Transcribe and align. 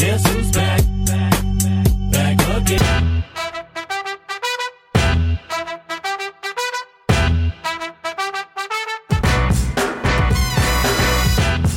Guess 0.00 0.26
who's 0.32 0.50
back? 0.50 0.80
Back 2.10 2.40
again. 2.56 3.22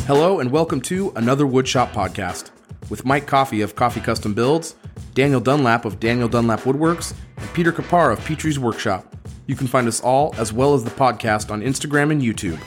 Hello 0.08 0.40
and 0.40 0.50
welcome 0.52 0.80
to 0.80 1.12
another 1.18 1.44
Woodshop 1.44 1.92
podcast 1.92 2.52
with 2.90 3.04
Mike 3.04 3.28
Coffey 3.28 3.60
of 3.60 3.76
Coffey 3.76 4.00
Custom 4.00 4.34
Builds, 4.34 4.76
Daniel 5.14 5.42
Dunlap 5.42 5.84
of 5.84 6.00
Daniel 6.00 6.30
Dunlap 6.30 6.62
Woodworks, 6.62 7.14
and 7.36 7.54
Peter 7.54 7.74
Kapar 7.74 8.14
of 8.14 8.24
Petrie's 8.24 8.58
Workshop. 8.58 9.18
You 9.48 9.58
can 9.58 9.68
find 9.68 9.86
us 9.86 10.00
all 10.00 10.34
as 10.38 10.54
well 10.54 10.74
as 10.74 10.86
the 10.86 10.92
podcast 10.92 11.52
on 11.52 11.62
Instagram 11.62 12.10
and 12.10 12.22
YouTube. 12.22 12.58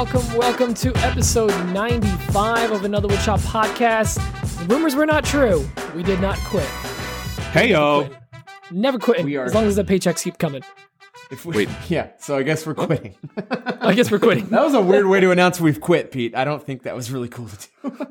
Welcome, 0.00 0.22
welcome, 0.28 0.38
welcome 0.38 0.74
to 0.76 0.96
episode 1.04 1.50
95 1.74 2.72
of 2.72 2.84
another 2.84 3.06
Woodshop 3.06 3.38
podcast. 3.40 4.16
The 4.66 4.74
rumors 4.74 4.94
were 4.94 5.04
not 5.04 5.26
true. 5.26 5.68
We 5.94 6.02
did 6.02 6.22
not 6.22 6.38
quit. 6.38 6.64
Hey 7.52 7.68
yo. 7.72 8.08
Never 8.70 8.98
quitting. 8.98 9.26
We 9.26 9.36
are- 9.36 9.44
As 9.44 9.54
long 9.54 9.66
as 9.66 9.76
the 9.76 9.84
paychecks 9.84 10.24
keep 10.24 10.38
coming. 10.38 10.62
If 11.30 11.44
we, 11.44 11.54
Wait. 11.54 11.68
yeah, 11.90 12.12
so 12.18 12.34
I 12.34 12.44
guess 12.44 12.64
we're 12.66 12.72
quitting. 12.72 13.14
I 13.82 13.92
guess 13.92 14.10
we're 14.10 14.18
quitting. 14.20 14.46
that 14.46 14.62
was 14.64 14.72
a 14.72 14.80
weird 14.80 15.04
way 15.04 15.20
to 15.20 15.32
announce 15.32 15.60
we've 15.60 15.82
quit, 15.82 16.12
Pete. 16.12 16.34
I 16.34 16.44
don't 16.46 16.64
think 16.64 16.84
that 16.84 16.96
was 16.96 17.12
really 17.12 17.28
cool 17.28 17.48
to 17.48 17.56
do. 17.82 18.06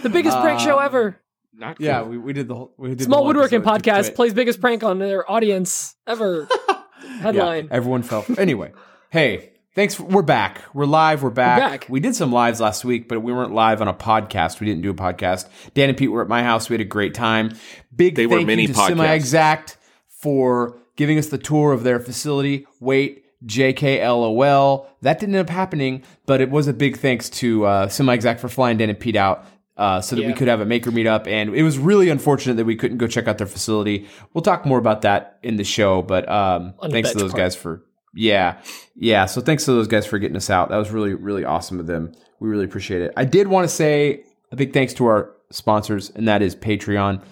The 0.00 0.08
biggest 0.08 0.38
prank 0.40 0.60
show 0.60 0.78
Um, 0.78 0.86
ever. 0.86 1.20
Not 1.54 1.78
yeah, 1.78 2.00
we, 2.04 2.16
we 2.16 2.32
did 2.32 2.48
the 2.48 2.54
whole. 2.54 2.72
We 2.78 2.88
did 2.88 3.00
the 3.00 3.04
Small 3.04 3.18
whole 3.18 3.26
woodworking 3.26 3.58
episode 3.60 3.82
to 3.82 3.90
podcast 3.90 4.02
quit. 4.04 4.14
plays 4.16 4.32
biggest 4.32 4.62
prank 4.62 4.82
on 4.82 4.98
their 4.98 5.30
audience 5.30 5.94
ever. 6.06 6.48
Headline. 7.20 7.66
Yeah, 7.66 7.70
everyone 7.76 8.02
fell. 8.02 8.24
Anyway, 8.38 8.72
hey, 9.10 9.51
thanks. 9.74 9.94
For, 9.94 10.04
we're 10.04 10.22
back. 10.22 10.62
We're 10.74 10.86
live. 10.86 11.22
We're 11.22 11.30
back. 11.30 11.58
back. 11.58 11.86
We 11.88 12.00
did 12.00 12.14
some 12.14 12.32
lives 12.32 12.60
last 12.60 12.84
week, 12.84 13.08
but 13.08 13.20
we 13.20 13.32
weren't 13.32 13.52
live 13.52 13.80
on 13.80 13.88
a 13.88 13.94
podcast. 13.94 14.60
We 14.60 14.66
didn't 14.66 14.82
do 14.82 14.90
a 14.90 14.94
podcast. 14.94 15.48
Dan 15.74 15.88
and 15.88 15.98
Pete 15.98 16.10
were 16.10 16.22
at 16.22 16.28
my 16.28 16.42
house. 16.42 16.68
We 16.68 16.74
had 16.74 16.80
a 16.80 16.84
great 16.84 17.14
time. 17.14 17.56
Big 17.94 18.14
They 18.14 18.26
were 18.26 18.36
thank 18.36 18.46
mini 18.46 18.62
you 18.62 18.68
to 18.68 18.74
podcasts. 18.74 18.88
Semi 18.88 19.12
Exact 19.12 19.76
for 20.08 20.78
giving 20.96 21.18
us 21.18 21.28
the 21.28 21.38
tour 21.38 21.72
of 21.72 21.82
their 21.82 22.00
facility. 22.00 22.66
Wait. 22.80 23.24
JKLOL. 23.44 24.86
That 25.00 25.18
didn't 25.18 25.34
end 25.34 25.48
up 25.48 25.52
happening, 25.52 26.04
but 26.26 26.40
it 26.40 26.48
was 26.48 26.68
a 26.68 26.72
big 26.72 26.96
thanks 26.98 27.28
to 27.30 27.64
uh, 27.64 27.88
Semi 27.88 28.14
Exact 28.14 28.40
for 28.40 28.48
flying 28.48 28.76
Dan 28.76 28.88
and 28.88 29.00
Pete 29.00 29.16
out 29.16 29.46
uh, 29.76 30.00
so 30.00 30.14
that 30.14 30.24
we 30.24 30.32
could 30.32 30.46
have 30.46 30.60
a 30.60 30.64
maker 30.64 30.92
meetup. 30.92 31.26
And 31.26 31.54
it 31.54 31.64
was 31.64 31.76
really 31.76 32.08
unfortunate 32.08 32.54
that 32.54 32.66
we 32.66 32.76
couldn't 32.76 32.98
go 32.98 33.08
check 33.08 33.26
out 33.26 33.38
their 33.38 33.48
facility. 33.48 34.06
We'll 34.32 34.42
talk 34.42 34.64
more 34.64 34.78
about 34.78 35.02
that 35.02 35.38
in 35.42 35.56
the 35.56 35.64
show, 35.64 36.02
but 36.02 36.28
um, 36.28 36.74
thanks 36.88 37.10
to 37.10 37.18
those 37.18 37.32
part. 37.32 37.40
guys 37.40 37.56
for 37.56 37.82
yeah, 38.14 38.60
yeah. 38.94 39.26
So 39.26 39.40
thanks 39.40 39.64
to 39.64 39.72
those 39.72 39.88
guys 39.88 40.06
for 40.06 40.18
getting 40.18 40.36
us 40.36 40.50
out. 40.50 40.68
That 40.70 40.76
was 40.76 40.90
really, 40.90 41.14
really 41.14 41.44
awesome 41.44 41.80
of 41.80 41.86
them. 41.86 42.12
We 42.40 42.48
really 42.48 42.64
appreciate 42.64 43.02
it. 43.02 43.12
I 43.16 43.24
did 43.24 43.48
want 43.48 43.68
to 43.68 43.74
say 43.74 44.24
a 44.50 44.56
big 44.56 44.72
thanks 44.72 44.94
to 44.94 45.06
our 45.06 45.34
sponsors, 45.50 46.10
and 46.10 46.28
that 46.28 46.42
is 46.42 46.56
Patreon. 46.56 47.22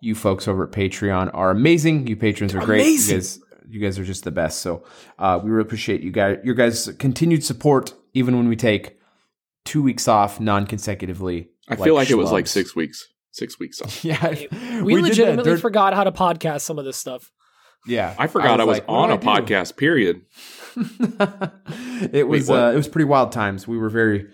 You 0.00 0.14
folks 0.14 0.48
over 0.48 0.64
at 0.64 0.70
Patreon 0.70 1.30
are 1.34 1.50
amazing. 1.50 2.06
You 2.06 2.16
patrons 2.16 2.54
are 2.54 2.60
great. 2.60 2.80
Amazing. 2.80 3.14
You 3.14 3.20
guys, 3.20 3.40
you 3.68 3.80
guys 3.80 3.98
are 3.98 4.04
just 4.04 4.24
the 4.24 4.30
best. 4.30 4.60
So 4.60 4.84
uh, 5.18 5.40
we 5.42 5.50
really 5.50 5.62
appreciate 5.62 6.02
you 6.02 6.10
guys, 6.10 6.38
your 6.42 6.54
guys' 6.54 6.88
continued 6.98 7.44
support, 7.44 7.92
even 8.14 8.36
when 8.36 8.48
we 8.48 8.56
take 8.56 8.98
two 9.64 9.82
weeks 9.82 10.08
off 10.08 10.40
non-consecutively. 10.40 11.48
I 11.68 11.76
feel 11.76 11.94
like 11.94 12.10
it 12.10 12.14
was 12.16 12.32
like 12.32 12.46
six 12.46 12.74
weeks. 12.74 13.06
Six 13.32 13.58
weeks 13.60 13.80
off. 13.80 14.04
Yeah, 14.04 14.28
We, 14.82 14.94
did 14.94 15.04
that 15.04 15.08
legitimately 15.08 15.56
forgot 15.58 15.94
how 15.94 16.04
to 16.04 16.12
podcast 16.12 16.62
some 16.62 16.78
of 16.78 16.84
this 16.84 16.96
stuff. 16.96 17.30
Yeah, 17.86 18.14
I 18.18 18.26
forgot 18.26 18.60
I 18.60 18.64
was, 18.64 18.78
like, 18.78 18.84
on 18.88 19.08
do 19.08 19.14
a 19.14 19.16
I 19.32 19.40
do? 19.40 19.54
podcast, 19.54 19.76
period. 19.76 20.22
it 22.12 22.26
was 22.28 22.48
what? 22.48 22.58
uh, 22.62 22.70
it 22.72 22.76
was 22.76 22.88
pretty 22.88 23.04
wild 23.06 23.32
times. 23.32 23.66
We 23.66 23.78
were 23.78 23.88
very 23.88 24.28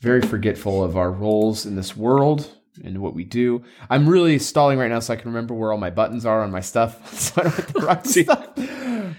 very 0.00 0.20
forgetful 0.20 0.82
of 0.82 0.96
our 0.96 1.12
roles 1.12 1.64
in 1.64 1.76
this 1.76 1.96
world 1.96 2.48
and 2.82 2.98
what 2.98 3.14
we 3.14 3.22
do. 3.24 3.62
I'm 3.88 4.08
really 4.08 4.38
stalling 4.40 4.78
right 4.78 4.90
now 4.90 4.98
so 4.98 5.12
I 5.12 5.16
can 5.16 5.28
remember 5.30 5.54
where 5.54 5.70
all 5.72 5.78
my 5.78 5.90
buttons 5.90 6.26
are 6.26 6.42
on 6.42 6.50
my 6.50 6.60
stuff, 6.60 7.14
so 7.18 7.40
I 7.40 7.44
don't 7.44 7.54
have 7.54 7.72
to 7.74 7.80
write 7.86 8.06
See? 8.08 8.24
stuff. 8.24 8.48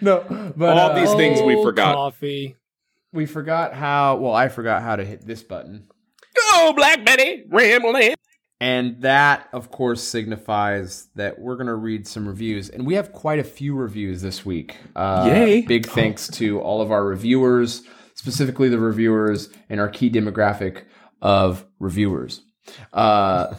No, 0.01 0.53
but 0.57 0.77
All 0.77 0.91
uh, 0.91 0.99
these 0.99 1.13
things 1.13 1.41
we 1.41 1.55
Oh, 1.55 1.63
forgot. 1.63 1.95
Coffee. 1.95 2.57
we 3.13 3.25
forgot 3.25 3.73
how. 3.73 4.17
Well, 4.17 4.33
I 4.33 4.49
forgot 4.49 4.81
how 4.81 4.95
to 4.97 5.05
hit 5.05 5.25
this 5.25 5.41
button. 5.41 5.88
Go, 6.51 6.73
Black 6.73 7.05
Betty, 7.05 7.43
rambling. 7.49 8.15
And 8.59 9.01
that, 9.01 9.49
of 9.51 9.71
course, 9.71 10.01
signifies 10.01 11.07
that 11.15 11.39
we're 11.39 11.55
going 11.55 11.67
to 11.67 11.75
read 11.75 12.07
some 12.07 12.27
reviews. 12.27 12.69
And 12.69 12.85
we 12.85 12.93
have 12.93 13.11
quite 13.11 13.39
a 13.39 13.43
few 13.43 13.75
reviews 13.75 14.21
this 14.21 14.45
week. 14.45 14.77
Uh, 14.95 15.25
Yay. 15.29 15.61
Big 15.61 15.85
thanks 15.85 16.27
to 16.29 16.61
all 16.61 16.81
of 16.81 16.91
our 16.91 17.03
reviewers, 17.03 17.81
specifically 18.15 18.69
the 18.69 18.79
reviewers 18.79 19.49
and 19.69 19.81
our 19.81 19.89
key 19.89 20.09
demographic 20.09 20.83
of 21.21 21.65
reviewers. 21.79 22.41
Uh, 22.93 23.53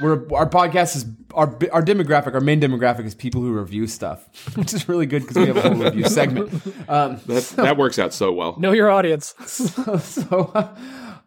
we're, 0.00 0.26
our 0.34 0.48
podcast 0.48 0.96
is 0.96 1.06
our 1.32 1.56
our 1.72 1.82
demographic. 1.82 2.34
Our 2.34 2.40
main 2.40 2.60
demographic 2.60 3.06
is 3.06 3.14
people 3.14 3.40
who 3.40 3.52
review 3.52 3.86
stuff, 3.86 4.28
which 4.56 4.74
is 4.74 4.88
really 4.88 5.06
good 5.06 5.22
because 5.22 5.36
we 5.36 5.46
have 5.46 5.56
a 5.56 5.62
whole 5.62 5.74
review 5.74 6.04
segment. 6.08 6.52
Um, 6.88 7.20
That, 7.26 7.44
that 7.56 7.76
works 7.76 7.98
out 7.98 8.12
so 8.12 8.32
well. 8.32 8.58
Know 8.58 8.72
your 8.72 8.90
audience. 8.90 9.34
so, 9.46 10.50
uh, 10.54 10.74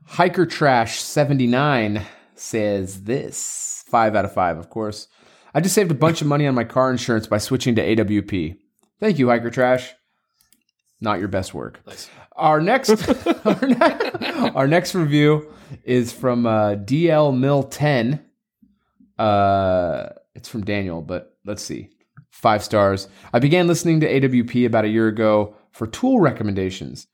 Hiker 0.05 0.45
Trash 0.45 0.99
79 1.01 2.05
says 2.39 3.03
this 3.03 3.83
five 3.87 4.15
out 4.15 4.25
of 4.25 4.33
five, 4.33 4.57
of 4.57 4.69
course. 4.69 5.07
I 5.53 5.61
just 5.61 5.75
saved 5.75 5.91
a 5.91 5.95
bunch 5.95 6.21
of 6.21 6.27
money 6.27 6.45
on 6.47 6.55
my 6.55 6.63
car 6.63 6.91
insurance 6.91 7.27
by 7.27 7.39
switching 7.39 7.75
to 7.75 7.81
AWP. 7.95 8.57
Thank 8.99 9.19
you, 9.19 9.27
Hiker 9.27 9.49
Trash. 9.49 9.93
Not 11.01 11.19
your 11.19 11.27
best 11.27 11.53
work. 11.53 11.81
Our 12.35 12.61
next, 12.61 12.89
our, 13.45 13.67
ne- 13.67 14.51
our 14.51 14.67
next 14.67 14.93
review 14.93 15.51
is 15.83 16.11
from 16.11 16.45
uh, 16.45 16.75
DL 16.75 17.37
Mill 17.37 17.63
10. 17.63 18.23
Uh, 19.17 20.09
it's 20.35 20.47
from 20.49 20.63
Daniel, 20.63 21.01
but 21.01 21.37
let's 21.45 21.63
see. 21.63 21.89
Five 22.29 22.63
stars. 22.63 23.07
I 23.33 23.39
began 23.39 23.67
listening 23.67 24.01
to 24.01 24.07
AWP 24.07 24.65
about 24.65 24.85
a 24.85 24.89
year 24.89 25.07
ago 25.07 25.55
for 25.71 25.87
tool 25.87 26.19
recommendations 26.19 27.07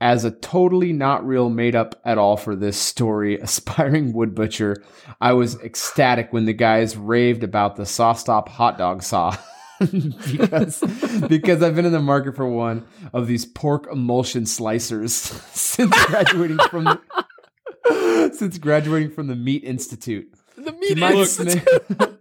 as 0.00 0.24
a 0.24 0.30
totally 0.30 0.92
not 0.92 1.26
real 1.26 1.50
made 1.50 1.74
up 1.76 2.00
at 2.04 2.16
all 2.18 2.36
for 2.36 2.56
this 2.56 2.76
story 2.78 3.38
aspiring 3.40 4.12
wood 4.12 4.34
butcher 4.34 4.82
i 5.20 5.32
was 5.32 5.56
ecstatic 5.62 6.32
when 6.32 6.44
the 6.46 6.52
guys 6.52 6.96
raved 6.96 7.42
about 7.42 7.76
the 7.76 7.82
SawStop 7.82 8.48
hot 8.48 8.78
dog 8.78 9.02
saw 9.02 9.36
because 9.80 10.80
because 11.28 11.62
i've 11.62 11.74
been 11.74 11.86
in 11.86 11.92
the 11.92 12.00
market 12.00 12.34
for 12.36 12.46
one 12.48 12.84
of 13.12 13.26
these 13.26 13.44
pork 13.46 13.86
emulsion 13.92 14.44
slicers 14.44 15.10
since 15.54 16.04
graduating 16.06 16.58
from 16.70 16.84
the, 16.84 18.30
since 18.36 18.58
graduating 18.58 19.10
from 19.10 19.26
the 19.26 19.36
meat 19.36 19.64
institute 19.64 20.30
The 20.56 20.72
meat 20.72 20.98
is- 20.98 21.36
dismay- 21.36 22.16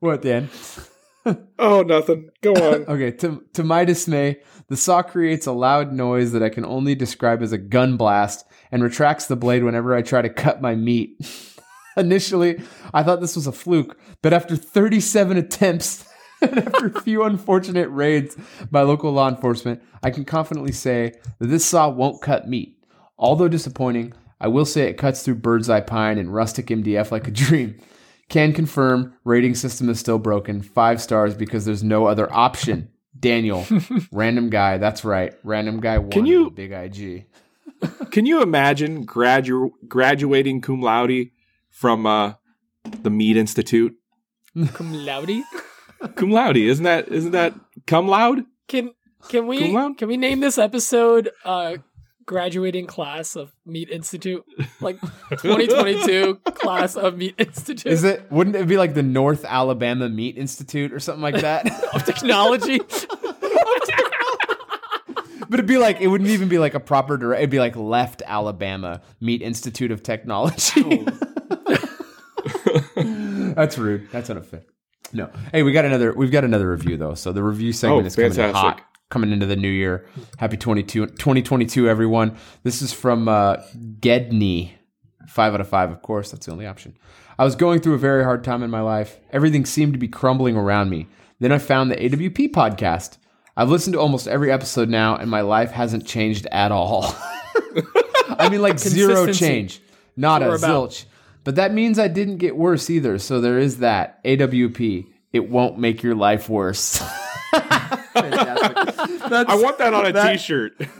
what 0.00 0.22
dan 0.22 0.48
Oh, 1.56 1.82
nothing. 1.82 2.30
Go 2.40 2.52
on. 2.54 2.84
Okay, 2.88 3.12
to 3.18 3.44
to 3.52 3.62
my 3.62 3.84
dismay, 3.84 4.40
the 4.68 4.76
saw 4.76 5.02
creates 5.02 5.46
a 5.46 5.52
loud 5.52 5.92
noise 5.92 6.32
that 6.32 6.42
I 6.42 6.48
can 6.48 6.64
only 6.64 6.94
describe 6.94 7.42
as 7.42 7.52
a 7.52 7.58
gun 7.58 7.96
blast 7.96 8.46
and 8.70 8.82
retracts 8.82 9.26
the 9.26 9.36
blade 9.36 9.64
whenever 9.64 9.94
I 9.94 10.02
try 10.02 10.22
to 10.22 10.28
cut 10.28 10.62
my 10.62 10.74
meat. 10.74 11.18
Initially, 11.96 12.62
I 12.94 13.02
thought 13.02 13.20
this 13.20 13.36
was 13.36 13.46
a 13.46 13.52
fluke, 13.52 13.98
but 14.22 14.32
after 14.32 14.56
37 14.56 15.36
attempts 15.36 16.08
and 16.42 16.58
after 16.58 16.86
a 16.86 17.02
few 17.02 17.22
unfortunate 17.22 17.88
raids 17.88 18.36
by 18.70 18.82
local 18.82 19.12
law 19.12 19.28
enforcement, 19.28 19.82
I 20.02 20.10
can 20.10 20.24
confidently 20.24 20.72
say 20.72 21.12
that 21.38 21.46
this 21.46 21.64
saw 21.64 21.88
won't 21.88 22.22
cut 22.22 22.48
meat. 22.48 22.78
Although 23.18 23.48
disappointing, 23.48 24.14
I 24.40 24.48
will 24.48 24.64
say 24.64 24.88
it 24.88 24.94
cuts 24.94 25.22
through 25.22 25.36
bird's 25.36 25.70
eye 25.70 25.82
pine 25.82 26.18
and 26.18 26.34
rustic 26.34 26.66
MDF 26.66 27.12
like 27.12 27.28
a 27.28 27.30
dream. 27.30 27.78
Can 28.28 28.52
confirm 28.52 29.14
rating 29.24 29.54
system 29.54 29.88
is 29.88 30.00
still 30.00 30.18
broken. 30.18 30.62
Five 30.62 31.00
stars 31.00 31.34
because 31.34 31.64
there's 31.64 31.84
no 31.84 32.06
other 32.06 32.32
option. 32.32 32.88
Daniel, 33.22 33.64
random 34.12 34.50
guy. 34.50 34.76
That's 34.76 35.04
right, 35.04 35.32
random 35.44 35.80
guy. 35.80 35.96
One 35.98 36.10
Can 36.10 36.26
you- 36.26 36.50
big 36.50 36.72
IG? 36.72 37.26
Can 38.10 38.26
you 38.26 38.42
imagine 38.42 39.06
gradu- 39.06 39.70
graduating 39.88 40.60
cum 40.60 40.82
laude 40.82 41.30
from 41.70 42.04
uh, 42.06 42.34
the 43.02 43.10
Meat 43.10 43.36
Institute? 43.36 43.94
Cum 44.74 44.92
laude. 44.92 45.42
Cum 46.16 46.30
laude, 46.30 46.56
isn't 46.58 46.84
that 46.84 47.08
isn't 47.08 47.32
that 47.32 47.54
cum 47.86 48.06
loud? 48.08 48.44
Can 48.68 48.90
can 49.28 49.46
we 49.46 49.72
can 49.96 50.08
we 50.08 50.16
name 50.16 50.40
this 50.40 50.58
episode 50.58 51.30
uh 51.44 51.76
graduating 52.26 52.86
class 52.86 53.36
of 53.36 53.52
Meat 53.66 53.90
Institute? 53.90 54.44
Like 54.80 55.00
2022 55.30 56.36
class 56.54 56.96
of 56.96 57.16
Meat 57.16 57.36
Institute 57.38 57.86
Is 57.92 58.02
it? 58.02 58.26
Wouldn't 58.32 58.56
it 58.56 58.66
be 58.66 58.76
like 58.76 58.94
the 58.94 59.02
North 59.02 59.44
Alabama 59.44 60.08
Meat 60.08 60.36
Institute 60.36 60.92
or 60.92 60.98
something 60.98 61.22
like 61.22 61.40
that? 61.42 61.66
of 61.94 62.04
technology? 62.04 62.78
but 65.48 65.52
it'd 65.52 65.66
be 65.66 65.78
like 65.78 66.00
it 66.00 66.08
wouldn't 66.08 66.30
even 66.30 66.48
be 66.48 66.58
like 66.58 66.74
a 66.74 66.80
proper 66.80 67.16
direct. 67.16 67.40
It'd 67.40 67.50
be 67.50 67.60
like 67.60 67.76
Left 67.76 68.22
Alabama 68.26 69.00
Meat 69.20 69.40
Institute 69.42 69.92
of 69.92 70.02
Technology. 70.02 70.82
Oh. 70.84 71.06
That's 73.54 73.78
rude. 73.78 74.08
That's 74.10 74.30
unfair. 74.30 74.62
No. 75.12 75.30
Hey, 75.52 75.62
we 75.62 75.72
got 75.72 75.84
another. 75.84 76.12
We've 76.12 76.30
got 76.32 76.44
another 76.44 76.70
review 76.70 76.96
though. 76.96 77.14
So 77.14 77.32
the 77.32 77.42
review 77.42 77.72
segment 77.72 78.04
Oh, 78.04 78.06
is 78.06 78.16
coming 78.16 78.30
in 78.30 78.36
fantastic. 78.36 78.80
hot, 78.80 78.82
coming 79.12 79.30
into 79.30 79.46
the 79.46 79.54
new 79.54 79.68
year. 79.68 80.06
Happy 80.38 80.56
22, 80.56 81.06
2022, 81.06 81.88
everyone. 81.88 82.36
This 82.62 82.82
is 82.82 82.92
from 82.92 83.28
uh, 83.28 83.58
Gedney. 84.00 84.74
Five 85.28 85.54
out 85.54 85.60
of 85.60 85.68
five, 85.68 85.90
of 85.90 86.02
course. 86.02 86.32
That's 86.32 86.46
the 86.46 86.52
only 86.52 86.66
option. 86.66 86.96
I 87.38 87.44
was 87.44 87.54
going 87.54 87.80
through 87.80 87.94
a 87.94 87.98
very 87.98 88.24
hard 88.24 88.42
time 88.42 88.62
in 88.62 88.70
my 88.70 88.80
life. 88.80 89.20
Everything 89.30 89.64
seemed 89.64 89.92
to 89.92 89.98
be 89.98 90.08
crumbling 90.08 90.56
around 90.56 90.90
me. 90.90 91.06
Then 91.38 91.52
I 91.52 91.58
found 91.58 91.90
the 91.90 91.96
AWP 91.96 92.52
podcast. 92.52 93.18
I've 93.56 93.68
listened 93.68 93.92
to 93.92 94.00
almost 94.00 94.26
every 94.26 94.50
episode 94.50 94.88
now, 94.88 95.16
and 95.16 95.30
my 95.30 95.42
life 95.42 95.70
hasn't 95.70 96.06
changed 96.06 96.46
at 96.50 96.72
all. 96.72 97.04
I 98.38 98.48
mean, 98.48 98.62
like 98.62 98.78
zero 98.78 99.30
change, 99.30 99.82
not 100.16 100.42
a 100.42 100.46
zilch. 100.46 101.04
But 101.44 101.56
that 101.56 101.74
means 101.74 101.98
I 101.98 102.08
didn't 102.08 102.38
get 102.38 102.56
worse 102.56 102.88
either. 102.88 103.18
So 103.18 103.40
there 103.40 103.58
is 103.58 103.78
that 103.78 104.22
AWP. 104.24 105.06
It 105.32 105.50
won't 105.50 105.78
make 105.78 106.02
your 106.02 106.14
life 106.14 106.48
worse. 106.48 107.02
Fantastic. 108.12 108.74
That's, 109.28 109.50
I 109.50 109.54
want 109.56 109.78
that 109.78 109.94
on 109.94 110.06
a 110.06 110.12
That- 110.12 110.40
shirt 110.40 110.74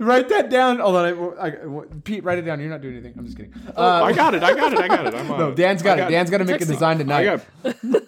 write 0.00 0.28
that 0.28 0.48
down. 0.50 0.78
Hold 0.78 0.96
on, 0.96 1.36
I, 1.38 1.46
I- 1.48 1.84
Pete, 2.04 2.24
write 2.24 2.38
it 2.38 2.42
down. 2.42 2.60
You're 2.60 2.70
not 2.70 2.80
doing 2.82 2.94
anything. 2.94 3.14
I'm 3.18 3.24
just 3.24 3.36
kidding. 3.36 3.52
Uh, 3.76 4.02
I 4.04 4.12
got 4.12 4.34
it. 4.34 4.42
I 4.42 4.54
got 4.54 4.72
it. 4.72 4.78
I 4.78 4.88
got 4.88 5.06
it. 5.06 5.14
I'm 5.14 5.30
on 5.30 5.38
no. 5.38 5.54
Dan's 5.54 5.82
got, 5.82 5.98
I 6.00 6.06
it. 6.06 6.10
Dan's 6.10 6.30
got 6.30 6.38
to 6.38 6.44
make 6.44 6.56
a 6.56 6.58
Text 6.58 6.70
me. 6.70 6.74
design 6.76 6.96
I 6.96 6.98
tonight. 7.24 7.42
got. 7.64 8.04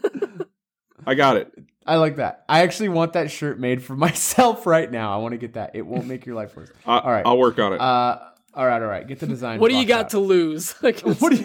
I 1.06 1.15
got 1.15 1.37
it. 1.37 1.53
I 1.87 1.97
like 1.97 2.17
that. 2.17 2.44
I 2.49 2.62
actually 2.62 2.88
want 2.88 3.12
that 3.12 3.31
shirt 3.31 3.61
made 3.61 3.82
for 3.82 3.94
myself 3.94 4.67
right 4.67 4.91
now. 4.91 5.12
I 5.12 5.19
want 5.19 5.32
to 5.32 5.38
get 5.38 5.53
that. 5.55 5.73
It 5.75 5.82
won't 5.87 6.06
make 6.06 6.25
your 6.25 6.35
life 6.35 6.56
worse. 6.56 6.70
I, 6.87 6.99
all 6.99 7.11
right. 7.11 7.27
I'll 7.27 7.37
work 7.38 7.59
on 7.59 7.75
it. 7.75 7.81
Uh, 7.81 8.20
all 8.55 8.67
right, 8.67 8.81
all 8.81 8.88
right. 8.88 9.06
Get 9.06 9.19
the 9.19 9.27
design. 9.27 9.59
What 9.61 9.70
do 9.70 9.77
you 9.77 9.85
got 9.85 10.05
out. 10.06 10.11
to 10.11 10.19
lose? 10.20 10.75
Like, 10.82 11.00
what 11.00 11.31
do 11.31 11.37
you 11.37 11.44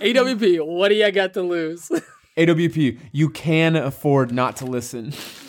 AWP, 0.00 0.66
what 0.66 0.88
do 0.88 0.94
you 0.94 1.10
got 1.12 1.34
to 1.34 1.42
lose? 1.42 1.90
AWP? 2.36 2.98
You 3.12 3.28
can 3.30 3.76
afford 3.76 4.32
not 4.32 4.56
to 4.56 4.64
listen. 4.66 5.12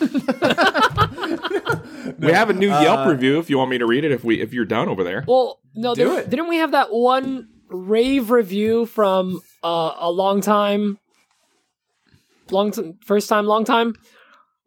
we 2.18 2.32
have 2.32 2.50
a 2.50 2.52
new 2.52 2.70
uh, 2.70 2.82
Yelp 2.82 3.08
review. 3.08 3.38
If 3.38 3.48
you 3.50 3.58
want 3.58 3.70
me 3.70 3.78
to 3.78 3.86
read 3.86 4.04
it, 4.04 4.12
if 4.12 4.24
we 4.24 4.40
if 4.40 4.52
you're 4.52 4.64
done 4.64 4.88
over 4.88 5.02
there. 5.04 5.24
Well, 5.26 5.60
no, 5.74 5.94
Do 5.94 6.04
didn't, 6.04 6.18
it. 6.18 6.30
didn't 6.30 6.48
we 6.48 6.56
have 6.56 6.72
that 6.72 6.92
one 6.92 7.48
rave 7.68 8.30
review 8.30 8.86
from 8.86 9.40
uh, 9.62 9.94
a 9.98 10.10
long 10.10 10.40
time, 10.40 10.98
long 12.50 12.70
t- 12.70 12.94
first 13.04 13.28
time, 13.28 13.46
long 13.46 13.64
time, 13.64 13.94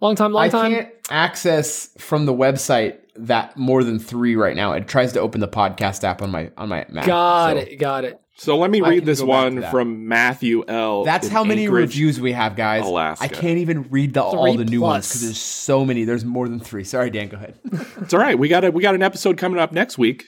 long 0.02 0.16
time, 0.16 0.32
long 0.34 0.44
I 0.46 0.50
time? 0.50 0.72
can't 0.72 0.90
access 1.10 1.90
from 2.00 2.26
the 2.26 2.34
website 2.34 2.98
that 3.20 3.58
more 3.58 3.84
than 3.84 4.00
three 4.00 4.36
right 4.36 4.56
now. 4.56 4.74
It 4.74 4.88
tries 4.88 5.14
to 5.14 5.20
open 5.20 5.42
the 5.42 5.48
podcast 5.48 6.04
app 6.04 6.22
on 6.22 6.32
my 6.32 6.52
on 6.58 6.70
my 6.70 6.86
Mac. 6.90 7.06
Got 7.06 7.54
So 7.54 7.58
it, 7.60 7.76
got 7.80 8.04
it. 8.06 8.20
So 8.40 8.56
let 8.58 8.70
me 8.70 8.82
I 8.84 8.90
read 8.90 9.06
this 9.06 9.20
go 9.20 9.26
back 9.26 9.50
to 9.50 9.62
one 9.62 9.72
from 9.72 10.08
Matthew 10.08 10.64
L. 10.68 11.04
That's 11.04 11.28
how 11.28 11.44
many 11.44 11.64
Anchorage. 11.64 11.90
reviews 11.96 12.22
we 12.22 12.34
have, 12.34 12.56
guys. 12.56 12.86
Alaska. 12.86 13.24
I 13.26 13.28
can't 13.30 13.58
even 13.58 13.84
read 13.90 14.14
the, 14.14 14.22
all 14.22 14.56
the 14.56 14.64
new 14.64 14.82
ones 14.82 15.08
because 15.08 15.22
there's 15.24 15.42
so 15.42 15.84
many. 15.84 16.04
There's 16.04 16.24
more 16.24 16.48
than 16.48 16.60
three. 16.60 16.84
Sorry, 16.84 17.10
Dan. 17.10 17.30
Go 17.30 17.38
ahead. 17.38 17.56
It's 18.02 18.14
all 18.14 18.20
right. 18.20 18.38
We 18.38 18.48
got 18.48 18.64
a 18.64 18.70
we 18.72 18.84
got 18.84 18.94
an 18.96 19.02
episode 19.02 19.38
coming 19.38 19.60
up 19.60 19.72
next 19.72 19.98
week. 19.98 20.26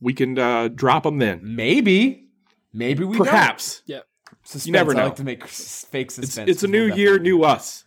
We 0.00 0.12
can 0.12 0.36
uh, 0.38 0.68
drop 0.68 1.04
them 1.04 1.18
then. 1.18 1.40
Maybe, 1.42 2.28
maybe 2.72 3.04
we 3.04 3.16
don't. 3.16 3.26
Perhaps 3.26 3.82
Yeah. 3.86 4.00
Suspense. 4.42 4.66
You 4.66 4.72
never 4.72 4.92
know. 4.92 5.02
I 5.02 5.04
like 5.04 5.16
to 5.16 5.24
make 5.24 5.46
fake 5.46 6.10
suspense. 6.10 6.50
it's 6.50 6.64
a 6.64 6.68
new 6.68 6.92
year, 6.92 7.18
new 7.18 7.44
us. 7.44 7.84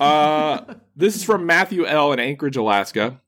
Uh, 0.00 0.60
this 0.96 1.16
is 1.16 1.24
from 1.24 1.46
Matthew 1.46 1.86
L. 1.86 2.12
in 2.12 2.18
Anchorage, 2.20 2.56
Alaska. 2.56 3.20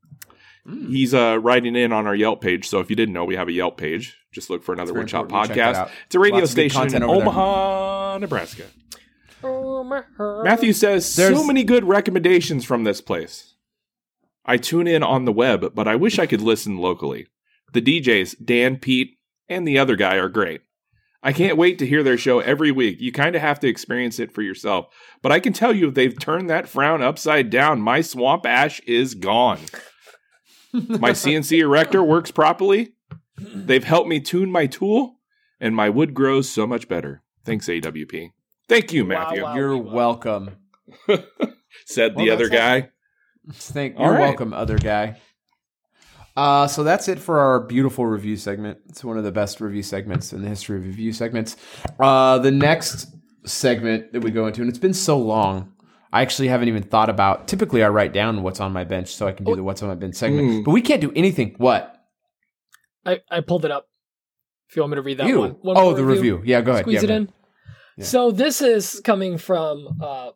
Hmm. 0.67 0.91
He's 0.91 1.15
uh, 1.15 1.39
writing 1.41 1.77
in 1.77 1.93
on 1.93 2.07
our 2.07 2.15
Yelp 2.15 2.41
page. 2.41 2.69
So 2.69 2.81
if 2.81 2.91
you 2.91 2.97
didn't 2.97 3.15
know, 3.15 3.25
we 3.25 3.37
have 3.37 3.49
a 3.49 3.53
Yelp 3.53 3.77
page. 3.77 4.17
Just 4.33 4.51
look 4.51 4.63
for 4.63 4.73
another 4.73 4.93
very 4.93 5.05
Woodshop 5.05 5.23
important. 5.23 5.49
Check 5.49 5.57
that 5.57 5.87
podcast. 5.87 5.91
It's 6.07 6.15
a 6.15 6.19
radio 6.19 6.41
Lots 6.41 6.51
station 6.51 6.95
in 6.95 7.03
over 7.03 7.13
there. 7.13 7.23
Omaha, 7.23 8.19
Nebraska. 8.19 8.65
Matthew 9.43 10.73
says 10.73 11.07
so 11.07 11.45
many 11.45 11.63
good 11.63 11.85
recommendations 11.85 12.65
from 12.65 12.85
this 12.85 13.01
place. 13.01 13.55
I 14.45 14.57
tune 14.57 14.87
in 14.87 15.03
on 15.03 15.25
the 15.25 15.33
web, 15.33 15.75
but 15.75 15.89
I 15.89 15.97
wish 15.97 16.19
I 16.19 16.27
could 16.27 16.41
listen 16.41 16.79
locally. 16.79 17.27
The 17.73 17.83
DJs, 17.83 18.45
Dan, 18.45 18.77
Pete, 18.77 19.19
and 19.49 19.67
the 19.67 19.79
other 19.79 19.97
guy 19.97 20.17
are 20.17 20.29
great. 20.29 20.63
I 21.23 21.33
can't 21.33 21.57
wait 21.57 21.79
to 21.81 21.87
hear 21.87 22.03
their 22.05 22.19
show 22.19 22.39
every 22.39 22.71
week. 22.71 23.01
You 23.01 23.11
kind 23.11 23.35
of 23.35 23.43
have 23.43 23.59
to 23.61 23.69
experience 23.69 24.21
it 24.21 24.31
for 24.31 24.43
yourself. 24.43 24.87
But 25.23 25.33
I 25.33 25.41
can 25.41 25.53
tell 25.53 25.75
you 25.75 25.89
if 25.89 25.95
they've 25.95 26.17
turned 26.17 26.49
that 26.51 26.69
frown 26.69 27.03
upside 27.03 27.51
down, 27.51 27.81
my 27.81 28.01
swamp 28.01 28.47
ash 28.47 28.79
is 28.81 29.15
gone. 29.15 29.59
My 30.89 31.11
CNC 31.13 31.59
erector 31.59 32.03
works 32.03 32.31
properly. 32.31 32.93
They've 33.39 33.85
helped 33.85 34.09
me 34.09 34.21
tune 34.21 34.51
my 34.51 34.67
tool, 34.67 35.17
and 35.61 35.75
my 35.75 35.91
wood 35.91 36.15
grows 36.15 36.49
so 36.49 36.67
much 36.67 36.89
better. 36.89 37.23
Thanks, 37.45 37.69
AWP. 37.69 38.31
Thank 38.69 38.93
you, 38.93 39.05
Matthew. 39.05 39.43
wow. 39.43 39.55
You're 39.55 39.77
welcome. 39.77 40.57
Said 41.87 42.17
the 42.17 42.31
other 42.31 42.49
that's 42.49 42.83
guy. 42.83 42.91
Thank. 43.53 43.97
All 43.97 44.07
You're 44.07 44.15
right. 44.15 44.21
welcome, 44.21 44.53
other 44.53 44.79
guy. 44.79 45.17
Uh, 46.37 46.67
so 46.67 46.83
that's 46.85 47.09
it 47.09 47.19
for 47.19 47.39
our 47.39 47.61
beautiful 47.61 48.05
review 48.05 48.37
segment. 48.37 48.79
It's 48.89 49.03
one 49.03 49.17
of 49.17 49.25
the 49.25 49.33
best 49.33 49.61
review 49.61 49.83
segments 49.83 50.33
in 50.33 50.43
the 50.43 50.49
history 50.49 50.77
of 50.79 50.85
review 50.85 51.13
segments. 51.13 51.57
Uh, 51.99 52.39
the 52.39 52.51
next 52.51 53.09
segment 53.47 54.13
that 54.13 54.23
we 54.23 54.31
go 54.31 54.47
into, 54.47 54.61
and 54.61 54.69
it's 54.69 54.79
been 54.79 54.93
so 54.93 55.17
long, 55.17 55.73
I 56.17 56.23
actually 56.23 56.49
haven't 56.49 56.69
even 56.69 56.83
thought 56.83 57.09
about. 57.11 57.47
Typically, 57.49 57.83
I 57.85 57.89
write 57.89 58.13
down 58.13 58.43
what's 58.43 58.61
on 58.61 58.73
my 58.73 58.85
bench 58.85 59.15
so 59.15 59.27
I 59.29 59.33
can 59.33 59.45
do 59.45 59.55
the 59.57 59.63
what's 59.63 59.83
on 59.83 59.89
my 59.89 59.95
bench 59.95 60.15
segment. 60.15 60.49
Mm. 60.49 60.65
But 60.65 60.71
we 60.73 60.81
can't 60.83 61.01
do 61.01 61.13
anything. 61.15 61.55
What? 61.59 61.93
I, 63.05 63.21
I 63.31 63.41
pulled 63.41 63.65
it 63.65 63.71
up. 63.71 63.89
If 64.69 64.77
you 64.77 64.83
want 64.83 64.91
me 64.93 64.97
to 64.97 65.03
read 65.03 65.19
that 65.19 65.29
You? 65.29 65.39
one. 65.41 65.51
One 65.63 65.77
oh, 65.79 65.95
the 65.95 66.05
review. 66.05 66.43
Yeah, 66.45 66.61
go 66.61 66.73
ahead. 66.73 66.85
Squeeze 66.85 67.03
Yeah, 67.03 67.05
it 67.05 67.11
in. 67.11 67.33
Yeah. 67.99 68.05
So 68.05 68.31
this 68.31 68.61
is 68.61 69.01
coming 69.05 69.39
from 69.39 69.87
uh, 70.03 70.31
a 70.31 70.33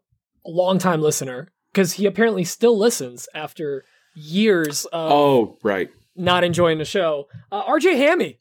longtime 0.46 1.00
listener 1.02 1.50
because 1.72 1.92
he 1.94 2.06
apparently 2.06 2.44
still 2.44 2.78
listens 2.78 3.28
after 3.34 3.84
years 4.14 4.84
of 4.86 5.10
Oh, 5.12 5.58
right. 5.62 5.90
not 6.14 6.44
enjoying 6.44 6.78
the 6.78 6.84
show. 6.84 7.26
Uh, 7.50 7.64
RJ 7.64 7.96
Hammy. 7.96 8.38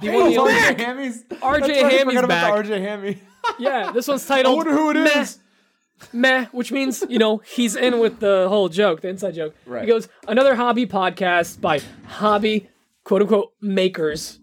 The 0.00 0.10
Hey, 0.10 0.20
one 0.20 0.30
the 0.32 0.38
RJ 0.38 0.76
Hammy's. 0.78 1.24
RJ 1.24 1.60
That's 1.60 1.94
Hammy's 1.94 2.22
back. 2.26 2.52
RJ 2.54 2.80
Hammy. 2.80 3.18
Yeah, 3.58 3.92
this 3.92 4.06
one's 4.08 4.26
titled. 4.26 4.52
I 4.54 4.56
wonder 4.56 4.72
who 4.72 4.90
it 4.90 4.94
Meh. 5.04 5.20
is. 5.20 5.38
meh, 5.38 5.42
which 6.52 6.72
means, 6.72 7.04
you 7.08 7.18
know, 7.18 7.38
he's 7.38 7.76
in 7.76 7.98
with 8.00 8.20
the 8.20 8.46
whole 8.48 8.68
joke, 8.68 9.00
the 9.00 9.08
inside 9.08 9.34
joke. 9.34 9.54
Right. 9.66 9.82
He 9.82 9.88
goes, 9.88 10.08
another 10.28 10.54
hobby 10.54 10.86
podcast 10.86 11.60
by 11.60 11.80
hobby, 12.06 12.68
quote 13.04 13.22
unquote, 13.22 13.52
makers. 13.60 14.38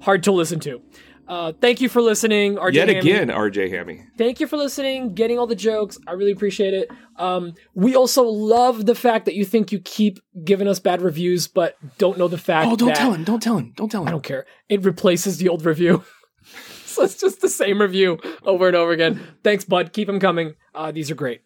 Hard 0.00 0.22
to 0.24 0.32
listen 0.32 0.60
to. 0.60 0.82
Uh, 1.28 1.52
thank 1.60 1.80
you 1.80 1.88
for 1.88 2.00
listening, 2.00 2.54
RJ 2.54 2.74
Yet 2.74 2.88
Hammy. 2.88 3.00
again, 3.00 3.28
RJ 3.28 3.68
Hammy. 3.70 4.04
Thank 4.16 4.38
you 4.38 4.46
for 4.46 4.56
listening, 4.56 5.12
getting 5.14 5.40
all 5.40 5.48
the 5.48 5.56
jokes. 5.56 5.98
I 6.06 6.12
really 6.12 6.30
appreciate 6.30 6.72
it. 6.72 6.88
Um, 7.16 7.54
we 7.74 7.96
also 7.96 8.22
love 8.22 8.86
the 8.86 8.94
fact 8.94 9.24
that 9.24 9.34
you 9.34 9.44
think 9.44 9.72
you 9.72 9.80
keep 9.80 10.20
giving 10.44 10.68
us 10.68 10.78
bad 10.78 11.02
reviews, 11.02 11.48
but 11.48 11.76
don't 11.98 12.16
know 12.16 12.28
the 12.28 12.38
fact 12.38 12.70
Oh, 12.70 12.76
don't 12.76 12.94
tell 12.94 13.12
him. 13.12 13.24
Don't 13.24 13.42
tell 13.42 13.58
him. 13.58 13.72
Don't 13.74 13.88
tell 13.90 14.02
him! 14.02 14.08
I 14.08 14.12
don't 14.12 14.22
care. 14.22 14.46
It 14.68 14.84
replaces 14.84 15.38
the 15.38 15.48
old 15.48 15.64
review. 15.64 16.04
so 16.84 17.02
it's 17.02 17.18
just 17.20 17.40
the 17.40 17.48
same 17.48 17.80
review 17.80 18.20
over 18.44 18.68
and 18.68 18.76
over 18.76 18.92
again. 18.92 19.20
Thanks, 19.42 19.64
bud. 19.64 19.92
Keep 19.92 20.06
them 20.06 20.20
coming. 20.20 20.54
Uh, 20.76 20.92
these 20.92 21.10
are 21.10 21.14
great. 21.14 21.40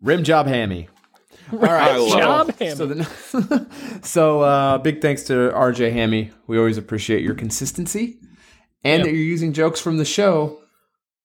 Rim 0.00 0.24
job 0.24 0.46
Hammy. 0.46 0.88
All 1.52 1.64
I 1.64 1.66
right. 1.66 1.96
love 1.98 2.18
Job. 2.48 2.58
Hammy. 2.58 2.74
So, 2.76 2.86
the, 2.86 3.66
so 4.02 4.40
uh, 4.42 4.78
big 4.78 5.00
thanks 5.02 5.24
to 5.24 5.32
RJ 5.50 5.92
Hammy. 5.92 6.30
We 6.46 6.56
always 6.58 6.78
appreciate 6.78 7.22
your 7.22 7.34
consistency 7.34 8.18
and 8.84 9.00
Yeah. 9.00 9.04
that 9.06 9.10
you're 9.14 9.24
using 9.24 9.52
jokes 9.52 9.80
from 9.80 9.98
the 9.98 10.04
show 10.04 10.60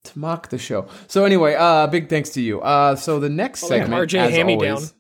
to 0.06 0.20
mock 0.20 0.50
the 0.50 0.58
show. 0.58 0.88
So 1.08 1.26
anyway, 1.26 1.56
uh, 1.58 1.88
big 1.88 2.10
thanks 2.10 2.30
to 2.32 2.42
you. 2.42 2.60
Uh, 2.62 2.96
so 2.96 3.20
the 3.20 3.30
next 3.30 3.64
Oh, 3.64 3.68
yeah, 3.76 3.84
segment, 3.84 4.10
RJ 4.10 4.20
as 4.20 4.32
Hammy 4.34 4.54
always, 4.56 4.92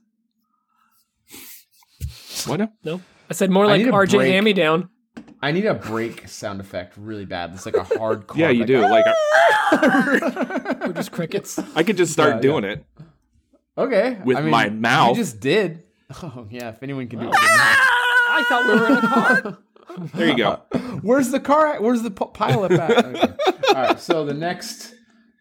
down. 2.46 2.60
What? 2.60 2.72
no, 2.84 3.02
I 3.30 3.34
said 3.34 3.50
more 3.50 3.66
like 3.66 3.82
RJ 3.82 4.12
break. 4.18 4.32
Hammy 4.32 4.54
down. 4.54 4.90
I 5.46 5.52
need 5.52 5.68
a 5.68 5.75
break 5.75 6.28
sound 6.28 6.60
effect 6.60 6.96
really 6.98 7.25
bad. 7.25 7.52
It's 7.54 7.68
like 7.68 7.75
a 7.75 7.84
hard. 7.84 8.24
Yeah, 8.36 8.50
you 8.50 8.62
like, 8.62 8.68
do. 8.68 8.82
Like 8.82 9.06
I, 9.08 10.78
Or 10.88 10.94
just 10.94 11.12
crickets. 11.12 11.60
I 11.75 11.84
could 11.84 11.98
just 11.98 12.12
start 12.12 12.36
Yeah, 12.36 12.42
doing 12.42 12.64
it. 12.64 12.84
Okay, 13.78 14.18
With 14.25 14.38
I 14.38 14.42
mean, 14.42 14.50
my 14.50 14.70
mouth. 14.70 15.16
You 15.16 15.24
just 15.24 15.40
did. 15.40 15.84
Oh 16.24 16.48
yeah, 16.50 16.70
if 16.70 16.82
anyone 16.82 17.08
can 17.08 17.20
do 17.20 17.28
it. 17.28 17.34
I 17.38 18.44
thought 18.50 18.66
we 18.68 18.80
were 18.80 18.88
in 18.88 18.98
a 18.98 19.02
car. 19.02 19.58
There 20.16 20.28
you 20.28 20.36
go. 20.36 20.60
Where's 21.04 21.30
the 21.30 21.40
car? 21.40 21.68
At? 21.75 21.82
Where's 21.84 22.02
the 22.02 22.10
p- 22.12 22.25
pileup 22.34 22.72
at? 22.72 23.06
Okay. 23.06 23.34
All 23.70 23.75
right. 23.75 24.00
So 24.00 24.25
the 24.25 24.34
next, 24.34 24.94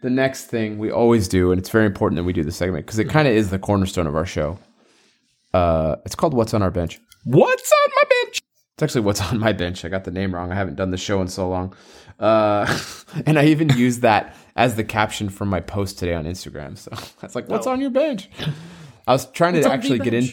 the 0.02 0.10
next 0.10 0.44
thing 0.46 0.78
we 0.78 0.92
always 0.92 1.26
do, 1.28 1.50
and 1.50 1.58
it's 1.58 1.70
very 1.70 1.86
important 1.86 2.18
that 2.18 2.24
we 2.24 2.32
do 2.34 2.44
this 2.44 2.54
segment 2.56 2.84
because 2.86 2.98
it 3.00 3.08
kind 3.08 3.26
of 3.26 3.34
is 3.34 3.50
the 3.50 3.58
cornerstone 3.58 4.06
of 4.06 4.14
our 4.14 4.26
show. 4.26 4.58
Uh, 5.52 5.96
it's 6.04 6.14
called 6.14 6.34
"What's 6.34 6.54
on 6.54 6.62
Our 6.62 6.70
Bench." 6.70 7.00
What's 7.24 7.72
on 7.72 7.90
my 7.96 8.02
bench? 8.22 8.42
It's 8.76 8.82
actually 8.82 9.02
"What's 9.02 9.20
on 9.20 9.38
My 9.38 9.52
Bench." 9.52 9.84
I 9.84 9.88
got 9.88 10.02
the 10.02 10.10
name 10.10 10.34
wrong. 10.34 10.50
I 10.50 10.56
haven't 10.56 10.74
done 10.74 10.90
the 10.90 10.96
show 10.96 11.20
in 11.22 11.28
so 11.28 11.48
long, 11.48 11.74
uh, 12.18 12.66
and 13.26 13.38
I 13.38 13.44
even 13.46 13.68
used 13.70 14.02
that 14.02 14.34
as 14.56 14.74
the 14.74 14.82
caption 14.82 15.28
for 15.28 15.44
my 15.44 15.60
post 15.60 15.96
today 15.98 16.14
on 16.14 16.24
Instagram. 16.24 16.76
So 16.76 16.90
that's 17.20 17.36
like, 17.36 17.48
"What's 17.48 17.68
Oh. 17.68 17.70
on 17.72 17.80
your 17.80 17.90
bench?" 17.90 18.28
I 19.06 19.12
was 19.12 19.30
trying 19.30 19.54
to 19.54 19.70
actually 19.70 20.00
get 20.00 20.12
in. 20.12 20.28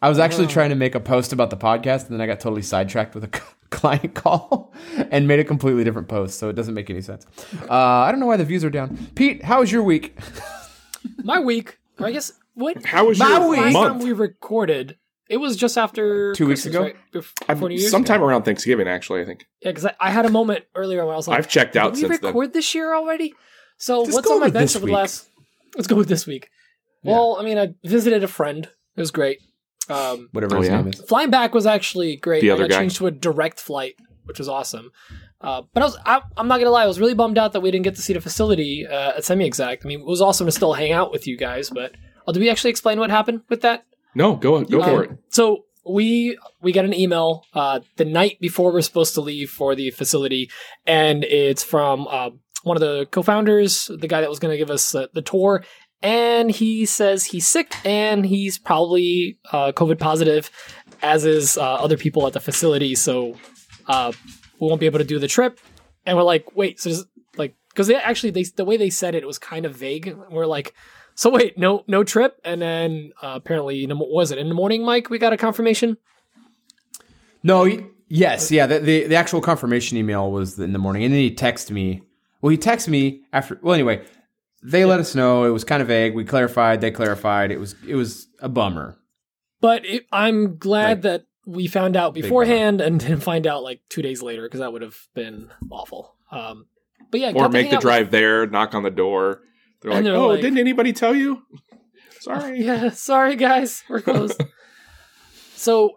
I 0.00 0.08
was 0.08 0.18
actually 0.18 0.46
trying 0.46 0.70
to 0.70 0.76
make 0.76 0.94
a 0.94 1.00
post 1.00 1.34
about 1.34 1.50
the 1.50 1.58
podcast, 1.58 2.04
and 2.08 2.12
then 2.14 2.20
I 2.22 2.26
got 2.26 2.40
totally 2.40 2.62
sidetracked 2.62 3.14
with 3.14 3.24
a 3.24 3.36
c- 3.36 3.42
client 3.70 4.14
call 4.14 4.72
and 5.10 5.28
made 5.28 5.40
a 5.40 5.44
completely 5.44 5.84
different 5.84 6.08
post. 6.08 6.38
So 6.38 6.48
it 6.48 6.54
doesn't 6.54 6.74
make 6.74 6.88
any 6.88 7.02
sense. 7.02 7.26
Uh, 7.68 7.74
I 7.74 8.10
don't 8.10 8.20
know 8.20 8.26
why 8.26 8.38
the 8.38 8.44
views 8.46 8.64
are 8.64 8.70
down. 8.70 8.96
Pete, 9.14 9.42
how 9.44 9.60
was 9.60 9.70
your 9.70 9.82
week? 9.82 10.16
My 11.22 11.38
week, 11.40 11.78
I 11.98 12.12
guess 12.12 12.32
what 12.54 12.82
How 12.86 13.06
was 13.08 13.18
My 13.18 13.28
your 13.28 13.48
week. 13.50 13.60
last 13.60 13.72
time 13.74 13.88
month? 13.92 14.04
we 14.04 14.12
recorded, 14.12 14.96
it 15.28 15.38
was 15.38 15.56
just 15.56 15.76
after 15.78 16.32
Two 16.34 16.46
weeks 16.46 16.66
ago? 16.66 16.82
right? 16.82 16.96
Bef- 17.12 17.32
Before 17.46 17.68
New 17.68 17.76
Year's. 17.76 17.90
sometime 17.90 18.22
around 18.22 18.42
Thanksgiving, 18.44 18.86
actually. 18.88 19.22
I 19.22 19.24
think 19.24 19.46
Yeah, 19.62 19.70
because 19.70 19.86
I, 19.86 19.94
I 20.00 20.10
had 20.10 20.26
a 20.26 20.30
moment 20.30 20.64
earlier 20.74 21.04
when 21.04 21.14
I 21.14 21.16
was 21.16 21.28
like, 21.28 21.38
I've 21.38 21.48
checked 21.48 21.76
out 21.76 21.94
Did 21.94 22.02
we 22.04 22.08
since 22.08 22.20
then. 22.20 22.28
record 22.28 22.52
this 22.52 22.74
year 22.74 22.94
already? 22.94 23.34
So 23.78 24.04
Just 24.04 24.14
what's 24.14 24.28
go 24.28 24.34
on 24.34 24.40
my 24.40 24.46
with 24.46 24.54
bench 24.54 24.64
this 24.70 24.76
over 24.76 24.86
the 24.86 24.92
week. 24.92 24.96
last? 24.98 25.28
Let's 25.76 25.86
go 25.88 25.96
with 25.96 26.08
this 26.08 26.26
week. 26.26 26.48
Well, 27.02 27.36
I 27.38 27.42
mean, 27.44 27.58
I 27.58 27.74
visited 27.84 28.24
a 28.24 28.28
friend. 28.28 28.64
It 28.96 29.00
was 29.00 29.10
great. 29.10 29.40
Um, 29.90 30.28
Whatever 30.32 30.56
Oh, 30.56 30.60
his 30.60 30.70
yeah? 30.70 30.76
name 30.80 30.88
is. 30.88 31.00
flying 31.02 31.30
back 31.30 31.52
was 31.52 31.66
actually 31.66 32.16
great. 32.16 32.40
The 32.40 32.50
I 32.50 32.54
other 32.54 32.64
got 32.64 32.70
guy. 32.70 32.78
changed 32.80 32.96
to 32.96 33.06
a 33.06 33.10
direct 33.10 33.60
flight, 33.60 33.96
which 34.24 34.38
was 34.38 34.48
awesome. 34.48 34.90
Uh, 35.40 35.62
but 35.74 35.82
I 35.82 35.86
was, 35.86 35.98
I, 36.06 36.22
I'm 36.38 36.48
not 36.48 36.58
gonna 36.58 36.70
lie, 36.70 36.84
I 36.84 36.86
was 36.86 36.98
really 36.98 37.12
bummed 37.12 37.36
out 37.36 37.52
that 37.52 37.60
we 37.60 37.70
didn't 37.70 37.84
get 37.84 37.96
to 37.96 38.00
see 38.02 38.14
the 38.14 38.20
facility 38.22 38.86
uh, 38.86 39.12
at 39.16 39.24
Semi 39.26 39.44
Exact. 39.44 39.84
I 39.84 39.88
mean, 39.88 40.00
it 40.00 40.06
was 40.06 40.22
awesome 40.22 40.46
to 40.46 40.52
still 40.52 40.72
hang 40.72 40.92
out 40.92 41.10
with 41.12 41.26
you 41.26 41.36
guys, 41.36 41.68
but 41.68 41.92
oh, 42.26 42.32
did 42.32 42.40
we 42.40 42.48
actually 42.48 42.70
explain 42.70 42.98
what 42.98 43.10
happened 43.10 43.42
with 43.50 43.60
that? 43.60 43.84
No, 44.14 44.36
go 44.36 44.62
go 44.64 44.82
for 44.82 45.04
Um, 45.04 45.04
it. 45.04 45.10
So 45.30 45.64
we 45.86 46.38
we 46.62 46.72
got 46.72 46.84
an 46.84 46.94
email 46.94 47.44
uh, 47.52 47.80
the 47.96 48.04
night 48.04 48.38
before 48.40 48.72
we're 48.72 48.80
supposed 48.80 49.14
to 49.14 49.20
leave 49.20 49.50
for 49.50 49.74
the 49.74 49.90
facility, 49.90 50.50
and 50.86 51.24
it's 51.24 51.62
from 51.62 52.06
uh, 52.08 52.30
one 52.62 52.76
of 52.76 52.80
the 52.80 53.06
co-founders, 53.10 53.90
the 53.98 54.08
guy 54.08 54.20
that 54.20 54.30
was 54.30 54.38
going 54.38 54.52
to 54.52 54.58
give 54.58 54.70
us 54.70 54.94
uh, 54.94 55.06
the 55.12 55.20
tour, 55.20 55.62
and 56.00 56.50
he 56.50 56.86
says 56.86 57.26
he's 57.26 57.46
sick 57.46 57.74
and 57.84 58.24
he's 58.24 58.58
probably 58.58 59.38
uh, 59.52 59.72
COVID 59.72 59.98
positive, 59.98 60.50
as 61.02 61.24
is 61.26 61.58
uh, 61.58 61.74
other 61.74 61.98
people 61.98 62.26
at 62.26 62.32
the 62.32 62.40
facility. 62.40 62.94
So 62.94 63.36
uh, 63.86 64.12
we 64.58 64.68
won't 64.68 64.80
be 64.80 64.86
able 64.86 65.00
to 65.00 65.04
do 65.04 65.18
the 65.18 65.28
trip. 65.28 65.60
And 66.06 66.16
we're 66.16 66.22
like, 66.22 66.56
wait, 66.56 66.80
so 66.80 66.90
does, 66.90 67.06
like 67.36 67.54
because 67.68 67.88
they 67.88 67.96
actually 67.96 68.30
they 68.30 68.44
the 68.44 68.64
way 68.64 68.78
they 68.78 68.90
said 68.90 69.14
it 69.14 69.26
was 69.26 69.38
kind 69.38 69.66
of 69.66 69.76
vague. 69.76 70.16
We're 70.30 70.46
like. 70.46 70.72
So 71.16 71.30
wait, 71.30 71.56
no, 71.56 71.84
no 71.86 72.02
trip, 72.04 72.40
and 72.44 72.60
then 72.60 73.12
uh, 73.22 73.32
apparently, 73.36 73.82
in 73.84 73.88
the, 73.90 73.96
was 73.96 74.32
it 74.32 74.38
in 74.38 74.48
the 74.48 74.54
morning, 74.54 74.84
Mike? 74.84 75.10
We 75.10 75.18
got 75.18 75.32
a 75.32 75.36
confirmation. 75.36 75.96
No, 77.42 77.62
y- 77.62 77.86
yes, 78.08 78.50
yeah. 78.50 78.66
The, 78.66 78.80
the 78.80 79.06
the 79.06 79.14
actual 79.14 79.40
confirmation 79.40 79.96
email 79.98 80.30
was 80.30 80.58
in 80.58 80.72
the 80.72 80.78
morning, 80.78 81.04
and 81.04 81.12
then 81.12 81.20
he 81.20 81.34
texted 81.34 81.70
me. 81.70 82.02
Well, 82.40 82.50
he 82.50 82.58
texted 82.58 82.88
me 82.88 83.22
after. 83.32 83.58
Well, 83.62 83.74
anyway, 83.74 84.04
they 84.62 84.84
let 84.84 84.98
us 85.00 85.14
know 85.14 85.44
it 85.44 85.50
was 85.50 85.64
kind 85.64 85.82
of 85.82 85.88
vague. 85.88 86.14
We 86.14 86.24
clarified. 86.24 86.80
They 86.80 86.90
clarified. 86.90 87.50
It 87.52 87.58
was 87.60 87.74
it 87.86 87.94
was 87.94 88.26
a 88.40 88.48
bummer. 88.48 88.98
But 89.60 89.86
it, 89.86 90.06
I'm 90.12 90.58
glad 90.58 90.88
Like, 90.88 91.02
that 91.02 91.24
we 91.46 91.66
found 91.68 91.96
out 91.96 92.12
beforehand 92.14 92.80
and 92.80 92.98
didn't 93.00 93.20
find 93.20 93.46
out 93.46 93.62
like 93.62 93.80
two 93.88 94.02
days 94.02 94.20
later 94.22 94.42
because 94.42 94.60
that 94.60 94.72
would 94.72 94.82
have 94.82 94.96
been 95.14 95.50
awful. 95.70 96.16
Um, 96.30 96.66
but 97.10 97.20
yeah, 97.20 97.32
Or 97.34 97.48
make 97.48 97.70
the 97.70 97.76
out 97.76 97.78
with- 97.78 97.82
drive 97.82 98.10
there, 98.10 98.46
knock 98.46 98.74
on 98.74 98.82
the 98.82 98.90
door. 98.90 99.40
They're 99.84 99.92
like, 99.92 100.04
they're 100.04 100.16
"Oh, 100.16 100.28
like- 100.30 100.40
didn't 100.40 100.58
anybody 100.58 100.92
tell 100.92 101.14
you?" 101.14 101.42
Sorry. 102.20 102.60
Yeah, 102.64 102.88
sorry 102.90 103.36
guys, 103.36 103.84
we're 103.88 104.00
closed. 104.00 104.42
so 105.54 105.92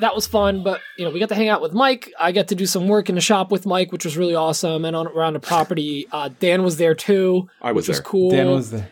that 0.00 0.14
was 0.14 0.26
fun, 0.26 0.62
but 0.62 0.80
you 0.98 1.04
know 1.04 1.10
we 1.10 1.20
got 1.20 1.28
to 1.30 1.34
hang 1.34 1.48
out 1.48 1.60
with 1.62 1.72
Mike. 1.72 2.12
I 2.18 2.32
got 2.32 2.48
to 2.48 2.54
do 2.54 2.66
some 2.66 2.88
work 2.88 3.08
in 3.08 3.14
the 3.14 3.20
shop 3.20 3.50
with 3.50 3.66
Mike, 3.66 3.92
which 3.92 4.04
was 4.04 4.16
really 4.16 4.34
awesome. 4.34 4.84
And 4.84 4.96
on 4.96 5.06
around 5.06 5.34
the 5.34 5.40
property, 5.40 6.06
uh, 6.12 6.30
Dan 6.40 6.62
was 6.62 6.76
there 6.78 6.94
too, 6.94 7.48
I 7.62 7.72
was 7.72 7.82
which 7.84 7.88
was 7.88 7.96
there. 7.98 8.04
cool. 8.04 8.30
Dan 8.30 8.50
was 8.50 8.70
there. 8.70 8.88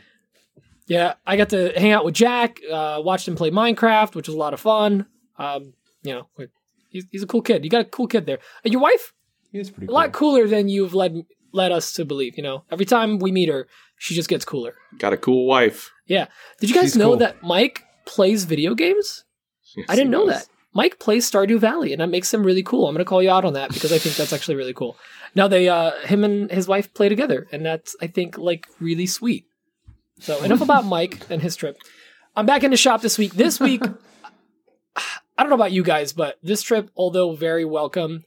Yeah, 0.87 1.15
I 1.27 1.37
got 1.39 1.49
to 1.51 1.73
hang 1.75 1.93
out 1.93 2.05
with 2.05 2.15
Jack, 2.15 2.61
uh, 2.71 3.01
watched 3.03 3.27
him 3.27 3.37
play 3.37 3.51
Minecraft, 3.51 4.15
which 4.15 4.29
was 4.29 4.35
a 4.35 4.39
lot 4.39 4.53
of 4.53 4.61
fun. 4.61 5.07
Um, 5.39 5.73
you 6.03 6.13
know, 6.13 6.29
he's, 6.91 7.07
he's 7.11 7.23
a 7.23 7.27
cool 7.27 7.41
kid. 7.41 7.65
You 7.65 7.71
got 7.71 7.81
a 7.81 7.85
cool 7.87 8.07
kid 8.07 8.27
there. 8.27 8.39
And 8.63 8.73
your 8.73 8.83
wife, 8.83 9.15
he 9.51 9.59
was 9.59 9.71
pretty 9.71 9.87
a 9.87 9.89
cool. 9.89 9.95
lot 9.95 10.13
cooler 10.13 10.47
than 10.47 10.69
you've 10.69 10.93
led 10.95 11.23
led 11.55 11.73
us 11.73 11.93
to 11.95 12.05
believe. 12.05 12.37
You 12.37 12.43
know, 12.43 12.65
every 12.71 12.85
time 12.85 13.19
we 13.19 13.33
meet 13.33 13.49
her, 13.49 13.67
she 13.97 14.15
just 14.15 14.29
gets 14.29 14.45
cooler. 14.45 14.75
Got 14.99 15.13
a 15.13 15.17
cool 15.17 15.47
wife. 15.47 15.91
Yeah. 16.07 16.27
Did 16.61 16.71
you 16.71 16.77
guys 16.77 16.85
She's 16.87 16.97
know 16.97 17.11
cool. 17.11 17.17
that 17.19 17.43
Mike 17.43 17.85
plays 18.05 18.45
video 18.45 18.75
games? 18.75 19.25
Yes, 19.77 19.87
I 19.89 19.97
didn't 19.97 20.11
know 20.11 20.25
was. 20.25 20.35
that. 20.35 20.49
Mike 20.77 20.99
plays 20.99 21.31
Stardew 21.31 21.59
Valley, 21.61 21.93
and 21.93 22.01
that 22.01 22.09
makes 22.09 22.35
him 22.35 22.43
really 22.43 22.63
cool. 22.63 22.89
I'm 22.89 22.95
going 22.95 23.05
to 23.05 23.09
call 23.09 23.23
you 23.23 23.31
out 23.31 23.45
on 23.45 23.53
that 23.53 23.73
because 23.73 23.93
I 23.93 23.99
think 23.99 24.17
that's 24.17 24.33
actually 24.33 24.57
really 24.57 24.75
cool. 24.75 24.97
Now 25.37 25.47
they, 25.47 25.69
uh, 25.69 25.93
him 26.03 26.25
and 26.25 26.51
his 26.51 26.67
wife 26.67 26.93
play 26.95 27.09
together, 27.09 27.47
and 27.53 27.65
that's 27.65 27.95
I 28.01 28.09
think 28.09 28.37
like 28.37 28.67
really 28.81 29.07
sweet. 29.07 29.47
So 30.19 30.43
enough 30.43 30.61
about 30.69 30.85
Mike 30.85 31.25
and 31.31 31.41
his 31.41 31.55
trip. 31.55 31.77
I'm 32.37 32.47
back 32.47 32.65
in 32.65 32.73
the 32.73 32.77
shop 32.77 33.03
this 33.03 33.19
week. 33.19 33.35
This 33.35 33.61
week, 33.61 33.83
I 34.97 35.43
don't 35.43 35.49
know 35.49 35.55
about 35.55 35.73
you 35.73 35.85
guys, 35.85 36.13
but 36.13 36.39
this 36.43 36.63
trip, 36.63 36.91
although 36.97 37.35
very 37.37 37.65
welcome, 37.65 38.25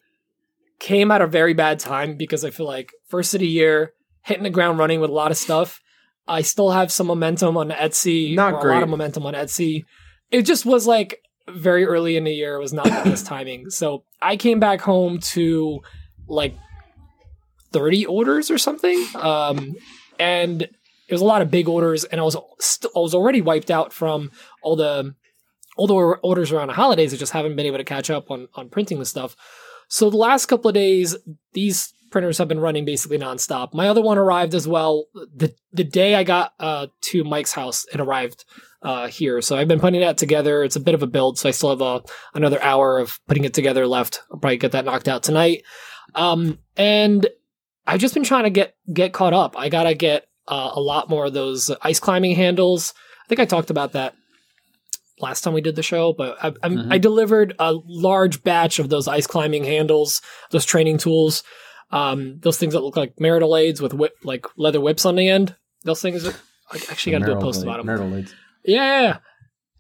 came 0.79 1.11
at 1.11 1.21
a 1.21 1.27
very 1.27 1.53
bad 1.53 1.79
time 1.79 2.15
because 2.17 2.43
I 2.43 2.49
feel 2.49 2.65
like 2.65 2.91
first 3.07 3.33
of 3.33 3.39
the 3.39 3.47
year, 3.47 3.93
hitting 4.23 4.43
the 4.43 4.49
ground 4.49 4.79
running 4.79 4.99
with 4.99 5.09
a 5.09 5.13
lot 5.13 5.31
of 5.31 5.37
stuff. 5.37 5.81
I 6.27 6.41
still 6.41 6.71
have 6.71 6.91
some 6.91 7.07
momentum 7.07 7.55
on 7.55 7.69
Etsy, 7.69 8.35
Not 8.35 8.55
or 8.55 8.69
a 8.69 8.73
lot 8.73 8.83
of 8.83 8.89
momentum 8.89 9.25
on 9.25 9.33
Etsy. 9.33 9.85
It 10.29 10.41
just 10.41 10.65
was 10.65 10.85
like 10.85 11.21
very 11.49 11.85
early 11.85 12.17
in 12.17 12.25
the 12.25 12.33
year. 12.33 12.55
It 12.55 12.59
was 12.59 12.73
not 12.73 12.85
the 12.85 13.09
best 13.09 13.25
timing. 13.25 13.69
So 13.69 14.03
I 14.21 14.35
came 14.35 14.59
back 14.59 14.81
home 14.81 15.19
to 15.19 15.79
like 16.27 16.53
30 17.71 18.05
orders 18.05 18.51
or 18.51 18.57
something. 18.57 19.01
Um, 19.15 19.75
and 20.19 20.63
it 21.07 21.13
was 21.13 21.21
a 21.21 21.25
lot 21.25 21.41
of 21.41 21.49
big 21.49 21.69
orders, 21.69 22.03
and 22.03 22.19
I 22.19 22.23
was 22.23 22.35
st- 22.59 22.91
I 22.95 22.99
was 22.99 23.15
already 23.15 23.41
wiped 23.41 23.71
out 23.71 23.93
from 23.93 24.31
all 24.61 24.75
the 24.75 25.15
all 25.77 25.87
the 25.87 25.93
orders 25.93 26.51
around 26.51 26.67
the 26.67 26.73
holidays. 26.73 27.13
I 27.13 27.17
just 27.17 27.31
haven't 27.31 27.55
been 27.55 27.65
able 27.65 27.77
to 27.77 27.83
catch 27.83 28.09
up 28.09 28.29
on 28.29 28.47
on 28.55 28.69
printing 28.69 28.99
the 28.99 29.05
stuff. 29.05 29.35
So 29.87 30.09
the 30.09 30.17
last 30.17 30.47
couple 30.47 30.69
of 30.69 30.75
days, 30.75 31.15
these 31.53 31.93
printers 32.11 32.37
have 32.37 32.47
been 32.47 32.59
running 32.59 32.85
basically 32.85 33.17
nonstop. 33.17 33.73
My 33.73 33.89
other 33.89 34.01
one 34.01 34.17
arrived 34.17 34.55
as 34.55 34.67
well. 34.67 35.05
the 35.13 35.53
The 35.73 35.83
day 35.83 36.15
I 36.15 36.23
got 36.23 36.53
uh, 36.59 36.87
to 37.01 37.23
Mike's 37.23 37.53
house, 37.53 37.85
it 37.93 37.99
arrived 37.99 38.45
uh, 38.81 39.07
here. 39.07 39.41
So 39.41 39.57
I've 39.57 39.67
been 39.67 39.79
putting 39.79 40.01
that 40.01 40.17
together. 40.17 40.63
It's 40.63 40.75
a 40.75 40.81
bit 40.81 40.95
of 40.95 41.03
a 41.03 41.07
build, 41.07 41.37
so 41.37 41.49
I 41.49 41.51
still 41.51 41.69
have 41.69 41.81
a, 41.81 42.01
another 42.33 42.61
hour 42.61 42.99
of 42.99 43.19
putting 43.27 43.43
it 43.43 43.53
together 43.53 43.87
left. 43.87 44.21
I'll 44.31 44.39
probably 44.39 44.57
get 44.57 44.71
that 44.71 44.85
knocked 44.85 45.07
out 45.07 45.23
tonight. 45.23 45.63
Um, 46.15 46.59
and 46.75 47.27
I've 47.85 47.99
just 47.99 48.13
been 48.13 48.23
trying 48.23 48.43
to 48.43 48.49
get 48.49 48.75
get 48.91 49.13
caught 49.13 49.33
up. 49.33 49.57
I 49.57 49.69
gotta 49.69 49.93
get 49.93 50.27
uh, 50.47 50.71
a 50.73 50.79
lot 50.79 51.09
more 51.09 51.25
of 51.25 51.33
those 51.33 51.71
ice 51.81 51.99
climbing 51.99 52.35
handles. 52.35 52.93
I 53.25 53.27
think 53.27 53.39
I 53.39 53.45
talked 53.45 53.69
about 53.69 53.93
that 53.93 54.15
last 55.19 55.41
time 55.41 55.53
we 55.53 55.61
did 55.61 55.75
the 55.75 55.83
show, 55.83 56.13
but 56.13 56.37
I, 56.43 56.53
I'm, 56.63 56.77
Mhm. 56.77 56.93
I 56.93 56.97
delivered 56.97 57.55
a 57.59 57.73
large 57.87 58.43
batch 58.43 58.79
of 58.79 58.89
those 58.89 59.07
ice 59.07 59.27
climbing 59.27 59.63
handles, 59.63 60.21
those 60.51 60.65
training 60.65 60.97
tools, 60.97 61.43
um, 61.91 62.39
those 62.41 62.57
things 62.57 62.73
that 62.73 62.81
look 62.81 62.97
like 62.97 63.19
marital 63.19 63.55
aids 63.55 63.81
with 63.81 63.93
whip, 63.93 64.13
like 64.23 64.45
leather 64.57 64.81
whips 64.81 65.05
on 65.05 65.15
the 65.15 65.27
end. 65.27 65.55
Those 65.83 66.01
things. 66.01 66.27
Are, 66.27 66.33
I 66.71 66.77
actually 66.91 67.13
got 67.13 67.19
to 67.19 67.25
do 67.25 67.31
a 67.37 67.41
post 67.41 67.63
about 67.63 67.77
them. 67.77 67.85
Marital 67.85 68.09
leads. 68.09 68.33
Yeah. 68.65 69.19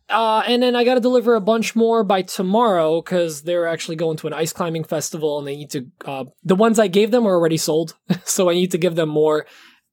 Uh, 0.09 0.41
and 0.47 0.63
then 0.63 0.73
I 0.73 0.85
got 0.85 0.93
to 0.93 1.01
deliver 1.01 1.35
a 1.35 1.41
bunch 1.41 1.75
more 1.75 2.01
by 2.05 2.21
tomorrow 2.21 3.01
because 3.01 3.41
they're 3.41 3.67
actually 3.67 3.97
going 3.97 4.15
to 4.17 4.27
an 4.27 4.33
ice 4.33 4.53
climbing 4.53 4.85
festival 4.85 5.37
and 5.37 5.45
they 5.45 5.57
need 5.57 5.69
to. 5.71 5.87
Uh, 6.05 6.23
the 6.45 6.55
ones 6.55 6.79
I 6.79 6.87
gave 6.87 7.11
them 7.11 7.27
are 7.27 7.35
already 7.35 7.57
sold, 7.57 7.95
so 8.23 8.49
I 8.49 8.53
need 8.53 8.71
to 8.71 8.77
give 8.77 8.95
them 8.95 9.09
more. 9.09 9.45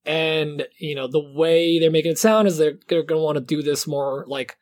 And 0.07 0.67
you 0.79 0.95
know 0.95 1.09
the 1.09 1.19
way 1.35 1.81
they're 1.81 1.91
making 1.91 2.13
it 2.13 2.19
sound 2.19 2.47
is 2.47 2.59
they're 2.59 2.79
they're 2.89 3.03
going 3.03 3.19
to 3.19 3.25
want 3.25 3.37
to 3.39 3.43
do 3.43 3.63
this 3.63 3.87
more 3.89 4.25
like 4.29 4.57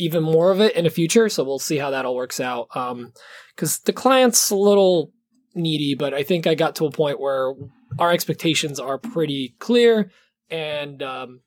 even 0.00 0.22
more 0.22 0.50
of 0.50 0.60
it 0.60 0.74
in 0.74 0.84
the 0.84 0.90
future. 0.90 1.28
So 1.28 1.44
we'll 1.44 1.58
see 1.58 1.78
how 1.78 1.90
that 1.90 2.04
all 2.04 2.16
works 2.16 2.40
out. 2.40 2.68
Um, 2.74 3.12
because 3.54 3.78
the 3.80 3.92
client's 3.92 4.50
a 4.50 4.56
little 4.56 5.12
needy, 5.54 5.94
but 5.94 6.14
I 6.14 6.22
think 6.22 6.46
I 6.46 6.54
got 6.54 6.76
to 6.76 6.86
a 6.86 6.90
point 6.90 7.20
where 7.20 7.52
our 7.98 8.10
expectations 8.10 8.80
are 8.80 8.98
pretty 8.98 9.54
clear, 9.58 10.10
and 10.50 11.02
um, 11.02 11.40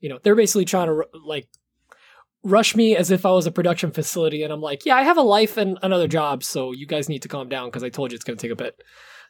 you 0.00 0.08
know 0.08 0.18
they're 0.22 0.34
basically 0.34 0.64
trying 0.64 0.88
to 0.88 1.04
like 1.24 1.48
rush 2.42 2.74
me 2.74 2.96
as 2.96 3.10
if 3.10 3.26
I 3.26 3.30
was 3.30 3.46
a 3.46 3.52
production 3.52 3.92
facility, 3.92 4.42
and 4.42 4.52
I'm 4.52 4.60
like, 4.60 4.84
yeah, 4.84 4.96
I 4.96 5.02
have 5.02 5.18
a 5.18 5.22
life 5.22 5.56
and 5.56 5.78
another 5.82 6.08
job, 6.08 6.42
so 6.42 6.72
you 6.72 6.86
guys 6.86 7.08
need 7.08 7.22
to 7.22 7.28
calm 7.28 7.48
down 7.48 7.68
because 7.68 7.84
I 7.84 7.88
told 7.88 8.10
you 8.10 8.16
it's 8.16 8.24
going 8.24 8.36
to 8.36 8.42
take 8.42 8.52
a 8.52 8.56
bit. 8.56 8.82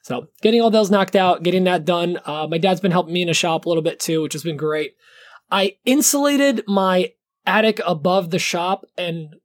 So 0.03 0.29
getting 0.41 0.63
all 0.63 0.71
those 0.71 0.91
knocked 0.91 1.17
out, 1.17 1.43
getting 1.43 1.65
that 1.65 1.85
done. 1.85 2.19
Uh, 2.25 2.47
my 2.49 2.57
dad's 2.57 2.81
been 2.81 2.91
helping 2.91 3.13
me 3.13 3.21
in 3.21 3.29
the 3.29 3.35
shop 3.35 3.67
a 3.67 3.69
little 3.69 3.83
bit 3.83 4.01
too, 4.01 4.23
which 4.23 4.33
has 4.33 4.43
been 4.43 4.57
great. 4.57 4.95
I 5.51 5.77
insulated 5.85 6.63
my 6.67 7.13
attic 7.47 7.81
above 7.87 8.31
the 8.31 8.39
shop, 8.39 8.85
and 8.97 9.37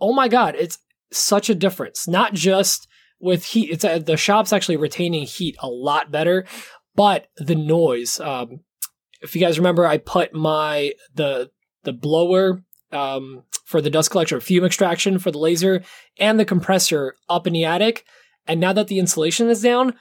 oh 0.00 0.12
my 0.12 0.28
god, 0.28 0.54
it's 0.56 0.78
such 1.12 1.50
a 1.50 1.54
difference. 1.54 2.08
Not 2.08 2.34
just 2.34 2.88
with 3.20 3.44
heat; 3.44 3.70
it's 3.70 3.84
uh, 3.84 3.98
the 3.98 4.16
shop's 4.16 4.52
actually 4.52 4.76
retaining 4.76 5.26
heat 5.26 5.56
a 5.60 5.68
lot 5.68 6.10
better, 6.10 6.46
but 6.94 7.28
the 7.36 7.54
noise. 7.54 8.20
Um, 8.20 8.60
if 9.20 9.34
you 9.34 9.40
guys 9.40 9.58
remember, 9.58 9.86
I 9.86 9.98
put 9.98 10.34
my 10.34 10.92
the 11.14 11.50
the 11.84 11.92
blower 11.92 12.62
um, 12.90 13.44
for 13.64 13.80
the 13.80 13.90
dust 13.90 14.10
collection, 14.10 14.40
fume 14.40 14.64
extraction 14.64 15.18
for 15.18 15.30
the 15.30 15.38
laser, 15.38 15.82
and 16.18 16.38
the 16.38 16.44
compressor 16.44 17.16
up 17.28 17.46
in 17.46 17.52
the 17.52 17.64
attic. 17.64 18.04
And 18.46 18.60
now 18.60 18.72
that 18.72 18.88
the 18.88 18.98
insulation 18.98 19.48
is 19.48 19.62
down, 19.62 19.94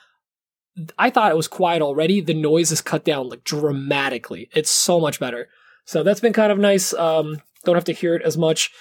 I 0.98 1.10
thought 1.10 1.32
it 1.32 1.38
was 1.38 1.48
quiet 1.48 1.82
already. 1.82 2.22
The 2.22 2.34
noise 2.34 2.72
is 2.72 2.82
cut 2.82 3.06
down 3.06 3.30
like 3.30 3.44
dramatically. 3.44 4.50
It's 4.54 4.72
so 4.72 5.00
much 5.00 5.20
better. 5.20 5.50
So 5.86 6.04
that's 6.04 6.20
been 6.20 6.34
kind 6.34 6.52
of 6.52 6.58
nice. 6.60 6.94
Um, 6.94 7.42
don't 7.66 7.76
have 7.76 7.86
to 7.86 7.94
hear 7.94 8.16
it 8.16 8.22
as 8.24 8.38
much. 8.38 8.72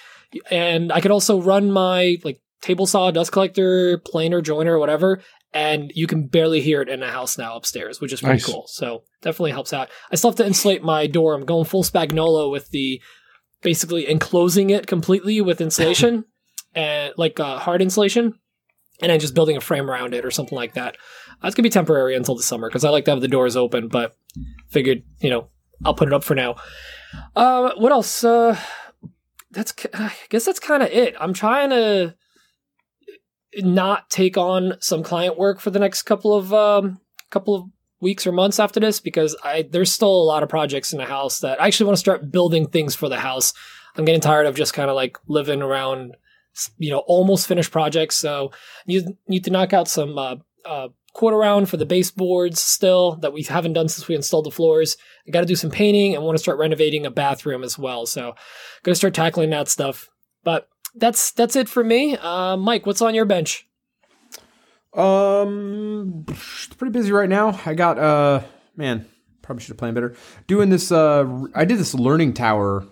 And 0.49 0.91
I 0.91 1.01
could 1.01 1.11
also 1.11 1.41
run 1.41 1.71
my 1.71 2.17
like 2.23 2.39
table 2.61 2.85
saw, 2.85 3.11
dust 3.11 3.31
collector, 3.31 3.97
planer, 3.97 4.41
joiner, 4.41 4.77
whatever, 4.79 5.21
and 5.53 5.91
you 5.95 6.07
can 6.07 6.27
barely 6.27 6.61
hear 6.61 6.81
it 6.81 6.87
in 6.89 7.01
the 7.01 7.07
house 7.07 7.37
now 7.37 7.55
upstairs, 7.57 7.99
which 7.99 8.13
is 8.13 8.21
pretty 8.21 8.35
Nice. 8.35 8.45
cool. 8.45 8.65
So 8.67 9.03
definitely 9.21 9.51
helps 9.51 9.73
out. 9.73 9.89
I 10.11 10.15
still 10.15 10.29
have 10.29 10.37
to 10.37 10.45
insulate 10.45 10.83
my 10.83 11.07
door. 11.07 11.33
I'm 11.33 11.45
going 11.45 11.65
full 11.65 11.83
Spagnolo 11.83 12.49
with 12.51 12.69
the 12.69 13.01
basically 13.61 14.09
enclosing 14.09 14.69
it 14.69 14.87
completely 14.87 15.41
with 15.41 15.59
insulation 15.61 16.25
and 16.75 17.13
like 17.17 17.39
uh, 17.39 17.59
hard 17.59 17.81
insulation, 17.81 18.33
and 19.01 19.09
then 19.11 19.19
just 19.19 19.35
building 19.35 19.57
a 19.57 19.61
frame 19.61 19.89
around 19.89 20.13
it 20.13 20.23
or 20.23 20.31
something 20.31 20.55
like 20.55 20.75
that. 20.75 20.95
That's 21.41 21.55
gonna 21.55 21.65
be 21.65 21.69
temporary 21.71 22.15
until 22.15 22.35
the 22.35 22.43
summer 22.43 22.69
because 22.69 22.85
I 22.85 22.89
like 22.89 23.05
to 23.05 23.11
have 23.11 23.21
the 23.21 23.27
doors 23.27 23.57
open, 23.57 23.87
but 23.89 24.15
figured 24.69 25.03
you 25.19 25.29
know 25.29 25.49
I'll 25.85 25.93
put 25.93 26.07
it 26.07 26.13
up 26.13 26.23
for 26.23 26.35
now. 26.35 26.55
Uh, 27.35 27.71
what 27.77 27.91
else? 27.91 28.23
Uh, 28.23 28.57
that's 29.51 29.73
I 29.93 30.13
guess 30.29 30.45
that's 30.45 30.59
kind 30.59 30.83
of 30.83 30.89
it. 30.89 31.15
I'm 31.19 31.33
trying 31.33 31.69
to 31.71 32.15
not 33.57 34.09
take 34.09 34.37
on 34.37 34.73
some 34.79 35.03
client 35.03 35.37
work 35.37 35.59
for 35.59 35.69
the 35.69 35.79
next 35.79 36.03
couple 36.03 36.33
of 36.33 36.53
um, 36.53 36.99
couple 37.29 37.55
of 37.55 37.65
weeks 37.99 38.25
or 38.25 38.31
months 38.31 38.59
after 38.59 38.79
this 38.79 38.99
because 38.99 39.35
I 39.43 39.63
there's 39.63 39.91
still 39.91 40.09
a 40.09 40.23
lot 40.23 40.43
of 40.43 40.49
projects 40.49 40.93
in 40.93 40.99
the 40.99 41.05
house 41.05 41.39
that 41.39 41.61
I 41.61 41.67
actually 41.67 41.87
want 41.87 41.97
to 41.97 42.01
start 42.01 42.31
building 42.31 42.67
things 42.67 42.95
for 42.95 43.09
the 43.09 43.19
house. 43.19 43.53
I'm 43.95 44.05
getting 44.05 44.21
tired 44.21 44.47
of 44.47 44.55
just 44.55 44.73
kind 44.73 44.89
of 44.89 44.95
like 44.95 45.17
living 45.27 45.61
around, 45.61 46.15
you 46.77 46.91
know, 46.91 46.99
almost 46.99 47.47
finished 47.47 47.71
projects. 47.71 48.15
So 48.15 48.51
you 48.85 49.17
need 49.27 49.43
to 49.45 49.51
knock 49.51 49.73
out 49.73 49.89
some 49.89 50.17
uh, 50.17 50.35
uh, 50.65 50.87
quarter 51.13 51.37
round 51.37 51.69
for 51.69 51.77
the 51.77 51.85
baseboards 51.85 52.61
still 52.61 53.15
that 53.17 53.33
we 53.33 53.43
haven't 53.43 53.73
done 53.73 53.89
since 53.89 54.07
we 54.07 54.15
installed 54.15 54.45
the 54.45 54.51
floors. 54.51 54.97
I 55.27 55.31
got 55.31 55.41
to 55.41 55.45
do 55.45 55.55
some 55.55 55.71
painting 55.71 56.15
and 56.15 56.23
want 56.23 56.37
to 56.37 56.41
start 56.41 56.57
renovating 56.57 57.05
a 57.05 57.11
bathroom 57.11 57.63
as 57.63 57.77
well. 57.77 58.05
So 58.05 58.35
gonna 58.83 58.95
start 58.95 59.13
tackling 59.13 59.49
that 59.51 59.67
stuff. 59.67 60.09
But 60.43 60.67
that's 60.95 61.31
that's 61.31 61.55
it 61.55 61.69
for 61.69 61.83
me. 61.83 62.17
Uh, 62.17 62.57
Mike, 62.57 62.85
what's 62.85 63.01
on 63.01 63.15
your 63.15 63.25
bench? 63.25 63.67
Um, 64.93 66.25
pretty 66.77 66.91
busy 66.91 67.11
right 67.11 67.29
now. 67.29 67.59
I 67.65 67.73
got 67.73 67.97
uh, 67.97 68.41
man, 68.75 69.05
probably 69.41 69.61
should 69.61 69.69
have 69.69 69.77
planned 69.77 69.95
better. 69.95 70.15
Doing 70.47 70.69
this 70.69 70.91
uh, 70.91 71.45
I 71.55 71.65
did 71.65 71.77
this 71.77 71.93
learning 71.93 72.33
tower 72.33 72.85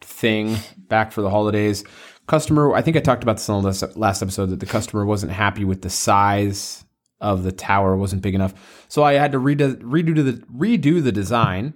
thing 0.00 0.56
back 0.76 1.12
for 1.12 1.22
the 1.22 1.30
holidays. 1.30 1.84
Customer, 2.26 2.74
I 2.74 2.82
think 2.82 2.96
I 2.96 3.00
talked 3.00 3.22
about 3.22 3.36
this 3.36 3.48
on 3.48 3.62
the 3.62 3.92
last 3.96 4.20
episode 4.20 4.50
that 4.50 4.60
the 4.60 4.66
customer 4.66 5.06
wasn't 5.06 5.32
happy 5.32 5.64
with 5.64 5.80
the 5.80 5.88
size 5.88 6.84
of 7.20 7.42
the 7.42 7.52
tower 7.52 7.96
wasn't 7.96 8.22
big 8.22 8.34
enough, 8.34 8.86
so 8.88 9.02
I 9.02 9.14
had 9.14 9.32
to 9.32 9.38
redo 9.38 9.76
redo 9.76 10.24
the 10.24 10.44
redo 10.54 11.02
the 11.02 11.12
design. 11.12 11.74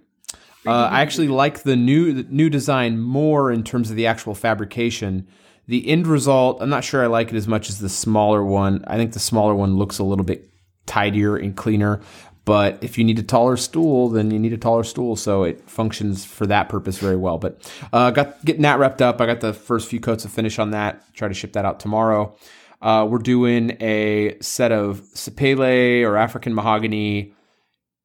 Uh, 0.64 0.84
I 0.84 1.00
actually 1.00 1.28
like 1.28 1.64
the 1.64 1.76
new 1.76 2.12
the 2.12 2.26
new 2.30 2.48
design 2.48 3.00
more 3.00 3.50
in 3.50 3.64
terms 3.64 3.90
of 3.90 3.96
the 3.96 4.06
actual 4.06 4.34
fabrication. 4.34 5.26
The 5.66 5.88
end 5.88 6.06
result, 6.06 6.60
I'm 6.60 6.68
not 6.68 6.84
sure 6.84 7.02
I 7.02 7.06
like 7.06 7.28
it 7.28 7.36
as 7.36 7.48
much 7.48 7.68
as 7.68 7.78
the 7.78 7.88
smaller 7.88 8.44
one. 8.44 8.84
I 8.86 8.96
think 8.96 9.12
the 9.12 9.20
smaller 9.20 9.54
one 9.54 9.76
looks 9.76 9.98
a 9.98 10.04
little 10.04 10.24
bit 10.24 10.50
tidier 10.86 11.36
and 11.36 11.56
cleaner. 11.56 12.00
But 12.44 12.82
if 12.82 12.98
you 12.98 13.04
need 13.04 13.20
a 13.20 13.22
taller 13.22 13.56
stool, 13.56 14.08
then 14.08 14.32
you 14.32 14.38
need 14.38 14.52
a 14.52 14.58
taller 14.58 14.82
stool. 14.82 15.14
So 15.14 15.44
it 15.44 15.68
functions 15.70 16.24
for 16.24 16.46
that 16.46 16.68
purpose 16.68 16.98
very 16.98 17.16
well. 17.16 17.38
But 17.38 17.70
uh, 17.92 18.10
got 18.10 18.44
getting 18.44 18.62
that 18.62 18.80
wrapped 18.80 19.00
up. 19.00 19.20
I 19.20 19.26
got 19.26 19.40
the 19.40 19.52
first 19.52 19.88
few 19.88 20.00
coats 20.00 20.24
of 20.24 20.32
finish 20.32 20.58
on 20.58 20.72
that. 20.72 21.02
Try 21.14 21.28
to 21.28 21.34
ship 21.34 21.52
that 21.52 21.64
out 21.64 21.78
tomorrow. 21.78 22.36
Uh, 22.82 23.06
we're 23.08 23.18
doing 23.18 23.76
a 23.80 24.36
set 24.40 24.72
of 24.72 25.00
Sapele 25.14 26.02
or 26.02 26.16
African 26.16 26.52
mahogany 26.52 27.32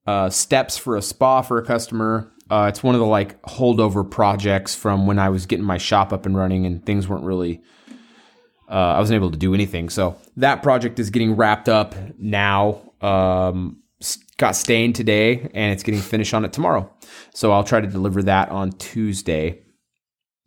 uh, 0.05 0.29
steps 0.29 0.77
for 0.77 0.95
a 0.95 1.01
spa 1.01 1.41
for 1.41 1.57
a 1.57 1.65
customer. 1.65 2.31
Uh, 2.49 2.67
it's 2.69 2.83
one 2.83 2.93
of 2.93 3.01
the 3.01 3.07
like 3.07 3.41
holdover 3.41 4.09
projects 4.09 4.75
from 4.75 5.07
when 5.07 5.17
I 5.17 5.29
was 5.29 5.47
getting 5.47 5.65
my 5.65 5.79
shop 5.79 6.13
up 6.13 6.25
and 6.25 6.37
running 6.37 6.65
and 6.65 6.85
things 6.85 7.07
weren't 7.07 7.25
really. 7.25 7.61
Uh, 8.69 8.93
I 8.95 8.99
wasn't 8.99 9.15
able 9.15 9.31
to 9.31 9.37
do 9.37 9.53
anything, 9.53 9.89
so 9.89 10.17
that 10.35 10.61
project 10.61 10.99
is 10.99 11.09
getting 11.09 11.35
wrapped 11.35 11.69
up 11.69 11.95
now. 12.19 12.81
Um, 13.01 13.81
got 14.37 14.55
stained 14.55 14.95
today, 14.95 15.49
and 15.53 15.73
it's 15.73 15.83
getting 15.83 16.01
finished 16.01 16.33
on 16.33 16.45
it 16.45 16.53
tomorrow. 16.53 16.91
So 17.33 17.51
I'll 17.51 17.63
try 17.63 17.79
to 17.79 17.87
deliver 17.87 18.21
that 18.23 18.49
on 18.49 18.71
Tuesday, 18.73 19.61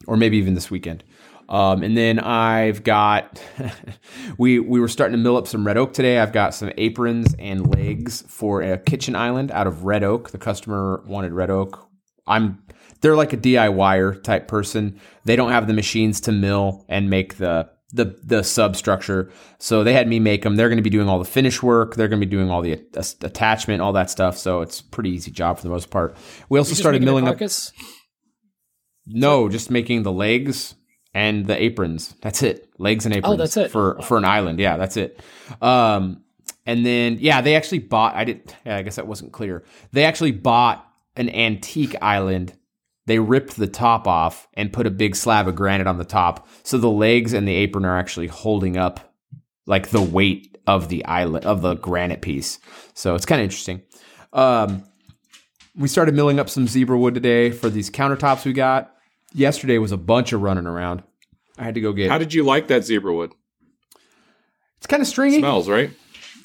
or 0.07 0.19
maybe 0.19 0.37
even 0.37 0.55
this 0.55 0.71
weekend. 0.71 1.03
Um, 1.51 1.83
and 1.83 1.97
then 1.97 2.21
I've 2.21 2.85
got 2.85 3.43
we 4.39 4.61
we 4.61 4.79
were 4.79 4.89
starting 4.89 5.17
to 5.17 5.23
mill 5.23 5.37
up 5.37 5.49
some 5.49 5.67
red 5.67 5.77
oak 5.77 5.93
today. 5.93 6.21
I've 6.21 6.33
got 6.33 6.55
some 6.55 6.71
aprons 6.79 7.35
and 7.39 7.75
legs 7.75 8.23
for 8.29 8.63
a 8.63 8.79
kitchen 8.79 9.17
island 9.17 9.51
out 9.51 9.67
of 9.67 9.85
red 9.85 10.05
oak. 10.05 10.31
The 10.31 10.39
customer 10.39 11.03
wanted 11.07 11.33
red 11.33 11.51
oak. 11.51 11.89
I'm 12.27 12.63
they're 13.01 13.17
like 13.17 13.33
a 13.33 13.37
DIYer 13.37 14.23
type 14.23 14.47
person. 14.47 15.01
They 15.25 15.35
don't 15.35 15.51
have 15.51 15.67
the 15.67 15.73
machines 15.73 16.21
to 16.23 16.33
mill 16.33 16.85
and 16.89 17.11
make 17.11 17.39
the 17.39 17.69
the 17.93 18.17
the 18.23 18.45
substructure. 18.45 19.33
So 19.59 19.83
they 19.83 19.93
had 19.93 20.07
me 20.07 20.21
make 20.21 20.43
them. 20.43 20.55
They're 20.55 20.69
going 20.69 20.77
to 20.77 20.83
be 20.83 20.91
doing 20.91 21.09
all 21.09 21.19
the 21.19 21.25
finish 21.25 21.61
work. 21.65 21.97
They're 21.97 22.07
going 22.07 22.21
to 22.21 22.27
be 22.27 22.31
doing 22.31 22.49
all 22.49 22.63
the 22.63 22.75
a- 22.75 23.27
attachment, 23.27 23.83
all 23.83 23.93
that 23.95 24.09
stuff. 24.09 24.39
So 24.39 24.61
it's 24.61 24.79
a 24.79 24.85
pretty 24.85 25.11
easy 25.11 25.33
job 25.33 25.57
for 25.57 25.65
the 25.65 25.71
most 25.71 25.91
part. 25.91 26.17
We 26.49 26.61
also 26.61 26.75
started 26.77 27.03
milling 27.03 27.27
up. 27.27 27.33
No, 29.05 29.49
just 29.49 29.69
making 29.71 30.05
the 30.05 30.13
legs 30.13 30.77
and 31.15 31.47
the 31.47 31.61
aprons. 31.61 32.15
That's 32.23 32.43
it. 32.43 32.71
Legs 32.79 33.07
and 33.07 33.15
aprons. 33.15 33.35
Oh, 33.35 33.37
that's 33.37 33.57
it. 33.57 33.71
for 33.71 34.01
for 34.03 34.17
an 34.17 34.25
island. 34.25 34.59
Yeah, 34.59 34.77
that's 34.77 34.97
it. 34.97 35.21
Um, 35.61 36.23
and 36.67 36.85
then 36.85 37.19
yeah, 37.21 37.41
they 37.41 37.57
actually 37.57 37.81
bought. 37.81 38.15
I 38.15 38.25
didn't. 38.25 38.55
Yeah, 38.65 38.77
I 38.77 38.83
guess 38.83 38.97
that 38.97 39.07
wasn't 39.07 39.33
clear. 39.33 39.65
They 39.93 40.05
actually 40.05 40.33
bought 40.33 40.87
an 41.17 41.29
antique 41.31 41.97
island. 42.01 42.55
They 43.07 43.19
ripped 43.19 43.57
the 43.57 43.67
top 43.67 44.07
off 44.07 44.47
and 44.55 44.73
put 44.73 44.87
a 44.87 44.91
big 44.91 45.17
slab 45.17 45.49
of 45.49 45.57
granite 45.57 45.87
on 45.87 45.99
the 45.99 46.05
top, 46.05 46.49
so 46.63 46.79
the 46.79 46.91
legs 46.91 47.33
and 47.33 47.49
the 47.49 47.55
apron 47.55 47.85
are 47.85 47.99
actually 47.99 48.29
holding 48.29 48.77
up 48.77 49.15
like 49.67 49.89
the 49.89 50.03
weight 50.03 50.59
of 50.67 50.89
the 50.89 51.05
island 51.05 51.45
of 51.45 51.63
the 51.63 51.75
granite 51.75 52.23
piece. 52.23 52.59
So 52.95 53.15
it's 53.15 53.27
kind 53.27 53.41
of 53.41 53.45
interesting. 53.45 53.83
Um, 54.33 54.85
we 55.77 55.89
started 55.89 56.15
milling 56.15 56.39
up 56.39 56.49
some 56.49 56.67
zebra 56.69 56.99
wood 56.99 57.15
today 57.15 57.51
for 57.51 57.71
these 57.71 57.91
countertops 57.91 58.45
we 58.45 58.53
got. 58.53 58.95
Yesterday 59.33 59.79
was 59.79 59.93
a 59.93 59.97
bunch 59.97 60.33
of 60.33 60.43
running 60.43 60.67
around. 60.67 61.03
I 61.59 61.65
had 61.65 61.75
to 61.75 61.81
go 61.81 61.93
get. 61.93 62.11
How 62.11 62.19
did 62.19 62.35
you 62.35 62.43
like 62.45 62.69
that 62.69 62.85
zebra 62.85 63.15
wood? 63.15 63.33
it's 64.79 64.87
kind 64.87 65.03
of 65.03 65.07
stringy. 65.07 65.39
Smells 65.39 65.69
right. 65.69 65.91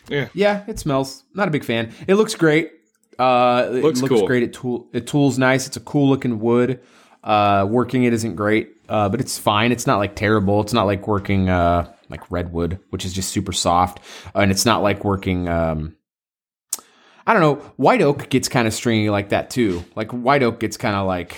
Yeah. 0.10 0.28
Yeah, 0.34 0.64
it 0.68 0.78
smells. 0.78 1.24
Not 1.34 1.48
a 1.48 1.52
big 1.52 1.64
fan. 1.64 1.94
It 2.08 2.16
looks 2.16 2.36
great. 2.36 2.72
Uh, 3.18 3.70
it 3.70 3.82
Looks 3.84 4.02
looks 4.02 4.14
cool. 4.14 4.28
great. 4.28 4.44
It 4.44 4.54
tool. 4.54 4.88
It 4.94 5.08
tools 5.08 5.38
nice. 5.40 5.68
It's 5.68 5.78
a 5.78 5.80
cool 5.80 6.10
looking 6.10 6.40
wood. 6.40 6.82
Uh, 7.24 7.66
working 7.68 8.04
it 8.04 8.14
isn't 8.14 8.36
great, 8.36 8.74
uh, 8.88 9.10
but 9.10 9.20
it's 9.20 9.40
fine. 9.40 9.72
It's 9.72 9.88
not 9.88 9.98
like 9.98 10.16
terrible. 10.16 10.62
It's 10.62 10.74
not 10.74 10.84
like 10.86 11.08
working 11.08 11.50
uh 11.50 11.92
like 12.10 12.30
redwood, 12.30 12.80
which 12.92 13.04
is 13.06 13.14
just 13.14 13.30
super 13.30 13.52
soft, 13.54 14.00
and 14.36 14.52
it's 14.52 14.66
not 14.66 14.84
like 14.84 15.04
working. 15.04 15.48
Um, 15.48 15.96
I 17.26 17.34
don't 17.34 17.42
know. 17.42 17.56
White 17.78 18.02
oak 18.02 18.30
gets 18.30 18.48
kind 18.48 18.68
of 18.68 18.74
stringy 18.76 19.10
like 19.10 19.30
that 19.30 19.50
too. 19.50 19.84
Like 19.96 20.12
white 20.12 20.44
oak 20.44 20.60
gets 20.60 20.78
kind 20.78 20.96
of 20.96 21.08
like 21.08 21.36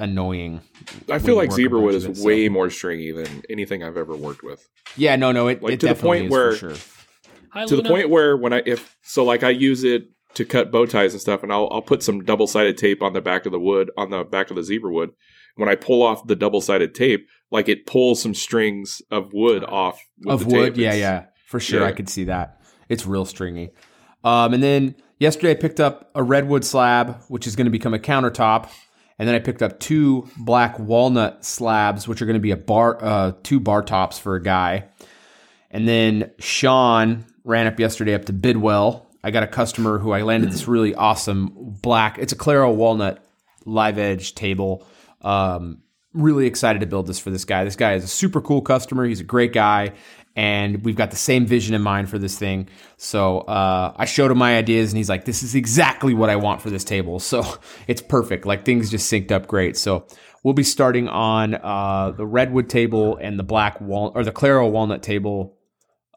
annoying. 0.00 0.60
I 1.08 1.18
feel 1.18 1.36
like 1.36 1.44
you 1.46 1.50
work 1.50 1.50
a 1.50 1.54
zebra 1.54 1.80
wood 1.80 1.94
is 1.94 2.04
of 2.04 2.10
it, 2.12 2.16
so- 2.16 2.24
way 2.26 2.48
more 2.48 2.70
stringy 2.70 3.12
than 3.12 3.42
anything 3.50 3.82
I've 3.84 3.96
ever 3.96 4.16
worked 4.16 4.42
with. 4.42 4.66
Yeah, 4.96 5.16
no, 5.16 5.30
no. 5.32 5.46
It, 5.48 5.62
Like, 5.62 5.74
it 5.74 5.80
to 5.80 5.88
the 5.88 5.94
point 5.94 6.26
is 6.26 6.30
where- 6.30 6.54
sure. 6.56 6.74
Hi, 7.50 7.66
to 7.66 7.76
the 7.76 7.82
point 7.82 8.10
where 8.10 8.36
when 8.36 8.52
I 8.52 8.62
if 8.64 8.96
so 9.02 9.24
like 9.24 9.42
I 9.42 9.50
use 9.50 9.82
it 9.84 10.04
to 10.34 10.44
cut 10.44 10.70
bow 10.70 10.86
ties 10.86 11.12
and 11.14 11.20
stuff, 11.20 11.42
and 11.42 11.52
I'll 11.52 11.68
I'll 11.72 11.82
put 11.82 12.02
some 12.02 12.22
double 12.24 12.46
sided 12.46 12.78
tape 12.78 13.02
on 13.02 13.12
the 13.12 13.20
back 13.20 13.44
of 13.46 13.50
the 13.52 13.58
wood 13.58 13.90
on 13.96 14.10
the 14.10 14.22
back 14.24 14.50
of 14.50 14.56
the 14.56 14.62
zebra 14.62 14.92
wood. 14.92 15.10
When 15.56 15.68
I 15.68 15.74
pull 15.74 16.02
off 16.02 16.26
the 16.28 16.36
double 16.36 16.60
sided 16.60 16.94
tape, 16.94 17.26
like 17.50 17.68
it 17.68 17.86
pulls 17.86 18.22
some 18.22 18.34
strings 18.34 19.02
of 19.10 19.32
wood 19.32 19.64
off 19.64 20.00
with 20.24 20.32
of 20.32 20.48
the 20.48 20.54
wood. 20.54 20.74
tape. 20.74 20.76
Yeah, 20.80 20.88
It's- 20.90 21.00
yeah, 21.00 21.24
for 21.48 21.58
sure. 21.58 21.80
yeah. 21.80 21.86
I 21.86 21.92
could 21.92 22.08
see 22.08 22.24
that. 22.24 22.60
It's 22.88 23.04
real 23.04 23.24
stringy. 23.24 23.70
Um, 24.22 24.54
and 24.54 24.62
then 24.62 24.94
yesterday 25.18 25.50
I 25.50 25.54
picked 25.54 25.80
up 25.80 26.10
a 26.14 26.22
redwood 26.22 26.64
slab, 26.64 27.22
which 27.28 27.46
is 27.48 27.56
going 27.56 27.64
to 27.64 27.70
become 27.70 27.94
a 27.94 27.98
countertop. 27.98 28.68
And 29.20 29.28
then 29.28 29.34
I 29.34 29.38
picked 29.38 29.60
up 29.62 29.78
two 29.78 30.30
black 30.38 30.78
walnut 30.78 31.44
slabs, 31.44 32.08
which 32.08 32.22
are 32.22 32.24
going 32.24 32.38
to 32.38 32.40
be 32.40 32.52
a 32.52 32.56
bar, 32.56 32.96
uh, 33.04 33.32
two 33.42 33.60
bar 33.60 33.82
tops 33.82 34.18
for 34.18 34.34
a 34.34 34.42
guy. 34.42 34.88
And 35.70 35.86
then 35.86 36.30
Sean 36.38 37.26
ran 37.44 37.66
up 37.66 37.78
yesterday 37.78 38.14
up 38.14 38.24
to 38.24 38.32
Bidwell. 38.32 39.10
I 39.22 39.30
got 39.30 39.42
a 39.42 39.46
customer 39.46 39.98
who 39.98 40.12
I 40.12 40.22
landed 40.22 40.50
this 40.50 40.66
really 40.66 40.94
awesome 40.94 41.50
black. 41.82 42.16
It's 42.16 42.32
a 42.32 42.36
Claro 42.36 42.72
walnut 42.72 43.22
live 43.66 43.98
edge 43.98 44.34
table. 44.34 44.86
Um, 45.20 45.82
really 46.14 46.46
excited 46.46 46.78
to 46.78 46.86
build 46.86 47.06
this 47.06 47.18
for 47.18 47.28
this 47.28 47.44
guy. 47.44 47.64
This 47.64 47.76
guy 47.76 47.92
is 47.96 48.04
a 48.04 48.08
super 48.08 48.40
cool 48.40 48.62
customer. 48.62 49.04
He's 49.04 49.20
a 49.20 49.24
great 49.24 49.52
guy, 49.52 49.92
and 50.36 50.84
we've 50.84 50.96
got 50.96 51.10
the 51.10 51.16
same 51.16 51.46
vision 51.46 51.74
in 51.74 51.82
mind 51.82 52.08
for 52.08 52.18
this 52.18 52.38
thing. 52.38 52.68
So 52.96 53.40
uh, 53.40 53.92
I 53.96 54.04
showed 54.04 54.30
him 54.30 54.38
my 54.38 54.56
ideas, 54.56 54.90
and 54.90 54.96
he's 54.96 55.08
like, 55.08 55.24
"This 55.24 55.42
is 55.42 55.54
exactly 55.54 56.14
what 56.14 56.30
I 56.30 56.36
want 56.36 56.62
for 56.62 56.70
this 56.70 56.84
table." 56.84 57.20
So 57.30 57.44
it's 57.86 58.02
perfect. 58.02 58.44
Like 58.44 58.64
things 58.64 58.90
just 58.90 59.10
synced 59.12 59.30
up 59.30 59.46
great. 59.46 59.76
So 59.76 60.06
we'll 60.42 60.54
be 60.54 60.64
starting 60.64 61.06
on 61.06 61.54
uh, 61.54 62.12
the 62.16 62.26
redwood 62.26 62.68
table 62.68 63.16
and 63.18 63.38
the 63.38 63.44
black 63.44 63.80
wal 63.80 64.10
or 64.14 64.24
the 64.24 64.32
Claro 64.32 64.68
walnut 64.68 65.02
table 65.02 65.56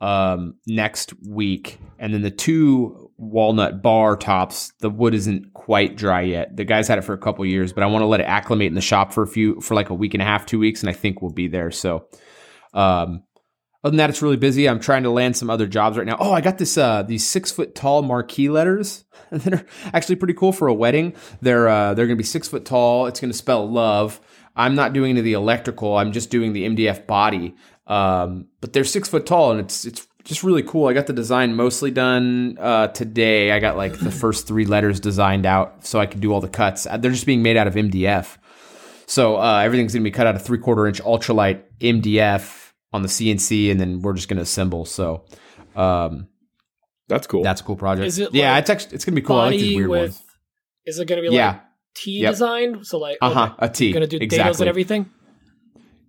um, 0.02 0.56
next 0.66 1.14
week, 1.28 1.80
and 2.00 2.14
then 2.14 2.24
the 2.24 2.32
two 2.32 3.12
walnut 3.18 3.82
bar 3.82 4.16
tops. 4.16 4.74
The 4.80 4.90
wood 4.90 5.14
isn't 5.14 5.54
quite 5.54 5.96
dry 5.96 6.22
yet. 6.22 6.56
The 6.56 6.66
guys 6.66 6.88
had 6.88 6.98
it 6.98 7.04
for 7.04 7.14
a 7.14 7.18
couple 7.18 7.46
years, 7.46 7.74
but 7.74 7.84
I 7.84 7.88
want 7.88 8.02
to 8.02 8.08
let 8.08 8.20
it 8.20 8.26
acclimate 8.26 8.68
in 8.68 8.76
the 8.76 8.82
shop 8.82 9.14
for 9.14 9.24
a 9.24 9.28
few 9.28 9.62
for 9.62 9.76
like 9.76 9.90
a 9.90 9.94
week 9.94 10.14
and 10.14 10.22
a 10.22 10.26
half, 10.26 10.46
two 10.46 10.60
weeks, 10.60 10.82
and 10.82 10.90
I 10.90 10.94
think 10.94 11.22
we'll 11.22 11.32
be 11.32 11.48
there. 11.48 11.72
So, 11.72 12.08
um, 12.74 13.24
other 13.84 13.92
than 13.92 13.98
that, 13.98 14.10
it's 14.10 14.22
really 14.22 14.38
busy. 14.38 14.70
I'm 14.70 14.80
trying 14.80 15.04
to 15.04 15.10
land 15.10 15.36
some 15.36 15.50
other 15.50 15.68
jobs 15.68 15.98
right 15.98 16.08
now. 16.08 16.16
Oh, 16.18 16.32
I 16.32 16.40
got 16.40 16.58
this 16.58 16.78
uh, 16.78 17.04
these 17.04 17.26
six 17.26 17.52
foot 17.52 17.76
tall 17.76 18.02
marquee 18.02 18.50
letters 18.50 19.04
that 19.32 19.54
are 19.54 19.66
actually 19.94 20.16
pretty 20.16 20.36
cool 20.36 20.54
for 20.54 20.70
a 20.70 20.74
wedding. 20.74 21.14
They're 21.42 21.68
uh, 21.68 21.94
they're 21.94 22.08
going 22.08 22.18
to 22.18 22.22
be 22.22 22.24
six 22.24 22.48
foot 22.48 22.64
tall. 22.64 23.08
It's 23.08 23.20
going 23.20 23.32
to 23.32 23.38
spell 23.38 23.70
love. 23.70 24.22
I'm 24.56 24.76
not 24.76 24.94
doing 24.94 25.12
any 25.12 25.20
of 25.20 25.26
the 25.26 25.34
electrical. 25.34 25.98
I'm 25.98 26.14
just 26.14 26.30
doing 26.30 26.54
the 26.54 26.66
MDF 26.66 27.08
body. 27.08 27.56
Um, 27.88 28.48
but 28.62 28.72
they're 28.72 28.86
six 28.86 29.10
foot 29.10 29.26
tall, 29.26 29.52
and 29.52 29.60
it's 29.60 29.84
it's 29.84 30.08
just 30.24 30.44
really 30.44 30.64
cool. 30.64 30.88
I 30.88 30.94
got 30.94 31.08
the 31.08 31.14
design 31.14 31.56
mostly 31.56 31.92
done 31.92 32.58
uh, 32.62 32.88
today. 32.88 33.52
I 33.52 33.60
got 33.60 33.76
like 33.76 34.00
the 34.00 34.12
first 34.12 34.48
three 34.48 34.66
letters 34.66 35.02
designed 35.02 35.46
out, 35.46 35.86
so 35.86 36.00
I 36.00 36.06
can 36.06 36.22
do 36.22 36.32
all 36.32 36.40
the 36.40 36.48
cuts. 36.48 36.88
Uh, 36.88 36.96
They're 36.96 37.12
just 37.12 37.26
being 37.26 37.44
made 37.44 37.58
out 37.58 37.68
of 37.68 37.74
MDF. 37.74 38.38
So 39.08 39.36
uh, 39.36 39.60
everything's 39.60 39.92
going 39.92 40.04
to 40.04 40.10
be 40.10 40.12
cut 40.14 40.26
out 40.26 40.36
of 40.36 40.42
three 40.42 40.60
quarter 40.60 40.88
inch 40.88 41.02
ultralight 41.02 41.64
MDF 41.82 42.63
on 42.94 43.02
the 43.02 43.08
CNC, 43.10 43.72
and 43.72 43.80
then 43.80 44.02
we're 44.02 44.14
just 44.14 44.28
going 44.30 44.38
to 44.38 44.44
assemble. 44.44 44.86
So 44.86 45.26
um, 45.76 46.28
That's 47.08 47.28
cool. 47.28 47.44
that's 47.44 47.62
a 47.62 47.64
cool 47.64 47.76
project. 47.76 48.08
Is 48.08 48.20
it 48.20 48.34
yeah, 48.34 48.52
like 48.54 48.62
it's 48.62 48.70
actually 48.70 48.96
it's 48.96 49.06
going 49.06 49.16
to 49.16 49.22
be 49.22 49.26
cool. 49.26 49.38
I 49.38 49.46
like 49.46 49.52
these 49.52 49.62
Body 49.64 49.76
weird 49.76 49.90
with. 49.90 50.00
ones. 50.02 50.22
Is 50.86 51.00
it 51.00 51.08
going 51.08 51.22
to 51.24 51.30
be 51.30 51.36
Yeah. 51.36 51.48
like 51.48 51.62
T 51.96 52.12
Yep. 52.20 52.32
designed? 52.32 52.88
So 52.88 52.98
like, 53.00 53.18
Uh 53.22 53.30
huh. 53.32 53.44
okay, 53.54 53.66
A 53.66 53.70
T. 53.70 53.92
going 53.92 54.02
to 54.02 54.08
do 54.08 54.24
exactly. 54.24 54.52
dados 54.54 54.60
and 54.62 54.70
everything? 54.70 55.10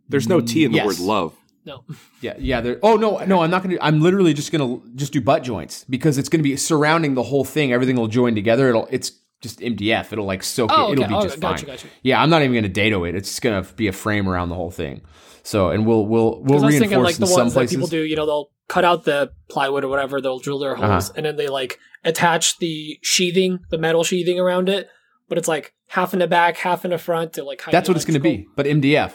There's 0.09 0.29
no 0.29 0.41
T 0.41 0.65
in 0.65 0.73
the 0.73 0.77
Yes. 0.79 0.87
word 0.87 0.99
love. 1.01 1.35
No. 1.65 1.85
Yeah, 2.21 2.35
yeah. 2.39 2.61
There. 2.63 2.79
Oh 2.83 2.97
no, 2.97 3.19
no. 3.27 3.41
I'm 3.41 3.51
not 3.51 3.63
gonna. 3.63 3.77
I'm 3.83 4.01
literally 4.01 4.33
just 4.33 4.51
gonna 4.53 4.79
just 4.95 5.13
do 5.13 5.21
butt 5.21 5.43
joints 5.43 5.85
because 5.91 6.17
it's 6.17 6.29
gonna 6.31 6.43
be 6.43 6.57
surrounding 6.57 7.15
the 7.15 7.23
whole 7.23 7.45
thing. 7.45 7.71
Everything 7.73 7.97
will 7.97 8.07
join 8.09 8.35
together. 8.35 8.69
It'll. 8.71 8.87
It's 8.91 9.13
just 9.43 9.61
MDF. 9.61 10.11
It'll 10.13 10.25
like 10.25 10.43
soak 10.43 10.71
Oh, 10.73 10.89
it. 10.89 10.93
It'll 10.93 11.05
okay. 11.05 11.13
be 11.13 11.19
Oh, 11.19 11.23
just 11.23 11.41
gotcha, 11.41 11.67
fine. 11.67 11.75
gotcha. 11.75 11.89
Yeah, 12.03 12.23
I'm 12.23 12.31
not 12.31 12.41
even 12.43 12.55
gonna 12.55 12.69
dado 12.71 13.05
it. 13.05 13.15
It's 13.15 13.29
just 13.29 13.43
gonna 13.43 13.63
be 13.77 13.89
a 13.89 13.93
frame 13.93 14.27
around 14.29 14.49
the 14.49 14.55
whole 14.55 14.71
thing. 14.71 15.03
So, 15.45 15.69
and 15.71 15.87
we'll 15.87 16.07
we'll 16.07 16.43
we'll 16.43 16.45
Because 16.45 16.63
I 16.63 16.67
was 16.67 16.75
thinking 16.79 16.99
reinforce 16.99 17.07
like 17.07 17.17
the 17.17 17.23
in 17.27 17.29
some 17.29 17.41
ones 17.41 17.55
that 17.55 17.69
people 17.71 17.87
do, 17.87 18.03
you 18.03 18.17
know, 18.17 18.27
they'll 18.27 18.49
cut 18.69 18.85
out 18.85 19.05
the 19.05 19.31
plywood 19.51 19.85
or 19.85 19.89
whatever, 19.89 20.21
they'll 20.21 20.39
drill 20.39 20.59
their 20.59 20.73
Uh-huh. 20.77 20.93
holes, 20.93 21.11
and 21.11 21.25
then 21.27 21.37
they 21.37 21.49
like 21.49 21.79
attach 22.03 22.59
the 22.59 22.99
sheathing, 23.03 23.61
the 23.71 23.79
metal 23.79 24.03
sheathing 24.05 24.41
around 24.41 24.69
it. 24.69 24.89
But 25.29 25.39
it's 25.39 25.47
like 25.49 25.75
half 25.89 26.13
in 26.15 26.19
the 26.19 26.27
back, 26.27 26.57
half 26.57 26.85
in 26.85 26.91
the 26.91 26.99
front. 26.99 27.35
To 27.35 27.45
like 27.45 27.63
That's 27.71 27.89
what 27.89 27.97
it's 27.97 28.05
gonna 28.07 28.21
be. 28.21 28.47
But 28.57 28.67
MDF. 28.67 29.13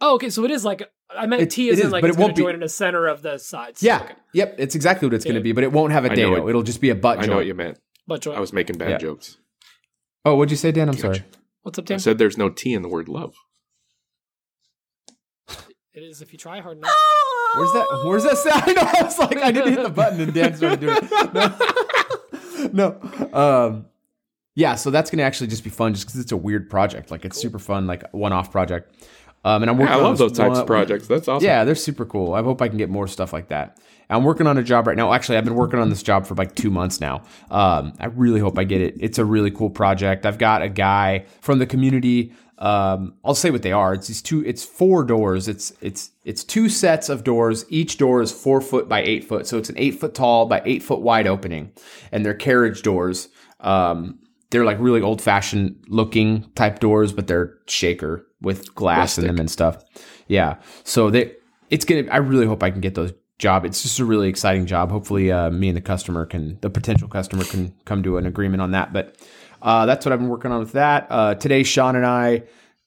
Oh, 0.00 0.14
okay. 0.16 0.30
So 0.30 0.44
it 0.44 0.50
is 0.50 0.64
like 0.64 0.82
I 1.14 1.26
meant 1.26 1.42
It- 1.42 1.50
T 1.50 1.68
it 1.68 1.72
is 1.74 1.80
is, 1.86 1.92
like 1.92 2.02
but 2.02 2.08
it's 2.10 2.16
it 2.16 2.18
going 2.18 2.24
won't 2.28 2.36
to 2.36 2.40
be- 2.42 2.44
join 2.46 2.54
in 2.54 2.60
the 2.60 2.68
center 2.68 3.06
of 3.06 3.22
the 3.22 3.38
sides. 3.38 3.82
Yeah. 3.82 4.02
Okay. 4.02 4.14
Yep. 4.34 4.56
It's 4.58 4.74
exactly 4.74 5.06
what 5.08 5.14
it's 5.14 5.24
gonna 5.24 5.40
be. 5.40 5.52
But 5.52 5.64
it 5.64 5.72
won't 5.72 5.92
have 5.92 6.04
a 6.04 6.10
I 6.12 6.14
know 6.14 6.30
dado. 6.34 6.46
it- 6.46 6.50
It'll 6.50 6.62
just 6.62 6.80
be 6.80 6.90
a 6.90 6.94
butt 6.94 7.18
I 7.18 7.20
joint. 7.22 7.30
know 7.30 7.36
what 7.36 7.46
you 7.46 7.54
meant. 7.54 7.78
But 8.06 8.20
joint. 8.22 8.36
I 8.36 8.40
was 8.40 8.52
making 8.52 8.76
bad 8.78 8.90
Yeah. 8.90 8.98
jokes. 8.98 9.38
oh, 10.24 10.34
what'd 10.36 10.50
you 10.50 10.56
say, 10.56 10.72
Dan? 10.72 10.88
I'm 10.88 10.96
sorry. 10.96 11.22
What's 11.62 11.78
up, 11.78 11.84
Dan? 11.86 11.96
I 11.96 11.98
said 11.98 12.18
there's 12.18 12.36
no 12.38 12.48
T 12.50 12.74
in 12.74 12.82
the 12.82 12.88
word 12.88 13.08
love. 13.08 13.34
It 15.94 16.02
is 16.02 16.22
if 16.22 16.32
you 16.32 16.38
try 16.38 16.60
hard 16.60 16.78
enough. 16.78 16.90
Where's 17.54 17.72
that? 17.72 17.86
Where's 18.04 18.24
that 18.24 18.38
sound? 18.38 18.62
I 18.66 18.72
know. 18.72 18.80
I 19.00 19.02
was 19.02 19.18
like, 19.18 19.36
I 19.36 19.52
didn't 19.52 19.74
hit 19.74 19.82
the 19.82 19.90
button, 19.90 20.20
and 20.22 20.32
Dan 20.32 20.56
started 20.56 20.80
doing 20.80 20.96
it. 21.00 22.72
No, 22.72 22.96
no. 23.32 23.38
Um, 23.38 23.86
yeah. 24.54 24.76
So 24.76 24.90
that's 24.90 25.10
gonna 25.10 25.24
actually 25.24 25.48
just 25.48 25.64
be 25.64 25.68
fun, 25.70 25.92
just 25.92 26.06
because 26.06 26.20
it's 26.20 26.32
a 26.32 26.36
weird 26.36 26.70
project. 26.70 27.10
Like 27.10 27.24
it's 27.26 27.38
super 27.38 27.58
fun, 27.58 27.86
like 27.86 28.10
one-off 28.12 28.50
project. 28.52 28.94
Um, 29.44 29.62
and 29.62 29.70
I'm 29.70 29.76
Yeah, 29.78 29.86
working. 29.86 30.00
I 30.00 30.02
love 30.02 30.12
this 30.18 30.30
those 30.30 30.38
types 30.38 30.58
of 30.58 30.66
projects. 30.66 31.08
That's 31.08 31.26
awesome. 31.28 31.44
Yeah, 31.44 31.64
they're 31.64 31.74
super 31.74 32.06
cool. 32.06 32.32
I 32.34 32.42
hope 32.42 32.62
I 32.62 32.68
can 32.68 32.78
get 32.78 32.88
more 32.88 33.08
stuff 33.08 33.32
like 33.32 33.48
that. 33.48 33.78
I'm 34.08 34.22
working 34.24 34.46
on 34.46 34.56
a 34.56 34.62
job 34.62 34.86
right 34.86 34.96
now. 34.96 35.12
Actually, 35.12 35.38
I've 35.38 35.44
been 35.44 35.56
working 35.56 35.80
on 35.80 35.90
this 35.90 36.02
job 36.02 36.26
for 36.26 36.34
like 36.36 36.54
two 36.54 36.70
months 36.70 37.00
now. 37.00 37.22
Um, 37.50 37.92
I 37.98 38.06
really 38.06 38.40
hope 38.40 38.58
I 38.58 38.64
get 38.64 38.80
it. 38.80 38.94
It's 39.00 39.18
a 39.18 39.24
really 39.24 39.50
cool 39.50 39.70
project. 39.70 40.24
I've 40.24 40.38
got 40.38 40.62
a 40.62 40.68
guy 40.68 41.24
from 41.40 41.58
the 41.58 41.66
community. 41.66 42.32
Um, 42.62 43.14
I'll 43.24 43.34
say 43.34 43.50
what 43.50 43.62
they 43.62 43.72
are. 43.72 43.92
It's 43.92 44.06
these 44.06 44.22
two. 44.22 44.44
It's 44.46 44.64
four 44.64 45.02
doors. 45.02 45.48
It's 45.48 45.72
it's 45.80 46.12
it's 46.24 46.44
two 46.44 46.68
sets 46.68 47.08
of 47.08 47.24
doors. 47.24 47.64
Each 47.68 47.98
door 47.98 48.22
is 48.22 48.30
four 48.30 48.60
foot 48.60 48.88
by 48.88 49.02
eight 49.02 49.24
foot. 49.24 49.48
So 49.48 49.58
it's 49.58 49.68
an 49.68 49.74
eight 49.78 49.98
foot 49.98 50.14
tall 50.14 50.46
by 50.46 50.62
eight 50.64 50.80
foot 50.80 51.00
wide 51.00 51.26
opening, 51.26 51.72
and 52.12 52.24
they're 52.24 52.34
carriage 52.34 52.82
doors. 52.82 53.28
Um, 53.58 54.20
they're 54.50 54.64
like 54.64 54.78
really 54.78 55.00
old 55.00 55.20
fashioned 55.20 55.82
looking 55.88 56.48
type 56.54 56.78
doors, 56.78 57.12
but 57.12 57.26
they're 57.26 57.58
shaker 57.66 58.24
with 58.40 58.72
glass 58.76 59.18
in 59.18 59.26
them 59.26 59.40
and 59.40 59.50
stuff. 59.50 59.82
Yeah. 60.28 60.58
So 60.84 61.10
they, 61.10 61.34
it's 61.68 61.84
gonna. 61.84 62.04
I 62.12 62.18
really 62.18 62.46
hope 62.46 62.62
I 62.62 62.70
can 62.70 62.80
get 62.80 62.94
those 62.94 63.12
job. 63.38 63.64
It's 63.64 63.82
just 63.82 63.98
a 63.98 64.04
really 64.04 64.28
exciting 64.28 64.66
job. 64.66 64.92
Hopefully, 64.92 65.32
uh, 65.32 65.50
me 65.50 65.68
and 65.68 65.76
the 65.76 65.82
customer 65.82 66.24
can, 66.24 66.58
the 66.60 66.70
potential 66.70 67.08
customer 67.08 67.42
can 67.42 67.74
come 67.84 68.04
to 68.04 68.18
an 68.18 68.24
agreement 68.24 68.62
on 68.62 68.70
that. 68.70 68.92
But 68.92 69.16
uh, 69.62 69.86
that's 69.86 70.04
what 70.04 70.12
I've 70.12 70.18
been 70.18 70.28
working 70.28 70.50
on 70.52 70.60
with 70.60 70.72
that. 70.72 71.06
Uh, 71.08 71.34
today, 71.34 71.62
Sean 71.62 71.96
and 71.96 72.04
I. 72.04 72.42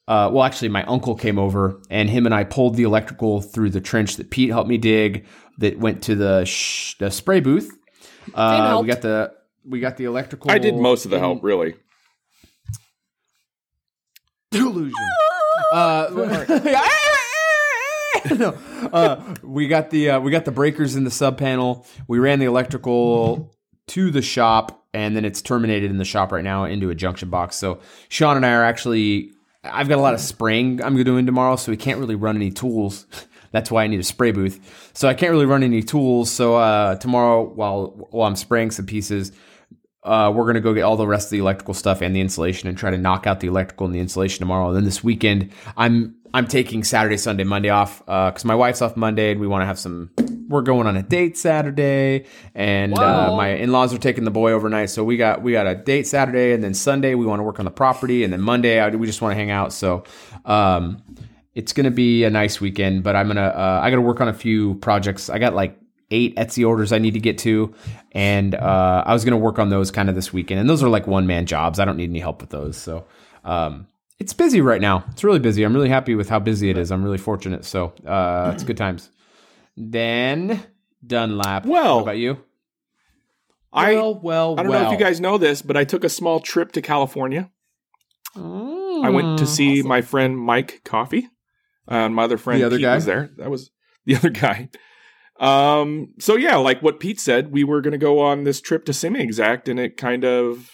Uh, 0.07 0.29
well, 0.31 0.43
actually, 0.43 0.69
my 0.69 0.83
uncle 0.83 1.15
came 1.15 1.39
over 1.39 1.81
and 1.89 2.09
him 2.09 2.25
and 2.27 2.35
I 2.35 2.43
pulled 2.43 2.75
the 2.75 2.83
electrical 2.83 3.41
through 3.41 3.71
the 3.71 3.81
trench 3.81 4.17
that 4.17 4.29
Pete 4.29 4.49
helped 4.51 4.69
me 4.69 4.77
dig. 4.77 5.25
That 5.57 5.79
went 5.79 6.03
to 6.03 6.15
the 6.15 6.43
sh- 6.45 6.95
the 6.99 7.09
spray 7.09 7.39
booth. 7.39 7.71
Uh, 8.33 8.79
we 8.81 8.87
got 8.87 9.01
the 9.01 9.31
we 9.63 9.79
got 9.79 9.95
the 9.97 10.03
electrical. 10.05 10.51
I 10.51 10.57
did 10.59 10.75
most 10.75 11.05
of 11.05 11.11
the 11.11 11.17
in- 11.17 11.23
help, 11.23 11.43
really. 11.43 11.75
delusion. 14.51 14.93
uh, 15.71 16.09
no, 18.37 18.49
uh, 18.91 19.35
we 19.43 19.67
got 19.67 19.89
the 19.89 20.11
uh, 20.11 20.19
we 20.19 20.31
got 20.31 20.45
the 20.45 20.51
breakers 20.51 20.95
in 20.95 21.03
the 21.03 21.11
sub 21.11 21.37
panel. 21.37 21.85
We 22.07 22.19
ran 22.19 22.39
the 22.39 22.45
electrical 22.45 23.54
to 23.87 24.11
the 24.11 24.21
shop, 24.21 24.83
and 24.93 25.15
then 25.15 25.25
it's 25.25 25.41
terminated 25.41 25.91
in 25.91 25.97
the 25.97 26.05
shop 26.05 26.31
right 26.31 26.43
now 26.43 26.65
into 26.65 26.89
a 26.89 26.95
junction 26.95 27.29
box. 27.29 27.55
So 27.55 27.79
Sean 28.09 28.37
and 28.37 28.45
I 28.45 28.53
are 28.53 28.63
actually. 28.63 29.31
I've 29.63 29.89
got 29.89 29.97
a 29.97 30.01
lot 30.01 30.13
of 30.13 30.19
spraying 30.19 30.83
I'm 30.83 31.01
doing 31.03 31.25
tomorrow, 31.25 31.55
so 31.55 31.71
we 31.71 31.77
can't 31.77 31.99
really 31.99 32.15
run 32.15 32.35
any 32.35 32.51
tools. 32.51 33.07
That's 33.51 33.71
why 33.71 33.83
I 33.83 33.87
need 33.87 33.99
a 33.99 34.03
spray 34.03 34.31
booth. 34.31 34.91
So 34.93 35.07
I 35.07 35.13
can't 35.13 35.31
really 35.31 35.45
run 35.45 35.63
any 35.63 35.81
tools. 35.81 36.29
So 36.29 36.55
uh, 36.55 36.95
tomorrow, 36.95 37.43
while 37.43 38.07
while 38.11 38.27
I'm 38.27 38.35
spraying 38.35 38.71
some 38.71 38.85
pieces, 38.85 39.31
uh, 40.05 40.31
we're 40.31 40.45
gonna 40.45 40.61
go 40.61 40.73
get 40.73 40.83
all 40.83 40.95
the 40.95 41.07
rest 41.07 41.27
of 41.27 41.31
the 41.31 41.39
electrical 41.39 41.73
stuff 41.73 42.01
and 42.01 42.15
the 42.15 42.21
insulation 42.21 42.69
and 42.69 42.77
try 42.77 42.91
to 42.91 42.97
knock 42.97 43.25
out 43.25 43.39
the 43.39 43.47
electrical 43.47 43.85
and 43.85 43.95
the 43.95 43.99
insulation 43.99 44.39
tomorrow. 44.39 44.67
And 44.67 44.77
then 44.77 44.85
this 44.85 45.03
weekend, 45.03 45.51
I'm 45.75 46.15
I'm 46.33 46.47
taking 46.47 46.83
Saturday, 46.83 47.17
Sunday, 47.17 47.43
Monday 47.43 47.69
off 47.69 47.99
because 48.05 48.45
my 48.45 48.55
wife's 48.55 48.81
off 48.81 48.95
Monday 48.95 49.31
and 49.31 49.41
we 49.41 49.47
want 49.47 49.63
to 49.63 49.65
have 49.65 49.79
some. 49.79 50.11
We're 50.47 50.61
going 50.61 50.85
on 50.85 50.95
a 50.95 51.01
date 51.01 51.37
Saturday, 51.37 52.25
and 52.53 52.95
uh, 52.95 53.35
my 53.35 53.49
in-laws 53.49 53.95
are 53.95 53.97
taking 53.97 54.25
the 54.25 54.31
boy 54.31 54.51
overnight. 54.51 54.91
So 54.91 55.03
we 55.03 55.17
got 55.17 55.41
we 55.41 55.53
got 55.53 55.65
a 55.65 55.73
date 55.73 56.05
Saturday, 56.05 56.53
and 56.53 56.63
then 56.63 56.75
Sunday 56.75 57.15
we 57.15 57.25
want 57.25 57.39
to 57.39 57.43
work 57.43 57.57
on 57.57 57.65
the 57.65 57.71
property, 57.71 58.23
and 58.23 58.31
then 58.31 58.41
Monday 58.41 58.79
I, 58.79 58.89
we 58.89 59.07
just 59.07 59.21
want 59.21 59.31
to 59.31 59.35
hang 59.35 59.51
out. 59.51 59.73
So. 59.73 60.03
Um, 60.45 61.01
it's 61.55 61.71
gonna 61.71 61.89
be 61.89 62.25
a 62.25 62.29
nice 62.29 62.59
weekend, 62.59 63.01
but 63.01 63.15
I'm 63.15 63.27
gonna 63.27 63.41
uh, 63.41 63.79
I 63.81 63.89
gotta 63.89 64.01
work 64.01 64.19
on 64.19 64.27
a 64.27 64.33
few 64.33 64.75
projects. 64.75 65.29
I 65.29 65.39
got 65.39 65.55
like 65.55 65.79
eight 66.15 66.35
Etsy 66.37 66.67
orders 66.67 66.91
I 66.91 66.99
need 66.99 67.13
to 67.15 67.19
get 67.19 67.37
to, 67.39 67.73
and 68.11 68.55
uh, 68.55 69.03
I 69.05 69.13
was 69.13 69.23
gonna 69.25 69.37
work 69.37 69.59
on 69.59 69.69
those 69.69 69.91
kind 69.91 70.09
of 70.09 70.15
this 70.15 70.31
weekend. 70.33 70.59
And 70.59 70.69
those 70.69 70.81
are 70.83 70.89
like 70.89 71.07
one 71.07 71.27
man 71.27 71.45
jobs. 71.45 71.79
I 71.79 71.85
don't 71.85 71.97
need 71.97 72.09
any 72.09 72.19
help 72.19 72.41
with 72.41 72.49
those. 72.49 72.77
So 72.77 73.05
um, 73.43 73.87
it's 74.19 74.33
busy 74.33 74.61
right 74.61 74.81
now. 74.81 75.03
It's 75.11 75.23
really 75.23 75.39
busy. 75.39 75.63
I'm 75.63 75.73
really 75.73 75.89
happy 75.89 76.15
with 76.15 76.29
how 76.29 76.39
busy 76.39 76.69
it 76.69 76.77
is. 76.77 76.91
I'm 76.91 77.03
really 77.03 77.17
fortunate. 77.17 77.65
So 77.65 77.93
uh, 78.05 78.51
it's 78.53 78.63
good 78.63 78.77
times. 78.77 79.09
Then 79.77 80.63
Dunlap. 81.05 81.65
Well, 81.65 81.97
How 81.97 82.03
about 82.03 82.17
you? 82.17 82.37
I 83.73 83.95
well, 83.95 84.15
well, 84.19 84.59
I 84.59 84.63
don't 84.63 84.71
know 84.71 84.85
if 84.85 84.91
you 84.97 85.05
guys 85.05 85.19
know 85.19 85.37
this, 85.37 85.61
but 85.61 85.75
I 85.75 85.83
took 85.83 86.05
a 86.05 86.09
small 86.09 86.39
trip 86.39 86.71
to 86.73 86.81
California. 86.81 87.51
I 88.37 89.09
went 89.09 89.39
to 89.39 89.45
see 89.45 89.81
my 89.81 90.01
friend 90.01 90.37
Mike 90.37 90.81
Coffey. 90.85 91.27
Uh, 91.87 92.09
my 92.09 92.23
other 92.23 92.37
friend 92.37 92.61
The 92.61 92.65
other 92.65 92.77
Pete 92.77 92.85
guy? 92.85 92.95
was 92.95 93.05
there. 93.05 93.29
That 93.37 93.51
was 93.51 93.69
the 94.05 94.15
other 94.19 94.29
guy. 94.29 94.69
Um, 95.39 96.13
so 96.19 96.35
yeah, 96.35 96.55
like 96.55 96.81
what 96.81 96.99
Pete 96.99 97.19
said, 97.19 97.51
we 97.51 97.63
were 97.63 97.81
going 97.81 97.91
to 97.91 97.97
go 97.97 98.19
on 98.21 98.43
this 98.43 98.61
trip 98.61 98.85
to 98.85 98.93
Semi 98.93 99.21
Exact, 99.21 99.67
and 99.67 99.79
it 99.79 99.97
kind 99.97 100.23
of 100.23 100.71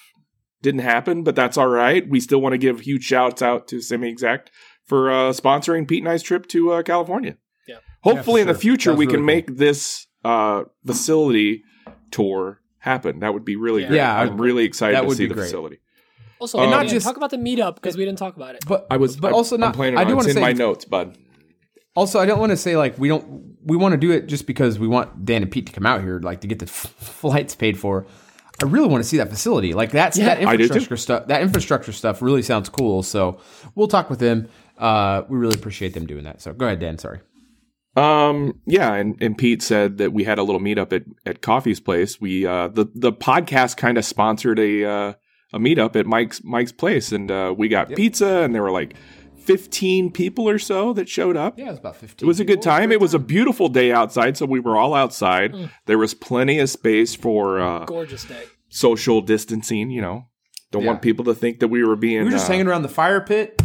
didn't 0.61 0.81
happen, 0.81 1.23
but 1.23 1.35
that's 1.35 1.57
all 1.57 1.67
right. 1.67 2.07
We 2.07 2.19
still 2.19 2.41
want 2.41 2.53
to 2.53 2.57
give 2.59 2.81
huge 2.81 3.03
shouts 3.03 3.41
out 3.41 3.67
to 3.69 3.81
Semi 3.81 4.07
Exact 4.07 4.51
for 4.85 5.11
uh, 5.11 5.31
sponsoring 5.31 5.87
Pete 5.87 6.03
and 6.03 6.09
I's 6.11 6.21
trip 6.21 6.47
to 6.49 6.73
uh, 6.73 6.83
California. 6.83 7.37
Yeah. 7.67 7.77
Hopefully, 8.03 8.41
Yeah, 8.41 8.45
for 8.45 8.49
in 8.51 8.53
the 8.55 8.59
future, 8.59 8.91
That 8.91 8.97
was 8.97 8.99
we 8.99 9.05
really 9.05 9.13
can 9.13 9.19
cool. 9.21 9.25
make 9.25 9.57
this 9.57 10.05
uh, 10.23 10.63
facility 10.85 11.63
tour 12.11 12.61
happen. 12.77 13.19
That 13.21 13.33
would 13.33 13.45
be 13.45 13.55
really 13.55 13.81
Yeah. 13.81 13.87
great. 13.87 13.97
Yeah, 13.97 14.19
I'm 14.19 14.39
really 14.39 14.65
excited 14.65 14.95
that 14.97 15.07
to 15.09 15.15
see 15.15 15.25
the 15.25 15.33
great. 15.33 15.45
facility. 15.45 15.77
Also, 16.39 16.59
And 16.59 16.69
not 16.71 16.87
just- 16.87 17.05
talk 17.05 17.17
about 17.17 17.29
the 17.31 17.37
meetup 17.37 17.75
because 17.75 17.95
we 17.95 18.03
didn't 18.05 18.17
talk 18.19 18.35
about 18.35 18.55
it. 18.55 18.63
But 18.67 18.85
I 18.91 18.97
was, 18.97 19.15
but 19.17 19.31
I- 19.31 19.35
also 19.35 19.55
I'm 19.55 19.61
not. 19.61 19.75
planning 19.75 19.97
I 19.99 20.03
do 20.03 20.15
want 20.15 20.23
to 20.25 20.29
in 20.31 20.35
say 20.35 20.41
my 20.41 20.53
notes, 20.53 20.85
bud. 20.85 21.17
Also, 21.95 22.19
I 22.19 22.25
don't 22.25 22.39
want 22.39 22.51
to 22.51 22.57
say 22.57 22.77
like 22.77 22.97
we 22.97 23.07
don't 23.07 23.55
we 23.63 23.75
want 23.77 23.91
to 23.93 23.97
do 23.97 24.11
it 24.11 24.27
just 24.27 24.47
because 24.47 24.79
we 24.79 24.87
want 24.87 25.25
Dan 25.25 25.41
and 25.43 25.51
Pete 25.51 25.67
to 25.67 25.73
come 25.73 25.85
out 25.85 26.01
here, 26.01 26.19
like 26.19 26.41
to 26.41 26.47
get 26.47 26.59
the 26.59 26.65
f- 26.65 26.71
flights 26.97 27.53
paid 27.55 27.77
for. 27.79 28.05
I 28.61 28.65
really 28.65 28.87
want 28.87 29.03
to 29.03 29.09
see 29.09 29.17
that 29.17 29.29
facility. 29.29 29.73
Like 29.73 29.91
that's 29.91 30.17
Yeah. 30.17 30.35
that 30.35 30.47
I 30.47 30.55
do 30.55 30.67
too. 30.67 30.73
infrastructure 30.73 30.97
stuff. 30.97 31.27
That 31.27 31.41
infrastructure 31.41 31.91
stuff 31.91 32.21
really 32.21 32.41
sounds 32.43 32.69
cool. 32.69 33.03
So 33.03 33.39
we'll 33.75 33.87
talk 33.87 34.09
with 34.09 34.19
them. 34.19 34.47
Uh, 34.77 35.23
we 35.29 35.37
really 35.37 35.55
appreciate 35.55 35.93
them 35.93 36.05
doing 36.05 36.23
that. 36.23 36.41
So 36.41 36.53
go 36.53 36.65
ahead, 36.65 36.79
Dan. 36.79 36.97
Sorry. 36.97 37.19
Um, 37.97 38.61
yeah, 38.65 38.93
and, 38.93 39.21
and 39.21 39.37
Pete 39.37 39.61
said 39.61 39.97
that 39.97 40.13
we 40.13 40.23
had 40.23 40.39
a 40.39 40.43
little 40.43 40.61
meetup 40.61 40.93
at, 40.93 41.03
at 41.25 41.41
Coffey's 41.41 41.81
place. 41.81 42.21
We 42.21 42.45
uh 42.45 42.69
the 42.69 42.85
the 42.95 43.11
podcast 43.11 43.75
kind 43.77 43.97
of 43.97 44.05
sponsored 44.05 44.59
a 44.59 44.85
uh, 44.85 45.13
a 45.53 45.59
meetup 45.59 45.97
at 45.97 46.05
Mike's 46.05 46.41
Mike's 46.43 46.71
place, 46.71 47.11
and 47.11 47.29
uh, 47.29 47.53
we 47.57 47.67
got 47.67 47.89
pizza, 47.93 48.43
and 48.43 48.55
they 48.55 48.61
were 48.61 48.71
like 48.71 48.93
15 49.41 50.11
people 50.11 50.47
or 50.47 50.57
so 50.59 50.93
that 50.93 51.09
showed 51.09 51.35
up. 51.37 51.57
Yeah, 51.57 51.65
it 51.67 51.69
was 51.71 51.79
about 51.79 51.95
15. 51.97 52.25
It 52.25 52.27
was 52.27 52.39
a 52.39 52.45
good 52.45 52.59
people. 52.59 52.71
time. 52.71 52.91
It 52.91 52.99
was 53.01 53.13
a 53.13 53.19
beautiful 53.19 53.67
day 53.69 53.91
outside, 53.91 54.37
so 54.37 54.45
we 54.45 54.59
were 54.59 54.77
all 54.77 54.93
outside. 54.93 55.55
There 55.85 55.97
was 55.97 56.13
plenty 56.13 56.59
of 56.59 56.69
space 56.69 57.15
for 57.15 57.59
uh, 57.59 57.85
Gorgeous 57.85 58.23
day. 58.25 58.43
social 58.69 59.21
distancing. 59.21 59.89
You 59.89 60.01
know, 60.01 60.25
don't 60.71 60.83
Yeah. 60.83 60.89
want 60.89 61.01
people 61.01 61.25
to 61.25 61.33
think 61.35 61.59
that 61.59 61.67
we 61.69 61.83
were 61.83 61.95
being 61.95 62.19
We 62.19 62.25
were 62.25 62.31
just 62.31 62.45
uh, 62.45 62.51
hanging 62.53 62.67
around 62.67 62.81
the 62.83 62.89
fire 62.89 63.21
pit, 63.21 63.61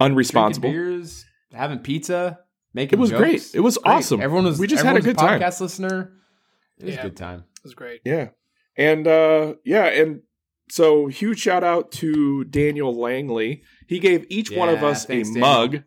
unresponsible. 0.00 0.62
beers, 0.70 1.24
having 1.52 1.78
pizza, 1.80 2.38
making. 2.74 2.98
It 2.98 3.00
was 3.00 3.10
jokes. 3.10 3.20
great. 3.20 3.50
It 3.54 3.60
was 3.60 3.78
Great. 3.78 3.92
awesome. 3.92 4.20
Everyone 4.20 4.44
was. 4.44 4.58
We 4.58 4.66
just 4.66 4.84
had 4.84 4.94
a 4.96 4.98
everyone's 4.98 5.16
good 5.20 5.26
time. 5.26 5.40
Podcast 5.40 5.60
listener. 5.60 6.12
It 6.78 6.84
was 6.86 6.94
Yeah. 6.94 7.00
a 7.00 7.02
good 7.04 7.16
time. 7.16 7.40
It 7.56 7.64
was 7.64 7.74
great. 7.74 8.00
Yeah. 8.04 8.28
And 8.76 9.06
uh 9.08 9.54
yeah, 9.64 9.86
and 9.86 10.20
so 10.70 11.06
huge 11.06 11.38
shout 11.40 11.64
out 11.64 11.90
to 11.92 12.44
Daniel 12.44 12.94
Langley. 12.98 13.62
He 13.86 13.98
gave 13.98 14.26
each 14.28 14.50
one 14.50 14.68
of 14.68 14.82
us 14.84 15.04
thanks, 15.06 15.28
a 15.30 15.32
Daniel. 15.34 15.48
mug. 15.50 15.82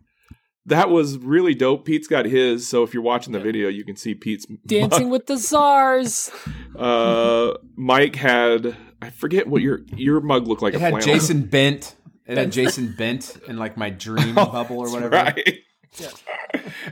That 0.68 0.90
was 0.92 1.18
really 1.18 1.56
dope. 1.56 1.86
Pete's 1.86 2.08
got 2.08 2.26
his, 2.26 2.68
so 2.68 2.84
if 2.84 2.94
you're 2.94 3.02
watching 3.04 3.34
the 3.34 3.40
video, 3.40 3.68
you 3.68 3.84
can 3.84 3.96
see 3.96 4.14
Pete's 4.14 4.46
Dancing 4.68 5.10
with 5.10 5.26
the 5.28 5.38
Czars. 5.38 6.30
Uh 6.78 7.54
Mike 7.76 8.16
had 8.16 8.76
I 9.02 9.10
forget 9.10 9.48
what 9.48 9.62
your 9.64 9.82
your 9.96 10.22
mug 10.22 10.48
looked 10.48 10.62
like 10.62 10.74
It 10.74 10.78
a 10.78 10.80
had 10.80 10.92
flannel. 10.94 11.08
Jason 11.08 11.42
Bent. 11.48 11.96
It 12.28 12.38
had 12.38 12.52
Jason 12.52 12.94
Bent 12.98 13.38
in 13.48 13.58
like 13.58 13.76
my 13.76 13.90
dream 13.90 14.38
Oh, 14.38 14.46
bubble 14.46 14.78
or 14.78 14.86
that's 14.90 14.94
whatever. 14.94 15.16
Right. 15.16 15.60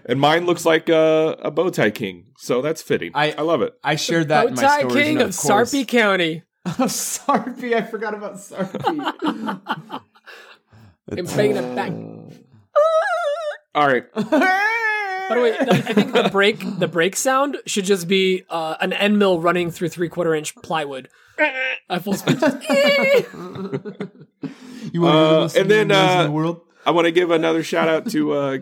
and 0.06 0.20
mine 0.20 0.46
looks 0.46 0.66
like 0.66 0.90
a, 0.90 1.38
a 1.42 1.52
bow 1.52 1.70
tie 1.70 1.92
king, 1.92 2.26
so 2.38 2.62
that's 2.62 2.82
fitting. 2.82 3.12
I, 3.14 3.32
I- 3.32 3.36
I 3.38 3.42
love 3.44 3.62
it. 3.62 3.74
I 3.84 3.96
shared 3.96 4.30
that 4.30 4.48
in 4.48 4.56
my 4.56 4.80
stories. 4.80 4.94
King 4.96 5.12
and 5.14 5.22
of 5.22 5.28
of 5.30 5.36
Sarpy 5.36 5.86
County. 5.86 6.44
Oh, 6.80 6.88
Sarpy. 6.88 7.76
I 7.76 7.82
forgot 7.82 8.14
about 8.14 8.40
Sarpy. 8.40 9.00
And 11.08 11.28
bringing 11.34 11.58
it 11.58 11.76
back. 11.76 11.92
All 13.76 13.88
right. 13.88 14.12
By 14.14 14.22
the 15.36 15.42
way, 15.42 15.56
I 15.60 15.94
think 15.94 16.14
the 16.14 16.30
break 16.32 16.80
the 16.80 16.88
break 16.88 17.16
sound 17.16 17.58
should 17.66 17.86
just 17.86 18.08
be 18.08 18.44
uh, 18.50 18.76
an 18.82 18.94
end 18.94 19.20
mill 19.20 19.40
running 19.40 19.70
through 19.72 19.90
three 19.90 20.10
quarter 20.10 20.34
inch 20.34 20.56
plywood 20.56 21.08
at 21.38 22.04
full 22.04 22.14
speed. 22.16 22.40
You 24.92 25.02
want 25.02 25.16
Uh, 25.16 25.30
to 25.36 25.40
listen 25.42 25.62
and 25.62 25.72
then, 25.72 25.92
uh, 25.92 26.22
in 26.22 26.26
the 26.28 26.32
world? 26.32 26.62
I 26.86 26.92
want 26.92 27.06
to 27.06 27.12
give 27.12 27.30
another 27.32 27.62
shout 27.64 27.88
out 27.88 28.10
to 28.12 28.32
uh, 28.34 28.58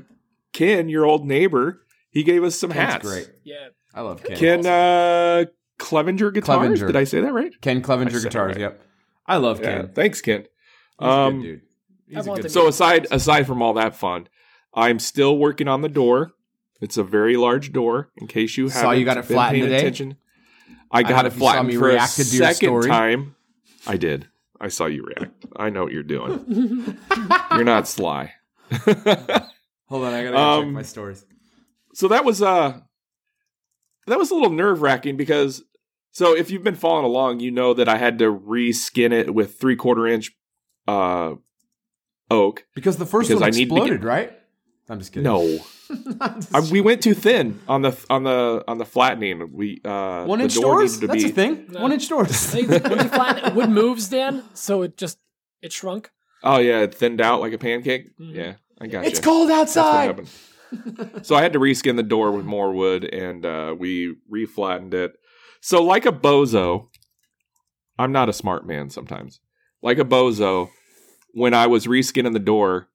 Ken, 0.54 0.90
your 0.90 1.06
old 1.06 1.26
neighbor. 1.26 1.84
He 2.10 2.24
gave 2.24 2.44
us 2.44 2.60
some 2.60 2.72
Ken's 2.72 2.94
hats. 2.94 3.08
great. 3.08 3.30
yeah. 3.44 3.70
I 3.94 4.02
love 4.02 4.24
Ken. 4.24 4.38
Ken 4.38 4.66
uh, 4.66 5.46
Clevenger 5.78 6.32
guitars. 6.32 6.58
Clevenger. 6.58 6.88
Did 6.88 6.96
I 6.96 7.04
say 7.04 7.22
that 7.22 7.34
right? 7.34 7.52
Ken 7.62 7.82
Clevenger 7.82 8.20
guitars. 8.20 8.54
right. 8.56 8.60
Yep. 8.62 8.82
I 9.26 9.38
love 9.38 9.60
Yeah. 9.62 9.78
Ken. 9.78 9.92
Thanks, 9.94 10.22
Ken. 10.22 10.42
He's 11.00 11.08
Um, 11.08 11.40
a 11.40 11.42
good 11.42 11.44
dude. 11.44 11.62
He's 12.08 12.28
a 12.28 12.30
good 12.32 12.42
to 12.44 12.50
So 12.50 12.68
aside 12.68 13.08
aside 13.12 13.46
from 13.48 13.62
all 13.62 13.74
that 13.74 13.96
fun, 13.96 14.28
I'm 14.74 15.00
still 15.00 15.38
working 15.38 15.68
on 15.68 15.82
the 15.82 15.90
door. 15.90 16.32
It's 16.82 16.98
a 16.98 17.04
very 17.04 17.36
large 17.38 17.72
door. 17.74 18.10
In 18.18 18.28
case 18.28 18.58
you 18.58 18.70
Saw 18.70 18.82
haven't 18.82 19.00
you 19.00 19.06
got 19.06 19.18
it 19.18 19.28
been 19.28 19.36
flattened 19.36 19.54
paying 19.62 19.64
today? 19.70 19.78
attention, 19.80 20.18
I 20.92 21.02
don't 21.04 21.10
got 21.12 21.16
know 21.22 21.26
it 21.26 21.28
if 21.28 21.34
you 21.36 21.40
flattened 21.40 21.74
for 21.74 21.90
a 21.90 21.94
reacted 21.94 22.28
to 22.28 22.36
your 22.38 22.46
second 22.46 22.68
story. 22.70 22.88
time. 22.90 23.36
I 23.86 23.98
did. 23.98 24.28
I 24.60 24.70
saw 24.70 24.86
you 24.86 25.04
react. 25.04 25.46
I 25.56 25.70
know 25.70 25.84
what 25.84 25.92
you're 25.94 26.04
doing. 26.04 26.98
you're 27.52 27.64
not 27.64 27.88
sly. 27.88 28.34
Hold 28.72 30.04
on, 30.04 30.14
I 30.14 30.24
gotta 30.24 30.38
Um, 30.38 30.64
check 30.66 30.74
my 30.74 30.82
stories. 30.82 31.26
so 31.94 32.08
that 32.10 32.26
was 32.26 32.42
uh 32.42 32.80
that 34.08 34.18
was 34.18 34.32
a 34.32 34.34
little 34.36 34.50
nerve 34.52 34.82
wracking 34.82 35.18
because 35.18 35.64
so 36.18 36.36
if 36.36 36.50
you've 36.52 36.64
been 36.64 36.76
following 36.76 37.06
along, 37.06 37.40
you 37.42 37.52
know 37.52 37.74
that 37.76 37.88
I 37.88 37.98
had 37.98 38.18
to 38.20 38.26
reskin 38.34 39.12
it 39.12 39.34
with 39.34 39.60
three 39.60 39.76
quarter 39.76 40.08
inch 40.08 40.32
uh 40.88 41.36
oak. 42.32 42.66
Because 42.76 42.98
the 42.98 43.06
first 43.06 43.30
because 43.30 43.42
one 43.42 43.48
I 43.48 43.52
need 43.52 43.70
to 43.70 43.76
exploded, 43.76 44.02
get- 44.02 44.08
right? 44.08 44.34
I'm 44.90 45.00
just 45.00 45.12
kidding. 45.12 45.26
No, 45.26 45.42
I'm 46.22 46.42
just- 46.42 46.56
I, 46.56 46.60
we 46.72 46.80
went 46.82 47.04
too 47.04 47.14
thin 47.14 47.60
on 47.68 47.82
the 47.82 47.98
on 48.10 48.24
the 48.24 48.64
on 48.68 48.78
the 48.78 48.86
flattening. 48.86 49.52
We 49.54 49.82
uh 49.86 50.26
one 50.26 50.42
inch 50.42 50.56
doors. 50.56 51.00
to 51.02 51.08
That's 51.08 51.24
be- 51.24 51.30
a 51.30 51.34
thing. 51.34 51.66
No. 51.70 51.82
One 51.82 51.92
inch 51.92 52.08
doors. 52.10 52.32
I 52.56 52.64
think 52.64 52.84
when 52.84 53.00
you 53.00 53.10
flatten 53.10 53.56
wood 53.56 53.70
moves, 53.70 54.10
Dan, 54.10 54.44
so 54.54 54.82
it 54.84 54.98
just 54.98 55.20
it 55.62 55.72
shrunk. 55.74 56.10
Oh 56.44 56.58
yeah, 56.60 56.80
it 56.82 56.96
thinned 56.96 57.20
out 57.22 57.42
like 57.42 57.54
a 57.54 57.58
pancake. 57.58 58.18
Mhm. 58.18 58.34
Yeah, 58.36 58.54
I 58.82 58.88
got 58.88 59.06
it's 59.06 59.20
you. 59.20 59.24
cold 59.24 59.50
That's 59.50 59.76
what 59.76 59.86
outside. 59.86 60.06
happened. 60.08 61.26
so 61.26 61.36
I 61.36 61.42
had 61.42 61.54
to 61.54 61.60
reskin 61.60 61.96
the 61.96 62.04
door 62.04 62.32
with 62.32 62.46
more 62.46 62.72
wood, 62.74 63.04
and 63.06 63.46
uh, 63.46 63.76
we 63.78 64.16
reflattened 64.32 64.94
it. 64.94 65.16
So 65.62 65.84
like 65.84 66.06
a 66.06 66.12
bozo, 66.12 66.88
I'm 68.00 68.12
not 68.12 68.30
a 68.30 68.34
smart 68.34 68.66
man 68.66 68.90
sometimes. 68.90 69.40
Like 69.82 69.98
a 70.00 70.06
bozo, 70.06 70.70
when 71.34 71.54
I 71.54 71.68
was 71.68 71.88
reskinning 71.88 72.34
the 72.34 72.40
door, 72.40 72.90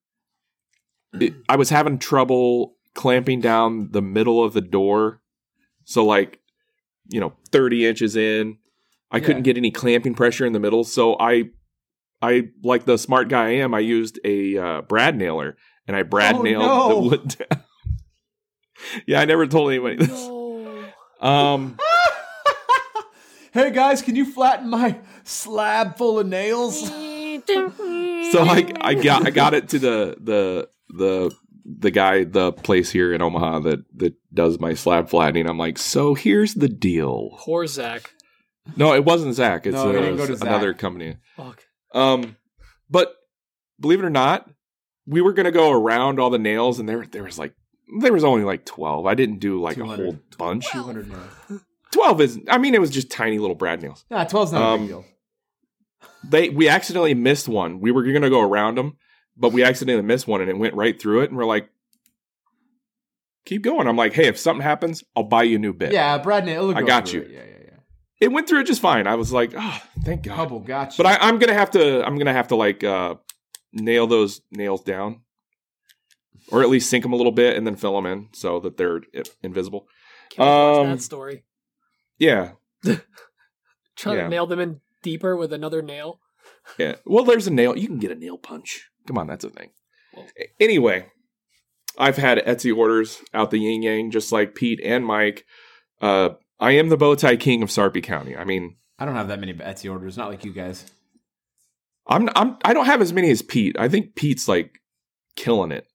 it, 1.20 1.34
I 1.48 1.56
was 1.56 1.70
having 1.70 1.98
trouble 1.98 2.76
clamping 2.94 3.40
down 3.40 3.90
the 3.92 4.02
middle 4.02 4.42
of 4.42 4.52
the 4.52 4.60
door. 4.60 5.20
So 5.84 6.04
like, 6.04 6.40
you 7.08 7.20
know, 7.20 7.34
30 7.50 7.86
inches 7.86 8.16
in, 8.16 8.58
I 9.10 9.18
Yeah. 9.18 9.24
couldn't 9.26 9.42
get 9.42 9.56
any 9.56 9.70
clamping 9.70 10.14
pressure 10.14 10.46
in 10.46 10.52
the 10.52 10.60
middle. 10.60 10.84
So 10.84 11.16
I, 11.18 11.50
I 12.22 12.48
like 12.62 12.84
the 12.84 12.96
smart 12.96 13.28
guy 13.28 13.46
I 13.46 13.50
am, 13.56 13.74
I 13.74 13.80
used 13.80 14.18
a 14.24 14.56
uh, 14.56 14.82
brad 14.82 15.16
nailer 15.16 15.56
and 15.86 15.96
I 15.96 16.02
brad 16.04 16.36
Oh, 16.36 16.42
nailed 16.42 16.62
no. 16.62 16.88
the 16.88 17.00
wood 17.00 17.36
down. 17.50 17.64
yeah, 19.06 19.20
I 19.20 19.24
never 19.24 19.46
told 19.46 19.70
anybody 19.72 19.96
this. 19.96 20.08
No. 20.08 20.84
Um, 21.20 21.78
hey 23.52 23.70
guys, 23.70 24.02
can 24.02 24.16
you 24.16 24.24
flatten 24.24 24.68
my 24.68 24.98
slab 25.24 25.96
full 25.96 26.18
of 26.18 26.26
nails? 26.26 26.80
so 26.88 28.42
I, 28.44 28.72
I 28.80 28.94
got 29.02 29.26
I 29.26 29.30
got 29.30 29.54
it 29.54 29.68
to 29.70 29.78
the 29.78 30.16
the 30.20 30.68
the 30.88 31.34
the 31.64 31.90
guy 31.90 32.24
the 32.24 32.52
place 32.52 32.90
here 32.90 33.12
in 33.12 33.22
Omaha 33.22 33.60
that 33.60 33.84
that 33.98 34.14
does 34.34 34.58
my 34.58 34.74
slab 34.74 35.08
flattening. 35.08 35.48
I'm 35.48 35.58
like, 35.58 35.78
so 35.78 36.14
here's 36.14 36.54
the 36.54 36.68
deal. 36.68 37.36
Poor 37.38 37.66
Zach. 37.66 38.12
No, 38.76 38.94
it 38.94 39.04
wasn't 39.04 39.34
Zach. 39.34 39.66
It's 39.66 39.74
No, 39.74 39.90
it 39.90 39.96
uh, 39.96 40.00
didn't 40.00 40.16
go 40.16 40.26
to 40.26 40.36
Zach. 40.36 40.48
another 40.48 40.74
company. 40.74 41.16
Fuck. 41.36 41.62
Um, 41.94 42.36
but 42.90 43.14
believe 43.80 43.98
it 43.98 44.04
or 44.04 44.10
not, 44.10 44.48
we 45.06 45.20
were 45.20 45.32
gonna 45.32 45.50
go 45.50 45.70
around 45.72 46.20
all 46.20 46.30
the 46.30 46.38
nails, 46.38 46.78
and 46.78 46.88
there 46.88 47.04
there 47.06 47.24
was 47.24 47.38
like 47.38 47.54
there 48.00 48.12
was 48.12 48.24
only 48.24 48.44
like 48.44 48.64
twelve. 48.64 49.06
I 49.06 49.14
didn't 49.14 49.38
do 49.38 49.60
like 49.60 49.76
a 49.78 49.86
whole 49.86 50.18
bunch. 50.38 50.70
Two 50.70 50.82
hundred 50.82 51.12
nails. 51.94 52.04
Twelve 52.06 52.20
isn't. 52.20 52.48
I 52.50 52.58
mean, 52.58 52.74
it 52.74 52.80
was 52.80 52.90
just 52.90 53.10
tiny 53.10 53.38
little 53.38 53.56
brad 53.56 53.82
nails. 53.82 54.04
Nah, 54.10 54.24
12's 54.24 54.52
not 54.52 54.62
a 54.62 54.64
Um, 54.64 54.80
big 54.80 54.88
deal. 54.88 55.04
They 56.28 56.48
we 56.48 56.68
accidentally 56.68 57.14
missed 57.14 57.48
one. 57.48 57.80
We 57.80 57.90
were 57.90 58.02
gonna 58.04 58.30
go 58.30 58.40
around 58.40 58.76
them, 58.78 58.96
but 59.36 59.52
we 59.52 59.64
accidentally 59.64 60.06
missed 60.06 60.26
one, 60.28 60.40
and 60.40 60.48
it 60.50 60.56
went 60.58 60.74
right 60.74 61.00
through 61.00 61.22
it. 61.22 61.30
And 61.30 61.36
we're 61.38 61.44
like, 61.44 61.68
keep 63.44 63.62
going. 63.62 63.86
I'm 63.88 63.96
like, 63.96 64.12
hey, 64.14 64.26
if 64.28 64.38
something 64.38 64.62
happens, 64.62 65.02
I'll 65.16 65.24
buy 65.24 65.42
you 65.44 65.56
a 65.56 65.58
new 65.58 65.72
bit. 65.72 65.92
Yeah, 65.92 66.18
Brad 66.18 66.44
Nail. 66.44 66.74
I 66.76 66.82
got 66.82 67.12
you. 67.12 67.22
it. 67.22 67.30
Yeah, 67.30 67.38
yeah, 67.40 67.56
yeah. 67.64 67.76
it 68.20 68.28
went 68.32 68.48
through 68.48 68.60
it 68.60 68.66
just 68.66 68.80
fine. 68.80 69.06
I 69.06 69.16
was 69.16 69.32
like, 69.32 69.52
oh, 69.56 69.78
thank 70.04 70.22
God. 70.22 70.34
Hubble 70.36 70.60
got 70.60 70.92
you. 70.96 71.02
But 71.02 71.06
I, 71.20 71.28
I'm 71.28 71.38
gonna 71.38 71.54
have 71.54 71.70
to. 71.72 72.04
I'm 72.06 72.16
gonna 72.18 72.32
have 72.32 72.48
to 72.48 72.56
like 72.56 72.84
uh, 72.84 73.16
nail 73.72 74.06
those 74.06 74.40
nails 74.52 74.82
down, 74.84 75.22
or 76.52 76.62
at 76.62 76.68
least 76.68 76.88
sink 76.88 77.02
them 77.02 77.12
a 77.12 77.16
little 77.16 77.32
bit 77.32 77.56
and 77.56 77.66
then 77.66 77.74
fill 77.76 77.96
them 77.96 78.06
in 78.06 78.28
so 78.32 78.60
that 78.60 78.76
they're 78.76 79.00
invisible. 79.42 79.88
Can't 80.30 80.48
watch 80.48 80.78
Um, 80.86 80.90
that 80.96 81.02
story. 81.02 81.44
Yeah, 82.22 82.52
Trying 83.96 84.16
yeah. 84.18 84.22
to 84.24 84.28
nail 84.28 84.46
them 84.46 84.60
in 84.60 84.80
deeper 85.02 85.36
with 85.36 85.52
another 85.52 85.82
nail. 85.82 86.20
yeah. 86.78 86.96
Well, 87.04 87.24
there's 87.24 87.46
a 87.46 87.50
nail. 87.52 87.76
You 87.76 87.86
can 87.88 87.98
get 87.98 88.10
a 88.12 88.14
nail 88.14 88.38
punch. 88.38 88.88
Come 89.06 89.18
on, 89.18 89.26
that's 89.26 89.44
a 89.44 89.50
thing. 89.50 89.70
Well- 90.14 90.26
Anyway, 90.60 91.06
I've 91.98 92.16
had 92.16 92.38
Etsy 92.38 92.74
orders 92.76 93.20
out 93.34 93.50
the 93.50 93.58
yin 93.58 93.82
yang, 93.82 94.10
just 94.10 94.30
like 94.30 94.54
Pete 94.54 94.80
and 94.84 95.04
Mike. 95.04 95.44
Uh, 96.00 96.30
I 96.60 96.72
am 96.72 96.88
the 96.90 96.96
bow 96.96 97.14
tie 97.16 97.36
king 97.36 97.62
of 97.62 97.70
Sarpy 97.70 98.00
County. 98.02 98.36
I 98.36 98.44
mean, 98.44 98.76
I 98.98 99.04
don't 99.04 99.16
have 99.16 99.28
that 99.28 99.40
many 99.40 99.52
Etsy 99.54 99.90
orders. 99.90 100.16
Not 100.16 100.30
like 100.30 100.44
you 100.44 100.52
guys. 100.52 100.84
I'm 102.06 102.28
I'm 102.36 102.56
I 102.64 102.72
don't 102.74 102.86
have 102.86 103.00
as 103.02 103.12
many 103.12 103.30
as 103.30 103.42
Pete. 103.42 103.76
I 103.78 103.88
think 103.88 104.14
Pete's 104.14 104.46
like 104.48 104.80
killing 105.36 105.72
it. 105.72 105.86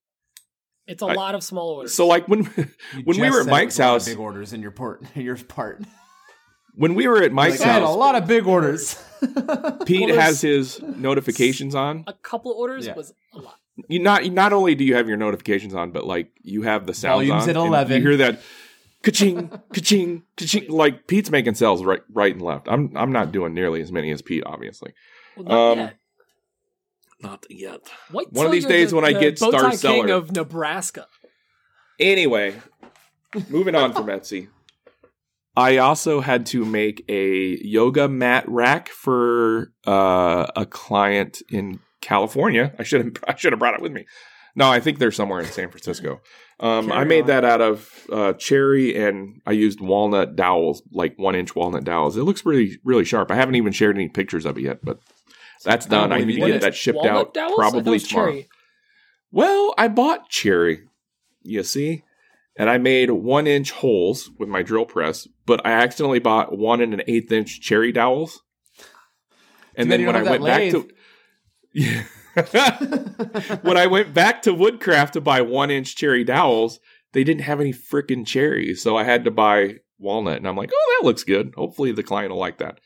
It's 0.87 1.01
a 1.01 1.07
I- 1.07 1.13
lot 1.13 1.35
of 1.35 1.43
small 1.43 1.69
orders. 1.69 1.93
So 1.93 2.05
like 2.07 2.27
when 2.27 2.43
when 3.05 3.19
we 3.19 3.29
were 3.29 3.41
at 3.41 3.47
Mike's 3.47 3.77
was 3.77 3.79
a 3.79 3.83
lot 3.83 3.87
of 3.87 3.93
house, 4.01 4.05
big 4.09 4.19
orders 4.19 4.53
in 4.53 4.61
your 4.61 4.71
part. 4.71 5.03
Your 5.15 5.35
part. 5.37 5.83
When 6.77 6.95
we 6.95 7.07
were 7.07 7.21
at 7.23 7.31
Mike's 7.33 7.59
Like, 7.59 7.69
I 7.69 7.73
had 7.73 7.83
a 7.83 7.89
lot 7.89 8.15
of 8.15 8.27
big 8.27 8.47
orders. 8.47 8.95
Pete 9.85 10.09
Well, 10.09 10.19
has 10.19 10.41
his 10.41 10.81
notifications 10.81 11.75
on. 11.75 12.03
a 12.07 12.13
couple 12.13 12.51
orders 12.51 12.85
Yeah. 12.87 12.95
was 12.95 13.13
a 13.33 13.39
lot. 13.39 13.55
You 13.87 13.99
not 13.99 14.25
not 14.31 14.53
only 14.53 14.73
do 14.75 14.83
you 14.83 14.95
have 14.95 15.07
your 15.07 15.17
notifications 15.17 15.73
on, 15.75 15.91
but 15.91 16.05
like 16.05 16.31
you 16.41 16.61
have 16.63 16.85
the 16.87 16.93
sounds 16.93 17.27
Volume's 17.27 17.43
on. 17.43 17.49
at 17.49 17.55
11. 17.55 17.97
You 18.01 18.07
hear 18.09 18.17
that 18.17 18.41
ka-ching, 19.03 19.49
ka-ching, 19.73 20.23
ka-ching. 20.35 20.69
Like 20.69 21.05
Pete's 21.07 21.29
making 21.29 21.53
sales 21.55 21.83
right 21.83 22.01
right 22.11 22.33
and 22.33 22.41
left. 22.41 22.67
I'm 22.69 22.91
I'm 22.95 23.11
not 23.11 23.31
doing 23.31 23.53
nearly 23.53 23.81
as 23.81 23.91
many 23.91 24.09
as 24.11 24.21
Pete, 24.23 24.43
obviously. 24.45 24.93
Well, 25.35 25.45
not 25.45 25.71
Um, 25.73 25.79
yet. 25.79 25.93
Not 27.19 27.45
yet. 27.49 27.81
Wait 28.11 28.31
one 28.31 28.45
of 28.47 28.51
these 28.51 28.65
days 28.65 28.89
the- 28.91 28.95
when 28.97 29.05
I 29.05 29.13
get 29.13 29.39
bow 29.39 29.49
Star 29.49 29.69
king 29.69 29.77
Seller. 29.79 30.13
of 30.13 30.31
Nebraska. 30.31 31.07
Anyway, 31.99 32.55
moving 33.49 33.75
on 33.75 33.93
from 33.95 34.05
Etsy. 34.07 34.47
I 35.57 35.77
also 35.77 36.21
had 36.21 36.45
to 36.47 36.63
make 36.63 37.03
a 37.09 37.57
yoga 37.63 38.07
mat 38.07 38.45
rack 38.47 38.89
for 38.89 39.73
uh, 39.87 40.45
a 40.55 40.67
client 40.67 41.41
in 41.49 41.79
California. 41.99 42.75
I 42.77 42.83
should 42.83 43.03
have 43.03 43.13
I 43.27 43.35
should 43.35 43.53
have 43.53 43.59
brought 43.59 43.73
it 43.73 43.81
with 43.81 43.91
me. 43.91 44.05
No, 44.55 44.69
I 44.69 44.79
think 44.79 44.99
they're 44.99 45.11
somewhere 45.11 45.39
in 45.39 45.47
San 45.47 45.69
Francisco. 45.69 46.21
Um, 46.59 46.91
I 46.91 47.03
made 47.03 47.27
that 47.27 47.45
out 47.45 47.61
of 47.61 47.91
uh, 48.11 48.33
cherry, 48.33 48.95
and 48.95 49.39
I 49.45 49.51
used 49.51 49.79
walnut 49.79 50.35
dowels, 50.35 50.81
like 50.91 51.13
one 51.17 51.35
inch 51.35 51.55
walnut 51.55 51.83
dowels. 51.83 52.17
It 52.17 52.23
looks 52.23 52.43
really, 52.43 52.79
really 52.83 53.05
sharp. 53.05 53.29
I 53.29 53.35
haven't 53.35 53.53
even 53.53 53.71
shared 53.71 53.95
any 53.95 54.09
pictures 54.09 54.47
of 54.47 54.57
it 54.57 54.61
yet, 54.61 54.79
but 54.83 54.99
that's 55.63 55.85
done. 55.85 56.11
I 56.11 56.21
need 56.21 56.39
to 56.39 56.47
get 56.47 56.61
that 56.61 56.75
shipped 56.75 56.95
Walnut 56.95 57.15
out 57.15 57.33
dowels? 57.35 57.53
I 57.53 57.55
thought 57.55 57.67
it 57.67 57.71
probably 57.71 57.99
tomorrow. 57.99 58.31
cherry. 58.31 58.47
Well, 59.31 59.75
I 59.77 59.87
bought 59.89 60.29
cherry, 60.29 60.87
you 61.43 61.61
see, 61.61 62.03
and 62.57 62.69
I 62.69 62.77
made 62.77 63.11
one 63.11 63.47
inch 63.47 63.71
holes 63.71 64.29
with 64.37 64.49
my 64.49 64.63
drill 64.63 64.85
press, 64.85 65.27
but 65.45 65.65
I 65.65 65.71
accidentally 65.71 66.19
bought 66.19 66.57
one 66.57 66.81
and 66.81 66.93
an 66.93 67.03
eighth 67.07 67.31
inch 67.31 67.61
cherry 67.61 67.91
dowels. 67.91 68.41
And 69.75 69.89
bad 69.89 69.99
then 69.99 70.05
when 70.07 70.15
I 70.15 70.23
went 70.23 70.43
back 70.43 70.61
that 70.63 70.71
to 70.71 70.89
yeah. 71.73 72.03
when 73.61 73.77
I 73.77 73.87
went 73.87 74.13
back 74.13 74.43
to 74.43 74.53
Woodcraft 74.53 75.13
to 75.13 75.21
buy 75.21 75.41
one 75.41 75.71
inch 75.71 75.95
cherry 75.95 76.23
dowels, 76.23 76.79
they 77.13 77.23
didn't 77.23 77.43
have 77.43 77.59
any 77.59 77.73
freaking 77.73 78.25
cherries, 78.25 78.81
so 78.81 78.97
I 78.97 79.03
had 79.03 79.23
to 79.25 79.31
buy 79.31 79.77
walnut, 79.99 80.37
and 80.37 80.47
I'm 80.47 80.55
like, 80.55 80.71
oh, 80.73 80.97
that 80.99 81.05
looks 81.05 81.23
good. 81.23 81.53
Hopefully, 81.55 81.91
the 81.91 82.03
client 82.03 82.31
will 82.31 82.39
like 82.39 82.57
that. 82.59 82.79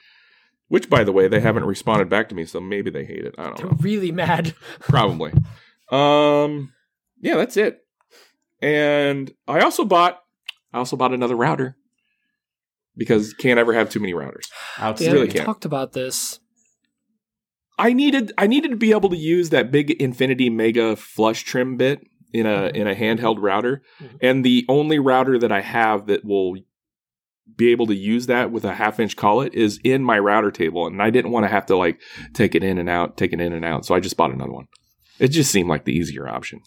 Which, 0.68 0.90
by 0.90 1.04
the 1.04 1.12
way, 1.12 1.28
they 1.28 1.42
haven't 1.42 1.66
responded 1.66 2.08
back 2.08 2.30
to 2.30 2.36
me, 2.36 2.46
so 2.46 2.62
maybe 2.62 2.90
they 2.90 3.04
hate 3.04 3.26
it. 3.26 3.36
I 3.38 3.44
don't 3.44 3.58
They're 3.58 3.66
know. 3.68 3.78
really 3.82 4.12
mad. 4.12 4.54
Probably. 4.80 5.34
Um, 5.90 6.72
yeah, 7.20 7.36
that's 7.36 7.58
it. 7.58 7.82
And 8.62 9.32
I 9.48 9.62
also 9.62 9.86
bought, 9.86 10.22
I 10.74 10.78
also 10.78 10.96
bought 10.96 11.14
another 11.14 11.36
router 11.36 11.76
because 12.96 13.30
you 13.30 13.36
can't 13.38 13.60
ever 13.60 13.74
have 13.74 13.90
too 13.90 14.00
many 14.00 14.14
routers. 14.14 14.48
Yeah, 15.02 15.12
really 15.14 15.28
can't. 15.30 15.46
talked 15.46 15.66
about 15.66 15.94
this. 15.94 16.40
I 17.80 17.94
needed, 17.94 18.32
I 18.38 18.46
needed 18.48 18.70
to 18.72 18.78
be 18.78 18.92
able 18.92 19.10
to 19.10 19.18
use 19.18 19.50
that 19.50 19.72
big 19.72 19.90
Infinity 19.92 20.50
Mega 20.50 20.96
flush 20.96 21.44
trim 21.44 21.78
bit 21.78 22.02
in 22.34 22.46
a 22.46 22.68
in 22.74 22.88
a 22.88 22.96
handheld 22.96 23.38
router, 23.40 23.82
Mhm. 24.02 24.18
and 24.22 24.46
the 24.46 24.66
only 24.70 25.00
router 25.00 25.38
that 25.40 25.52
I 25.52 25.60
have 25.62 26.06
that 26.08 26.24
will 26.24 26.56
be 27.58 27.72
able 27.72 27.88
to 27.88 27.96
use 27.96 28.28
that 28.28 28.52
with 28.52 28.64
a 28.64 28.76
half 28.76 29.00
inch 29.02 29.18
collet 29.18 29.54
is 29.54 29.80
in 29.84 30.02
my 30.04 30.18
router 30.18 30.50
table, 30.52 30.88
and 30.88 31.02
I 31.02 31.10
didn't 31.10 31.32
want 31.32 31.44
to 31.44 31.50
have 31.50 31.66
to 31.66 31.76
like 31.76 32.00
take 32.34 32.56
it 32.56 32.64
in 32.64 32.78
and 32.78 32.88
out, 32.90 33.18
take 33.18 33.34
it 33.34 33.42
in 33.42 33.52
and 33.52 33.66
out, 33.66 33.86
so 33.86 33.96
I 33.96 34.00
just 34.00 34.16
bought 34.16 34.32
another 34.32 34.54
one. 34.54 34.68
It 35.20 35.30
just 35.30 35.52
seemed 35.52 35.68
like 35.68 35.84
the 35.84 35.92
easier 35.92 36.26
option. 36.28 36.62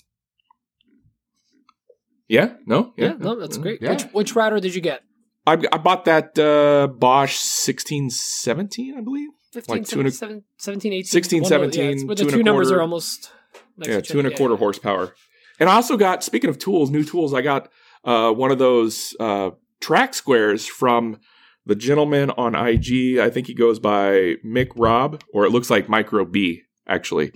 Yeah, 2.29 2.55
no, 2.67 2.93
Yeah, 2.97 3.07
yeah, 3.07 3.13
no, 3.19 3.39
that's 3.39 3.59
great. 3.59 3.83
Yeah. 3.83 3.91
Which 3.91 4.03
which 4.13 4.35
router 4.37 4.59
did 4.61 4.75
you 4.75 4.81
get? 4.81 5.03
I, 5.47 5.53
I 5.73 5.77
bought 5.77 6.07
that 6.07 6.39
uh, 6.39 6.87
Bosch 6.87 7.37
sixteen 7.37 8.09
seventeen, 8.11 8.97
I 8.97 9.01
believe. 9.03 9.29
15, 9.53 9.77
Like 9.77 9.87
two 9.87 10.01
and 10.01 10.09
a- 10.09 10.11
17, 10.11 10.43
17, 10.59 10.93
18. 10.93 11.05
16, 11.05 11.43
One 11.43 11.53
of 11.53 11.61
the- 11.61 11.67
yeah, 11.67 11.71
17, 11.71 11.93
it's 11.93 12.05
where 12.05 12.17
two 12.17 12.29
two 12.39 12.43
numbers 12.43 12.67
quarter. 12.69 12.79
are 12.79 12.83
almost. 12.83 13.31
yeah, 13.79 14.01
two 14.01 14.19
and 14.19 14.27
a 14.27 14.31
quarter 14.33 14.55
Yeah. 14.55 14.59
horsepower. 14.59 15.15
And 15.61 15.69
I 15.69 15.75
also 15.77 15.97
got, 15.97 16.25
speaking 16.25 16.51
of 16.51 16.59
tools, 16.59 16.91
new 16.91 17.05
tools, 17.05 17.33
I 17.33 17.41
got 17.43 17.69
uh, 18.05 18.33
one 18.33 18.51
of 18.51 18.59
those 18.59 19.15
uh, 19.21 19.51
track 19.81 20.15
squares 20.15 20.67
from 20.67 21.19
the 21.67 21.77
gentleman 21.77 22.31
on 22.31 22.57
IG. 22.57 23.19
I 23.19 23.31
think 23.31 23.47
he 23.47 23.55
goes 23.55 23.79
by 23.79 24.35
Mick 24.45 24.71
Rob, 24.75 25.23
or 25.33 25.45
it 25.45 25.51
looks 25.51 25.71
like 25.71 25.89
Micro 25.89 26.25
B, 26.25 26.63
actually. 26.89 27.31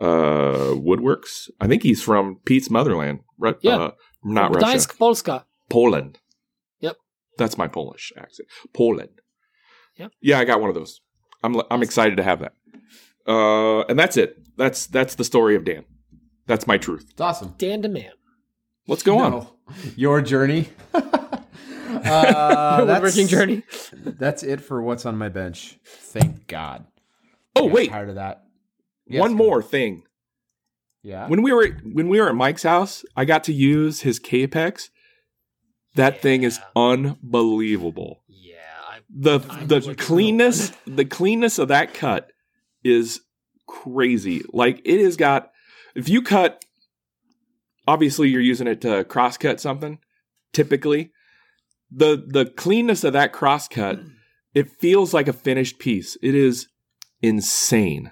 Uh, 0.00 0.72
Woodworks. 0.74 1.50
I 1.60 1.66
think 1.66 1.82
he's 1.82 2.02
from 2.02 2.36
Pete's 2.46 2.70
motherland. 2.70 3.20
Ru- 3.38 3.56
Yeah. 3.60 3.90
Not 4.24 4.54
Russia. 4.54 4.66
Gdańsk, 4.66 4.98
Polska. 4.98 5.46
Poland. 5.68 6.18
Yep. 6.80 6.96
That's 7.36 7.58
my 7.58 7.68
Polish 7.68 8.12
accent. 8.16 8.48
Poland. 8.72 9.20
Yep. 9.96 10.12
Yeah, 10.20 10.38
I 10.38 10.44
got 10.44 10.60
one 10.60 10.68
of 10.68 10.74
those. 10.74 11.00
I'm 11.42 11.60
I'm 11.70 11.82
excited 11.82 12.16
to 12.16 12.22
have 12.22 12.40
that. 12.40 12.52
Uh, 13.26 13.82
and 13.82 13.98
that's 13.98 14.16
it. 14.16 14.38
That's 14.56 14.86
that's 14.86 15.14
the 15.14 15.24
story 15.24 15.54
of 15.54 15.64
Dan. 15.64 15.84
That's 16.46 16.66
my 16.66 16.78
truth. 16.78 17.06
It's 17.10 17.20
awesome. 17.20 17.54
Dan 17.58 17.82
DeMan. 17.82 18.10
Let's 18.86 19.02
go 19.02 19.18
on. 19.18 19.46
Your 19.96 20.22
journey. 20.22 20.68
uh, 20.94 21.00
Your 21.84 22.86
that's, 22.86 22.88
woodworking 22.88 23.28
journey. 23.28 23.62
That's 23.92 24.42
it 24.42 24.62
for 24.62 24.82
what's 24.82 25.04
on 25.04 25.16
my 25.18 25.28
bench. 25.28 25.78
Thank 25.84 26.46
God. 26.46 26.86
Oh 27.54 27.66
wait, 27.66 27.90
tired 27.90 28.08
of 28.08 28.14
that. 28.14 28.44
Yes, 29.06 29.20
one 29.20 29.32
go. 29.32 29.44
more 29.44 29.62
thing. 29.62 30.04
Yeah. 31.02 31.28
When 31.28 31.42
we 31.42 31.52
were 31.52 31.68
when 31.84 32.08
we 32.08 32.20
were 32.20 32.28
at 32.28 32.34
Mike's 32.34 32.64
house, 32.64 33.04
I 33.16 33.24
got 33.24 33.44
to 33.44 33.52
use 33.52 34.00
his 34.00 34.18
Kapex. 34.18 34.90
That 35.94 36.20
thing 36.20 36.42
is 36.42 36.60
unbelievable. 36.76 38.22
Yeah. 38.28 38.54
I, 38.88 39.00
the 39.08 39.40
I 39.48 39.64
the 39.64 39.94
cleanness 39.94 40.72
the 40.86 41.04
cleanness 41.04 41.58
of 41.58 41.68
that 41.68 41.94
cut 41.94 42.30
is 42.84 43.20
crazy 43.66 44.42
like 44.52 44.80
it 44.84 45.02
has 45.04 45.16
got 45.16 45.50
if 45.94 46.08
you 46.08 46.22
cut 46.22 46.64
obviously 47.86 48.28
you're 48.28 48.40
using 48.40 48.66
it 48.66 48.80
to 48.80 49.04
cross 49.04 49.36
cut 49.36 49.60
something 49.60 49.98
typically 50.54 51.12
the 51.90 52.24
the 52.26 52.46
cleanness 52.46 53.04
of 53.04 53.12
that 53.12 53.32
cross 53.32 53.68
cut 53.68 54.00
it 54.54 54.70
feels 54.70 55.12
like 55.12 55.28
a 55.28 55.32
finished 55.34 55.78
piece 55.78 56.16
it 56.22 56.34
is 56.34 56.68
insane 57.20 58.10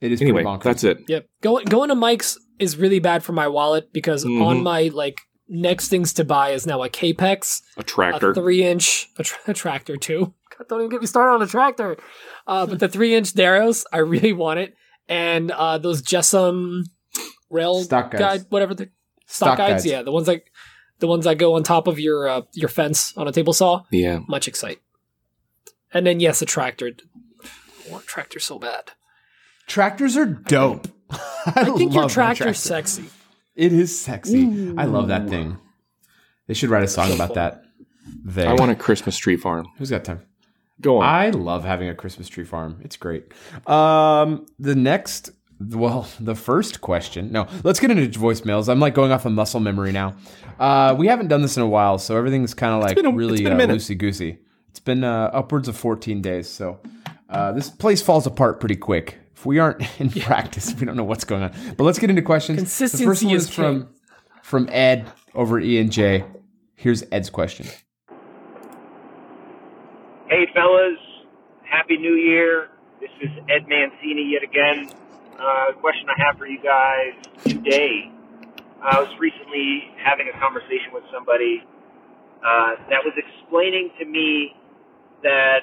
It 0.00 0.12
is 0.12 0.20
anyway 0.22 0.42
pretty 0.44 0.58
that's 0.62 0.84
it 0.84 0.98
Yep. 1.08 1.26
Going 1.42 1.64
going 1.66 1.88
to 1.90 1.94
Mike's 1.94 2.38
is 2.58 2.76
really 2.76 2.98
bad 3.00 3.22
for 3.22 3.32
my 3.32 3.48
wallet 3.48 3.92
because 3.92 4.24
Mhm. 4.24 4.42
on 4.44 4.62
my 4.62 4.90
like 4.92 5.20
next 5.48 5.88
things 5.88 6.12
to 6.14 6.24
buy 6.24 6.50
is 6.50 6.66
now 6.66 6.82
a 6.82 6.88
Kapex, 6.88 7.62
a 7.76 7.82
tractor 7.82 8.30
a 8.30 8.34
three 8.34 8.62
inch 8.64 9.08
a, 9.18 9.22
tra- 9.24 9.38
a 9.48 9.54
tractor 9.62 9.96
too. 9.96 10.32
God, 10.56 10.68
don't 10.68 10.80
even 10.80 10.90
get 10.90 11.00
me 11.00 11.06
started 11.06 11.32
on 11.34 11.42
a 11.42 11.46
tractor. 11.46 11.96
Uh, 12.46 12.66
but 12.66 12.78
the 12.78 12.88
three 12.88 13.14
inch 13.14 13.32
Daros, 13.34 13.84
I 13.92 13.98
really 13.98 14.32
want 14.32 14.60
it, 14.60 14.74
and 15.08 15.50
uh, 15.50 15.78
those 15.78 16.02
JessEm 16.02 16.84
rail 17.50 17.82
Stock 17.82 18.10
guides. 18.10 18.20
guide, 18.44 18.46
whatever 18.50 18.74
the 18.74 18.90
stock, 19.26 19.54
Stock 19.54 19.58
guides, 19.58 19.72
guides. 19.82 19.86
yeah, 19.86 20.02
the 20.02 20.12
ones 20.12 20.28
like 20.28 20.50
the 21.00 21.06
ones 21.06 21.24
that 21.24 21.38
go 21.38 21.54
on 21.54 21.62
top 21.62 21.86
of 21.86 21.98
your 21.98 22.28
uh, 22.28 22.42
your 22.52 22.68
fence 22.68 23.12
on 23.16 23.26
a 23.26 23.32
table 23.32 23.52
saw. 23.52 23.82
yeah 23.90 24.20
Much 24.28 24.46
excite. 24.48 24.80
And 25.92 26.06
then 26.06 26.20
yes, 26.20 26.40
a 26.42 26.46
tractor. 26.46 26.92
I 27.42 27.90
want 27.90 28.04
a 28.04 28.06
tractor 28.06 28.38
so 28.38 28.58
bad. 28.58 28.92
Tractors 29.70 30.16
are 30.16 30.26
dope. 30.26 30.88
I, 31.10 31.52
I 31.54 31.64
think 31.64 31.92
your 31.92 32.02
love 32.02 32.10
my 32.10 32.14
tractor's 32.14 32.36
tractor. 32.36 32.54
sexy. 32.54 33.04
It 33.54 33.72
is 33.72 33.96
sexy. 33.96 34.74
I 34.76 34.84
love 34.84 35.08
that 35.08 35.28
thing. 35.28 35.58
They 36.48 36.54
should 36.54 36.70
write 36.70 36.82
a 36.82 36.88
song 36.88 37.12
about 37.12 37.34
that. 37.34 37.62
They. 38.24 38.44
i 38.44 38.54
want 38.54 38.72
a 38.72 38.74
christmas 38.74 39.16
tree 39.16 39.36
farm 39.36 39.68
Who's 39.76 39.90
got 39.90 40.04
time? 40.04 40.22
go 40.80 40.98
on 40.98 41.04
I 41.04 41.30
love 41.30 41.64
having 41.64 41.88
a 41.88 41.94
Christmas 41.94 42.28
tree 42.28 42.44
farm. 42.44 42.80
It's 42.82 42.96
great. 42.96 43.32
Um, 43.68 44.46
the 44.58 44.74
next, 44.74 45.30
well, 45.60 46.08
the 46.20 46.34
first 46.34 46.80
question. 46.80 47.30
No, 47.30 47.46
let's 47.62 47.78
get 47.78 47.92
into 47.92 48.18
voicemails. 48.18 48.68
I'm 48.68 48.80
like 48.80 48.94
going 48.94 49.12
off 49.12 49.24
of 49.24 49.32
muscle 49.32 49.60
memory 49.60 49.92
now. 49.92 50.16
Uh, 50.58 50.96
we 50.98 51.06
haven't 51.06 51.28
done 51.28 51.42
this 51.42 51.56
in 51.56 51.62
a 51.62 51.68
while, 51.68 51.98
so 51.98 52.16
everything's 52.16 52.54
kind 52.54 52.74
of 52.74 52.82
like 52.82 52.96
been 52.96 53.06
a- 53.06 53.12
really 53.12 53.46
uh, 53.46 53.50
loosey 53.50 53.96
goosey. 53.96 54.38
It's 54.70 54.80
been 54.80 55.04
uh, 55.04 55.30
upwards 55.32 55.68
of 55.68 55.76
14 55.76 56.22
days, 56.22 56.48
so 56.48 56.80
uh, 57.28 57.52
this 57.52 57.70
place 57.70 58.02
falls 58.02 58.26
apart 58.26 58.58
pretty 58.58 58.76
quick. 58.76 59.19
If 59.40 59.46
we 59.46 59.58
aren't 59.58 59.80
in 59.98 60.10
practice, 60.10 60.74
we 60.78 60.84
don't 60.84 60.98
know 60.98 61.04
what's 61.04 61.24
going 61.24 61.42
on. 61.42 61.52
But 61.78 61.84
let's 61.84 61.98
get 61.98 62.10
into 62.10 62.20
questions. 62.20 62.58
Consistency 62.58 63.04
the 63.04 63.10
first 63.10 63.24
one 63.24 63.34
is 63.34 63.44
is 63.44 63.50
from 63.50 63.88
from 64.42 64.68
Ed 64.70 65.10
over 65.34 65.56
at 65.56 65.64
E 65.64 65.80
and 65.80 65.90
J. 65.90 66.24
Here's 66.74 67.02
Ed's 67.10 67.30
question. 67.30 67.66
Hey, 70.28 70.46
fellas. 70.52 70.98
Happy 71.64 71.96
New 71.96 72.16
Year. 72.16 72.68
This 73.00 73.08
is 73.22 73.30
Ed 73.48 73.66
Mancini 73.66 74.30
yet 74.30 74.42
again. 74.42 74.92
Uh, 75.38 75.72
question 75.80 76.06
I 76.10 76.22
have 76.26 76.36
for 76.36 76.46
you 76.46 76.60
guys 76.62 77.14
today. 77.42 78.12
I 78.82 79.00
was 79.00 79.08
recently 79.18 79.88
having 80.04 80.28
a 80.28 80.38
conversation 80.38 80.92
with 80.92 81.04
somebody 81.10 81.62
uh, 82.44 82.74
that 82.90 83.00
was 83.02 83.14
explaining 83.16 83.88
to 84.00 84.04
me 84.04 84.54
that 85.22 85.60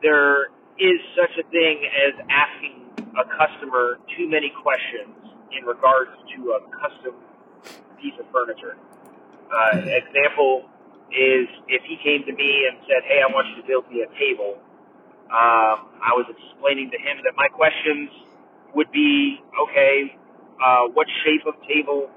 there 0.00 0.46
is 0.78 0.98
such 1.14 1.36
a 1.38 1.50
thing 1.50 1.82
as 2.08 2.14
asking 2.30 2.85
a 3.16 3.24
customer 3.32 3.98
too 4.16 4.28
many 4.28 4.52
questions 4.62 5.16
in 5.56 5.64
regards 5.64 6.12
to 6.36 6.52
a 6.52 6.60
custom 6.76 7.14
piece 8.00 8.14
of 8.20 8.26
furniture. 8.32 8.76
Uh, 9.48 9.80
example 9.88 10.68
is 11.12 11.48
if 11.68 11.82
he 11.86 11.96
came 12.02 12.26
to 12.26 12.32
me 12.34 12.66
and 12.68 12.78
said, 12.84 13.02
"Hey, 13.04 13.22
I 13.22 13.30
want 13.32 13.48
you 13.48 13.62
to 13.62 13.66
build 13.66 13.88
me 13.90 14.02
a 14.02 14.10
table," 14.18 14.58
um, 15.30 15.88
I 16.02 16.12
was 16.12 16.26
explaining 16.28 16.90
to 16.90 16.98
him 16.98 17.22
that 17.24 17.34
my 17.36 17.48
questions 17.48 18.10
would 18.74 18.90
be, 18.90 19.40
"Okay, 19.62 20.16
uh, 20.60 20.88
what 20.92 21.06
shape 21.24 21.46
of 21.46 21.54
table? 21.66 22.10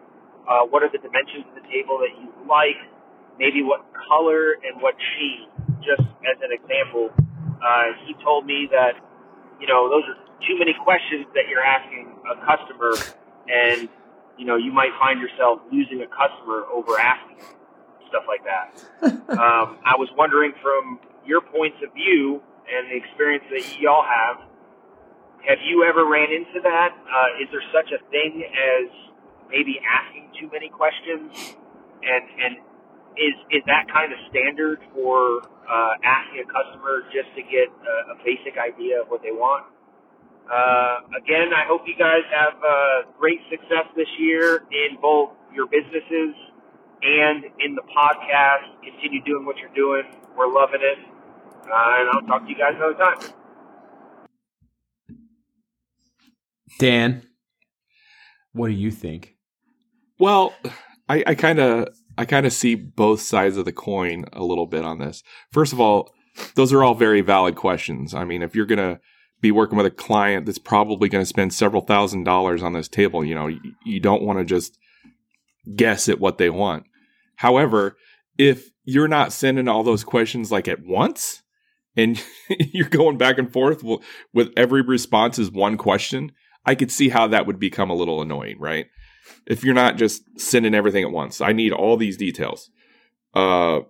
Uh, 0.48 0.66
what 0.66 0.82
are 0.84 0.90
the 0.90 0.98
dimensions 0.98 1.46
of 1.48 1.56
the 1.56 1.68
table 1.70 2.00
that 2.00 2.10
you 2.20 2.34
like? 2.48 2.78
Maybe 3.38 3.62
what 3.62 3.86
color 3.94 4.58
and 4.66 4.82
what 4.82 4.96
sheen?" 5.16 5.48
Just 5.80 6.04
as 6.26 6.42
an 6.42 6.52
example, 6.52 7.14
uh, 7.64 7.94
he 8.06 8.14
told 8.16 8.46
me 8.46 8.68
that 8.72 8.98
you 9.62 9.68
know 9.68 9.88
those 9.88 10.04
are 10.10 10.29
too 10.48 10.58
many 10.58 10.76
questions 10.84 11.26
that 11.34 11.50
you're 11.50 11.64
asking 11.64 12.16
a 12.30 12.36
customer, 12.46 12.94
and 13.48 13.90
you 14.38 14.46
know 14.46 14.56
you 14.56 14.72
might 14.72 14.92
find 15.00 15.20
yourself 15.20 15.60
losing 15.72 16.02
a 16.02 16.08
customer 16.08 16.66
over 16.72 17.00
asking 17.00 17.44
stuff 18.10 18.26
like 18.28 18.44
that. 18.44 18.74
um, 19.38 19.78
I 19.86 19.96
was 19.98 20.10
wondering 20.18 20.54
from 20.62 21.00
your 21.26 21.42
points 21.42 21.78
of 21.86 21.94
view 21.94 22.42
and 22.70 22.90
the 22.90 22.98
experience 22.98 23.46
that 23.50 23.66
y'all 23.80 24.06
have, 24.06 24.46
have 25.48 25.58
you 25.66 25.86
ever 25.88 26.06
ran 26.06 26.30
into 26.30 26.60
that? 26.62 26.92
Uh, 26.94 27.42
is 27.42 27.48
there 27.52 27.64
such 27.72 27.90
a 27.96 28.00
thing 28.12 28.44
as 28.44 28.92
maybe 29.50 29.80
asking 29.82 30.30
too 30.40 30.50
many 30.52 30.70
questions? 30.70 31.56
And 32.04 32.24
and 32.38 32.54
is 33.16 33.36
is 33.50 33.64
that 33.66 33.88
kind 33.88 34.12
of 34.12 34.20
standard 34.30 34.84
for 34.94 35.42
uh, 35.64 35.94
asking 36.04 36.44
a 36.44 36.50
customer 36.50 37.08
just 37.10 37.32
to 37.36 37.42
get 37.42 37.72
a, 37.72 38.14
a 38.14 38.16
basic 38.24 38.60
idea 38.60 39.02
of 39.02 39.08
what 39.08 39.24
they 39.24 39.32
want? 39.32 39.66
Uh, 40.50 41.06
again, 41.16 41.54
I 41.54 41.66
hope 41.68 41.82
you 41.86 41.94
guys 41.98 42.26
have 42.34 42.58
uh, 42.58 43.12
great 43.20 43.40
success 43.52 43.86
this 43.96 44.08
year 44.18 44.66
in 44.72 44.98
both 45.00 45.30
your 45.54 45.68
businesses 45.68 46.34
and 47.04 47.46
in 47.60 47.76
the 47.76 47.84
podcast. 47.96 48.66
Continue 48.84 49.24
doing 49.24 49.46
what 49.46 49.58
you're 49.58 49.74
doing. 49.76 50.04
We're 50.36 50.52
loving 50.52 50.82
it. 50.82 50.98
Uh, 51.70 52.00
and 52.00 52.10
I'll 52.10 52.28
talk 52.28 52.44
to 52.44 52.50
you 52.50 52.58
guys 52.58 52.74
another 52.76 52.96
time. 52.96 53.34
Dan, 56.80 57.24
what 58.54 58.68
do 58.68 58.74
you 58.74 58.90
think? 58.90 59.36
Well, 60.18 60.54
I, 61.08 61.24
I 61.28 61.36
kind 61.36 61.60
of 61.60 61.90
I 62.18 62.26
kind 62.26 62.46
of 62.46 62.54
see 62.54 62.76
both 62.76 63.22
sides 63.22 63.58
of 63.58 63.66
the 63.66 63.72
coin 63.72 64.26
a 64.34 64.44
little 64.44 64.66
bit 64.66 64.84
on 64.84 64.98
this. 65.00 65.24
First 65.52 65.74
of 65.74 65.80
all, 65.80 66.14
those 66.56 66.74
are 66.74 66.84
all 66.84 66.96
very 66.96 67.22
valid 67.22 67.56
questions. 67.56 68.14
I 68.14 68.24
mean, 68.24 68.42
if 68.42 68.56
you're 68.56 68.66
gonna 68.66 69.00
be 69.42 69.52
working 69.52 69.78
with 69.78 69.86
a 69.86 69.92
client 69.92 70.46
that's 70.46 70.58
probably 70.58 71.10
going 71.10 71.22
to 71.22 71.30
spend 71.30 71.54
several 71.54 71.82
thousand 71.82 72.24
dollars 72.24 72.62
on 72.62 72.74
this 72.74 72.88
table, 72.88 73.24
you 73.24 73.36
know, 73.36 73.48
you, 73.86 74.00
don't 74.00 74.24
want 74.24 74.40
to 74.40 74.46
just 74.46 74.78
guess 75.76 76.10
at 76.10 76.20
what 76.20 76.38
they 76.38 76.50
want. 76.50 76.86
However, 77.38 77.98
if 78.38 78.70
you're 78.84 79.08
not 79.08 79.32
sending 79.32 79.68
all 79.68 79.84
those 79.84 80.04
questions 80.04 80.52
like 80.52 80.68
at 80.68 80.86
once 80.86 81.42
and 81.96 82.22
you're 82.50 82.90
going 82.90 83.18
back 83.18 83.38
and 83.38 83.52
forth 83.52 83.80
w- 83.80 84.00
with 84.34 84.52
every 84.58 84.82
response 84.82 85.40
is 85.40 85.52
one 85.52 85.78
question, 85.78 86.34
I 86.66 86.76
could 86.76 86.92
see 86.92 87.10
how 87.10 87.28
that 87.28 87.46
would 87.48 87.60
become 87.60 87.90
a 87.90 87.96
little 87.96 88.22
annoying, 88.22 88.60
right? 88.60 88.88
If 89.46 89.64
you're 89.64 89.74
not 89.74 89.98
just 89.98 90.24
sending 90.40 90.76
everything 90.76 91.04
at 91.04 91.12
once, 91.12 91.40
I 91.40 91.54
need 91.54 91.72
all 91.72 91.96
these 91.96 92.18
details. 92.18 92.70
Uh, 93.34 93.82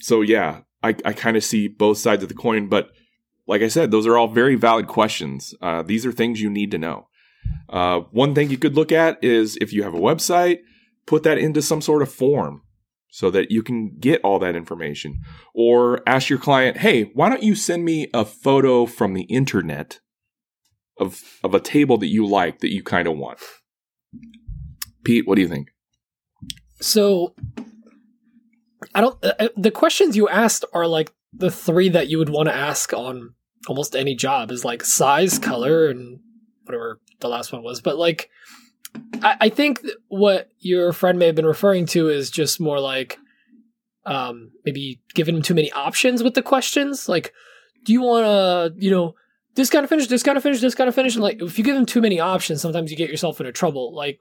so 0.00 0.20
yeah, 0.20 0.62
I, 0.82 0.96
I 1.04 1.12
kind 1.12 1.36
of 1.36 1.44
see 1.44 1.68
both 1.68 1.98
sides 1.98 2.22
of 2.22 2.28
the 2.28 2.34
coin, 2.34 2.68
but 2.68 2.90
like 3.46 3.62
I 3.62 3.68
said, 3.68 3.90
those 3.90 4.06
are 4.06 4.16
all 4.16 4.28
very 4.28 4.54
valid 4.54 4.86
questions. 4.86 5.54
Uh, 5.60 5.82
these 5.82 6.06
are 6.06 6.12
things 6.12 6.40
you 6.40 6.50
need 6.50 6.70
to 6.70 6.78
know. 6.78 7.08
Uh, 7.68 8.00
one 8.10 8.34
thing 8.34 8.50
you 8.50 8.58
could 8.58 8.74
look 8.74 8.92
at 8.92 9.22
is 9.22 9.58
if 9.60 9.72
you 9.72 9.82
have 9.82 9.94
a 9.94 10.00
website, 10.00 10.60
put 11.06 11.22
that 11.24 11.38
into 11.38 11.60
some 11.60 11.80
sort 11.80 12.02
of 12.02 12.12
form 12.12 12.62
so 13.10 13.30
that 13.30 13.50
you 13.50 13.62
can 13.62 13.96
get 13.98 14.20
all 14.22 14.38
that 14.38 14.56
information. 14.56 15.20
Or 15.54 16.02
ask 16.06 16.28
your 16.28 16.38
client, 16.38 16.78
hey, 16.78 17.04
why 17.14 17.28
don't 17.28 17.42
you 17.42 17.54
send 17.54 17.84
me 17.84 18.08
a 18.12 18.24
photo 18.24 18.86
from 18.86 19.14
the 19.14 19.22
internet 19.22 20.00
of, 20.98 21.22
of 21.42 21.54
a 21.54 21.60
table 21.60 21.98
that 21.98 22.08
you 22.08 22.26
like 22.26 22.60
that 22.60 22.72
you 22.72 22.82
kind 22.82 23.06
of 23.06 23.16
want? 23.16 23.38
Pete, 25.04 25.26
what 25.26 25.36
do 25.36 25.42
you 25.42 25.48
think? 25.48 25.68
So, 26.80 27.34
I 28.94 29.00
don't. 29.00 29.22
Uh, 29.24 29.32
uh, 29.38 29.48
the 29.56 29.70
questions 29.70 30.16
you 30.16 30.28
asked 30.28 30.64
are 30.72 30.86
like 30.86 31.12
the 31.36 31.50
three 31.50 31.88
that 31.88 32.08
you 32.08 32.18
would 32.18 32.28
want 32.28 32.48
to 32.48 32.54
ask 32.54 32.92
on 32.92 33.34
almost 33.66 33.96
any 33.96 34.14
job 34.14 34.50
is 34.50 34.64
like 34.64 34.84
size, 34.84 35.38
color, 35.38 35.88
and 35.88 36.20
whatever 36.64 37.00
the 37.20 37.28
last 37.28 37.52
one 37.52 37.62
was. 37.62 37.80
But 37.80 37.96
like, 37.96 38.30
I, 39.22 39.36
I 39.42 39.48
think 39.48 39.80
what 40.08 40.50
your 40.58 40.92
friend 40.92 41.18
may 41.18 41.26
have 41.26 41.34
been 41.34 41.46
referring 41.46 41.86
to 41.86 42.08
is 42.08 42.30
just 42.30 42.60
more 42.60 42.80
like, 42.80 43.18
um, 44.06 44.52
maybe 44.64 45.00
giving 45.14 45.36
him 45.36 45.42
too 45.42 45.54
many 45.54 45.72
options 45.72 46.22
with 46.22 46.34
the 46.34 46.42
questions. 46.42 47.08
Like, 47.08 47.32
do 47.84 47.92
you 47.92 48.02
want 48.02 48.24
to, 48.24 48.84
you 48.84 48.90
know, 48.90 49.14
this 49.54 49.70
kind 49.70 49.84
of 49.84 49.88
finish, 49.88 50.08
this 50.08 50.22
kind 50.22 50.36
of 50.36 50.42
finish, 50.42 50.60
this 50.60 50.74
kind 50.74 50.88
of 50.88 50.94
finish? 50.94 51.14
And 51.14 51.22
like, 51.22 51.40
if 51.40 51.58
you 51.58 51.64
give 51.64 51.74
them 51.74 51.86
too 51.86 52.00
many 52.00 52.20
options, 52.20 52.60
sometimes 52.60 52.90
you 52.90 52.96
get 52.96 53.10
yourself 53.10 53.40
into 53.40 53.52
trouble. 53.52 53.94
Like, 53.94 54.18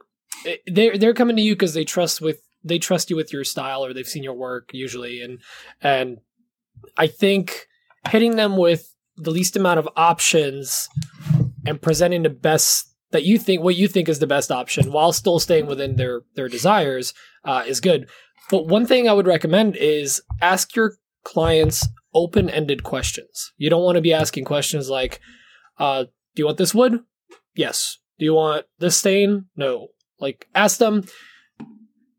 they're 0.66 0.98
they're 0.98 1.14
coming 1.14 1.36
to 1.36 1.42
you 1.42 1.54
because 1.54 1.74
they 1.74 1.86
trust 1.86 2.22
with 2.22 2.42
they 2.64 2.80
trust 2.80 3.10
you 3.10 3.16
with 3.16 3.32
your 3.32 3.44
style 3.44 3.86
or 3.86 3.94
they've 3.94 4.08
seen 4.08 4.24
your 4.24 4.34
work 4.34 4.70
usually, 4.74 5.22
and 5.22 5.40
and 5.82 6.18
I 6.98 7.08
think 7.08 7.68
hitting 8.10 8.36
them 8.36 8.58
with 8.58 8.94
the 9.18 9.32
least 9.32 9.56
amount 9.56 9.80
of 9.80 9.88
options 9.96 10.90
and 11.66 11.82
presenting 11.82 12.24
the 12.24 12.30
best 12.30 12.94
that 13.12 13.24
you 13.24 13.38
think 13.38 13.62
what 13.62 13.76
you 13.76 13.88
think 13.88 14.10
is 14.10 14.20
the 14.20 14.28
best 14.28 14.52
option 14.52 14.92
while 14.92 15.14
still 15.14 15.40
staying 15.40 15.68
within 15.68 15.96
their 15.96 16.24
their 16.36 16.50
desires 16.50 17.14
uh, 17.46 17.64
is 17.66 17.80
good. 17.80 18.10
But 18.50 18.68
one 18.68 18.86
thing 18.86 19.08
I 19.08 19.14
would 19.14 19.28
recommend 19.28 19.76
is 19.78 20.22
ask 20.42 20.76
your 20.76 20.96
clients 21.24 21.88
open 22.14 22.50
ended 22.50 22.84
questions. 22.84 23.54
You 23.58 23.70
don't 23.70 23.84
want 23.84 23.96
to 23.96 24.02
be 24.02 24.14
asking 24.14 24.46
questions 24.46 24.90
like, 24.90 25.22
uh, 25.78 26.04
"Do 26.36 26.42
you 26.42 26.46
want 26.46 26.58
this 26.58 26.76
wood? 26.76 27.00
Yes. 27.56 28.00
Do 28.20 28.26
you 28.26 28.34
want 28.34 28.66
this 28.80 28.98
stain? 28.98 29.46
No." 29.56 29.90
Like 30.20 30.48
ask 30.56 30.80
them 30.80 31.04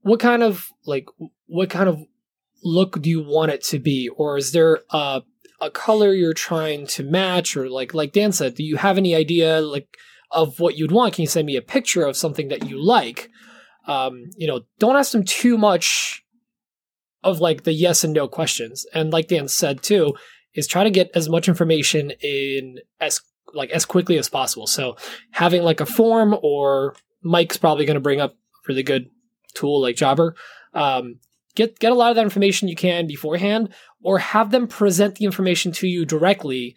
what 0.02 0.20
kind 0.20 0.42
of 0.42 0.68
like 0.86 1.06
what 1.46 1.70
kind 1.70 1.88
of 1.88 2.00
look 2.64 3.00
do 3.00 3.10
you 3.10 3.22
want 3.22 3.52
it 3.52 3.62
to 3.64 3.78
be? 3.78 4.08
Or 4.08 4.36
is 4.36 4.52
there 4.52 4.80
a, 4.90 5.22
a 5.60 5.70
color 5.70 6.12
you're 6.12 6.34
trying 6.34 6.86
to 6.88 7.02
match? 7.02 7.56
Or 7.56 7.68
like 7.68 7.94
like 7.94 8.12
dan 8.12 8.32
said 8.32 8.54
do 8.54 8.64
you 8.64 8.76
have 8.76 8.98
any 8.98 9.14
idea 9.14 9.60
like 9.60 9.88
of 10.30 10.58
what 10.58 10.76
you'd 10.76 10.92
want? 10.92 11.14
Can 11.14 11.22
you 11.22 11.28
send 11.28 11.46
me 11.46 11.56
a 11.56 11.62
picture 11.62 12.04
of 12.04 12.16
something 12.16 12.48
that 12.48 12.68
you 12.68 12.82
like? 12.82 13.30
Um, 13.86 14.30
you 14.36 14.46
know 14.46 14.62
don't 14.78 14.96
ask 14.96 15.12
them 15.12 15.24
too 15.24 15.58
much 15.58 16.22
of 17.22 17.40
like 17.40 17.64
the 17.64 17.72
yes 17.72 18.04
and 18.04 18.12
no 18.12 18.28
questions. 18.28 18.86
And 18.94 19.12
like 19.12 19.28
dan 19.28 19.48
said 19.48 19.82
too 19.82 20.14
is 20.54 20.66
try 20.66 20.84
to 20.84 20.90
get 20.90 21.10
as 21.14 21.28
much 21.28 21.48
information 21.48 22.12
in 22.22 22.78
as 23.00 23.20
like 23.52 23.70
as 23.70 23.84
quickly 23.84 24.18
as 24.18 24.28
possible. 24.28 24.66
So 24.66 24.96
having 25.30 25.62
like 25.62 25.80
a 25.80 25.86
form 25.86 26.36
or 26.42 26.94
mike's 27.22 27.56
probably 27.56 27.84
going 27.86 27.94
to 27.94 28.00
bring 28.00 28.20
up 28.20 28.36
really 28.68 28.82
good 28.82 29.10
tool 29.54 29.80
like 29.80 29.96
jobber. 29.96 30.34
Um, 30.72 31.20
get 31.54 31.78
get 31.78 31.92
a 31.92 31.94
lot 31.94 32.10
of 32.10 32.16
that 32.16 32.24
information 32.24 32.68
you 32.68 32.76
can 32.76 33.06
beforehand 33.06 33.72
or 34.02 34.18
have 34.18 34.50
them 34.50 34.66
present 34.66 35.16
the 35.16 35.24
information 35.24 35.72
to 35.72 35.86
you 35.86 36.04
directly 36.04 36.76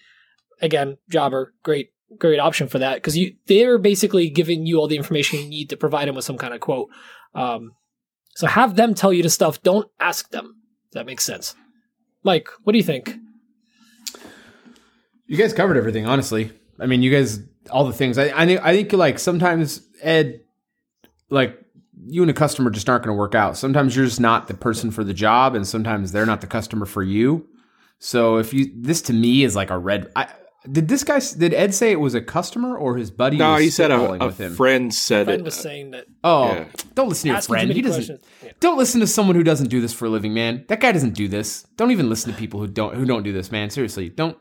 again 0.62 0.98
jobber 1.10 1.54
great 1.64 1.92
great 2.18 2.40
option 2.40 2.68
for 2.68 2.80
that 2.80 2.96
because 2.96 3.18
you 3.18 3.36
they're 3.48 3.78
basically 3.78 4.30
giving 4.30 4.66
you 4.66 4.80
all 4.80 4.88
the 4.88 4.96
information 4.96 5.40
you 5.40 5.50
need 5.50 5.70
to 5.70 5.78
provide 5.78 6.08
them 6.08 6.16
with 6.16 6.26
some 6.26 6.38
kind 6.38 6.54
of 6.54 6.60
quote 6.60 6.90
um, 7.36 7.72
so 8.36 8.48
have 8.48 8.76
them 8.76 8.94
tell 8.94 9.12
you 9.12 9.22
the 9.24 9.30
stuff 9.30 9.62
don't 9.62 9.90
ask 10.00 10.30
them 10.30 10.56
that 10.94 11.06
makes 11.06 11.24
sense 11.24 11.56
mike 12.24 12.48
what 12.64 12.74
do 12.74 12.78
you 12.78 12.84
think 12.84 13.18
You 15.28 15.36
guys 15.38 15.54
covered 15.54 15.76
everything, 15.76 16.08
honestly. 16.08 16.52
I 16.80 16.86
mean, 16.86 17.02
you 17.02 17.12
guys 17.12 17.42
all 17.70 17.84
the 17.86 17.94
things. 17.94 18.18
I 18.18 18.32
I 18.34 18.46
think 18.46 18.62
I 18.64 18.74
think 18.74 18.94
like 18.94 19.20
sometimes 19.20 19.82
Ed, 20.02 20.40
like 21.30 21.60
you 22.06 22.22
and 22.22 22.30
a 22.32 22.34
customer 22.34 22.70
just 22.70 22.88
aren't 22.90 23.04
going 23.04 23.16
to 23.16 23.20
work 23.20 23.36
out. 23.36 23.58
Sometimes 23.58 23.96
you're 23.96 24.06
just 24.06 24.20
not 24.20 24.48
the 24.48 24.54
person 24.54 24.92
for 24.92 25.04
the 25.04 25.14
job, 25.14 25.56
and 25.56 25.68
sometimes 25.68 26.12
they're 26.12 26.26
not 26.26 26.42
the 26.42 26.48
customer 26.48 26.86
for 26.86 27.04
you. 27.04 27.48
So 28.00 28.38
if 28.38 28.54
you 28.54 28.72
this 28.76 29.02
to 29.04 29.14
me 29.14 29.44
is 29.44 29.56
like 29.56 29.70
a 29.72 29.78
red. 29.78 30.12
I, 30.16 30.28
did 30.70 30.88
this 30.90 31.04
guy? 31.04 31.20
Did 31.38 31.54
Ed 31.54 31.74
say 31.74 31.92
it 31.92 32.00
was 32.00 32.14
a 32.14 32.20
customer 32.22 32.78
or 32.78 32.98
his 32.98 33.10
buddy? 33.10 33.38
No, 33.38 33.54
was 33.54 33.64
he 33.64 33.70
said 33.70 33.90
a, 33.90 33.96
a 33.96 34.26
with 34.28 34.38
him? 34.38 34.54
friend 34.54 34.94
said 34.94 35.26
friend 35.26 35.42
it. 35.42 35.46
was 35.46 35.56
saying 35.56 35.92
that 35.92 36.06
Oh, 36.24 36.50
Yeah. 36.52 36.66
don't 36.94 37.08
listen 37.08 37.24
to 37.24 37.28
your 37.30 37.38
asking 37.38 37.54
friend. 37.54 37.72
He 37.72 37.82
doesn't. 37.82 38.22
yeah. 38.44 38.52
Don't 38.60 38.78
listen 38.78 39.00
to 39.00 39.08
someone 39.08 39.36
who 39.38 39.44
doesn't 39.44 39.70
do 39.70 39.80
this 39.80 39.94
for 39.94 40.06
a 40.06 40.10
living, 40.10 40.34
man. 40.34 40.66
That 40.68 40.82
guy 40.82 40.92
doesn't 40.92 41.14
do 41.14 41.28
this. 41.30 41.64
Don't 41.78 41.92
even 41.92 42.10
listen 42.10 42.34
to 42.34 42.38
people 42.38 42.60
who 42.60 42.68
don't 42.68 42.96
who 42.96 43.06
don't 43.06 43.24
do 43.24 43.32
this, 43.32 43.52
man. 43.52 43.70
Seriously, 43.70 44.10
don't. 44.10 44.38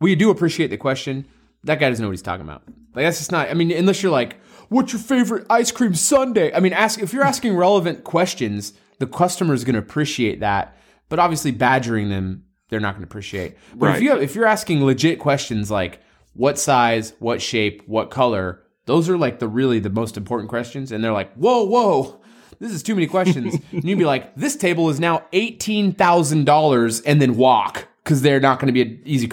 We 0.00 0.14
do 0.14 0.30
appreciate 0.30 0.68
the 0.70 0.76
question. 0.78 1.26
That 1.64 1.78
guy 1.80 1.90
doesn't 1.90 2.02
know 2.02 2.08
what 2.08 2.12
he's 2.12 2.22
talking 2.22 2.46
about. 2.46 2.62
Like 2.94 3.04
that's 3.04 3.18
just 3.18 3.30
not. 3.32 3.48
I 3.50 3.54
mean, 3.54 3.70
unless 3.70 4.02
you're 4.02 4.12
like, 4.12 4.38
"What's 4.68 4.92
your 4.92 5.00
favorite 5.00 5.46
ice 5.50 5.70
cream 5.70 5.94
sundae?" 5.94 6.52
I 6.52 6.60
mean, 6.60 6.72
ask 6.72 7.00
if 7.00 7.12
you're 7.12 7.24
asking 7.24 7.56
relevant 7.56 8.04
questions, 8.04 8.72
the 8.98 9.06
customer 9.06 9.54
is 9.54 9.64
going 9.64 9.74
to 9.74 9.80
appreciate 9.80 10.40
that. 10.40 10.76
But 11.08 11.18
obviously, 11.18 11.50
badgering 11.52 12.10
them, 12.10 12.44
they're 12.68 12.80
not 12.80 12.94
going 12.94 13.02
to 13.02 13.08
appreciate. 13.08 13.56
But 13.74 13.96
if 13.96 14.02
you 14.02 14.10
have, 14.10 14.22
if 14.22 14.34
you're 14.34 14.46
asking 14.46 14.84
legit 14.84 15.18
questions 15.18 15.70
like 15.70 16.00
what 16.34 16.58
size, 16.58 17.14
what 17.18 17.40
shape, 17.40 17.82
what 17.86 18.10
color, 18.10 18.62
those 18.86 19.08
are 19.08 19.16
like 19.16 19.38
the 19.38 19.48
really 19.48 19.78
the 19.78 19.90
most 19.90 20.16
important 20.16 20.48
questions. 20.48 20.92
And 20.92 21.02
they're 21.02 21.12
like, 21.12 21.32
"Whoa, 21.34 21.64
whoa." 21.64 22.20
This 22.60 22.72
is 22.72 22.82
too 22.82 22.94
many 22.94 23.06
questions. 23.06 23.54
and 23.72 23.84
you'd 23.84 23.98
be 23.98 24.04
like, 24.04 24.34
this 24.34 24.56
table 24.56 24.90
is 24.90 24.98
now 24.98 25.24
$18,000 25.32 27.02
and 27.06 27.22
then 27.22 27.36
walk 27.36 27.86
because 28.02 28.22
they're 28.22 28.40
not 28.40 28.58
going 28.58 28.66
to 28.66 28.72
be 28.72 28.82
an 28.82 29.00
easy 29.04 29.28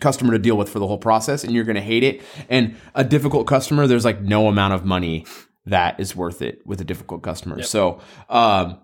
customer 0.00 0.32
to 0.32 0.38
deal 0.38 0.56
with 0.56 0.68
for 0.68 0.78
the 0.78 0.86
whole 0.86 0.98
process 0.98 1.44
and 1.44 1.52
you're 1.52 1.64
going 1.64 1.76
to 1.76 1.82
hate 1.82 2.02
it. 2.02 2.22
And 2.48 2.76
a 2.94 3.04
difficult 3.04 3.46
customer, 3.46 3.86
there's 3.86 4.04
like 4.04 4.20
no 4.20 4.48
amount 4.48 4.74
of 4.74 4.84
money 4.84 5.26
that 5.66 5.98
is 5.98 6.14
worth 6.14 6.42
it 6.42 6.64
with 6.66 6.80
a 6.80 6.84
difficult 6.84 7.22
customer. 7.22 7.62
So, 7.62 8.00
um, 8.28 8.78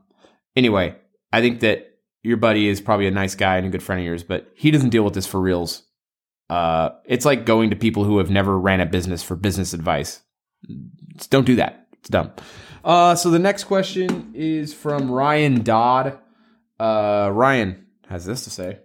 anyway, 0.57 0.97
I 1.33 1.41
think 1.41 1.61
that 1.61 1.99
your 2.23 2.37
buddy 2.37 2.69
is 2.69 2.81
probably 2.81 3.07
a 3.07 3.11
nice 3.13 3.35
guy 3.35 3.57
and 3.57 3.67
a 3.67 3.71
good 3.71 3.83
friend 3.83 4.01
of 4.01 4.07
yours, 4.07 4.23
but 4.23 4.51
he 4.55 4.71
doesn't 4.71 4.91
deal 4.91 5.05
with 5.05 5.15
this 5.15 5.27
for 5.27 5.41
reals. 5.41 5.83
Uh, 6.51 6.91
it's 7.07 7.25
like 7.25 7.47
going 7.47 7.71
to 7.71 7.77
people 7.77 8.05
who 8.05 8.19
have 8.19 8.31
never 8.31 8.59
ran 8.59 8.81
a 8.81 8.87
business 8.87 9.23
for 9.23 9.37
business 9.37 9.73
advice. 9.73 10.21
Just 11.17 11.31
don't 11.31 11.47
do 11.47 11.57
that. 11.57 11.87
It's 11.95 12.09
dumb. 12.09 12.33
Uh, 12.85 13.15
so 13.15 13.31
the 13.31 13.39
next 13.39 13.65
question 13.65 14.33
is 14.35 14.75
from 14.75 15.11
Ryan 15.11 15.63
Dodd. 15.63 16.19
Uh, 16.79 17.31
Ryan 17.33 17.87
has 18.09 18.27
this 18.27 18.45
to 18.45 18.51
say. 18.51 18.81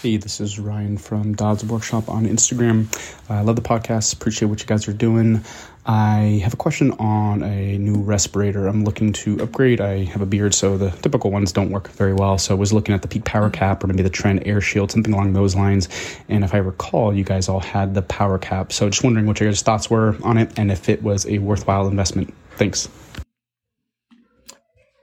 Hey, 0.00 0.16
this 0.16 0.40
is 0.40 0.60
Ryan 0.60 0.96
from 0.96 1.34
Dodds 1.34 1.64
Workshop 1.64 2.08
on 2.08 2.24
Instagram. 2.24 2.86
I 3.28 3.40
love 3.40 3.56
the 3.56 3.62
podcast. 3.62 4.14
Appreciate 4.14 4.46
what 4.46 4.60
you 4.60 4.66
guys 4.66 4.86
are 4.86 4.92
doing. 4.92 5.42
I 5.86 6.40
have 6.44 6.54
a 6.54 6.56
question 6.56 6.92
on 7.00 7.42
a 7.42 7.78
new 7.78 7.96
respirator. 8.02 8.68
I'm 8.68 8.84
looking 8.84 9.12
to 9.14 9.42
upgrade. 9.42 9.80
I 9.80 10.04
have 10.04 10.22
a 10.22 10.26
beard, 10.26 10.54
so 10.54 10.78
the 10.78 10.90
typical 10.90 11.32
ones 11.32 11.50
don't 11.50 11.70
work 11.70 11.88
very 11.88 12.12
well. 12.12 12.38
So 12.38 12.54
I 12.54 12.56
was 12.56 12.72
looking 12.72 12.94
at 12.94 13.02
the 13.02 13.08
Peak 13.08 13.24
Power 13.24 13.50
Cap 13.50 13.82
or 13.82 13.88
maybe 13.88 14.04
the 14.04 14.08
Trend 14.08 14.46
Air 14.46 14.60
Shield, 14.60 14.92
something 14.92 15.12
along 15.12 15.32
those 15.32 15.56
lines. 15.56 15.88
And 16.28 16.44
if 16.44 16.54
I 16.54 16.58
recall, 16.58 17.12
you 17.12 17.24
guys 17.24 17.48
all 17.48 17.58
had 17.58 17.94
the 17.94 18.02
Power 18.02 18.38
Cap. 18.38 18.72
So 18.72 18.88
just 18.88 19.02
wondering 19.02 19.26
what 19.26 19.40
your 19.40 19.48
guys' 19.48 19.62
thoughts 19.62 19.90
were 19.90 20.16
on 20.22 20.38
it 20.38 20.56
and 20.56 20.70
if 20.70 20.88
it 20.88 21.02
was 21.02 21.26
a 21.26 21.38
worthwhile 21.38 21.88
investment. 21.88 22.32
Thanks. 22.52 22.88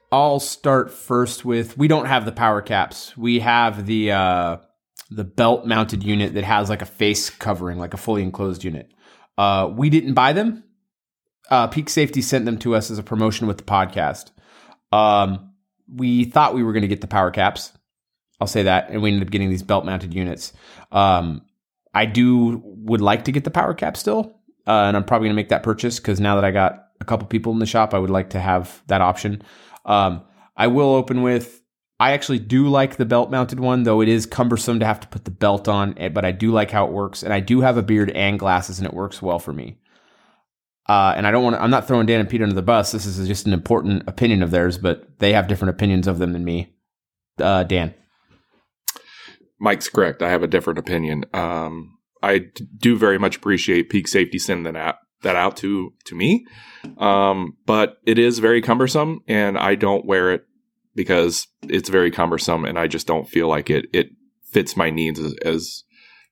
I'll 0.10 0.40
start 0.40 0.90
first 0.94 1.44
with 1.44 1.78
we 1.78 1.90
don't 1.90 2.06
have 2.06 2.24
the 2.24 2.32
power 2.32 2.62
caps. 2.62 3.18
We 3.18 3.40
have 3.40 3.86
the 3.86 4.14
uh, 4.14 4.58
the 5.10 5.24
belt 5.24 5.66
mounted 5.66 6.04
unit 6.04 6.34
that 6.34 6.44
has 6.44 6.70
like 6.70 6.82
a 6.82 6.86
face 6.86 7.30
covering, 7.30 7.78
like 7.78 7.94
a 7.94 7.98
fully 7.98 8.24
enclosed 8.24 8.64
unit. 8.64 8.92
Uh, 9.38 9.70
we 9.72 9.90
didn't 9.90 10.14
buy 10.14 10.34
them. 10.34 10.64
Uh, 11.50 11.68
Peak 11.68 11.90
Safety 11.90 12.22
sent 12.22 12.46
them 12.46 12.58
to 12.60 12.76
us 12.76 12.90
as 12.90 12.98
a 12.98 13.04
promotion 13.04 13.48
with 13.48 13.58
the 13.58 13.64
podcast. 13.64 14.32
Um, 14.92 15.54
we 15.88 16.26
thought 16.26 16.56
we 16.56 16.64
were 16.64 16.74
going 16.74 16.82
to 16.82 16.88
get 16.88 17.02
the 17.02 17.08
power 17.08 17.32
caps. 17.32 17.72
I'll 18.40 18.48
say 18.48 18.64
that, 18.64 18.90
and 18.90 19.02
we 19.02 19.12
ended 19.12 19.28
up 19.28 19.32
getting 19.32 19.50
these 19.50 19.64
belt 19.64 19.86
mounted 19.86 20.14
units. 20.14 20.54
Um, 20.92 21.46
I 21.94 22.06
do 22.06 22.62
would 22.64 23.02
like 23.02 23.26
to 23.26 23.32
get 23.32 23.44
the 23.44 23.52
power 23.52 23.74
cap 23.74 23.96
still, 23.96 24.40
uh, 24.68 24.86
and 24.88 24.98
I'm 24.98 25.04
probably 25.04 25.28
going 25.28 25.36
to 25.36 25.42
make 25.42 25.50
that 25.50 25.64
purchase 25.64 26.00
because 26.00 26.20
now 26.20 26.36
that 26.36 26.44
I 26.44 26.52
got 26.52 26.88
a 27.00 27.06
couple 27.06 27.28
people 27.28 27.54
in 27.54 27.60
the 27.60 27.66
shop, 27.66 27.94
I 27.94 28.00
would 28.00 28.10
like 28.10 28.32
to 28.32 28.40
have 28.40 28.82
that 28.88 29.02
option. 29.02 29.42
Um, 29.86 30.24
I 30.58 30.68
will 30.68 30.94
open 30.96 31.22
with. 31.22 31.62
I 32.00 32.12
actually 32.12 32.40
do 32.40 32.68
like 32.68 32.98
the 32.98 33.06
belt 33.06 33.32
mounted 33.32 33.60
one, 33.60 33.84
though 33.84 34.02
it 34.02 34.10
is 34.10 34.26
cumbersome 34.26 34.80
to 34.80 34.86
have 34.86 35.00
to 35.00 35.08
put 35.08 35.24
the 35.26 35.32
belt 35.32 35.68
on. 35.68 35.98
eh, 35.98 36.10
But 36.10 36.26
I 36.26 36.32
do 36.32 36.52
like 36.52 36.72
how 36.72 36.86
it 36.86 36.92
works, 36.92 37.24
and 37.24 37.34
I 37.34 37.40
do 37.40 37.62
have 37.62 37.78
a 37.78 37.84
beard 37.84 38.10
and 38.12 38.38
glasses, 38.38 38.80
and 38.80 38.88
it 38.88 38.94
works 38.94 39.22
well 39.22 39.40
for 39.40 39.54
me. 39.54 39.78
Uh, 40.88 41.14
and 41.16 41.26
I 41.26 41.32
don't 41.32 41.44
want. 41.44 41.56
I'm 41.56 41.72
not 41.72 41.88
throwing 41.88 42.06
Dan 42.06 42.20
and 42.20 42.30
Pete 42.30 42.42
under 42.42 42.54
the 42.54 42.62
bus. 42.62 42.92
This 42.92 43.06
is 43.06 43.28
just 43.28 43.48
an 43.48 43.54
important 43.54 44.04
opinion 44.08 44.44
of 44.44 44.52
theirs, 44.52 44.78
but 44.78 45.20
they 45.20 45.34
have 45.34 45.48
different 45.48 45.72
opinions 45.72 46.06
of 46.08 46.20
them 46.20 46.34
than 46.34 46.44
me. 46.46 46.76
Uh, 47.40 47.64
Dan, 47.64 47.96
Mike's 49.60 49.90
correct. 49.90 50.22
I 50.22 50.30
have 50.30 50.44
a 50.44 50.48
different 50.48 50.80
opinion. 50.80 51.26
Um, 51.34 51.98
do 52.78 52.98
very 52.98 53.18
much 53.18 53.38
appreciate 53.38 53.90
Peak 53.90 54.08
Safety 54.08 54.38
sending 54.38 54.72
that 54.72 54.80
out, 54.80 54.96
that 55.24 55.36
out 55.36 55.58
to 55.58 55.94
to 56.06 56.16
me, 56.16 56.46
um, 56.98 57.58
but 57.66 57.98
it 58.06 58.20
is 58.20 58.40
very 58.40 58.62
cumbersome, 58.62 59.22
and 59.28 59.58
I 59.58 59.76
don't 59.76 60.06
wear 60.06 60.32
it 60.34 60.46
because 60.96 61.48
it's 61.64 61.90
very 61.90 62.10
cumbersome, 62.10 62.66
and 62.66 62.80
I 62.80 62.88
just 62.88 63.08
don't 63.08 63.30
feel 63.30 63.48
like 63.48 63.70
it 63.70 63.86
it 63.94 64.10
fits 64.44 64.78
my 64.78 64.90
needs 64.90 65.20
as, 65.20 65.36
as 65.44 65.84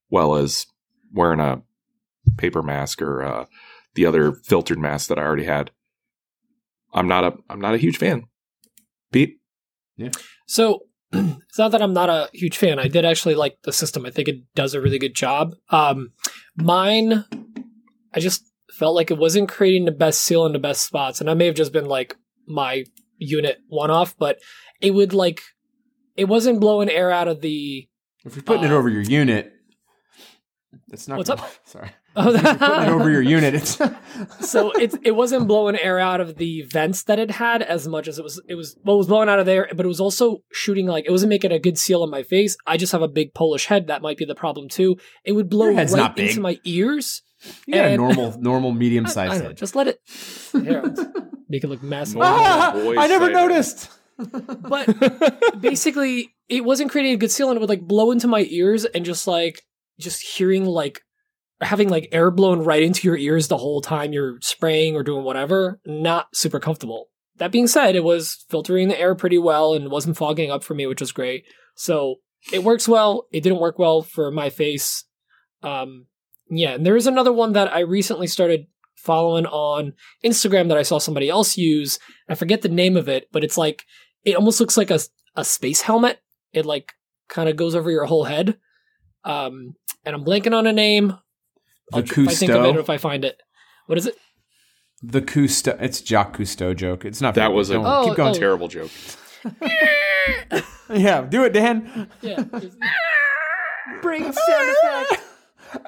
well 0.10 0.36
as 0.36 0.66
wearing 1.12 1.40
a 1.40 1.62
paper 2.38 2.64
mask 2.64 3.02
or 3.02 3.24
uh, 3.24 3.46
the 3.96 4.06
other 4.06 4.32
filtered 4.32 4.80
mask 4.80 5.10
that 5.10 5.20
I 5.20 5.24
already 5.24 5.44
had. 5.44 5.72
I'm 6.94 7.08
not 7.08 7.24
a 7.24 7.34
I'm 7.50 7.62
not 7.62 7.76
a 7.76 7.80
huge 7.80 7.98
fan. 7.98 8.24
Pete, 9.12 9.40
Yeah. 9.98 10.10
So 10.48 10.86
it's 11.12 11.60
not 11.60 11.72
that 11.72 11.82
I'm 11.82 11.94
not 11.94 12.10
a 12.10 12.30
huge 12.34 12.58
fan. 12.58 12.80
I 12.80 12.88
did 12.88 13.06
actually 13.06 13.36
like 13.36 13.58
the 13.64 13.72
system. 13.72 14.06
I 14.06 14.10
think 14.10 14.28
it 14.28 14.38
does 14.56 14.74
a 14.74 14.82
really 14.82 14.98
good 14.98 15.16
job. 15.16 15.56
Um, 15.70 16.14
mine, 16.56 17.26
I 18.14 18.20
just 18.20 18.44
felt 18.72 18.96
like 18.96 19.12
it 19.12 19.20
wasn't 19.20 19.50
creating 19.50 19.86
the 19.86 19.92
best 19.92 20.22
seal 20.22 20.46
in 20.46 20.54
the 20.54 20.60
best 20.60 20.84
spots, 20.84 21.22
and 21.22 21.30
I 21.30 21.36
may 21.36 21.46
have 21.46 21.56
just 21.56 21.74
been 21.74 21.86
like 21.86 22.16
my 22.48 22.86
unit 23.24 23.58
one 23.68 23.90
off, 23.92 24.16
but 24.18 24.40
it 24.82 24.92
would 24.92 25.14
like 25.14 25.42
it 26.16 26.26
wasn't 26.26 26.60
blowing 26.60 26.90
air 26.90 27.12
out 27.12 27.28
of 27.28 27.42
the. 27.42 27.88
if 28.26 28.36
you're 28.36 28.44
putting 28.44 28.64
it 28.66 28.72
Uh, 28.72 28.76
over 28.76 28.90
your 28.90 29.02
unit, 29.02 29.52
it's 30.92 31.08
not. 31.08 31.18
What's 31.18 31.30
gonna- 31.30 31.42
up? 31.42 31.52
Sorry, 31.66 31.90
you're 32.18 32.26
putting 32.34 32.84
it 32.84 32.90
over 32.90 33.10
your 33.10 33.22
unit. 33.38 33.54
It's 33.56 33.80
so 34.42 34.72
it 34.72 34.94
it 35.04 35.12
wasn't 35.12 35.48
blowing 35.48 35.78
air 35.78 36.00
out 36.00 36.22
of 36.22 36.36
the 36.38 36.62
vents 36.64 37.04
that 37.04 37.20
it 37.20 37.32
had 37.32 37.62
as 37.62 37.88
much 37.88 38.08
as 38.08 38.18
it 38.20 38.24
was 38.24 38.42
it 38.48 38.56
was 38.56 38.76
well 38.84 38.96
it 38.96 39.00
was 39.00 39.08
blowing 39.08 39.30
out 39.30 39.40
of 39.40 39.46
there, 39.46 39.68
but 39.76 39.86
it 39.86 39.90
was 39.90 40.00
also 40.00 40.40
shooting 40.52 40.86
like 40.88 41.06
it 41.06 41.12
wasn't 41.12 41.30
making 41.30 41.52
a 41.52 41.60
good 41.60 41.78
seal 41.78 42.04
on 42.04 42.10
my 42.10 42.24
face. 42.24 42.56
I 42.68 42.78
just 42.78 42.92
have 42.92 43.02
a 43.02 43.08
big 43.08 43.34
Polish 43.34 43.66
head. 43.66 43.88
That 43.88 44.02
might 44.02 44.18
be 44.18 44.26
the 44.26 44.36
problem 44.36 44.70
too. 44.70 44.98
It 45.24 45.32
would 45.34 45.50
blow 45.50 45.74
right 45.74 45.90
not 45.92 46.18
into 46.20 46.42
my 46.42 46.60
ears. 46.64 47.22
You 47.66 47.74
got 47.74 47.86
a 47.92 47.98
normal, 47.98 48.36
normal, 48.40 48.72
medium 48.72 49.06
I, 49.06 49.10
I 49.10 49.12
sized 49.12 49.44
head. 49.44 49.58
just 49.58 49.76
let 49.76 49.88
it 49.88 50.00
here, 50.52 50.82
make 51.50 51.64
it 51.64 51.68
look 51.68 51.84
massive. 51.84 52.20
Ah, 52.22 52.74
I 52.76 53.08
never 53.08 53.26
size. 53.26 53.34
noticed. 53.34 53.90
but 54.18 55.60
basically 55.60 56.34
it 56.50 56.64
wasn't 56.64 56.92
creating 56.92 57.14
a 57.14 57.18
good 57.18 57.32
seal 57.32 57.50
and 57.50 57.58
it 57.58 57.60
would 57.60 57.70
like 57.70 57.82
blow 57.82 58.12
into 58.12 58.28
my 58.28 58.46
ears 58.50 58.86
and 58.86 59.06
just 59.06 59.26
like 59.28 59.64
just 60.00 60.22
hearing 60.22 60.66
like 60.66 61.02
having 61.62 61.90
like 61.90 62.10
air 62.12 62.30
blown 62.30 62.60
right 62.60 62.84
into 62.84 63.08
your 63.08 63.18
ears 63.18 63.48
the 63.48 63.58
whole 63.58 63.82
time 63.82 64.14
you're 64.14 64.38
spraying 64.42 64.96
or 64.96 65.02
doing 65.04 65.24
whatever 65.24 65.80
not 65.86 66.28
super 66.36 66.60
comfortable 66.60 67.08
that 67.38 67.52
being 67.52 67.68
said 67.68 67.96
it 67.96 68.04
was 68.04 68.46
filtering 68.50 68.88
the 68.88 69.00
air 69.00 69.16
pretty 69.16 69.38
well 69.40 69.74
and 69.74 69.90
wasn't 69.90 70.16
fogging 70.16 70.52
up 70.52 70.64
for 70.64 70.76
me 70.76 70.86
which 70.86 71.02
was 71.02 71.12
great 71.12 71.44
so 71.76 72.16
it 72.52 72.64
works 72.64 72.88
well 72.88 73.26
it 73.32 73.42
didn't 73.42 73.60
work 73.60 73.80
well 73.80 74.02
for 74.04 74.30
my 74.30 74.50
face 74.50 75.06
um 75.64 76.06
yeah 76.50 76.72
and 76.74 76.86
there 76.86 76.96
is 76.96 77.08
another 77.08 77.32
one 77.34 77.54
that 77.54 77.74
i 77.74 77.80
recently 77.80 78.28
started 78.28 78.68
following 78.96 79.46
on 79.48 79.94
instagram 80.24 80.68
that 80.70 80.78
i 80.78 80.82
saw 80.84 80.98
somebody 80.98 81.30
else 81.30 81.58
use 81.58 82.00
i 82.30 82.36
forget 82.36 82.62
the 82.62 82.70
name 82.70 82.96
of 82.98 83.08
it 83.10 83.28
but 83.32 83.44
it's 83.44 83.58
like 83.58 83.84
it 84.26 84.36
almost 84.36 84.60
looks 84.60 84.78
like 84.78 84.90
a, 84.90 85.00
a 85.36 85.44
space 85.44 85.82
helmet. 85.82 86.20
It 86.54 86.66
like 86.66 86.94
kind 87.28 87.50
of 87.50 87.58
goes 87.58 87.76
over 87.76 87.92
your 87.92 88.06
whole 88.06 88.24
head. 88.24 88.58
Um, 89.26 89.76
and 90.06 90.16
I'm 90.16 90.24
blanking 90.24 90.54
on 90.58 90.66
a 90.66 90.72
name. 90.72 91.08
The 91.90 91.98
I'll 91.98 92.04
tr- 92.04 92.22
if 92.22 92.30
I 92.30 92.34
think 92.34 92.52
of 92.54 92.64
it, 92.64 92.76
or 92.78 92.80
if 92.80 92.90
I 92.90 92.98
find 92.98 93.26
it. 93.26 93.42
What 93.88 93.98
is 93.98 94.06
it? 94.06 94.16
The 95.02 95.22
Cousteau. 95.22 95.78
It's 95.82 96.00
Jacques 96.00 96.38
Cousteau 96.38 96.74
joke. 96.74 97.04
It's 97.04 97.20
not. 97.20 97.36
that 97.36 97.52
was 97.52 97.70
a 97.70 97.76
Oh, 97.84 98.06
keep 98.08 98.16
going. 98.16 98.34
oh. 98.34 98.40
terrible 98.40 98.68
joke. 98.70 98.92
Yeah, 100.90 101.22
do 101.22 101.44
it, 101.44 101.52
Dan. 101.54 102.08
Yeah. 102.22 102.44
Bring 104.02 104.24
sound 104.24 104.76
effect. 104.84 105.24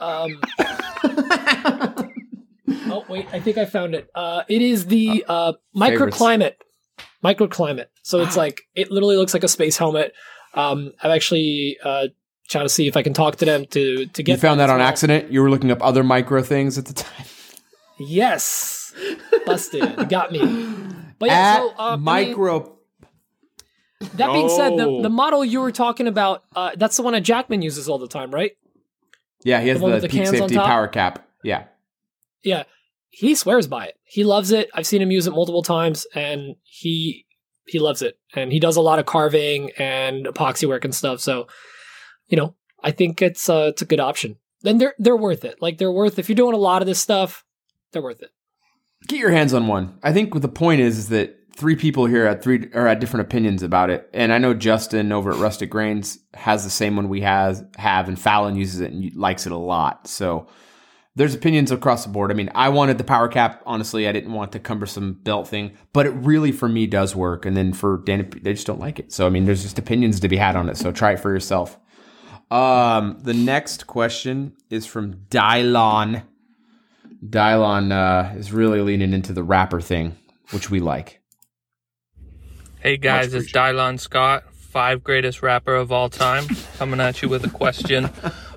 Um, 0.00 0.40
oh 2.90 3.04
wait, 3.08 3.26
I 3.32 3.40
think 3.40 3.58
I 3.58 3.66
found 3.66 3.94
it. 3.94 4.08
Uh, 4.14 4.42
it 4.48 4.62
is 4.62 4.86
the 4.86 5.24
uh, 5.28 5.52
microclimate. 5.76 6.54
Microclimate. 7.22 7.86
So 8.02 8.20
it's 8.20 8.36
like 8.36 8.62
it 8.74 8.90
literally 8.90 9.16
looks 9.16 9.34
like 9.34 9.44
a 9.44 9.48
space 9.48 9.76
helmet. 9.76 10.14
Um, 10.54 10.92
I've 11.02 11.10
actually 11.10 11.76
uh, 11.84 12.08
trying 12.48 12.64
to 12.64 12.70
see 12.70 12.88
if 12.88 12.96
I 12.96 13.02
can 13.02 13.12
talk 13.12 13.36
to 13.36 13.44
them 13.44 13.66
to 13.66 14.06
to 14.06 14.22
get. 14.22 14.32
You 14.32 14.38
found 14.38 14.60
that 14.60 14.64
as 14.64 14.70
on 14.70 14.78
well. 14.78 14.88
accident. 14.88 15.30
You 15.30 15.42
were 15.42 15.50
looking 15.50 15.70
up 15.70 15.82
other 15.82 16.02
micro 16.02 16.42
things 16.42 16.78
at 16.78 16.86
the 16.86 16.94
time. 16.94 17.26
Yes, 17.98 18.94
busted. 19.44 20.08
Got 20.08 20.32
me. 20.32 20.40
But 21.20 21.28
yeah, 21.28 21.34
At 21.34 21.56
so 21.58 21.68
uh, 21.68 21.74
I 21.78 21.96
mean, 21.96 22.04
micro. 22.04 22.78
That 24.00 24.32
being 24.32 24.48
said, 24.48 24.76
the, 24.78 24.86
Oh. 24.86 25.02
the 25.02 25.10
model 25.10 25.44
you 25.44 25.60
were 25.60 25.72
talking 25.72 26.06
about, 26.06 26.44
uh, 26.56 26.70
that's 26.76 26.96
the 26.96 27.02
one 27.02 27.12
that 27.12 27.20
Jackman 27.22 27.62
uses 27.62 27.88
all 27.88 27.98
the 27.98 28.08
time, 28.08 28.30
right? 28.30 28.52
yeah, 29.42 29.60
he 29.60 29.68
has 29.68 29.80
the 29.80 29.86
the, 29.88 30.00
the 30.00 30.08
peak 30.08 30.26
safety 30.26 30.56
power 30.56 30.86
cap. 30.88 31.26
Yeah. 31.42 31.64
Yeah, 32.42 32.64
he 33.08 33.34
swears 33.34 33.66
by 33.66 33.86
it. 33.86 33.94
He 34.04 34.24
loves 34.24 34.50
it. 34.52 34.68
I've 34.74 34.86
seen 34.86 35.00
him 35.02 35.10
use 35.10 35.26
it 35.26 35.30
multiple 35.32 35.62
times, 35.62 36.06
and 36.14 36.56
he 36.62 37.26
he 37.66 37.78
loves 37.78 38.02
it. 38.02 38.18
And 38.34 38.52
he 38.52 38.58
does 38.60 38.76
a 38.76 38.80
lot 38.80 38.98
of 38.98 39.06
carving 39.06 39.70
and 39.78 40.26
epoxy 40.26 40.66
work 40.68 40.84
and 40.84 40.94
stuff. 40.94 41.20
So, 41.20 41.46
you 42.28 42.36
know, 42.36 42.54
I 42.82 42.90
think 42.90 43.22
it's 43.22 43.48
uh, 43.48 43.68
it's 43.70 43.82
a 43.82 43.86
good 43.86 44.00
option. 44.00 44.36
Then 44.62 44.78
they're 44.78 44.94
they're 44.98 45.16
worth 45.16 45.44
it. 45.44 45.56
Like 45.62 45.78
they're 45.78 45.92
worth 45.92 46.18
if 46.18 46.28
you're 46.28 46.36
doing 46.36 46.54
a 46.54 46.58
lot 46.58 46.82
of 46.82 46.86
this 46.86 46.98
stuff, 47.00 47.44
they're 47.92 48.02
worth 48.02 48.22
it. 48.22 48.30
Get 49.06 49.18
your 49.18 49.30
hands 49.30 49.54
on 49.54 49.66
one. 49.66 49.98
I 50.02 50.12
think 50.12 50.34
what 50.34 50.42
the 50.42 50.48
point 50.48 50.80
is 50.82 50.98
is 50.98 51.08
that 51.08 51.34
three 51.54 51.76
people 51.76 52.06
here 52.06 52.26
had 52.26 52.42
three 52.42 52.68
or 52.74 52.86
had 52.86 53.00
different 53.00 53.26
opinions 53.26 53.62
about 53.62 53.90
it, 53.90 54.08
and 54.12 54.32
I 54.32 54.38
know 54.38 54.54
Justin 54.54 55.12
over 55.12 55.30
at 55.30 55.38
Rustic 55.38 55.70
Grains 55.70 56.18
has 56.34 56.64
the 56.64 56.70
same 56.70 56.96
one 56.96 57.08
we 57.08 57.20
has 57.20 57.64
have, 57.76 58.08
and 58.08 58.18
Fallon 58.18 58.56
uses 58.56 58.80
it 58.80 58.92
and 58.92 59.14
likes 59.14 59.46
it 59.46 59.52
a 59.52 59.56
lot. 59.56 60.06
So 60.06 60.46
there's 61.16 61.34
opinions 61.34 61.70
across 61.72 62.04
the 62.04 62.10
board. 62.10 62.30
I 62.30 62.34
mean, 62.34 62.50
I 62.54 62.68
wanted 62.68 62.98
the 62.98 63.04
power 63.04 63.28
cap. 63.28 63.62
Honestly, 63.66 64.06
I 64.06 64.12
didn't 64.12 64.32
want 64.32 64.52
the 64.52 64.60
cumbersome 64.60 65.14
belt 65.14 65.48
thing, 65.48 65.76
but 65.92 66.06
it 66.06 66.10
really 66.10 66.52
for 66.52 66.68
me 66.68 66.86
does 66.86 67.16
work. 67.16 67.44
And 67.44 67.56
then 67.56 67.72
for 67.72 67.98
Dan, 67.98 68.30
they 68.42 68.54
just 68.54 68.66
don't 68.66 68.80
like 68.80 68.98
it. 68.98 69.12
So 69.12 69.26
I 69.26 69.30
mean, 69.30 69.44
there's 69.44 69.62
just 69.62 69.78
opinions 69.78 70.20
to 70.20 70.28
be 70.28 70.36
had 70.36 70.56
on 70.56 70.68
it. 70.68 70.76
So 70.76 70.92
try 70.92 71.12
it 71.12 71.20
for 71.20 71.32
yourself. 71.32 71.78
Um, 72.50 73.18
the 73.22 73.34
next 73.34 73.86
question 73.86 74.54
is 74.70 74.86
from 74.86 75.14
Dylon. 75.28 76.24
Dylon 77.24 77.92
uh, 77.92 78.36
is 78.36 78.52
really 78.52 78.80
leaning 78.80 79.12
into 79.12 79.32
the 79.32 79.42
rapper 79.42 79.80
thing, 79.80 80.16
which 80.52 80.70
we 80.70 80.80
like. 80.80 81.19
Hey 82.82 82.96
guys, 82.96 83.34
it's 83.34 83.52
Dylon 83.52 84.00
Scott, 84.00 84.54
five 84.54 85.04
greatest 85.04 85.42
rapper 85.42 85.74
of 85.74 85.92
all 85.92 86.08
time, 86.08 86.46
coming 86.78 86.98
at 86.98 87.20
you 87.20 87.28
with 87.28 87.44
a 87.44 87.50
question 87.50 88.08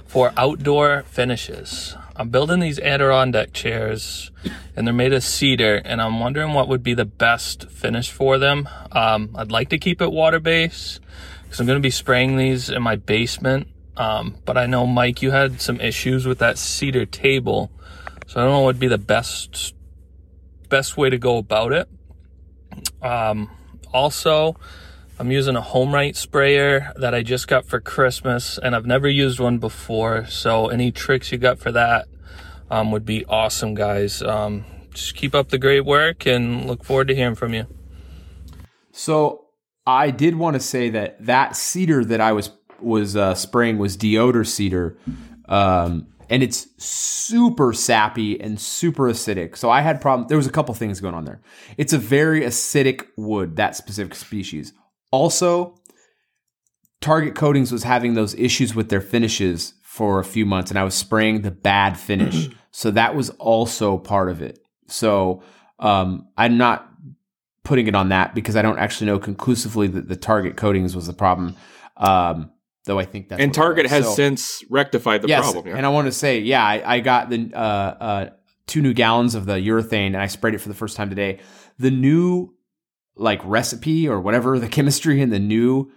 for 0.05 0.32
outdoor 0.38 1.03
finishes. 1.07 1.97
I'm 2.15 2.30
building 2.30 2.61
these 2.61 2.80
Adirondack 2.80 3.51
chairs, 3.51 4.32
and 4.78 4.88
they're 4.88 4.93
made 4.93 5.11
of 5.11 5.26
cedar, 5.26 5.82
and 5.84 6.01
I'm 6.01 6.21
wondering 6.21 6.53
what 6.53 6.69
would 6.69 6.84
be 6.84 6.93
the 6.93 7.03
best 7.03 7.69
finish 7.69 8.11
for 8.11 8.38
them. 8.38 8.69
Um, 8.93 9.36
I'd 9.36 9.51
like 9.51 9.67
to 9.71 9.78
keep 9.78 10.01
it 10.01 10.09
water 10.09 10.39
based 10.39 11.01
because 11.43 11.59
I'm 11.59 11.65
going 11.65 11.80
to 11.80 11.86
be 11.86 11.91
spraying 11.91 12.38
these 12.38 12.69
in 12.69 12.82
my 12.82 12.95
basement. 12.95 13.67
Um, 13.97 14.38
but 14.45 14.57
I 14.57 14.67
know 14.67 14.88
Mike, 14.88 15.21
you 15.21 15.32
had 15.32 15.59
some 15.59 15.82
issues 15.82 16.26
with 16.26 16.39
that 16.39 16.57
cedar 16.57 17.05
table, 17.05 17.74
so 18.28 18.39
I 18.39 18.45
don't 18.45 18.53
know 18.53 18.59
what 18.61 18.67
would 18.67 18.80
be 18.80 18.88
the 18.88 18.97
best 18.97 19.76
best 20.69 20.95
way 20.95 21.09
to 21.09 21.17
go 21.17 21.39
about 21.39 21.74
it. 21.74 21.89
Um, 23.01 23.49
also, 23.94 24.56
I'm 25.20 25.32
using 25.32 25.56
a 25.56 25.62
HomeRight 25.62 26.16
sprayer 26.16 26.91
that 26.98 27.14
I 27.14 27.22
just 27.22 27.48
got 27.48 27.66
for 27.66 27.80
Christmas, 27.80 28.58
and 28.58 28.76
I've 28.76 28.86
never 28.86 29.08
used 29.08 29.39
one 29.39 29.60
before. 29.60 30.26
So 30.26 30.68
any 30.68 30.91
tricks 30.91 31.32
you 31.32 31.38
got 31.38 31.60
for 31.60 31.72
that 31.72 32.08
um, 32.72 32.91
would 32.91 33.06
be 33.06 33.26
awesome, 33.26 33.76
guys. 33.76 34.22
Um, 34.22 34.66
just 34.94 35.16
keep 35.16 35.34
up 35.36 35.50
the 35.50 35.58
great 35.58 35.86
work, 35.86 36.26
and 36.26 36.66
look 36.66 36.84
forward 36.84 37.08
to 37.10 37.16
hearing 37.16 37.36
from 37.36 37.54
you. 37.54 37.68
So 38.91 39.46
I 39.86 40.12
did 40.12 40.36
want 40.36 40.56
to 40.56 40.60
say 40.60 40.89
that 40.89 41.26
that 41.26 41.56
cedar 41.56 42.06
that 42.06 42.22
I 42.22 42.32
was 42.32 42.52
was 42.80 43.16
uh, 43.16 43.34
spraying 43.34 43.78
was 43.78 43.96
deodar 43.96 44.46
cedar, 44.46 44.98
um, 45.48 46.08
and 46.30 46.43
it's 46.43 46.67
super 46.84 47.74
sappy 47.74 48.39
and 48.39 48.59
super 48.59 49.03
acidic. 49.03 49.57
So 49.57 49.69
I 49.69 49.82
had 49.82 50.01
problem. 50.01 50.28
There 50.28 50.38
was 50.38 50.47
a 50.47 50.51
couple 50.51 50.74
things 50.74 50.99
going 50.99 51.13
on 51.13 51.26
there. 51.26 51.41
It's 51.78 51.93
a 51.93 51.97
very 51.97 52.41
acidic 52.41 53.05
wood, 53.17 53.55
that 53.57 53.76
specific 53.76 54.15
species. 54.15 54.74
Also, 55.11 55.76
Target 57.01 57.36
Coatings 57.36 57.71
was 57.71 57.84
having 57.84 58.13
those 58.13 58.34
issues 58.36 58.74
with 58.74 58.89
their 58.89 59.01
finishes 59.01 59.74
for 59.82 60.19
a 60.19 60.24
few 60.24 60.45
months, 60.45 60.71
and 60.71 60.80
I 60.80 60.84
was 60.84 60.95
spraying 60.95 61.41
the 61.41 61.51
bad 61.51 61.99
finish. 61.99 62.47
so 62.71 62.89
that 62.91 63.13
was 63.13 63.30
also 63.32 63.97
part 63.97 64.30
of 64.30 64.41
it. 64.41 64.59
So 64.88 65.43
um, 65.80 66.30
I'm 66.38 66.57
not 66.57 66.89
putting 67.63 67.88
it 67.88 67.95
on 67.95 68.09
that 68.09 68.34
because 68.34 68.55
I 68.55 68.61
don't 68.61 68.80
actually 68.80 69.07
know 69.07 69.19
conclusively 69.19 69.88
that 69.88 70.07
the 70.07 70.15
Target 70.15 70.57
Coatings 70.57 70.95
was 70.95 71.07
the 71.07 71.13
problem. 71.13 71.55
Um, 71.97 72.51
though 72.86 73.00
I 73.00 73.06
think 73.06 73.30
that's 73.30 73.42
and 73.42 73.50
what 73.50 73.56
Target 73.56 73.88
has 73.88 74.06
So- 74.06 74.14
since 74.14 74.64
rectified 74.70 75.22
the 75.22 75.28
yes, 75.30 75.44
problem. 75.52 75.68
Yeah. 75.68 75.78
and 75.78 75.86
I 75.86 75.90
want 75.90 76.08
to 76.08 76.12
say, 76.12 76.40
yeah, 76.40 76.64
I, 76.66 76.96
I 76.96 77.00
got 77.00 77.30
the 77.30 77.52
uh, 77.54 77.58
uh, 77.58 78.30
two 78.68 78.82
new 78.82 78.94
gallons 78.94 79.36
of 79.36 79.46
the 79.46 79.54
urethane, 79.56 80.08
and 80.08 80.18
I 80.18 80.28
sprayed 80.28 80.54
it 80.56 80.60
for 80.60 80.70
the 80.70 80.76
first 80.76 80.96
time 80.98 81.10
today. 81.10 81.40
The 81.80 81.92
new 81.92 82.54
like 83.16 83.42
recipe 83.46 84.08
or 84.08 84.20
whatever 84.20 84.58
the 84.60 84.68
chemistry 84.78 85.22
in 85.22 85.30
the 85.30 85.40
new 85.40 85.92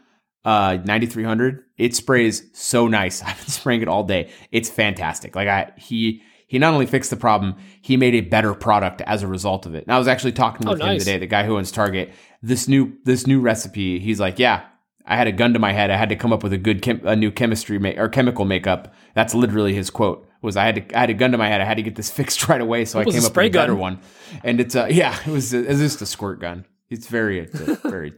uh 0.45 0.77
9300 0.85 1.65
it 1.79 1.95
sprays 1.97 2.43
so 2.53 2.87
nice 2.89 3.23
i've 3.27 3.39
been 3.39 3.47
spraying 3.49 3.81
it 3.81 3.89
all 3.89 4.05
day 4.05 4.31
it's 4.53 4.69
fantastic 4.69 5.35
like 5.35 5.49
i 5.49 5.73
he 5.79 6.21
he 6.47 6.59
not 6.59 6.75
only 6.75 6.85
fixed 6.85 7.09
the 7.09 7.17
problem 7.17 7.55
he 7.81 7.97
made 7.97 8.15
a 8.15 8.21
better 8.21 8.53
product 8.53 9.01
as 9.07 9.23
a 9.23 9.27
result 9.27 9.65
of 9.65 9.75
it 9.75 9.83
and 9.85 9.93
i 9.95 9.99
was 9.99 10.07
actually 10.09 10.33
talking 10.33 10.69
Oh, 10.69 10.73
with 10.73 10.81
him 10.83 10.99
today 10.99 11.17
the 11.17 11.27
guy 11.27 11.45
who 11.47 11.57
owns 11.57 11.73
target 11.73 12.13
this 12.43 12.69
new 12.69 12.93
this 13.05 13.27
new 13.27 13.41
recipe 13.41 13.99
he's 13.99 14.21
like 14.21 14.39
yeah 14.39 14.65
i 15.07 15.17
had 15.17 15.27
a 15.27 15.33
gun 15.33 15.53
to 15.53 15.59
my 15.59 15.73
head. 15.73 15.91
I 15.91 15.97
had 15.97 16.09
to 16.09 16.17
come 16.17 16.33
up 16.33 16.43
with 16.43 16.53
a 16.53 16.59
good 16.59 16.83
chem- 16.83 17.03
a 17.05 17.17
new 17.17 17.31
chemistry 17.31 17.79
ma- 17.79 17.95
or 17.97 18.09
chemical 18.09 18.45
makeup. 18.45 18.93
That's 19.15 19.35
literally 19.35 19.75
his 19.75 19.91
quote 19.91 20.27
was 20.43 20.57
i 20.57 20.65
had 20.65 20.75
to 20.77 20.97
i 20.97 21.01
had 21.01 21.11
a 21.11 21.15
gun 21.15 21.33
to 21.33 21.39
my 21.39 21.49
head. 21.49 21.61
I 21.61 21.65
had 21.65 21.77
to 21.77 21.83
get 21.83 21.97
this 21.97 22.11
fixed 22.19 22.49
right 22.49 22.61
away 22.61 22.85
so 22.85 22.99
i 22.99 23.05
came 23.05 23.25
up 23.25 23.37
with 23.37 23.47
a 23.47 23.51
better 23.51 23.75
one. 23.75 24.01
And 24.45 24.61
it's 24.61 24.75
uh 24.77 24.87
yeah 24.91 25.19
it 25.27 25.31
was 25.31 25.53
it 25.53 25.67
was 25.69 25.79
just 25.79 26.03
a 26.03 26.07
squirt 26.07 26.41
gun. 26.41 26.65
It's 26.89 27.09
very 27.09 27.41
it's 27.41 27.59
very 27.83 28.15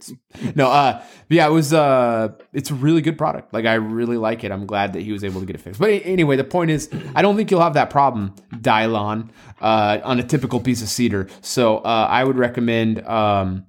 no 0.55 0.67
uh 0.69 1.01
yeah 1.29 1.47
it 1.47 1.51
was 1.51 1.73
uh 1.73 2.29
it's 2.53 2.69
a 2.69 2.75
really 2.75 3.01
good 3.01 3.17
product. 3.17 3.53
Like 3.53 3.65
i 3.65 3.73
really 3.75 4.17
like 4.17 4.43
it. 4.43 4.51
I'm 4.51 4.65
glad 4.67 4.93
that 4.93 5.01
he 5.01 5.11
was 5.11 5.23
able 5.23 5.41
to 5.41 5.47
get 5.47 5.55
it 5.55 5.59
fixed. 5.59 5.79
But 5.79 5.89
anyway 6.05 6.35
the 6.35 6.43
point 6.43 6.71
is 6.71 6.89
i 7.15 7.21
don't 7.21 7.35
think 7.35 7.49
you'll 7.51 7.61
have 7.61 7.73
that 7.73 7.89
problem 7.89 8.35
dylon 8.53 9.29
uh 9.61 9.99
on 10.03 10.19
a 10.19 10.23
typical 10.23 10.59
piece 10.59 10.81
of 10.81 10.89
cedar. 10.89 11.27
So 11.41 11.77
uh 11.79 12.07
i 12.09 12.23
would 12.23 12.37
recommend 12.37 13.05
um 13.07 13.65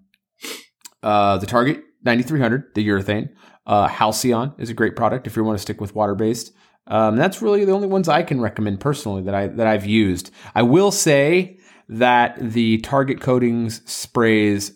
uh 1.02 1.38
the 1.38 1.46
target 1.46 1.82
9300 2.02 2.74
the 2.74 2.86
urethane 2.86 3.28
uh 3.66 3.86
halcyon 3.86 4.54
is 4.58 4.70
a 4.70 4.74
great 4.74 4.96
product 4.96 5.26
if 5.26 5.36
you 5.36 5.44
want 5.44 5.58
to 5.58 5.62
stick 5.62 5.80
with 5.80 5.94
water 5.94 6.14
based 6.14 6.52
um, 6.86 7.14
that's 7.16 7.40
really 7.40 7.64
the 7.64 7.72
only 7.72 7.86
ones 7.86 8.08
I 8.08 8.22
can 8.24 8.40
recommend 8.40 8.80
personally 8.80 9.22
that 9.22 9.34
I 9.34 9.46
that 9.46 9.68
I've 9.68 9.86
used. 9.86 10.32
I 10.56 10.62
will 10.62 10.90
say 10.90 11.60
that 11.88 12.36
the 12.40 12.78
Target 12.78 13.20
Coatings 13.20 13.80
sprays 13.88 14.72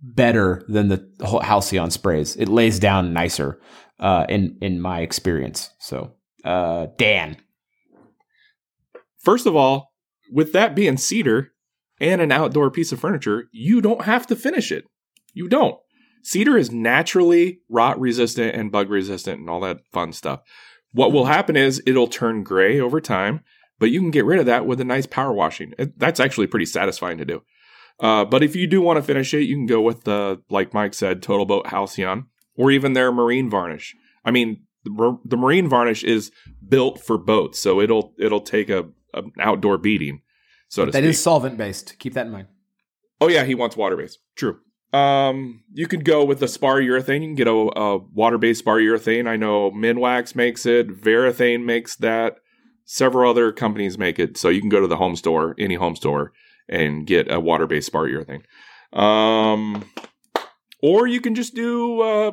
better 0.00 0.62
than 0.68 0.88
the 0.88 1.04
Halcyon 1.42 1.90
sprays. 1.90 2.36
It 2.36 2.46
lays 2.46 2.78
down 2.78 3.12
nicer 3.12 3.60
uh, 3.98 4.26
in 4.28 4.58
in 4.60 4.80
my 4.80 5.00
experience. 5.00 5.70
So, 5.80 6.12
uh, 6.44 6.88
Dan, 6.98 7.36
First 9.22 9.46
of 9.46 9.54
all, 9.54 9.92
with 10.30 10.52
that 10.52 10.74
being 10.74 10.96
cedar 10.96 11.52
and 12.00 12.20
an 12.20 12.32
outdoor 12.32 12.70
piece 12.70 12.90
of 12.90 13.00
furniture, 13.00 13.44
you 13.52 13.80
don't 13.80 14.02
have 14.02 14.26
to 14.26 14.36
finish 14.36 14.72
it. 14.72 14.84
You 15.32 15.48
don't. 15.48 15.78
Cedar 16.22 16.56
is 16.56 16.70
naturally 16.70 17.60
rot 17.68 17.98
resistant 18.00 18.54
and 18.54 18.72
bug 18.72 18.90
resistant 18.90 19.40
and 19.40 19.50
all 19.50 19.60
that 19.60 19.80
fun 19.92 20.12
stuff. 20.12 20.40
What 20.92 21.12
will 21.12 21.24
happen 21.24 21.56
is 21.56 21.82
it'll 21.86 22.06
turn 22.08 22.44
gray 22.44 22.78
over 22.78 23.00
time, 23.00 23.40
but 23.78 23.90
you 23.90 24.00
can 24.00 24.10
get 24.10 24.24
rid 24.24 24.38
of 24.38 24.46
that 24.46 24.66
with 24.66 24.80
a 24.80 24.84
nice 24.84 25.06
power 25.06 25.32
washing. 25.32 25.72
That's 25.96 26.20
actually 26.20 26.46
pretty 26.46 26.66
satisfying 26.66 27.18
to 27.18 27.24
do. 27.24 27.42
Uh, 27.98 28.24
but 28.24 28.42
if 28.42 28.54
you 28.54 28.66
do 28.66 28.80
want 28.80 28.98
to 28.98 29.02
finish 29.02 29.32
it, 29.34 29.42
you 29.42 29.56
can 29.56 29.66
go 29.66 29.80
with 29.80 30.04
the, 30.04 30.42
like 30.50 30.74
Mike 30.74 30.94
said, 30.94 31.22
Total 31.22 31.46
Boat 31.46 31.68
Halcyon 31.68 32.26
or 32.56 32.70
even 32.70 32.92
their 32.92 33.12
marine 33.12 33.48
varnish. 33.50 33.94
I 34.24 34.30
mean, 34.30 34.64
the, 34.84 35.18
the 35.24 35.36
marine 35.36 35.68
varnish 35.68 36.04
is 36.04 36.30
built 36.66 37.00
for 37.00 37.18
boats, 37.18 37.58
so 37.58 37.80
it'll 37.80 38.14
it'll 38.18 38.40
take 38.40 38.68
a, 38.68 38.86
a 39.14 39.18
an 39.18 39.32
outdoor 39.40 39.78
beating, 39.78 40.22
so 40.68 40.84
to 40.84 40.90
that 40.90 40.98
speak. 40.98 41.10
is 41.10 41.22
solvent 41.22 41.56
based. 41.56 41.98
Keep 41.98 42.14
that 42.14 42.26
in 42.26 42.32
mind. 42.32 42.48
Oh 43.20 43.28
yeah, 43.28 43.44
he 43.44 43.54
wants 43.54 43.76
water 43.76 43.96
based. 43.96 44.18
True. 44.36 44.58
Um, 44.92 45.62
you 45.72 45.86
could 45.86 46.04
go 46.04 46.24
with 46.24 46.38
the 46.40 46.48
spar 46.48 46.80
urethane. 46.80 47.22
You 47.22 47.28
can 47.28 47.34
get 47.34 47.48
a, 47.48 47.52
a 47.52 47.98
water 47.98 48.38
based 48.38 48.60
spar 48.60 48.78
urethane. 48.78 49.26
I 49.26 49.36
know 49.36 49.70
Minwax 49.70 50.34
makes 50.34 50.66
it. 50.66 50.88
Varathane 50.88 51.64
makes 51.64 51.96
that. 51.96 52.36
Several 52.84 53.30
other 53.30 53.52
companies 53.52 53.96
make 53.96 54.18
it. 54.18 54.36
So 54.36 54.48
you 54.48 54.60
can 54.60 54.68
go 54.68 54.80
to 54.80 54.86
the 54.86 54.96
home 54.96 55.16
store, 55.16 55.54
any 55.58 55.76
home 55.76 55.96
store, 55.96 56.32
and 56.68 57.06
get 57.06 57.30
a 57.30 57.40
water 57.40 57.66
based 57.66 57.86
spar 57.86 58.06
urethane. 58.06 58.42
Um, 58.92 59.84
or 60.82 61.06
you 61.06 61.20
can 61.20 61.34
just 61.34 61.54
do 61.54 62.00
uh, 62.02 62.32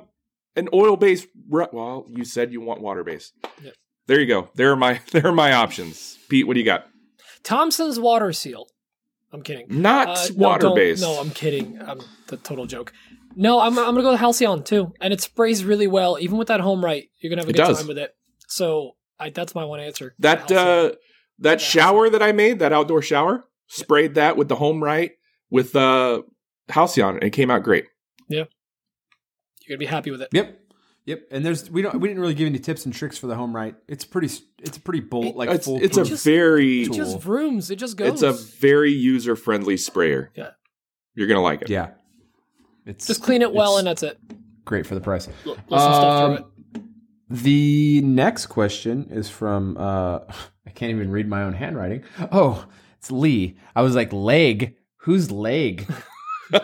an 0.55 0.67
oil 0.73 0.97
based. 0.97 1.27
Well, 1.47 2.05
you 2.09 2.25
said 2.25 2.51
you 2.51 2.61
want 2.61 2.81
water 2.81 3.03
based. 3.03 3.33
Yep. 3.63 3.73
There 4.07 4.19
you 4.19 4.25
go. 4.25 4.49
There 4.55 4.71
are 4.71 4.75
my 4.75 4.99
there 5.11 5.27
are 5.27 5.31
my 5.31 5.53
options. 5.53 6.17
Pete, 6.29 6.47
what 6.47 6.55
do 6.55 6.59
you 6.59 6.65
got? 6.65 6.87
Thompson's 7.43 7.99
water 7.99 8.33
seal. 8.33 8.67
I'm 9.31 9.41
kidding. 9.43 9.67
Not 9.69 10.07
Uh, 10.07 10.33
water 10.35 10.61
don't- 10.67 10.75
based. 10.75 11.01
No, 11.01 11.19
I'm 11.19 11.29
kidding. 11.29 11.79
I'm 11.81 11.99
the 12.27 12.37
total 12.37 12.65
joke. 12.65 12.93
No, 13.35 13.59
I'm, 13.59 13.77
I'm 13.77 13.85
gonna 13.93 14.01
go 14.01 14.11
with 14.11 14.19
Halcyon 14.19 14.63
too, 14.63 14.91
and 14.99 15.13
it 15.13 15.21
sprays 15.21 15.63
really 15.63 15.85
well. 15.87 16.17
Even 16.19 16.37
with 16.37 16.47
that 16.47 16.61
HomeRight, 16.61 17.09
you're 17.19 17.29
gonna 17.29 17.41
have 17.43 17.47
a 17.47 17.51
It 17.51 17.57
good 17.57 17.63
does. 17.65 17.77
time 17.77 17.87
with 17.87 17.99
it. 17.99 18.15
So 18.47 18.95
I, 19.19 19.29
that's 19.29 19.53
my 19.53 19.63
one 19.65 19.79
answer. 19.79 20.15
That 20.19 20.51
uh 20.51 20.93
that 21.39 21.59
Yeah. 21.61 21.65
shower 21.67 22.09
that 22.09 22.23
I 22.23 22.31
made, 22.31 22.57
that 22.59 22.73
outdoor 22.73 23.01
shower, 23.03 23.45
sprayed 23.67 24.15
that 24.15 24.35
with 24.35 24.47
the 24.47 24.55
HomeRight 24.55 25.11
with 25.51 25.75
uh 25.75 26.23
Halcyon 26.69 27.15
and 27.15 27.23
it 27.23 27.29
came 27.31 27.51
out 27.51 27.61
great. 27.63 27.85
Yeah, 28.29 28.45
you're 29.67 29.77
gonna 29.77 29.77
be 29.77 29.85
happy 29.85 30.09
with 30.11 30.21
it. 30.23 30.29
Yep. 30.33 30.59
Yep, 31.09 31.23
and 31.31 31.43
there's 31.43 31.71
we 31.71 31.81
don't 31.81 31.99
we 31.99 32.07
didn't 32.07 32.21
really 32.21 32.35
give 32.35 32.45
any 32.45 32.59
tips 32.59 32.85
and 32.85 32.93
tricks 32.93 33.17
for 33.17 33.25
the 33.25 33.33
HomeRight. 33.33 33.73
It's 33.87 34.05
pretty 34.05 34.29
it's 34.61 34.77
a 34.77 34.79
pretty 34.79 34.99
bold 34.99 35.35
like 35.35 35.49
it's, 35.49 35.65
full 35.65 35.81
it's 35.81 35.97
a 35.97 36.05
Just- 36.05 36.23
very 36.23 36.83
It 36.83 36.93
just 36.93 37.19
vrooms. 37.19 37.71
It 37.71 37.77
just 37.77 37.97
goes. 37.97 38.09
it's 38.09 38.21
a 38.21 38.31
very 38.59 38.91
user 38.91 39.35
friendly 39.35 39.75
sprayer. 39.75 40.31
Yeah. 40.35 40.51
You're 41.15 41.27
gonna 41.27 41.41
like 41.41 41.63
it. 41.63 41.69
yeah. 41.71 41.89
It's 42.85 43.07
just 43.07 43.23
clean 43.23 43.41
it 43.41 43.51
well, 43.51 43.79
and 43.79 43.87
that's 43.87 44.03
it. 44.03 44.19
great 44.65 44.85
for 44.85 44.93
the 44.93 45.01
price. 45.01 45.27
L- 45.47 45.57
Listen 45.67 45.89
Um, 46.07 46.33
it. 46.33 46.81
The 47.31 48.01
next 48.01 48.45
question 48.45 49.07
is 49.09 49.29
from 49.31 49.77
uh 49.79 50.19
I 50.67 50.69
can't 50.75 50.91
even 50.91 51.09
read 51.09 51.27
my 51.27 51.41
own 51.41 51.53
handwriting. 51.53 52.03
Oh, 52.31 52.67
it's 52.99 53.09
Lee. 53.09 53.57
I 53.75 53.81
was 53.81 53.95
like, 53.95 54.13
leg? 54.13 54.75
Who's 54.97 55.31
leg? 55.31 55.91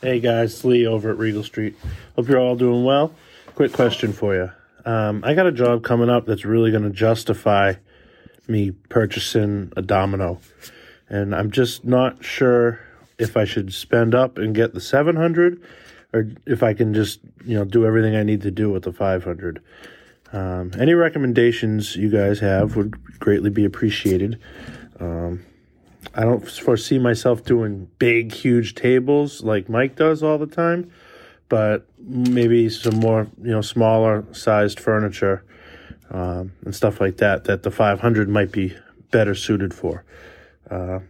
Hey 0.00 0.20
guys, 0.20 0.54
it's 0.54 0.64
Lee 0.64 0.86
over 0.86 1.10
at 1.10 1.18
Regal 1.18 1.42
Street. 1.42 1.74
Hope 2.14 2.28
you're 2.28 2.38
all 2.38 2.54
doing 2.54 2.84
well. 2.84 3.12
Quick 3.56 3.72
question 3.72 4.12
for 4.12 4.32
you. 4.32 4.48
Um, 4.84 5.24
I 5.24 5.34
got 5.34 5.48
a 5.48 5.52
job 5.52 5.82
coming 5.82 6.08
up 6.08 6.24
that's 6.24 6.44
really 6.44 6.70
going 6.70 6.84
to 6.84 6.90
justify 6.90 7.74
me 8.46 8.70
purchasing 8.70 9.72
a 9.76 9.82
domino, 9.82 10.38
and 11.08 11.34
I'm 11.34 11.50
just 11.50 11.84
not 11.84 12.24
sure 12.24 12.78
if 13.18 13.36
I 13.36 13.44
should 13.44 13.74
spend 13.74 14.14
up 14.14 14.38
and 14.38 14.54
get 14.54 14.72
the 14.72 14.80
700, 14.80 15.60
or 16.12 16.30
if 16.46 16.62
I 16.62 16.74
can 16.74 16.94
just 16.94 17.18
you 17.44 17.56
know 17.56 17.64
do 17.64 17.84
everything 17.84 18.14
I 18.14 18.22
need 18.22 18.42
to 18.42 18.52
do 18.52 18.70
with 18.70 18.84
the 18.84 18.92
500. 18.92 19.60
Um, 20.32 20.70
any 20.78 20.94
recommendations 20.94 21.96
you 21.96 22.08
guys 22.08 22.38
have 22.38 22.76
would 22.76 23.18
greatly 23.18 23.50
be 23.50 23.64
appreciated. 23.64 24.38
I 26.14 26.22
don't 26.22 26.48
foresee 26.48 26.98
myself 26.98 27.44
doing 27.44 27.88
big, 27.98 28.32
huge 28.32 28.74
tables 28.74 29.42
like 29.42 29.68
Mike 29.68 29.96
does 29.96 30.22
all 30.22 30.38
the 30.38 30.46
time, 30.46 30.90
but 31.48 31.86
maybe 31.98 32.68
some 32.68 32.96
more, 32.96 33.28
you 33.42 33.50
know, 33.50 33.60
smaller 33.60 34.24
sized 34.32 34.80
furniture 34.80 35.44
um, 36.10 36.52
and 36.64 36.74
stuff 36.74 37.00
like 37.00 37.18
that 37.18 37.44
that 37.44 37.62
the 37.62 37.70
500 37.70 38.28
might 38.28 38.52
be 38.52 38.76
better 39.10 39.34
suited 39.34 39.74
for. 39.74 40.04
Uh, 40.70 41.00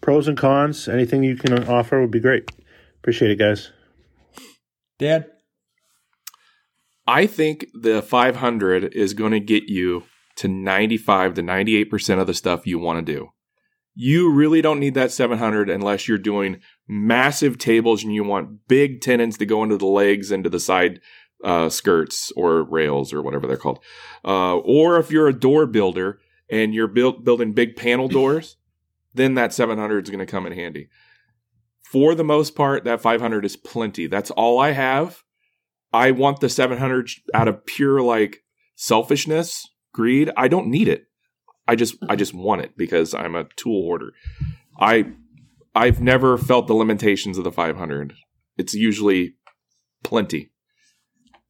pros 0.00 0.28
and 0.28 0.36
cons, 0.36 0.88
anything 0.88 1.22
you 1.22 1.36
can 1.36 1.64
offer 1.68 2.00
would 2.00 2.10
be 2.10 2.20
great. 2.20 2.50
Appreciate 2.98 3.30
it, 3.30 3.38
guys. 3.38 3.70
Dad? 4.98 5.26
I 7.06 7.26
think 7.26 7.66
the 7.74 8.02
500 8.02 8.94
is 8.94 9.14
going 9.14 9.32
to 9.32 9.40
get 9.40 9.64
you 9.64 10.04
to 10.36 10.48
95 10.48 11.34
to 11.34 11.42
98% 11.42 12.20
of 12.20 12.26
the 12.26 12.34
stuff 12.34 12.66
you 12.66 12.78
want 12.78 13.04
to 13.04 13.12
do. 13.12 13.30
You 14.02 14.32
really 14.32 14.62
don't 14.62 14.80
need 14.80 14.94
that 14.94 15.12
700 15.12 15.68
unless 15.68 16.08
you're 16.08 16.16
doing 16.16 16.62
massive 16.88 17.58
tables 17.58 18.02
and 18.02 18.14
you 18.14 18.24
want 18.24 18.66
big 18.66 19.02
tenons 19.02 19.36
to 19.36 19.44
go 19.44 19.62
into 19.62 19.76
the 19.76 19.84
legs 19.84 20.30
and 20.30 20.42
to 20.42 20.48
the 20.48 20.58
side 20.58 21.00
uh, 21.44 21.68
skirts 21.68 22.32
or 22.34 22.62
rails 22.62 23.12
or 23.12 23.20
whatever 23.20 23.46
they're 23.46 23.58
called. 23.58 23.78
Uh, 24.24 24.56
or 24.56 24.96
if 24.96 25.10
you're 25.10 25.28
a 25.28 25.38
door 25.38 25.66
builder 25.66 26.18
and 26.48 26.72
you're 26.72 26.88
build, 26.88 27.26
building 27.26 27.52
big 27.52 27.76
panel 27.76 28.08
doors, 28.18 28.56
then 29.12 29.34
that 29.34 29.52
700 29.52 30.06
is 30.06 30.10
going 30.10 30.18
to 30.18 30.24
come 30.24 30.46
in 30.46 30.54
handy. 30.54 30.88
For 31.82 32.14
the 32.14 32.24
most 32.24 32.54
part, 32.54 32.84
that 32.84 33.02
500 33.02 33.44
is 33.44 33.56
plenty. 33.58 34.06
That's 34.06 34.30
all 34.30 34.58
I 34.58 34.70
have. 34.70 35.24
I 35.92 36.12
want 36.12 36.40
the 36.40 36.48
700 36.48 37.10
out 37.34 37.48
of 37.48 37.66
pure 37.66 38.00
like 38.00 38.44
selfishness, 38.76 39.68
greed. 39.92 40.30
I 40.38 40.48
don't 40.48 40.68
need 40.68 40.88
it. 40.88 41.09
I 41.70 41.76
just 41.76 41.94
I 42.08 42.16
just 42.16 42.34
want 42.34 42.62
it 42.62 42.76
because 42.76 43.14
I'm 43.14 43.36
a 43.36 43.44
tool 43.54 43.82
hoarder. 43.82 44.10
I 44.80 45.12
I've 45.72 46.00
never 46.00 46.36
felt 46.36 46.66
the 46.66 46.74
limitations 46.74 47.38
of 47.38 47.44
the 47.44 47.52
500. 47.52 48.12
It's 48.58 48.74
usually 48.74 49.34
plenty. 50.02 50.50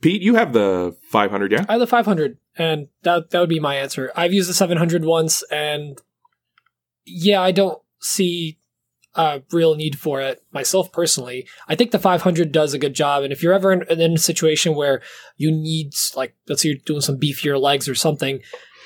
Pete, 0.02 0.20
you 0.20 0.34
have 0.34 0.52
the 0.52 0.94
500, 1.10 1.52
yeah? 1.52 1.64
I 1.70 1.72
have 1.72 1.80
the 1.80 1.86
500, 1.86 2.36
and 2.58 2.88
that 3.02 3.30
that 3.30 3.40
would 3.40 3.48
be 3.48 3.60
my 3.60 3.76
answer. 3.76 4.12
I've 4.14 4.34
used 4.34 4.50
the 4.50 4.54
700 4.54 5.06
once, 5.06 5.42
and 5.50 5.98
yeah, 7.06 7.40
I 7.40 7.50
don't 7.50 7.80
see 8.02 8.58
a 9.14 9.40
real 9.52 9.74
need 9.74 9.98
for 9.98 10.20
it 10.20 10.42
myself 10.52 10.92
personally. 10.92 11.48
I 11.66 11.76
think 11.76 11.92
the 11.92 11.98
500 11.98 12.52
does 12.52 12.74
a 12.74 12.78
good 12.78 12.94
job, 12.94 13.22
and 13.22 13.32
if 13.32 13.42
you're 13.42 13.54
ever 13.54 13.72
in, 13.72 13.84
in 13.88 14.12
a 14.12 14.18
situation 14.18 14.74
where 14.74 15.00
you 15.38 15.50
need, 15.50 15.94
like, 16.14 16.34
let's 16.46 16.60
say 16.60 16.68
you're 16.68 16.78
doing 16.84 17.00
some 17.00 17.18
beefier 17.18 17.58
legs 17.58 17.88
or 17.88 17.94
something, 17.94 18.40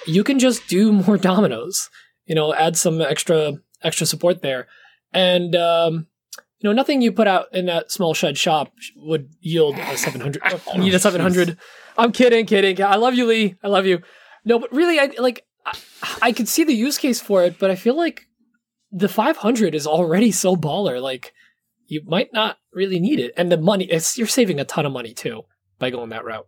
you 0.07 0.25
can 0.25 0.39
just 0.39 0.67
do 0.69 0.93
more 1.07 1.19
dominoes. 1.19 1.91
You 2.27 2.35
know, 2.35 2.55
add 2.55 2.77
some 2.77 3.01
extra 3.01 3.55
extra 3.83 4.07
support 4.07 4.43
there, 4.43 4.67
and 5.13 5.55
um, 5.55 6.07
you 6.65 6.71
know, 6.71 6.75
nothing 6.75 7.03
you 7.03 7.13
put 7.13 7.27
out 7.27 7.55
in 7.55 7.67
that 7.67 7.93
small 7.93 8.15
shed 8.15 8.39
shop 8.39 8.73
would 8.97 9.29
yield 9.41 9.77
a 9.79 9.99
700. 9.99 10.41
oh, 10.67 10.79
need 10.79 10.95
a 10.95 10.99
700. 10.99 11.59
I'm 11.99 12.11
kidding, 12.11 12.47
kidding. 12.47 12.83
I 12.83 12.97
love 12.97 13.15
you, 13.15 13.27
Lee. 13.27 13.57
I 13.63 13.69
love 13.69 13.85
you. 13.85 14.01
No, 14.47 14.59
but 14.59 14.73
really, 14.73 14.99
I 14.99 15.11
like. 15.19 15.45
I, 15.67 15.77
I 16.23 16.33
could 16.33 16.49
see 16.49 16.65
the 16.65 16.73
use 16.73 16.97
case 16.97 17.21
for 17.21 17.45
it, 17.45 17.59
but 17.59 17.71
I 17.71 17.75
feel 17.75 17.95
like 17.95 18.27
the 18.91 19.09
500 19.09 19.75
is 19.75 19.87
already 19.87 20.31
so 20.33 20.57
baller. 20.57 21.03
Like, 21.03 21.35
you 21.87 22.01
might 22.07 22.33
not 22.33 22.57
really 22.73 22.99
need 22.99 23.21
it, 23.21 23.35
and 23.37 23.53
the 23.53 23.59
money. 23.59 23.85
It's 23.85 24.17
you're 24.17 24.27
saving 24.27 24.59
a 24.59 24.65
ton 24.65 24.87
of 24.87 24.93
money 24.93 25.13
too 25.13 25.43
by 25.79 25.91
going 25.91 26.09
that 26.11 26.25
route. 26.25 26.47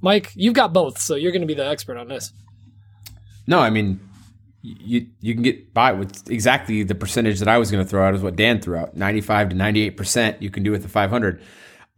Mike, 0.00 0.32
you've 0.34 0.54
got 0.54 0.72
both, 0.72 0.98
so 0.98 1.14
you're 1.14 1.32
going 1.32 1.42
to 1.42 1.46
be 1.46 1.52
the 1.52 1.66
expert 1.66 1.98
on 1.98 2.08
this. 2.08 2.32
No, 3.48 3.60
I 3.60 3.70
mean, 3.70 3.98
you 4.60 5.06
you 5.20 5.32
can 5.32 5.42
get 5.42 5.72
by 5.72 5.92
with 5.92 6.30
exactly 6.30 6.82
the 6.82 6.94
percentage 6.94 7.38
that 7.38 7.48
I 7.48 7.56
was 7.56 7.70
going 7.70 7.82
to 7.82 7.88
throw 7.88 8.06
out 8.06 8.14
is 8.14 8.20
what 8.20 8.36
Dan 8.36 8.60
threw 8.60 8.76
out. 8.76 8.94
95 8.94 9.48
to 9.48 9.56
98% 9.56 10.42
you 10.42 10.50
can 10.50 10.62
do 10.62 10.70
with 10.70 10.82
the 10.82 10.88
500. 10.88 11.40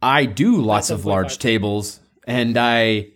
I 0.01 0.25
do 0.25 0.61
lots 0.61 0.87
That's 0.87 1.01
of 1.01 1.05
large 1.05 1.37
tables 1.39 1.99
and 2.25 2.57
I 2.57 3.09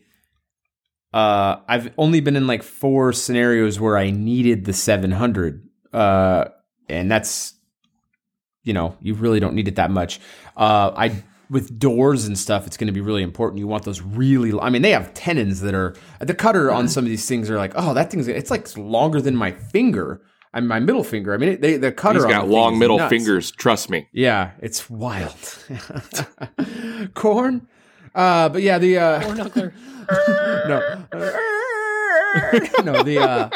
uh 1.14 1.62
I've 1.66 1.94
only 1.98 2.20
been 2.20 2.36
in 2.36 2.46
like 2.46 2.62
four 2.62 3.14
scenarios 3.14 3.80
where 3.80 3.98
I 3.98 4.12
needed 4.12 4.66
the 4.66 4.74
700. 4.74 5.70
Uh 5.94 6.46
and 6.90 7.10
that's 7.10 7.54
you 8.64 8.74
know, 8.74 8.98
you 9.00 9.14
really 9.14 9.40
don't 9.40 9.56
need 9.56 9.70
it 9.70 9.78
that 9.78 9.92
much. 9.92 10.20
Uh 10.58 10.92
I 10.94 11.24
with 11.50 11.78
doors 11.80 12.26
and 12.26 12.38
stuff, 12.38 12.66
it's 12.68 12.78
going 12.78 12.88
to 12.88 12.94
be 12.94 13.02
really 13.02 13.24
important. 13.24 13.60
You 13.60 13.68
want 13.68 13.84
those 13.86 14.02
really. 14.02 14.58
I 14.60 14.70
mean, 14.70 14.82
they 14.82 14.92
have 14.92 15.14
tenons 15.14 15.62
that 15.62 15.74
are 15.74 15.96
the 16.20 16.34
cutter 16.34 16.72
on 16.72 16.88
some 16.88 17.04
of 17.04 17.10
these 17.10 17.28
things 17.28 17.50
are 17.50 17.58
like, 17.58 17.74
oh, 17.76 17.94
that 17.94 18.10
thing's 18.12 18.28
it's 18.28 18.52
like 18.52 18.76
longer 18.78 19.22
than 19.22 19.36
my 19.36 19.52
finger. 19.52 20.22
I 20.54 20.62
mean, 20.62 20.70
my 20.70 20.80
middle 20.80 21.04
finger. 21.04 21.34
I 21.34 21.38
mean, 21.38 21.50
it, 21.50 21.62
they, 21.62 21.76
the 21.78 21.92
cutter. 21.92 22.20
He's 22.20 22.24
on 22.26 22.30
the 22.30 22.36
got 22.38 22.48
long 22.48 22.80
middle 22.80 22.98
nuts. 22.98 23.10
fingers, 23.10 23.52
trust 23.52 23.90
me. 23.90 24.08
Yeah, 24.14 24.52
it's 24.62 24.90
wild. 24.90 25.36
Corn. 27.14 27.68
Uh, 28.14 28.48
but 28.50 28.62
yeah, 28.62 28.78
the 28.78 28.98
uh, 28.98 29.30
Or 29.30 29.36
knuckler. 29.36 29.74
no, 30.70 31.06
no, 32.94 33.04
the 33.04 33.20
uh, 33.20 33.50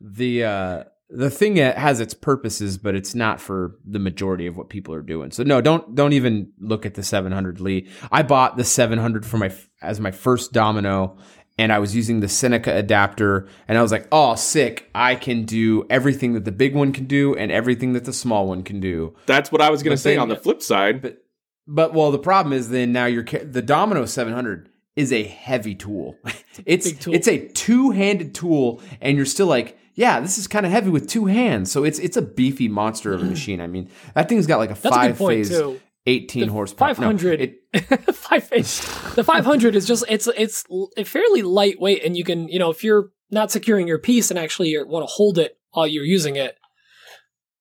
the 0.00 0.44
uh, 0.44 0.84
the 1.08 1.30
thing 1.30 1.56
has 1.56 2.00
its 2.00 2.14
purposes, 2.14 2.78
but 2.78 2.94
it's 2.94 3.14
not 3.14 3.40
for 3.40 3.76
the 3.84 3.98
majority 3.98 4.46
of 4.46 4.56
what 4.56 4.68
people 4.68 4.92
are 4.94 5.02
doing. 5.02 5.30
So 5.30 5.42
no, 5.42 5.60
don't 5.60 5.94
don't 5.94 6.12
even 6.12 6.52
look 6.58 6.84
at 6.84 6.94
the 6.94 7.02
700 7.02 7.60
Lee. 7.60 7.88
I 8.10 8.22
bought 8.22 8.56
the 8.56 8.64
700 8.64 9.24
for 9.24 9.38
my 9.38 9.52
as 9.80 10.00
my 10.00 10.10
first 10.10 10.52
domino. 10.52 11.16
And 11.58 11.72
I 11.72 11.78
was 11.78 11.96
using 11.96 12.20
the 12.20 12.28
Seneca 12.28 12.76
adapter, 12.76 13.48
and 13.66 13.78
I 13.78 13.82
was 13.82 13.90
like, 13.90 14.06
"Oh, 14.12 14.34
sick! 14.34 14.90
I 14.94 15.14
can 15.14 15.46
do 15.46 15.86
everything 15.88 16.34
that 16.34 16.44
the 16.44 16.52
big 16.52 16.74
one 16.74 16.92
can 16.92 17.06
do, 17.06 17.34
and 17.34 17.50
everything 17.50 17.94
that 17.94 18.04
the 18.04 18.12
small 18.12 18.46
one 18.46 18.62
can 18.62 18.78
do." 18.78 19.14
That's 19.24 19.50
what 19.50 19.62
I 19.62 19.70
was 19.70 19.82
going 19.82 19.96
to 19.96 20.02
say 20.02 20.16
then- 20.16 20.20
on 20.20 20.28
the 20.28 20.36
flip 20.36 20.60
side. 20.60 21.00
But 21.00 21.24
but 21.66 21.94
well, 21.94 22.10
the 22.10 22.18
problem 22.18 22.52
is 22.52 22.68
then 22.68 22.92
now 22.92 23.06
you're 23.06 23.24
the 23.24 23.62
Domino 23.62 24.04
700 24.04 24.68
is 24.96 25.10
a 25.12 25.22
heavy 25.22 25.74
tool. 25.74 26.18
It's 26.66 26.90
big 26.90 27.00
tool. 27.00 27.14
it's 27.14 27.28
a 27.28 27.48
two 27.48 27.90
handed 27.90 28.34
tool, 28.34 28.82
and 29.00 29.16
you're 29.16 29.24
still 29.26 29.46
like, 29.46 29.78
yeah, 29.96 30.20
this 30.20 30.36
is 30.38 30.46
kind 30.46 30.66
of 30.66 30.70
heavy 30.70 30.90
with 30.90 31.08
two 31.08 31.24
hands. 31.24 31.72
So 31.72 31.82
it's 31.82 31.98
it's 31.98 32.16
a 32.16 32.22
beefy 32.22 32.68
monster 32.68 33.12
of 33.12 33.22
a 33.22 33.24
mm. 33.24 33.30
machine. 33.30 33.60
I 33.60 33.66
mean, 33.66 33.90
that 34.14 34.28
thing's 34.28 34.46
got 34.46 34.58
like 34.58 34.70
a 34.70 34.74
That's 34.74 34.94
five 34.94 35.18
point, 35.18 35.46
phase, 35.46 35.48
too. 35.50 35.80
18 36.06 36.48
horsepower. 36.48 36.88
No, 36.88 36.94
500 36.94 37.40
it- 37.40 37.56
five 38.14 38.48
the 38.48 39.24
500 39.24 39.74
is 39.74 39.86
just 39.86 40.04
it's 40.08 40.28
it's 40.36 40.64
fairly 41.04 41.42
lightweight 41.42 42.04
and 42.04 42.16
you 42.16 42.24
can 42.24 42.48
you 42.48 42.58
know 42.58 42.70
if 42.70 42.84
you're 42.84 43.10
not 43.30 43.50
securing 43.50 43.88
your 43.88 43.98
piece 43.98 44.30
and 44.30 44.38
actually 44.38 44.68
you 44.68 44.86
want 44.86 45.02
to 45.02 45.12
hold 45.12 45.38
it 45.38 45.58
while 45.72 45.86
you're 45.86 46.04
using 46.04 46.36
it 46.36 46.56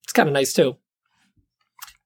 it's 0.03 0.13
kind 0.13 0.29
of 0.29 0.33
nice 0.33 0.53
too 0.53 0.77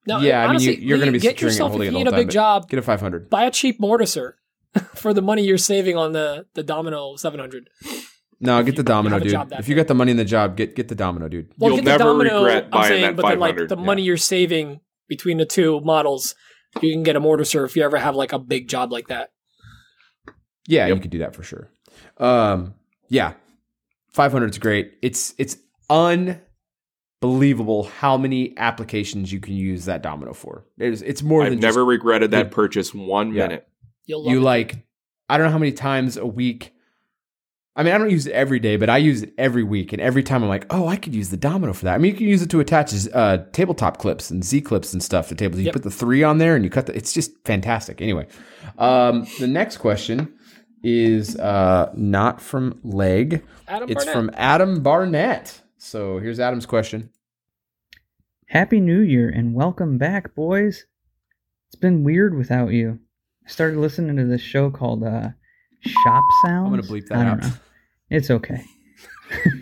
no, 0.07 0.21
yeah, 0.21 0.43
I 0.43 0.51
mean, 0.53 0.61
you, 0.61 0.71
you're 0.71 0.97
going 0.97 1.07
to 1.07 1.11
be 1.11 1.19
get 1.19 1.31
securing 1.31 1.51
it, 1.51 1.53
yourself 1.53 1.71
holding 1.71 1.87
if 1.89 1.93
you 1.93 1.99
need 1.99 2.07
a 2.07 2.15
big 2.15 2.31
job 2.31 2.67
Get 2.67 2.79
a 2.79 2.81
500. 2.81 3.29
buy 3.29 3.43
a 3.43 3.51
cheap 3.51 3.79
mortiser 3.79 4.33
for 4.95 5.13
the 5.13 5.21
money 5.21 5.43
you're 5.43 5.57
saving 5.59 5.97
on 5.97 6.13
the 6.13 6.47
the 6.55 6.63
domino 6.63 7.15
700 7.15 7.69
No, 8.41 8.63
get 8.63 8.75
the 8.77 8.83
Domino, 8.83 9.19
dude. 9.19 9.33
If 9.53 9.67
you 9.67 9.75
got 9.75 9.87
the 9.87 9.93
money 9.93 10.11
in 10.11 10.17
the 10.17 10.23
job, 10.25 10.55
get 10.55 10.75
get 10.75 10.87
the 10.87 10.95
Domino, 10.95 11.27
dude. 11.27 11.51
well, 11.57 11.71
You'll 11.71 11.77
get 11.77 11.85
the 11.85 11.91
never 11.91 12.03
domino, 12.05 12.37
regret 12.43 12.63
I'm 12.65 12.69
buying 12.71 12.87
saying, 12.87 13.01
that 13.01 13.15
but 13.17 13.27
then 13.27 13.39
like 13.39 13.57
the 13.57 13.75
yeah. 13.77 13.83
money 13.83 14.01
you're 14.03 14.15
saving 14.17 14.79
between 15.09 15.37
the 15.37 15.45
two 15.45 15.81
models 15.81 16.35
you 16.81 16.91
can 16.93 17.03
get 17.03 17.15
a 17.15 17.19
mortiser 17.21 17.65
if 17.65 17.75
you 17.75 17.83
ever 17.83 17.97
have 17.97 18.15
like 18.15 18.31
a 18.31 18.39
big 18.39 18.67
job 18.69 18.91
like 18.91 19.07
that 19.07 19.31
Yeah, 20.67 20.85
Yep. 20.87 20.95
you 20.95 21.01
could 21.01 21.11
do 21.11 21.17
that 21.19 21.35
for 21.35 21.43
sure. 21.43 21.69
Um, 22.17 22.75
yeah, 23.09 23.33
500 24.13 24.51
is 24.51 24.57
great. 24.59 24.93
It's 25.01 25.33
it's 25.37 25.57
unbelievable 27.21 27.83
how 27.83 28.17
many 28.17 28.57
applications 28.57 29.31
you 29.33 29.39
can 29.39 29.55
use 29.55 29.85
that 29.85 30.01
domino 30.01 30.33
for. 30.33 30.63
It's 30.77 31.01
it's 31.01 31.23
more 31.23 31.43
than 31.43 31.53
I've 31.53 31.59
than 31.59 31.67
never 31.67 31.81
just, 31.81 31.87
regretted 31.87 32.31
that 32.31 32.49
the- 32.49 32.55
purchase 32.55 32.93
one 32.93 33.33
Yeah. 33.33 33.47
minute. 33.47 33.67
you'll 34.05 34.23
love 34.23 34.31
you 34.31 34.39
it. 34.39 34.43
like. 34.43 34.85
I 35.31 35.37
don't 35.37 35.45
know 35.47 35.51
how 35.51 35.59
many 35.59 35.73
times 35.73 36.17
a 36.17 36.25
week. 36.25 36.73
I 37.75 37.83
mean, 37.83 37.93
I 37.93 37.97
don't 37.97 38.09
use 38.09 38.27
it 38.27 38.33
every 38.33 38.59
day, 38.59 38.75
but 38.75 38.89
I 38.89 38.97
use 38.97 39.21
it 39.21 39.33
every 39.37 39.63
week, 39.63 39.93
and 39.93 40.01
every 40.01 40.21
time 40.23 40.43
I'm 40.43 40.49
like, 40.49 40.65
oh, 40.69 40.87
I 40.87 40.97
could 40.97 41.15
use 41.15 41.29
the 41.29 41.37
domino 41.37 41.71
for 41.71 41.85
that. 41.85 41.95
I 41.95 41.97
mean, 41.97 42.11
you 42.11 42.17
can 42.17 42.27
use 42.27 42.41
it 42.41 42.49
to 42.49 42.59
attach 42.59 42.93
uh, 43.13 43.37
tabletop 43.53 43.99
clips 43.99 44.29
and 44.31 44.43
Z 44.43 44.61
clips 44.61 44.91
and 44.91 45.01
stuff 45.01 45.29
to 45.29 45.35
tables. 45.35 45.59
You 45.59 45.65
Yep. 45.65 45.73
put 45.73 45.83
the 45.83 45.91
three 45.91 46.23
on 46.23 46.39
there, 46.39 46.55
and 46.55 46.63
you 46.65 46.69
cut 46.71 46.87
the. 46.87 46.95
It's 46.95 47.13
just 47.13 47.31
fantastic. 47.45 48.01
Anyway, 48.01 48.27
um, 48.77 49.25
the 49.39 49.47
next 49.47 49.77
question 49.77 50.33
is 50.83 51.37
uh, 51.37 51.91
not 51.95 52.41
from 52.41 52.79
Leg. 52.83 53.43
Adam 53.67 53.89
It's 53.89 54.03
Barnett. 54.05 54.13
from 54.13 54.31
Adam 54.33 54.81
Barnett. 54.83 55.61
So 55.77 56.19
here's 56.19 56.39
Adam's 56.39 56.65
question. 56.65 57.11
Happy 58.47 58.79
New 58.79 58.99
Year 58.99 59.29
and 59.29 59.53
welcome 59.53 59.97
back, 59.97 60.33
boys. 60.35 60.85
It's 61.67 61.75
been 61.79 62.03
weird 62.03 62.35
without 62.35 62.71
you. 62.73 62.99
I 63.45 63.49
started 63.49 63.77
listening 63.77 64.17
to 64.17 64.25
this 64.25 64.41
show 64.41 64.69
called 64.71 65.03
uh, 65.03 65.29
Shop 65.81 66.23
Sounds. 66.45 66.65
I'm 66.65 66.69
gonna 66.69 66.83
bleep 66.83 67.07
that 67.07 67.17
I 67.19 67.23
don't 67.23 67.43
out. 67.43 67.43
know. 67.43 67.53
It's 68.09 68.29
okay. 68.29 68.63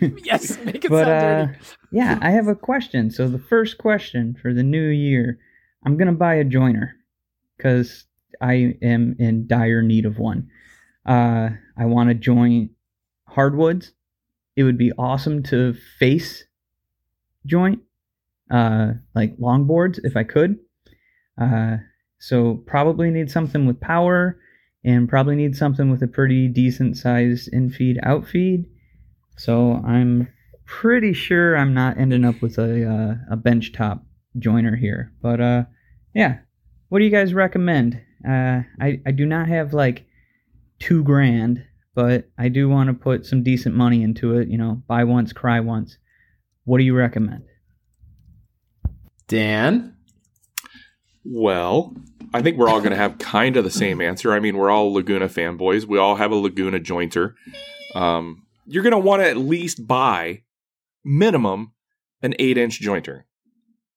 yes, 0.24 0.58
make 0.64 0.84
it 0.84 0.90
but 0.90 1.04
sound 1.04 1.10
uh, 1.10 1.46
dirty. 1.52 1.58
yeah, 1.92 2.18
I 2.20 2.30
have 2.30 2.48
a 2.48 2.54
question. 2.54 3.10
So 3.10 3.28
the 3.28 3.38
first 3.38 3.78
question 3.78 4.36
for 4.40 4.52
the 4.54 4.62
new 4.62 4.88
year, 4.88 5.38
I'm 5.84 5.96
gonna 5.96 6.12
buy 6.12 6.34
a 6.34 6.44
joiner 6.44 6.96
because 7.56 8.04
I 8.40 8.76
am 8.82 9.16
in 9.18 9.46
dire 9.46 9.82
need 9.82 10.06
of 10.06 10.18
one. 10.18 10.48
Uh, 11.06 11.50
I 11.76 11.84
want 11.86 12.08
to 12.10 12.14
join 12.14 12.70
hardwoods. 13.26 13.92
It 14.56 14.64
would 14.64 14.78
be 14.78 14.92
awesome 14.98 15.42
to 15.44 15.74
face 15.98 16.44
joint, 17.46 17.80
uh, 18.50 18.92
like 19.14 19.36
longboards 19.38 20.00
if 20.02 20.16
I 20.16 20.24
could. 20.24 20.58
Uh, 21.40 21.76
so 22.18 22.62
probably 22.66 23.10
need 23.10 23.30
something 23.30 23.66
with 23.66 23.80
power, 23.80 24.40
and 24.84 25.08
probably 25.08 25.36
need 25.36 25.56
something 25.56 25.90
with 25.90 26.02
a 26.02 26.06
pretty 26.06 26.48
decent 26.48 26.96
size 26.96 27.48
infeed 27.52 27.98
outfeed. 28.02 28.66
So 29.36 29.82
I'm 29.84 30.28
pretty 30.64 31.12
sure 31.12 31.56
I'm 31.56 31.74
not 31.74 31.98
ending 31.98 32.24
up 32.24 32.40
with 32.42 32.58
a 32.58 32.84
uh, 32.88 33.32
a 33.32 33.36
bench 33.36 33.72
top 33.72 34.04
joiner 34.38 34.76
here. 34.76 35.12
But 35.20 35.40
uh, 35.40 35.64
yeah, 36.14 36.38
what 36.88 36.98
do 36.98 37.04
you 37.04 37.10
guys 37.10 37.34
recommend? 37.34 38.00
Uh, 38.26 38.62
I 38.80 39.00
I 39.06 39.12
do 39.12 39.26
not 39.26 39.48
have 39.48 39.72
like 39.72 40.06
two 40.78 41.02
grand, 41.02 41.64
but 41.94 42.28
I 42.38 42.48
do 42.48 42.68
want 42.68 42.88
to 42.88 42.94
put 42.94 43.26
some 43.26 43.42
decent 43.42 43.74
money 43.74 44.02
into 44.02 44.36
it. 44.36 44.48
You 44.48 44.58
know, 44.58 44.82
buy 44.86 45.04
once, 45.04 45.32
cry 45.32 45.60
once. 45.60 45.98
What 46.64 46.78
do 46.78 46.84
you 46.84 46.94
recommend? 46.94 47.44
Dan? 49.26 49.97
Well, 51.30 51.94
I 52.32 52.42
think 52.42 52.56
we're 52.56 52.68
all 52.68 52.80
going 52.80 52.90
to 52.90 52.96
have 52.96 53.18
kind 53.18 53.56
of 53.56 53.64
the 53.64 53.70
same 53.70 54.00
answer. 54.00 54.32
I 54.32 54.40
mean, 54.40 54.56
we're 54.56 54.70
all 54.70 54.92
Laguna 54.92 55.28
fanboys. 55.28 55.84
We 55.84 55.98
all 55.98 56.16
have 56.16 56.30
a 56.30 56.34
Laguna 56.36 56.80
jointer. 56.80 57.34
Um, 57.94 58.46
you're 58.66 58.82
going 58.82 58.92
to 58.92 58.98
want 58.98 59.22
to 59.22 59.28
at 59.28 59.36
least 59.36 59.86
buy 59.86 60.42
minimum 61.04 61.72
an 62.22 62.34
eight 62.38 62.58
inch 62.58 62.80
jointer. 62.80 63.22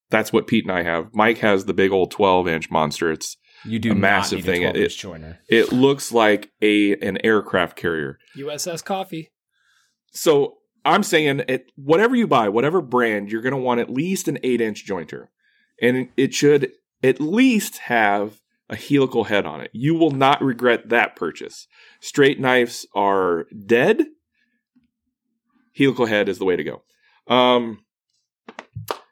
That's 0.10 0.34
what 0.34 0.48
Pete 0.48 0.66
and 0.66 0.72
I 0.74 0.84
have. 0.84 1.14
Mike 1.14 1.38
has 1.40 1.66
the 1.66 1.74
big 1.74 1.92
old 1.92 2.12
12 2.12 2.48
inch 2.48 2.70
monster. 2.70 3.12
It's 3.12 3.38
You 3.64 3.80
do 3.80 3.92
A 3.92 3.94
not 3.94 4.02
massive 4.02 4.40
need 4.40 4.46
thing. 4.46 4.64
A 4.66 4.70
It- 4.72 4.98
12 5.00 5.36
it 5.50 5.72
looks 5.72 6.12
like 6.12 6.52
a 6.62 6.96
an 6.98 7.18
aircraft 7.24 7.78
carrier. 7.78 8.18
USS 8.38 8.84
Coffey. 8.84 9.32
So 10.12 10.58
I'm 10.84 11.04
saying 11.04 11.44
it 11.48 11.72
whatever 11.76 12.16
you 12.16 12.28
buy, 12.28 12.50
whatever 12.50 12.82
brand, 12.82 13.32
you're 13.32 13.42
going 13.42 13.52
to 13.54 13.58
want 13.58 13.80
at 13.80 13.90
least 13.90 14.28
an 14.28 14.38
eight 14.44 14.60
inch 14.62 14.86
jointer, 14.86 15.28
and 15.82 16.10
it 16.18 16.34
should 16.34 16.72
at 17.04 17.20
least 17.20 17.78
have 17.80 18.42
a 18.70 18.76
helical 18.76 19.26
head 19.26 19.46
on 19.46 19.62
it. 19.62 19.70
You 19.74 19.96
will 19.96 20.12
not 20.12 20.42
regret 20.42 20.90
that 20.90 21.16
purchase. 21.16 21.68
Straight 22.00 22.40
knives 22.40 22.88
are 22.96 23.46
dead. 23.66 24.06
Helical 25.78 26.06
head 26.06 26.30
is 26.30 26.40
the 26.40 26.46
way 26.46 26.56
to 26.56 26.64
go. 26.64 26.84
Um, 27.28 27.84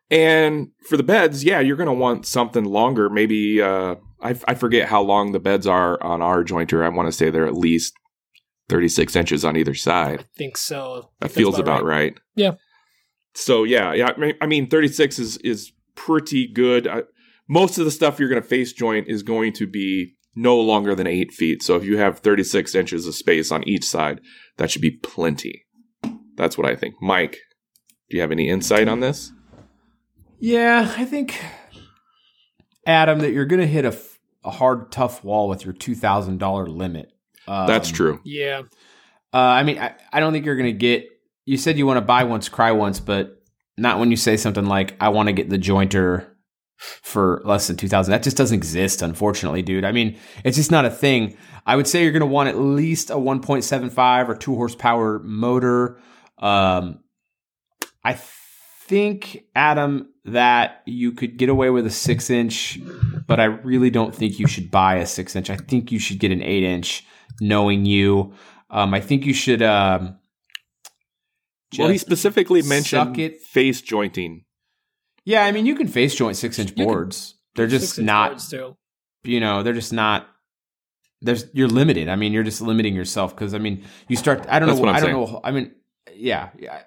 and 0.09 0.69
for 0.87 0.97
the 0.97 1.03
beds, 1.03 1.43
yeah, 1.43 1.59
you're 1.59 1.75
going 1.75 1.87
to 1.87 1.93
want 1.93 2.25
something 2.25 2.63
longer. 2.63 3.09
Maybe 3.09 3.61
uh, 3.61 3.95
I, 4.21 4.35
I 4.47 4.55
forget 4.55 4.87
how 4.87 5.01
long 5.01 5.33
the 5.33 5.39
beds 5.39 5.67
are 5.67 6.01
on 6.01 6.21
our 6.21 6.43
jointer. 6.43 6.83
I 6.83 6.89
want 6.89 7.07
to 7.07 7.11
say 7.11 7.29
they're 7.29 7.45
at 7.45 7.53
least 7.53 7.93
36 8.69 9.15
inches 9.15 9.45
on 9.45 9.57
either 9.57 9.75
side. 9.75 10.21
I 10.21 10.37
think 10.37 10.57
so. 10.57 11.11
That 11.19 11.31
feels 11.31 11.59
about 11.59 11.83
right. 11.83 12.17
Yeah. 12.35 12.53
So 13.35 13.63
yeah, 13.63 13.93
yeah. 13.93 14.11
I 14.15 14.19
mean, 14.19 14.33
I 14.41 14.45
mean, 14.47 14.69
36 14.69 15.19
is 15.19 15.37
is 15.37 15.71
pretty 15.95 16.47
good. 16.47 16.87
I, 16.87 17.03
most 17.49 17.79
of 17.79 17.83
the 17.83 17.91
stuff 17.91 18.19
you're 18.19 18.29
going 18.29 18.41
to 18.41 18.47
face 18.47 18.71
joint 18.71 19.07
is 19.09 19.23
going 19.23 19.51
to 19.53 19.67
be 19.67 20.15
no 20.35 20.57
longer 20.57 20.95
than 20.95 21.07
eight 21.07 21.33
feet. 21.33 21.63
So 21.63 21.75
if 21.75 21.83
you 21.83 21.97
have 21.97 22.19
36 22.19 22.75
inches 22.75 23.07
of 23.07 23.15
space 23.15 23.51
on 23.51 23.67
each 23.67 23.83
side, 23.83 24.21
that 24.57 24.71
should 24.71 24.83
be 24.83 24.91
plenty. 24.91 25.65
That's 26.35 26.57
what 26.57 26.67
I 26.67 26.75
think. 26.75 26.95
Mike, 27.01 27.37
do 28.09 28.15
you 28.15 28.21
have 28.21 28.31
any 28.31 28.47
insight 28.47 28.87
on 28.87 28.99
this? 29.01 29.33
Yeah, 30.39 30.93
I 30.95 31.03
think, 31.03 31.43
Adam, 32.85 33.19
that 33.19 33.33
you're 33.33 33.45
going 33.45 33.59
to 33.59 33.67
hit 33.67 33.83
a, 33.83 33.89
f- 33.89 34.19
a 34.45 34.51
hard, 34.51 34.91
tough 34.91 35.23
wall 35.23 35.49
with 35.49 35.65
your 35.65 35.73
$2,000 35.73 36.67
limit. 36.69 37.11
Um, 37.47 37.67
That's 37.67 37.91
true. 37.91 38.21
Yeah. 38.23 38.61
Uh, 39.33 39.37
I 39.37 39.63
mean, 39.63 39.79
I, 39.79 39.95
I 40.13 40.19
don't 40.21 40.31
think 40.31 40.45
you're 40.45 40.55
going 40.55 40.71
to 40.71 40.77
get. 40.77 41.07
You 41.45 41.57
said 41.57 41.77
you 41.77 41.87
want 41.87 41.97
to 41.97 42.01
buy 42.01 42.23
once, 42.23 42.47
cry 42.47 42.71
once, 42.71 42.99
but 42.99 43.41
not 43.75 43.99
when 43.99 44.11
you 44.11 44.17
say 44.17 44.37
something 44.37 44.65
like, 44.65 44.95
I 45.01 45.09
want 45.09 45.27
to 45.27 45.33
get 45.33 45.49
the 45.49 45.57
jointer 45.57 46.28
for 46.79 47.41
less 47.43 47.67
than 47.67 47.75
2000 47.75 48.11
That 48.11 48.23
just 48.23 48.37
doesn't 48.37 48.55
exist, 48.55 49.01
unfortunately, 49.01 49.61
dude. 49.61 49.83
I 49.83 49.91
mean, 49.91 50.17
it's 50.45 50.57
just 50.57 50.71
not 50.71 50.85
a 50.85 50.89
thing. 50.89 51.35
I 51.65 51.75
would 51.75 51.87
say 51.87 52.03
you're 52.03 52.13
going 52.13 52.21
to 52.21 52.25
want 52.25 52.49
at 52.49 52.57
least 52.57 53.09
a 53.09 53.15
1.75 53.15 54.29
or 54.29 54.35
2 54.35 54.55
horsepower 54.55 55.19
motor. 55.19 55.99
Um, 56.37 57.01
I 58.03 58.13
think, 58.87 59.43
Adam, 59.55 60.07
that 60.25 60.81
you 60.85 61.11
could 61.11 61.37
get 61.37 61.49
away 61.49 61.69
with 61.69 61.85
a 61.85 61.91
6 61.91 62.29
inch, 62.29 62.79
but 63.27 63.41
I 63.41 63.45
really 63.45 63.89
don't 63.89 64.15
think 64.15 64.39
you 64.39 64.47
should 64.47 64.71
buy 64.71 64.95
a 64.95 65.05
6 65.05 65.35
inch. 65.35 65.49
I 65.49 65.57
think 65.57 65.91
you 65.91 65.99
should 65.99 66.19
get 66.19 66.31
an 66.31 66.41
8 66.41 66.63
inch, 66.63 67.05
knowing 67.41 67.85
you. 67.85 68.33
Um, 68.69 68.93
I 68.93 69.01
think 69.01 69.25
you 69.25 69.33
should. 69.33 69.61
Um, 69.61 70.17
well, 71.77 71.89
he 71.89 71.97
specifically 71.97 72.61
mentioned 72.61 73.15
face 73.51 73.81
jointing. 73.81 74.45
Yeah, 75.29 75.45
I 75.45 75.51
mean, 75.51 75.67
you 75.67 75.75
can 75.75 75.87
face 75.87 76.15
joint 76.15 76.37
six 76.37 76.57
inch 76.57 76.75
can- 76.75 76.85
boards. 76.85 77.35
They're 77.55 77.67
just 77.67 77.99
not, 77.99 78.41
you 79.23 79.39
know, 79.39 79.61
they're 79.61 79.73
just 79.73 79.93
not. 79.93 80.27
There's 81.21 81.45
you're 81.53 81.67
limited. 81.67 82.09
I 82.09 82.15
mean, 82.15 82.33
you're 82.33 82.43
just 82.43 82.61
limiting 82.61 82.95
yourself 82.95 83.35
because 83.35 83.53
I 83.53 83.59
mean, 83.59 83.83
you 84.07 84.15
start. 84.15 84.45
I 84.49 84.57
don't 84.57 84.69
That's 84.69 84.79
know. 84.79 84.85
what 84.85 84.89
I'm 84.89 84.95
I 84.95 84.99
don't 85.01 85.27
saying. 85.27 85.33
know. 85.33 85.41
I 85.43 85.51
mean, 85.51 85.71
yeah, 86.15 86.49
yeah. 86.57 86.81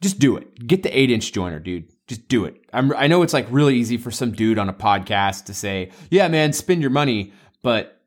Just 0.00 0.18
do 0.18 0.38
it. 0.38 0.66
Get 0.66 0.82
the 0.82 0.98
eight 0.98 1.10
inch 1.10 1.30
joiner, 1.32 1.58
dude. 1.58 1.90
Just 2.06 2.26
do 2.28 2.46
it. 2.46 2.56
I'm. 2.72 2.94
I 2.96 3.06
know 3.06 3.22
it's 3.22 3.34
like 3.34 3.46
really 3.50 3.76
easy 3.76 3.98
for 3.98 4.10
some 4.10 4.32
dude 4.32 4.58
on 4.58 4.70
a 4.70 4.72
podcast 4.72 5.44
to 5.46 5.54
say, 5.54 5.90
"Yeah, 6.10 6.26
man, 6.28 6.54
spend 6.54 6.80
your 6.80 6.90
money," 6.90 7.32
but 7.62 8.00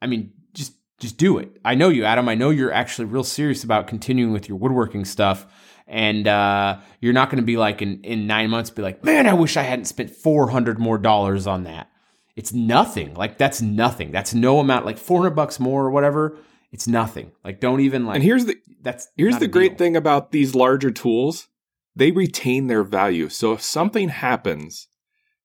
I 0.00 0.06
mean, 0.06 0.32
just 0.54 0.74
just 1.00 1.16
do 1.16 1.38
it. 1.38 1.58
I 1.64 1.74
know 1.74 1.88
you, 1.88 2.04
Adam. 2.04 2.28
I 2.28 2.36
know 2.36 2.50
you're 2.50 2.72
actually 2.72 3.06
real 3.06 3.24
serious 3.24 3.64
about 3.64 3.88
continuing 3.88 4.32
with 4.32 4.48
your 4.48 4.58
woodworking 4.58 5.04
stuff. 5.04 5.46
And 5.90 6.28
uh, 6.28 6.78
you're 7.00 7.12
not 7.12 7.30
going 7.30 7.42
to 7.42 7.46
be 7.46 7.56
like 7.56 7.82
in, 7.82 8.00
in 8.04 8.26
nine 8.28 8.48
months, 8.48 8.70
be 8.70 8.80
like, 8.80 9.04
man, 9.04 9.26
I 9.26 9.34
wish 9.34 9.56
I 9.56 9.62
hadn't 9.62 9.86
spent 9.86 10.10
four 10.10 10.48
hundred 10.48 10.78
more 10.78 10.98
dollars 10.98 11.46
on 11.46 11.64
that. 11.64 11.90
It's 12.36 12.52
nothing. 12.52 13.14
Like 13.14 13.36
that's 13.36 13.60
nothing. 13.60 14.12
That's 14.12 14.32
no 14.32 14.60
amount. 14.60 14.86
Like 14.86 14.98
four 14.98 15.18
hundred 15.18 15.34
bucks 15.34 15.58
more 15.58 15.84
or 15.84 15.90
whatever. 15.90 16.38
It's 16.70 16.86
nothing. 16.86 17.32
Like 17.44 17.60
don't 17.60 17.80
even 17.80 18.06
like. 18.06 18.14
And 18.14 18.24
here's 18.24 18.46
the 18.46 18.56
that's 18.80 19.08
Here's 19.16 19.38
the 19.38 19.48
great 19.48 19.72
deal. 19.72 19.78
thing 19.78 19.96
about 19.96 20.30
these 20.30 20.54
larger 20.54 20.92
tools 20.92 21.48
they 21.96 22.12
retain 22.12 22.68
their 22.68 22.84
value. 22.84 23.28
So 23.28 23.52
if 23.52 23.60
something 23.60 24.10
happens, 24.10 24.88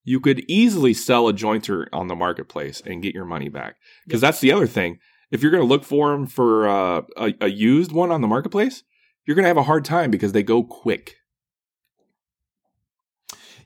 you 0.04 0.20
could 0.20 0.44
easily 0.48 0.94
sell 0.94 1.28
a 1.28 1.34
jointer 1.34 1.88
on 1.92 2.08
the 2.08 2.16
marketplace 2.16 2.82
and 2.86 3.02
get 3.02 3.16
your 3.16 3.26
money 3.26 3.50
back. 3.50 3.76
Because 4.06 4.22
that's 4.22 4.40
the 4.40 4.52
other 4.52 4.68
thing. 4.68 5.00
If 5.32 5.42
you're 5.42 5.52
going 5.52 5.64
to 5.64 5.68
look 5.68 5.84
for 5.84 6.12
them 6.12 6.28
for 6.28 6.70
uh, 6.70 7.02
a, 7.18 7.34
a 7.42 7.48
used 7.48 7.92
one 7.92 8.12
on 8.12 8.22
the 8.22 8.28
marketplace, 8.28 8.84
you're 9.26 9.36
going 9.36 9.44
to 9.44 9.50
have 9.50 9.58
a 9.58 9.64
hard 9.64 9.86
time 9.86 10.12
because 10.12 10.32
they 10.32 10.44
go 10.44 10.64
quick. 10.64 11.16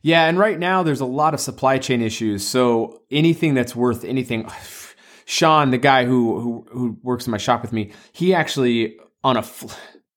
Yeah, 0.01 0.27
and 0.27 0.37
right 0.39 0.57
now 0.57 0.83
there's 0.83 1.01
a 1.01 1.05
lot 1.05 1.33
of 1.33 1.39
supply 1.39 1.77
chain 1.77 2.01
issues. 2.01 2.47
So 2.47 3.01
anything 3.11 3.53
that's 3.53 3.75
worth 3.75 4.05
anything, 4.05 4.49
Sean, 5.25 5.71
the 5.71 5.77
guy 5.77 6.05
who 6.05 6.39
who 6.39 6.65
who 6.71 6.97
works 7.03 7.27
in 7.27 7.31
my 7.31 7.37
shop 7.37 7.61
with 7.61 7.73
me, 7.73 7.91
he 8.13 8.33
actually 8.33 8.97
on 9.23 9.37
a 9.37 9.43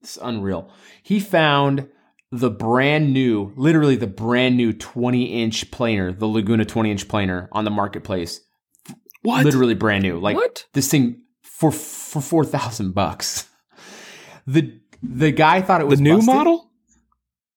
it's 0.01 0.19
unreal. 0.23 0.71
He 1.03 1.19
found 1.19 1.89
the 2.31 2.51
brand 2.51 3.13
new, 3.13 3.53
literally 3.57 3.97
the 3.97 4.07
brand 4.07 4.57
new 4.57 4.73
20 4.73 5.43
inch 5.43 5.71
planer, 5.71 6.13
the 6.13 6.27
Laguna 6.27 6.65
20 6.65 6.91
inch 6.91 7.09
planer 7.09 7.49
on 7.53 7.65
the 7.65 7.71
marketplace. 7.71 8.41
What? 9.23 9.45
Literally 9.45 9.75
brand 9.75 10.03
new. 10.03 10.19
Like 10.19 10.37
What? 10.37 10.65
this 10.75 10.89
thing 10.89 11.23
for 11.43 11.71
for 11.73 12.23
four 12.23 12.45
thousand 12.45 12.93
bucks. 12.93 13.49
The 14.47 14.81
the 15.03 15.31
guy 15.31 15.61
thought 15.63 15.81
it 15.81 15.87
was 15.87 15.99
The 16.01 16.11
was 16.11 16.21
new 16.23 16.27
busted. 16.27 16.35
model? 16.35 16.69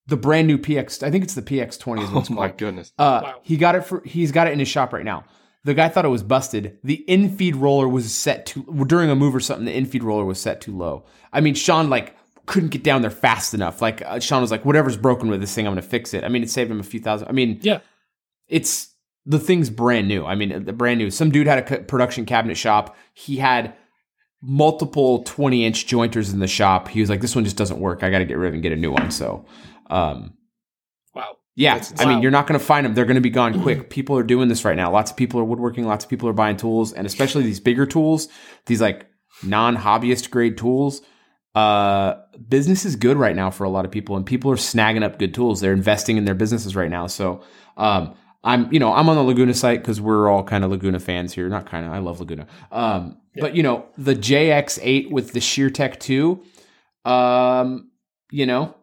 the 0.07 0.17
brand 0.17 0.47
new 0.47 0.57
PX. 0.59 1.01
I 1.01 1.09
think 1.09 1.23
it's 1.23 1.33
the 1.33 1.41
PX 1.41 1.79
twenty. 1.79 2.03
Is 2.03 2.11
what 2.11 2.29
Oh 2.29 2.33
my 2.35 2.47
called. 2.47 2.57
goodness. 2.59 2.93
Uh, 2.97 3.21
Wow. 3.23 3.35
He 3.41 3.57
got 3.57 3.75
it 3.75 3.81
for. 3.85 4.01
He's 4.05 4.31
got 4.31 4.47
it 4.47 4.53
in 4.53 4.59
his 4.59 4.67
shop 4.67 4.93
right 4.93 5.03
now. 5.05 5.23
The 5.63 5.73
guy 5.73 5.89
thought 5.89 6.05
it 6.05 6.09
was 6.09 6.21
busted. 6.21 6.77
The 6.83 7.03
infeed 7.07 7.59
roller 7.59 7.87
was 7.87 8.13
set 8.13 8.45
too 8.45 8.63
during 8.87 9.09
a 9.09 9.15
move 9.15 9.33
or 9.35 9.39
something. 9.39 9.65
The 9.65 9.73
infeed 9.75 10.03
roller 10.03 10.23
was 10.23 10.39
set 10.39 10.61
too 10.61 10.77
low. 10.77 11.05
I 11.33 11.41
mean, 11.41 11.55
Sean 11.55 11.89
like 11.89 12.15
couldn't 12.45 12.69
get 12.69 12.83
down 12.83 13.01
there 13.01 13.09
fast 13.09 13.55
enough. 13.55 13.81
Like 13.81 14.03
uh, 14.03 14.19
Sean 14.19 14.41
was 14.41 14.51
like, 14.51 14.63
"Whatever's 14.63 14.95
broken 14.97 15.27
with 15.27 15.41
this 15.41 15.55
thing, 15.55 15.65
I'm 15.65 15.73
going 15.73 15.81
to 15.81 15.89
fix 15.89 16.13
it." 16.13 16.23
I 16.23 16.27
mean, 16.27 16.43
it 16.43 16.51
saved 16.51 16.69
him 16.69 16.79
a 16.79 16.83
few 16.83 16.99
thousand. 16.99 17.27
I 17.27 17.31
mean, 17.31 17.57
Yeah. 17.63 17.79
it's 18.47 18.89
the 19.25 19.39
thing's 19.39 19.71
brand 19.71 20.07
new. 20.07 20.23
I 20.23 20.35
mean, 20.35 20.65
the 20.65 20.73
brand 20.73 20.99
new. 20.99 21.09
Some 21.09 21.31
dude 21.31 21.47
had 21.47 21.71
a 21.71 21.79
production 21.81 22.25
cabinet 22.27 22.57
shop. 22.57 22.95
He 23.15 23.37
had 23.37 23.73
multiple 24.41 25.23
20 25.23 25.65
inch 25.65 25.87
jointers 25.87 26.31
in 26.31 26.39
the 26.39 26.47
shop. 26.47 26.87
He 26.87 27.01
was 27.01 27.09
like, 27.09 27.21
"This 27.21 27.35
one 27.35 27.43
just 27.43 27.57
doesn't 27.57 27.79
work. 27.79 28.03
I 28.03 28.09
got 28.09 28.19
to 28.19 28.25
get 28.25 28.37
rid 28.37 28.49
of 28.49 28.53
it 28.53 28.57
and 28.57 28.63
get 28.63 28.71
a 28.71 28.75
new 28.75 28.91
one." 28.91 29.11
So, 29.11 29.45
um, 29.89 30.33
Wow. 31.13 31.37
yeah, 31.55 31.81
I 31.99 32.05
mean, 32.05 32.21
you're 32.21 32.31
not 32.31 32.47
going 32.47 32.59
to 32.59 32.65
find 32.65 32.85
them. 32.85 32.93
They're 32.93 33.05
going 33.05 33.15
to 33.15 33.21
be 33.21 33.29
gone 33.29 33.61
quick. 33.61 33.89
People 33.89 34.17
are 34.17 34.23
doing 34.23 34.49
this 34.49 34.65
right 34.65 34.75
now. 34.75 34.91
Lots 34.91 35.11
of 35.11 35.17
people 35.17 35.39
are 35.39 35.45
woodworking. 35.45 35.85
Lots 35.85 36.03
of 36.05 36.09
people 36.09 36.27
are 36.29 36.33
buying 36.33 36.57
tools, 36.57 36.93
and 36.93 37.07
especially 37.07 37.43
these 37.43 37.59
bigger 37.59 37.85
tools, 37.85 38.27
these 38.65 38.81
like 38.81 39.07
non-hobbyist 39.43 40.29
grade 40.29 40.57
tools. 40.57 41.01
Uh, 41.55 42.15
business 42.49 42.83
is 42.83 42.97
good 42.97 43.15
right 43.15 43.35
now 43.35 43.49
for 43.49 43.63
a 43.63 43.69
lot 43.69 43.85
of 43.85 43.91
people, 43.91 44.17
and 44.17 44.25
people 44.25 44.51
are 44.51 44.57
snagging 44.57 45.03
up 45.03 45.17
good 45.17 45.33
tools. 45.33 45.61
They're 45.61 45.71
investing 45.71 46.17
in 46.17 46.25
their 46.25 46.35
businesses 46.35 46.75
right 46.75 46.89
now. 46.91 47.07
So, 47.07 47.41
um, 47.77 48.15
I'm, 48.45 48.71
you 48.71 48.79
know, 48.79 48.93
I'm 48.93 49.09
on 49.09 49.15
the 49.17 49.23
Laguna 49.23 49.53
site 49.53 49.81
because 49.81 49.99
we're 49.99 50.29
all 50.29 50.43
kind 50.43 50.63
of 50.63 50.69
Laguna 50.71 50.99
fans 50.99 51.33
here. 51.33 51.49
Not 51.49 51.65
kind 51.65 51.85
of. 51.85 51.91
I 51.91 51.97
love 51.97 52.19
Laguna. 52.19 52.45
Um, 52.71 53.17
but 53.35 53.55
you 53.55 53.63
know, 53.63 53.85
the 53.97 54.15
JX8 54.15 55.09
with 55.11 55.33
the 55.33 55.39
ShearTec 55.39 55.99
2, 55.99 56.41
um, 57.09 57.89
you 58.31 58.45
know, 58.45 58.75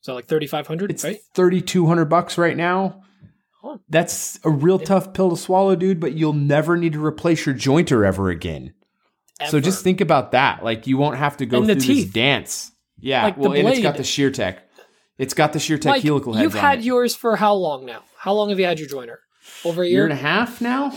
So 0.00 0.14
like 0.14 0.26
3,500, 0.26 0.90
it's 0.90 1.04
right? 1.04 1.18
thirty 1.34 1.60
two 1.60 1.86
hundred 1.86 2.06
bucks 2.06 2.36
right 2.38 2.56
now. 2.56 3.02
Huh. 3.62 3.78
That's 3.88 4.38
a 4.44 4.50
real 4.50 4.78
tough 4.78 5.12
pill 5.12 5.30
to 5.30 5.36
swallow, 5.36 5.74
dude. 5.76 5.98
But 6.00 6.14
you'll 6.14 6.32
never 6.32 6.76
need 6.76 6.92
to 6.92 7.04
replace 7.04 7.46
your 7.46 7.54
jointer 7.54 8.06
ever 8.06 8.28
again. 8.30 8.74
So 9.50 9.60
just 9.60 9.82
think 9.84 10.00
about 10.00 10.32
that. 10.32 10.64
Like 10.64 10.86
you 10.86 10.96
won't 10.96 11.16
have 11.16 11.36
to 11.38 11.46
go 11.46 11.58
And 11.60 11.68
the 11.68 11.74
through 11.74 11.94
this 11.94 12.04
dance. 12.06 12.72
Yeah, 12.98 13.24
Like 13.24 13.36
well, 13.36 13.52
and 13.52 13.68
it's 13.68 13.80
got 13.80 13.96
the 13.96 14.04
shear 14.04 14.30
tech. 14.30 14.62
It's 15.18 15.34
got 15.34 15.52
the 15.52 15.58
shear 15.58 15.78
tech 15.78 15.90
Like, 15.92 16.02
helical 16.02 16.32
heads 16.32 16.42
you've 16.44 16.54
had 16.54 16.78
it. 16.78 16.84
yours 16.84 17.14
for 17.16 17.36
how 17.36 17.54
long 17.54 17.84
now? 17.86 18.02
How 18.26 18.32
long 18.34 18.48
have 18.50 18.58
you 18.58 18.66
had 18.66 18.80
your 18.80 18.88
joiner? 18.88 19.20
Over 19.64 19.82
a 19.82 19.86
year 19.86 19.94
year? 19.98 20.04
and 20.04 20.12
a 20.12 20.16
half 20.16 20.60
now. 20.60 20.92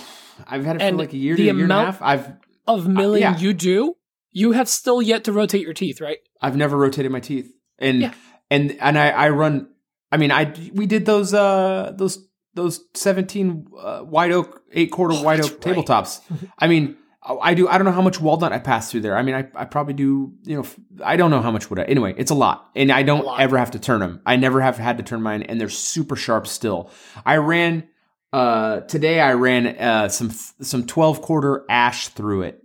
I've 0.47 0.65
had 0.65 0.77
it 0.81 0.89
for 0.89 0.95
like 0.97 1.13
a 1.13 1.17
year 1.17 1.35
the 1.35 1.43
to 1.43 1.49
a 1.51 1.53
year 1.53 1.63
and 1.63 1.71
a 1.71 1.75
amount- 1.75 1.85
half. 1.97 2.01
I've 2.01 2.33
Of 2.65 2.87
milling 2.87 3.21
yeah. 3.21 3.37
you 3.37 3.53
do, 3.53 3.95
you 4.31 4.53
have 4.53 4.67
still 4.67 4.99
yet 4.99 5.23
to 5.25 5.31
rotate 5.31 5.61
your 5.61 5.73
teeth, 5.75 6.01
right? 6.01 6.17
I've 6.41 6.57
never 6.57 6.75
rotated 6.75 7.11
my 7.11 7.19
teeth, 7.19 7.51
and 7.77 8.01
Yeah. 8.01 8.13
and 8.49 8.75
and 8.81 8.97
I 8.97 9.09
I 9.09 9.29
run. 9.29 9.69
I 10.11 10.17
mean, 10.17 10.31
I 10.31 10.51
we 10.73 10.87
did 10.87 11.05
those 11.05 11.31
uh 11.35 11.93
those 11.95 12.27
those 12.55 12.81
seventeen 12.95 13.67
uh, 13.79 13.99
white 14.01 14.31
oak 14.31 14.63
eight 14.73 14.91
quarter 14.91 15.13
Oh, 15.15 15.21
white 15.23 15.39
oak 15.39 15.51
right. 15.51 15.75
tabletops. 15.75 16.21
I 16.57 16.67
mean, 16.67 16.95
I 17.21 17.53
do. 17.53 17.67
I 17.67 17.77
don't 17.77 17.83
know 17.83 17.91
how 17.91 18.01
much 18.01 18.21
walnut 18.21 18.53
I 18.53 18.59
pass 18.59 18.89
through 18.89 19.01
there. 19.01 19.17
I 19.17 19.23
mean, 19.23 19.35
I, 19.35 19.45
I 19.53 19.65
probably 19.65 19.93
do. 19.93 20.33
You 20.43 20.57
know, 20.57 20.65
I 21.03 21.17
don't 21.17 21.31
know 21.31 21.41
how 21.41 21.51
much 21.51 21.69
would 21.69 21.77
I. 21.77 21.83
Anyway, 21.83 22.15
it's 22.17 22.31
a 22.31 22.35
lot, 22.35 22.69
and 22.77 22.91
I 22.91 23.03
don't 23.03 23.27
ever 23.39 23.57
have 23.57 23.71
to 23.71 23.79
turn 23.79 23.99
them. 23.99 24.21
I 24.25 24.37
never 24.37 24.61
have 24.61 24.77
had 24.77 24.97
to 24.97 25.03
turn 25.03 25.21
mine, 25.21 25.43
and 25.43 25.59
they're 25.59 25.67
super 25.67 26.15
sharp 26.15 26.47
still. 26.47 26.89
I 27.25 27.35
ran 27.37 27.89
uh 28.31 28.81
today. 28.81 29.19
I 29.19 29.33
ran 29.33 29.67
uh 29.67 30.07
some 30.07 30.29
some 30.29 30.85
twelve 30.85 31.21
quarter 31.21 31.65
ash 31.69 32.07
through 32.07 32.43
it. 32.43 32.63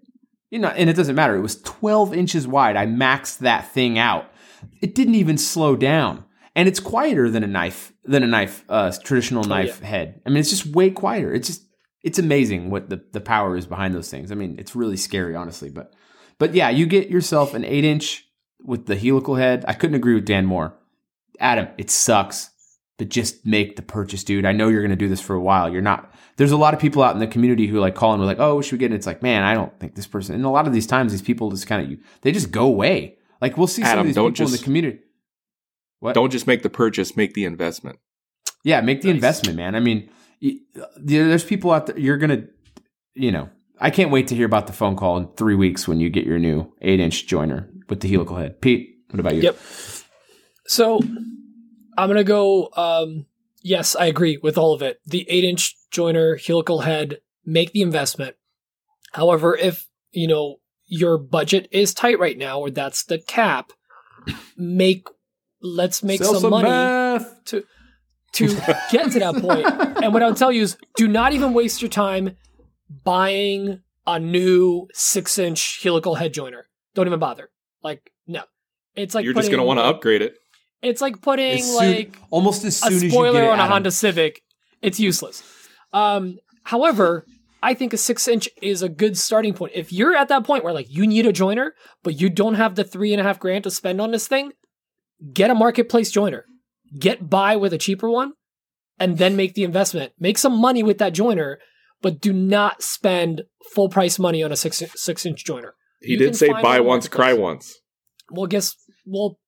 You 0.50 0.60
know, 0.60 0.68
and 0.68 0.88
it 0.88 0.94
doesn't 0.94 1.16
matter. 1.16 1.34
It 1.34 1.42
was 1.42 1.60
twelve 1.62 2.14
inches 2.14 2.46
wide. 2.46 2.76
I 2.76 2.86
maxed 2.86 3.38
that 3.38 3.72
thing 3.72 3.98
out. 3.98 4.30
It 4.80 4.94
didn't 4.94 5.16
even 5.16 5.36
slow 5.36 5.74
down, 5.74 6.24
and 6.54 6.68
it's 6.68 6.78
quieter 6.78 7.28
than 7.28 7.42
a 7.42 7.48
knife 7.48 7.92
than 8.04 8.22
a 8.22 8.28
knife 8.28 8.64
uh 8.68 8.92
traditional 9.02 9.42
knife 9.42 9.80
head. 9.80 10.20
I 10.24 10.28
mean, 10.28 10.38
it's 10.38 10.50
just 10.50 10.66
way 10.66 10.90
quieter. 10.90 11.34
It's 11.34 11.48
just 11.48 11.64
it's 12.04 12.18
amazing 12.18 12.70
what 12.70 12.90
the, 12.90 13.02
the 13.12 13.20
power 13.20 13.56
is 13.56 13.66
behind 13.66 13.94
those 13.94 14.10
things. 14.10 14.30
I 14.30 14.34
mean, 14.34 14.56
it's 14.58 14.76
really 14.76 14.98
scary, 14.98 15.34
honestly. 15.34 15.70
But 15.70 15.94
but 16.38 16.54
yeah, 16.54 16.68
you 16.68 16.86
get 16.86 17.08
yourself 17.08 17.54
an 17.54 17.64
eight 17.64 17.84
inch 17.84 18.26
with 18.62 18.86
the 18.86 18.94
helical 18.94 19.36
head. 19.36 19.64
I 19.66 19.72
couldn't 19.72 19.96
agree 19.96 20.14
with 20.14 20.26
Dan 20.26 20.44
more. 20.44 20.76
Adam, 21.40 21.68
it 21.78 21.90
sucks, 21.90 22.50
but 22.98 23.08
just 23.08 23.46
make 23.46 23.76
the 23.76 23.82
purchase, 23.82 24.22
dude. 24.22 24.44
I 24.44 24.52
know 24.52 24.68
you're 24.68 24.82
gonna 24.82 24.96
do 24.96 25.08
this 25.08 25.20
for 25.20 25.34
a 25.34 25.40
while. 25.40 25.72
You're 25.72 25.82
not. 25.82 26.14
There's 26.36 26.52
a 26.52 26.58
lot 26.58 26.74
of 26.74 26.80
people 26.80 27.02
out 27.02 27.14
in 27.14 27.20
the 27.20 27.26
community 27.26 27.66
who 27.66 27.80
like 27.80 27.94
call 27.94 28.12
and 28.12 28.20
we're 28.20 28.26
like, 28.26 28.38
oh, 28.38 28.60
should 28.60 28.72
we 28.72 28.78
get 28.78 28.92
it? 28.92 28.96
It's 28.96 29.06
like, 29.06 29.22
man, 29.22 29.42
I 29.42 29.54
don't 29.54 29.78
think 29.80 29.94
this 29.94 30.06
person. 30.06 30.34
And 30.34 30.44
a 30.44 30.50
lot 30.50 30.66
of 30.66 30.74
these 30.74 30.86
times, 30.86 31.10
these 31.10 31.22
people 31.22 31.50
just 31.50 31.66
kind 31.66 31.82
of 31.82 31.90
you. 31.90 31.98
they 32.20 32.32
just 32.32 32.50
go 32.50 32.66
away. 32.66 33.16
Like 33.40 33.56
we'll 33.56 33.66
see 33.66 33.82
some 33.82 34.00
of 34.00 34.04
these 34.04 34.14
people 34.14 34.46
in 34.46 34.52
the 34.52 34.58
community. 34.58 34.98
What? 36.00 36.14
Don't 36.14 36.30
just 36.30 36.46
make 36.46 36.62
the 36.62 36.70
purchase, 36.70 37.16
make 37.16 37.32
the 37.32 37.46
investment. 37.46 37.98
Yeah, 38.62 38.82
make 38.82 39.00
the 39.00 39.10
investment, 39.10 39.56
man. 39.56 39.74
I 39.74 39.80
mean, 39.80 40.10
there's 40.96 41.44
people 41.44 41.70
out 41.70 41.86
there. 41.86 41.98
You're 41.98 42.18
gonna, 42.18 42.44
you 43.14 43.32
know, 43.32 43.48
I 43.80 43.90
can't 43.90 44.10
wait 44.10 44.28
to 44.28 44.34
hear 44.34 44.46
about 44.46 44.66
the 44.66 44.72
phone 44.72 44.96
call 44.96 45.16
in 45.16 45.28
three 45.36 45.54
weeks 45.54 45.88
when 45.88 46.00
you 46.00 46.10
get 46.10 46.26
your 46.26 46.38
new 46.38 46.72
eight 46.82 47.00
inch 47.00 47.26
joiner 47.26 47.70
with 47.88 48.00
the 48.00 48.08
helical 48.08 48.36
head. 48.36 48.60
Pete, 48.60 48.96
what 49.10 49.20
about 49.20 49.34
you? 49.34 49.42
Yep. 49.42 49.58
So 50.66 51.00
I'm 51.96 52.08
gonna 52.08 52.24
go. 52.24 52.70
Um, 52.76 53.26
yes, 53.62 53.96
I 53.96 54.06
agree 54.06 54.38
with 54.42 54.58
all 54.58 54.74
of 54.74 54.82
it. 54.82 55.00
The 55.06 55.26
eight 55.28 55.44
inch 55.44 55.76
joiner, 55.90 56.36
helical 56.36 56.80
head, 56.80 57.18
make 57.44 57.72
the 57.72 57.82
investment. 57.82 58.36
However, 59.12 59.56
if 59.56 59.88
you 60.12 60.26
know 60.26 60.56
your 60.86 61.18
budget 61.18 61.68
is 61.70 61.94
tight 61.94 62.18
right 62.18 62.36
now, 62.36 62.60
or 62.60 62.70
that's 62.70 63.04
the 63.04 63.18
cap, 63.18 63.72
make 64.56 65.08
let's 65.60 66.02
make 66.02 66.22
some, 66.22 66.38
some 66.38 66.50
money 66.50 66.68
meth. 66.68 67.44
to 67.46 67.64
to 68.34 68.46
get 68.90 69.10
to 69.12 69.18
that 69.20 69.36
point. 69.40 69.66
And 70.02 70.12
what 70.12 70.22
I'll 70.22 70.34
tell 70.34 70.52
you 70.52 70.62
is, 70.62 70.76
do 70.96 71.08
not 71.08 71.32
even 71.32 71.52
waste 71.52 71.80
your 71.82 71.88
time 71.88 72.36
buying 73.04 73.80
a 74.06 74.18
new 74.18 74.88
six 74.92 75.38
inch 75.38 75.80
helical 75.82 76.14
head 76.16 76.34
joiner. 76.34 76.66
Don't 76.94 77.06
even 77.06 77.18
bother. 77.18 77.50
Like 77.82 78.10
no, 78.26 78.42
it's 78.94 79.14
like 79.14 79.24
You're 79.24 79.34
just 79.34 79.48
going 79.50 79.58
to 79.60 79.64
want 79.66 79.78
to 79.78 79.84
upgrade 79.84 80.22
it. 80.22 80.34
it's 80.82 81.00
like 81.00 81.20
putting 81.22 81.58
As 81.58 81.66
soon- 81.66 81.76
like 81.76 82.18
almost 82.30 82.64
as 82.64 82.76
a 82.82 82.86
soon 82.86 82.92
as 82.94 83.02
you 83.02 83.10
spoiler 83.10 83.40
get 83.40 83.44
it, 83.44 83.50
on 83.50 83.60
a 83.60 83.66
Honda 83.66 83.90
Civic. 83.90 84.42
It's 84.82 85.00
useless. 85.00 85.42
Um, 85.92 86.38
however, 86.64 87.24
I 87.62 87.72
think 87.74 87.92
a 87.94 87.96
six 87.96 88.28
inch 88.28 88.48
is 88.60 88.82
a 88.82 88.88
good 88.88 89.16
starting 89.16 89.54
point. 89.54 89.72
If 89.74 89.92
you're 89.92 90.14
at 90.14 90.28
that 90.28 90.44
point 90.44 90.64
where 90.64 90.74
like 90.74 90.90
you 90.90 91.06
need 91.06 91.24
a 91.26 91.32
joiner, 91.32 91.74
but 92.02 92.20
you 92.20 92.28
don't 92.28 92.54
have 92.54 92.74
the 92.74 92.84
three 92.84 93.12
and 93.12 93.20
a 93.20 93.24
half 93.24 93.38
grand 93.38 93.64
to 93.64 93.70
spend 93.70 94.00
on 94.00 94.10
this 94.10 94.28
thing, 94.28 94.52
get 95.32 95.50
a 95.50 95.54
marketplace 95.54 96.10
joiner. 96.10 96.44
Get 96.98 97.28
by 97.28 97.56
with 97.56 97.72
a 97.72 97.78
cheaper 97.78 98.08
one, 98.10 98.32
and 98.98 99.18
then 99.18 99.36
make 99.36 99.54
the 99.54 99.64
investment. 99.64 100.12
Make 100.18 100.38
some 100.38 100.60
money 100.60 100.82
with 100.82 100.98
that 100.98 101.14
joiner, 101.14 101.58
but 102.02 102.20
do 102.20 102.32
not 102.32 102.82
spend 102.82 103.42
full 103.72 103.88
price 103.88 104.18
money 104.18 104.42
on 104.42 104.52
a 104.52 104.56
six 104.56 104.82
six 104.94 105.26
inch 105.26 105.44
joiner. 105.44 105.74
He 106.00 106.12
You 106.12 106.18
did 106.18 106.36
say 106.36 106.50
buy 106.50 106.80
once, 106.80 107.08
cry 107.08 107.32
once. 107.32 107.80
Well, 108.30 108.46
guess 108.46 108.76
well, 109.06 109.38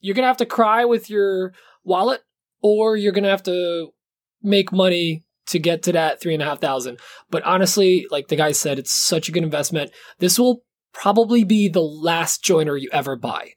you're 0.00 0.14
gonna 0.14 0.26
have 0.26 0.38
to 0.38 0.46
cry 0.46 0.84
with 0.84 1.10
your 1.10 1.52
wallet, 1.84 2.22
or 2.62 2.96
you're 2.96 3.12
gonna 3.12 3.30
have 3.30 3.42
to 3.44 3.88
make 4.42 4.72
money 4.72 5.24
to 5.48 5.58
get 5.58 5.82
to 5.84 5.92
that 5.92 6.20
three 6.20 6.34
and 6.34 6.42
a 6.42 6.46
half 6.46 6.60
thousand. 6.60 6.98
But 7.30 7.44
honestly, 7.44 8.06
like 8.10 8.28
the 8.28 8.36
guy 8.36 8.52
said, 8.52 8.78
it's 8.78 8.92
such 8.92 9.28
a 9.28 9.32
good 9.32 9.44
investment. 9.44 9.90
This 10.18 10.38
will 10.38 10.62
probably 10.92 11.44
be 11.44 11.68
the 11.68 11.82
last 11.82 12.42
joiner 12.42 12.76
you 12.76 12.88
ever 12.92 13.16
buy. 13.16 13.52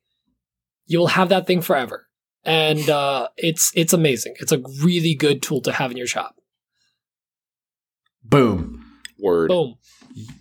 You'll 0.85 1.07
have 1.07 1.29
that 1.29 1.47
thing 1.47 1.61
forever, 1.61 2.07
and 2.43 2.89
uh, 2.89 3.27
it's 3.37 3.71
it's 3.75 3.93
amazing. 3.93 4.35
It's 4.39 4.51
a 4.51 4.61
really 4.83 5.15
good 5.15 5.41
tool 5.41 5.61
to 5.61 5.71
have 5.71 5.91
in 5.91 5.97
your 5.97 6.07
shop. 6.07 6.35
Boom. 8.23 8.85
Word. 9.19 9.49
Boom. 9.49 9.75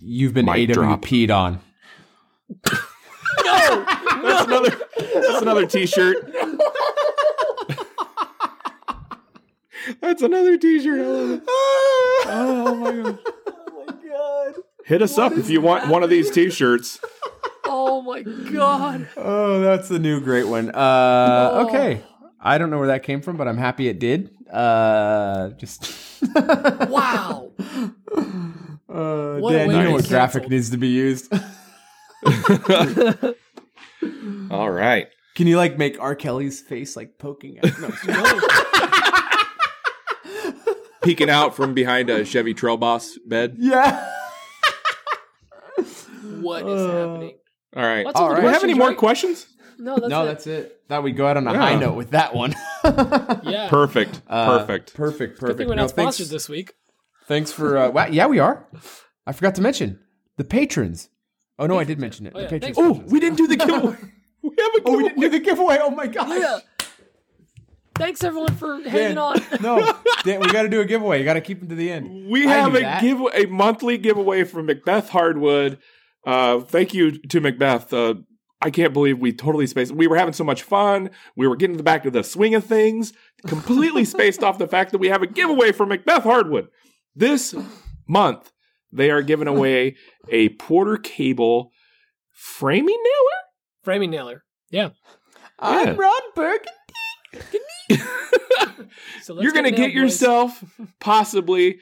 You've 0.01 0.33
been 0.33 0.45
Mic 0.45 0.71
drop. 0.71 1.01
AWP'd 1.01 1.31
on. 1.31 1.59
No, 3.45 3.85
that's 4.23 4.45
another. 4.47 4.79
That's 4.97 5.41
another 5.41 5.65
T-shirt. 5.65 6.33
That's 10.01 10.21
another 10.21 10.57
T-shirt. 10.57 11.43
I. 11.47 12.25
Oh 12.31 12.75
my 12.75 12.91
god. 12.91 13.19
Oh 13.47 13.85
my 13.87 14.07
god. 14.07 14.53
Hit 14.85 15.01
us 15.01 15.17
up 15.17 15.33
if 15.33 15.49
you 15.49 15.61
want 15.61 15.87
one 15.87 16.03
of 16.03 16.09
these 16.09 16.29
T-shirts. 16.29 16.99
Oh 17.71 18.01
my 18.01 18.23
god! 18.23 19.07
Oh, 19.15 19.61
that's 19.61 19.89
the 19.89 19.99
new 19.99 20.19
great 20.21 20.47
one. 20.47 20.71
Uh, 20.71 21.65
okay. 21.67 22.01
I 22.41 22.57
don't 22.57 22.71
know 22.71 22.79
where 22.79 22.87
that 22.87 23.03
came 23.03 23.21
from, 23.21 23.37
but 23.37 23.47
I'm 23.47 23.57
happy 23.57 23.87
it 23.89 23.99
did. 23.99 24.31
Uh, 24.51 25.49
just 25.51 25.93
Wow. 26.35 27.51
uh, 27.59 27.83
What 28.87 29.53
a 29.53 29.57
Dan, 29.57 29.69
you 29.69 29.83
know 29.83 29.91
what 29.91 30.07
graphic 30.07 30.43
canceled. 30.43 30.51
needs 30.51 30.69
to 30.71 30.77
be 30.77 30.87
used. 30.87 31.31
All 34.51 34.71
right. 34.71 35.07
Can 35.35 35.45
you 35.47 35.57
like 35.57 35.77
make 35.77 35.99
R. 36.01 36.15
Kelly's 36.15 36.61
face 36.61 36.95
like 36.95 37.17
poking 37.19 37.59
out? 37.59 37.79
No, 37.79 37.89
Peeking 41.01 41.29
out 41.29 41.55
from 41.55 41.73
behind 41.73 42.09
a 42.09 42.25
Chevy 42.25 42.53
Trail 42.53 42.75
Boss 42.77 43.17
bed. 43.25 43.55
yeah. 43.57 44.05
What 46.41 46.67
is 46.67 46.91
happening? 46.91 47.35
All 47.75 47.83
right. 47.83 48.05
What's 48.05 48.19
up 48.19 48.29
with 48.29 48.39
Do 48.39 48.45
we 48.47 48.51
have 48.53 48.63
any 48.63 48.73
more 48.73 48.89
right? 48.89 48.97
questions? 48.97 49.47
No, 49.77 49.95
that's 49.95 50.09
no, 50.09 50.23
it. 50.23 50.25
that's 50.25 50.47
it. 50.47 50.81
Thought 50.89 51.03
we'd 51.03 51.15
go 51.15 51.25
out 51.27 51.37
on 51.37 51.47
a 51.47 51.53
Yeah. 51.53 51.59
high 51.59 51.75
note 51.75 51.93
with 51.95 52.11
that 52.11 52.35
one. 52.35 52.53
yeah. 52.83 53.67
Perfect. 53.69 54.21
Uh, 54.27 54.57
Perfect. 54.59 54.93
Perfect. 54.93 55.33
Good 55.35 55.39
Perfect. 55.39 55.57
thing 55.59 55.67
we're 55.69 55.75
No, 55.75 55.83
not 55.83 55.91
thanks- 55.91 56.17
this 56.17 56.49
week. 56.49 56.73
Thanks 57.27 57.51
for. 57.51 57.77
Uh, 57.77 57.89
wow, 57.91 58.07
yeah, 58.07 58.25
we 58.25 58.39
are. 58.39 58.67
I 59.27 59.31
forgot 59.33 59.53
to 59.55 59.61
mention 59.61 59.99
the 60.37 60.43
patrons. 60.43 61.09
Oh 61.59 61.67
no, 61.67 61.77
I 61.77 61.83
did 61.83 61.99
mention 61.99 62.25
it. 62.25 62.33
Oh, 62.35 62.39
the 62.39 62.43
yeah, 62.45 62.49
patrons. 62.49 62.77
Oh, 62.79 63.03
we 63.07 63.19
didn't 63.19 63.37
do 63.37 63.45
the 63.47 63.55
giveaway. 63.55 63.95
we 64.41 64.49
have 64.49 64.71
a 64.73 64.81
oh, 64.85 64.97
we 64.97 65.03
didn't 65.03 65.19
do 65.21 65.29
the 65.29 65.39
giveaway. 65.39 65.77
Oh 65.79 65.91
my 65.91 66.07
gosh. 66.07 66.39
Yeah. 66.39 66.59
Thanks 67.95 68.23
everyone 68.23 68.55
for 68.55 68.75
hanging 68.81 69.15
Dan, 69.15 69.17
on. 69.17 69.41
no, 69.61 69.93
Dan, 70.23 70.39
we 70.39 70.47
got 70.47 70.61
to 70.63 70.69
do 70.69 70.79
a 70.79 70.85
giveaway. 70.85 71.19
You 71.19 71.25
got 71.25 71.33
to 71.33 71.41
keep 71.41 71.59
them 71.59 71.67
to 71.69 71.75
the 71.75 71.91
end. 71.91 72.29
We 72.29 72.47
I 72.47 72.51
have 72.53 72.73
a 72.73 72.79
that. 72.79 73.01
give 73.01 73.19
a 73.33 73.45
monthly 73.45 73.97
giveaway 73.97 74.45
from 74.45 74.67
MacBeath 74.67 75.09
Hardwood. 75.09 75.77
Uh, 76.25 76.59
thank 76.61 76.93
you 76.93 77.11
to 77.19 77.41
MacBeath. 77.41 77.93
Uh, 77.93 78.21
I 78.61 78.69
can't 78.71 78.93
believe 78.93 79.19
we 79.19 79.31
totally 79.31 79.67
spaced. 79.67 79.91
We 79.93 80.07
were 80.07 80.17
having 80.17 80.33
so 80.33 80.43
much 80.43 80.63
fun. 80.63 81.11
We 81.35 81.47
were 81.47 81.55
getting 81.55 81.77
the 81.77 81.83
back 81.83 82.03
to 82.03 82.11
the 82.11 82.23
swing 82.23 82.55
of 82.55 82.65
things. 82.65 83.13
Completely 83.47 84.03
spaced 84.05 84.43
off 84.43 84.57
the 84.57 84.67
fact 84.67 84.91
that 84.91 84.97
we 84.97 85.07
have 85.07 85.21
a 85.21 85.27
giveaway 85.27 85.71
from 85.71 85.89
MacBeath 85.89 86.23
Hardwood 86.23 86.67
this 87.15 87.55
month. 88.07 88.51
They 88.91 89.11
are 89.11 89.21
giving 89.21 89.47
away 89.47 89.95
a 90.29 90.49
Porter 90.49 90.97
Cable 90.97 91.71
framing 92.31 92.97
nailer. 92.97 93.41
Framing 93.83 94.09
nailer. 94.11 94.43
Yeah. 94.71 94.89
I'm 95.57 95.87
Yeah. 95.89 95.95
Ron 95.97 96.21
Burgundy. 96.35 96.69
So 99.21 99.33
let's 99.35 99.43
You're 99.43 99.53
going 99.53 99.65
to 99.65 99.71
nailed, 99.71 99.75
get 99.75 99.87
boys. 99.89 99.95
yourself 99.95 100.63
possibly 100.99 101.79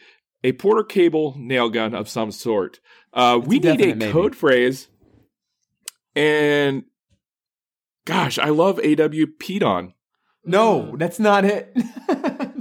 a 0.47 0.53
Porter 0.53 0.83
Cable 0.83 1.35
nail 1.37 1.69
gun 1.69 1.93
of 1.93 2.07
some 2.09 2.31
sort. 2.31 2.79
Uh, 3.13 3.39
we 3.43 3.57
a 3.59 3.77
need 3.77 3.81
a 3.81 3.95
maybe. 3.95 4.11
code 4.11 4.35
phrase. 4.35 4.87
And 6.15 6.83
gosh, 8.05 8.39
I 8.39 8.49
love 8.49 8.79
AW 8.79 9.25
on. 9.63 9.93
No, 10.45 10.95
that's 10.97 11.19
not 11.19 11.45
it. 11.45 11.75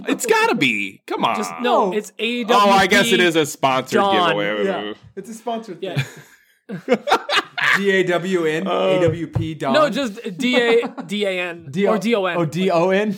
It's 0.09 0.25
got 0.25 0.51
to 0.51 0.55
be. 0.55 1.03
Come 1.09 1.25
on. 1.25 1.35
Just 1.35 1.51
no, 1.63 1.91
No. 1.91 1.93
it's 1.93 2.13
AWP. 2.13 2.47
oh, 2.51 2.71
I 2.71 2.87
guess 2.87 3.11
it 3.11 3.19
is 3.19 3.35
a 3.35 3.45
sponsored 3.45 3.99
Dawn. 3.99 4.29
giveaway. 4.29 4.65
yeah, 4.65 4.93
it's 5.17 5.29
a 5.29 5.35
sponsored 5.35 5.83
Yeah. 5.83 6.01
thing. 6.01 6.97
D 7.77 7.91
A 7.91 8.05
W 8.05 8.45
N 8.45 8.67
A 8.69 9.01
W 9.01 9.27
P 9.27 9.55
Don. 9.55 9.73
No, 9.73 9.91
just 9.91 10.39
D 10.39 10.57
A 10.61 10.89
D 11.07 11.25
A 11.27 11.41
N 11.49 11.67
D 11.73 11.89
or 11.89 11.99
D 11.99 12.15
O 12.15 12.25
N. 12.25 12.37
Oh, 12.37 12.45
D 12.45 12.71
O 12.71 12.91
N. 12.91 13.17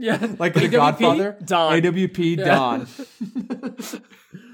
yeah. 0.00 0.34
Like 0.38 0.54
the 0.54 0.60
AWP? 0.60 0.70
Godfather. 0.72 1.36
Don. 1.44 1.74
A 1.74 1.80
W 1.80 2.08
P 2.08 2.34
Yeah. 2.34 2.44
Don. 2.44 2.86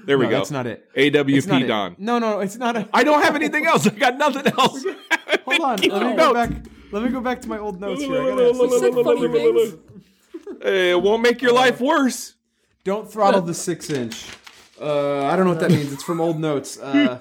There 0.05 0.17
we 0.17 0.23
No, 0.23 0.29
go. 0.31 0.37
That's 0.37 0.51
not 0.51 0.67
it. 0.67 0.87
It's 0.95 1.47
not 1.47 1.61
AWP 1.61 1.63
it. 1.63 1.67
Don. 1.67 1.95
No, 1.97 2.17
no, 2.17 2.39
it's 2.39 2.55
not 2.55 2.87
I 2.93 3.03
don't 3.03 3.21
have 3.23 3.35
anything 3.35 3.65
else. 3.65 3.85
I 3.85 3.89
got 3.89 4.17
nothing 4.17 4.47
else. 4.57 4.85
Hold 5.45 5.61
on. 5.61 5.77
Let 5.77 5.81
me 5.81 5.87
go 5.89 5.99
Notes. 6.13 6.33
back. 6.33 6.51
Let 6.93 7.03
me 7.03 7.09
go 7.09 7.19
back 7.19 7.41
to 7.41 7.49
my 7.49 7.57
old 7.57 7.81
notes 7.81 8.01
here. 8.01 8.21
I 8.21 8.29
gotta 8.29 8.53
We 8.53 8.79
said 8.79 8.93
funny 8.93 9.27
things. 9.27 9.75
It 10.61 11.01
won't 11.01 11.21
make 11.21 11.41
your 11.41 11.51
life 11.51 11.81
worse. 11.81 12.35
Don't 12.85 13.11
throttle 13.11 13.41
the 13.41 13.53
six 13.53 13.89
inch. 13.89 14.25
Uh, 14.79 15.25
I 15.25 15.35
don't 15.35 15.43
know 15.45 15.51
what 15.51 15.59
that 15.59 15.71
means. 15.71 15.91
It's 15.91 16.03
from 16.03 16.21
old 16.21 16.39
notes. 16.39 16.79
Uh, 16.79 17.19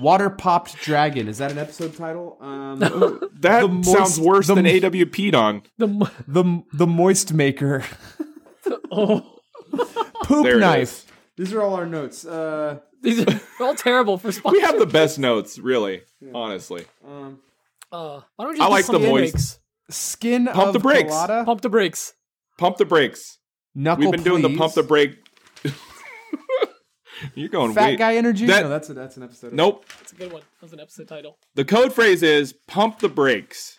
Water 0.00 0.30
popped 0.30 0.76
dragon. 0.82 1.28
Is 1.28 1.38
that 1.38 1.50
an 1.52 1.58
episode 1.58 1.96
title? 1.96 2.36
Um, 2.40 2.78
That 3.40 3.60
The 3.62 3.68
moist- 3.68 3.92
sounds 3.92 4.20
worse 4.20 4.46
the 4.48 4.54
than 4.56 4.64
mo- 4.64 4.70
AWP 4.70 5.32
Don. 5.32 5.62
The 5.78 6.10
the 6.26 6.62
the 6.72 6.86
moist 6.86 7.32
maker. 7.32 7.84
oh, 8.90 9.40
Poop 10.24 10.44
There 10.44 10.56
it 10.56 10.60
knife. 10.60 11.06
These 11.36 11.52
are 11.52 11.62
all 11.62 11.74
our 11.74 11.86
notes. 11.86 12.24
Uh, 12.24 12.80
these 13.02 13.20
are 13.24 13.40
all 13.60 13.74
terrible 13.74 14.18
for 14.18 14.32
spots. 14.32 14.52
We 14.54 14.60
have 14.62 14.78
the 14.78 14.86
best 14.86 15.18
notes, 15.18 15.58
really. 15.58 16.02
Honestly. 16.34 16.84
um, 17.06 17.38
Uh, 17.92 18.20
why 18.36 18.44
don't 18.44 18.52
we 18.54 18.58
just 18.58 18.68
I 18.68 18.72
like 18.72 18.86
the 18.86 18.98
moist. 18.98 19.32
gimmicks? 19.32 19.58
skin 19.90 20.46
Pump 20.46 20.66
of 20.68 20.72
the 20.74 20.80
brakes. 20.80 21.12
Pump 21.14 21.60
the 21.62 21.68
brakes. 21.70 22.12
Pump 22.58 22.76
the 22.76 22.84
brakes. 22.84 23.38
Knuckle, 23.74 24.02
We've 24.04 24.10
been 24.12 24.22
doing 24.24 24.42
the 24.42 24.48
please. 24.48 24.58
pump 24.58 24.74
the 24.74 24.82
brake. 24.82 25.16
You're 27.34 27.48
going 27.48 27.72
Fat 27.74 27.86
way- 27.90 27.96
guy 27.96 28.16
energy. 28.16 28.46
That- 28.46 28.62
no, 28.62 28.68
that's 28.68 28.88
a, 28.90 28.94
that's 28.94 29.16
an 29.16 29.22
episode. 29.22 29.52
Nope. 29.52 29.84
That's 29.98 30.12
a 30.12 30.16
good 30.16 30.32
one. 30.32 30.42
That's 30.60 30.72
an 30.72 30.80
episode 30.80 31.08
title. 31.08 31.38
The 31.54 31.64
code 31.64 31.92
phrase 31.92 32.22
is 32.22 32.52
pump 32.66 32.98
the 33.00 33.08
brakes. 33.08 33.78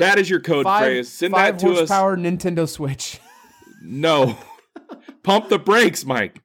That 0.00 0.18
is 0.18 0.28
your 0.28 0.40
code 0.40 0.64
Five, 0.64 0.82
phrase. 0.84 1.08
Send 1.10 1.32
five 1.32 1.54
that 1.58 1.66
to 1.66 1.72
us. 1.72 1.78
horsepower 1.78 2.16
Nintendo 2.16 2.68
Switch. 2.68 3.18
No. 3.80 4.36
pump 5.22 5.48
the 5.50 5.58
brakes, 5.58 6.04
Mike. 6.04 6.42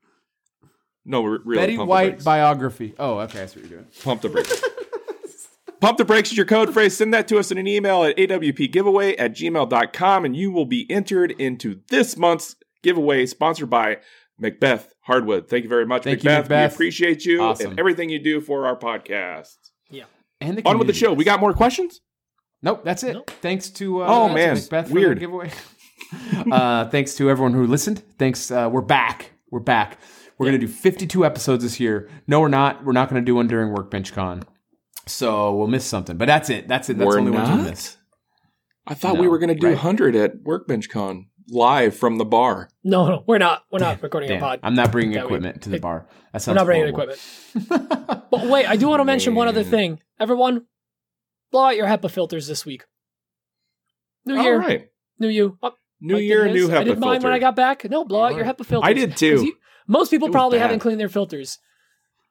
No, 1.03 1.23
re- 1.23 1.39
really. 1.43 1.61
Betty 1.61 1.77
pump 1.77 1.87
the 1.87 1.89
White 1.89 2.09
brakes. 2.11 2.23
biography. 2.23 2.93
Oh, 2.99 3.17
okay, 3.21 3.39
that's 3.39 3.55
what 3.55 3.65
you're 3.65 3.79
doing. 3.79 3.91
Pump 4.03 4.21
the 4.21 4.29
brakes. 4.29 4.61
Pump 5.81 5.97
the 5.97 6.05
brakes 6.05 6.31
is 6.31 6.37
your 6.37 6.45
code 6.45 6.71
phrase. 6.73 6.95
Send 6.95 7.13
that 7.13 7.27
to 7.27 7.37
us 7.39 7.51
in 7.51 7.57
an 7.57 7.67
email 7.67 8.03
at 8.05 8.15
awpgiveaway 8.15 9.15
at 9.19 9.33
gmail.com 9.33 10.23
and 10.25 10.33
you 10.35 10.49
will 10.51 10.65
be 10.65 10.89
entered 10.89 11.31
into 11.31 11.81
this 11.89 12.15
month's 12.15 12.55
giveaway 12.83 13.25
sponsored 13.25 13.69
by 13.69 13.97
MacBeath 14.41 14.85
Hardwood. 15.03 15.49
Thank 15.49 15.63
you 15.63 15.69
very 15.69 15.85
much, 15.85 16.03
Thank 16.03 16.23
you, 16.23 16.29
MacBeath. 16.29 16.47
MacBeath. 16.47 16.69
We 16.69 16.73
appreciate 16.75 17.25
you 17.25 17.41
Awesome. 17.41 17.71
and 17.71 17.79
everything 17.79 18.09
you 18.09 18.19
do 18.19 18.39
for 18.41 18.65
our 18.65 18.77
podcast. 18.77 19.55
Yeah. 19.89 20.05
And 20.41 20.57
the 20.57 20.65
On 20.65 20.77
with 20.77 20.87
the 20.87 20.93
show. 20.93 21.13
We 21.13 21.23
got 21.23 21.39
more 21.39 21.53
questions? 21.53 22.01
Nope, 22.61 22.83
that's 22.85 23.03
it. 23.03 23.13
Nope. 23.13 23.29
Thanks 23.41 23.69
to 23.71 24.03
uh, 24.03 24.07
Oh, 24.07 24.29
man. 24.29 24.55
MacBeath 24.55 24.87
for 24.87 24.93
Weird. 24.93 25.17
the 25.17 25.19
giveaway. 25.21 25.51
uh, 26.51 26.89
thanks 26.89 27.15
to 27.15 27.29
everyone 27.29 27.53
who 27.53 27.67
listened. 27.67 28.01
Thanks. 28.17 28.49
Uh, 28.51 28.69
we're 28.71 28.81
back. 28.81 29.31
We're 29.51 29.59
back. 29.59 29.99
We're 30.37 30.47
gonna 30.47 30.57
do 30.57 30.67
52 30.67 31.25
episodes 31.25 31.63
this 31.63 31.79
year. 31.79 32.09
No, 32.27 32.39
we're 32.41 32.47
not. 32.47 32.83
We're 32.83 32.91
not 32.91 33.07
gonna 33.07 33.21
do 33.21 33.35
one 33.35 33.47
during 33.47 33.71
Workbench 33.71 34.13
Con. 34.13 34.43
So 35.05 35.55
we'll 35.55 35.67
miss 35.67 35.85
something. 35.85 36.17
But 36.17 36.25
that's 36.25 36.49
it. 36.49 36.67
That's 36.67 36.89
it. 36.89 36.97
That's 36.97 37.05
We're 37.07 37.13
the 37.15 37.19
only 37.19 37.31
one 37.31 37.57
we'll 37.57 37.69
miss. 37.69 37.97
I 38.87 38.93
thought 38.93 39.15
No, 39.15 39.21
we 39.21 39.27
were 39.27 39.37
going 39.37 39.49
to 39.49 39.55
do 39.55 39.67
right. 39.67 39.73
100 39.75 40.15
at 40.15 40.31
Workbench 40.43 40.89
Con 40.89 41.27
live 41.49 41.95
from 41.95 42.17
the 42.17 42.25
bar. 42.25 42.69
No, 42.83 43.07
no, 43.07 43.23
we're 43.27 43.37
not. 43.37 43.63
We're 43.71 43.79
not 43.79 44.01
recording 44.01 44.31
a 44.31 44.39
pod. 44.39 44.59
I'm 44.63 44.75
not 44.75 44.91
bringing 44.91 45.13
That 45.13 45.21
we- 45.29 45.37
equipment 45.37 45.61
to 45.63 45.69
the 45.69 45.75
it- 45.77 45.81
bar. 45.81 46.07
That 46.33 46.45
We're 46.47 46.53
not 46.53 46.65
bringing 46.65 46.93
horrible. 46.93 47.13
equipment. 47.13 48.23
but 48.31 48.47
wait, 48.47 48.65
I 48.67 48.75
do 48.75 48.87
want 48.87 48.99
to 49.01 49.05
mention 49.05 49.35
one 49.35 49.47
other 49.47 49.63
thing. 49.63 49.99
Everyone, 50.19 50.65
blow 51.51 51.65
out 51.65 51.75
your 51.75 51.85
HEPA 51.87 52.09
filters 52.09 52.47
this 52.47 52.65
week. 52.65 52.85
New 54.25 54.37
All 54.37 54.43
year, 54.43 54.57
right. 54.59 54.87
new 55.19 55.27
you. 55.27 55.57
Oh, 55.61 55.73
New 56.01 56.15
Mike 56.15 56.23
year, 56.23 56.43
did 56.45 56.53
new 56.53 56.61
his. 56.61 56.69
I 56.71 56.81
HEPA 56.81 56.85
did 56.85 56.99
mine 56.99 57.13
filter. 57.15 57.27
when 57.27 57.33
I 57.33 57.39
got 57.39 57.55
back. 57.55 57.89
No, 57.89 58.03
blow 58.05 58.23
out 58.23 58.35
your 58.35 58.45
HEPA 58.45 58.65
filters. 58.65 58.87
I 58.89 58.93
did 58.93 59.11
'Cause 59.11 59.19
too. 59.19 59.45
you- 59.45 59.55
most 59.87 60.09
people 60.11 60.29
probably 60.29 60.57
bad. 60.57 60.63
haven't 60.63 60.79
cleaned 60.79 60.99
their 60.99 61.09
filters 61.09 61.59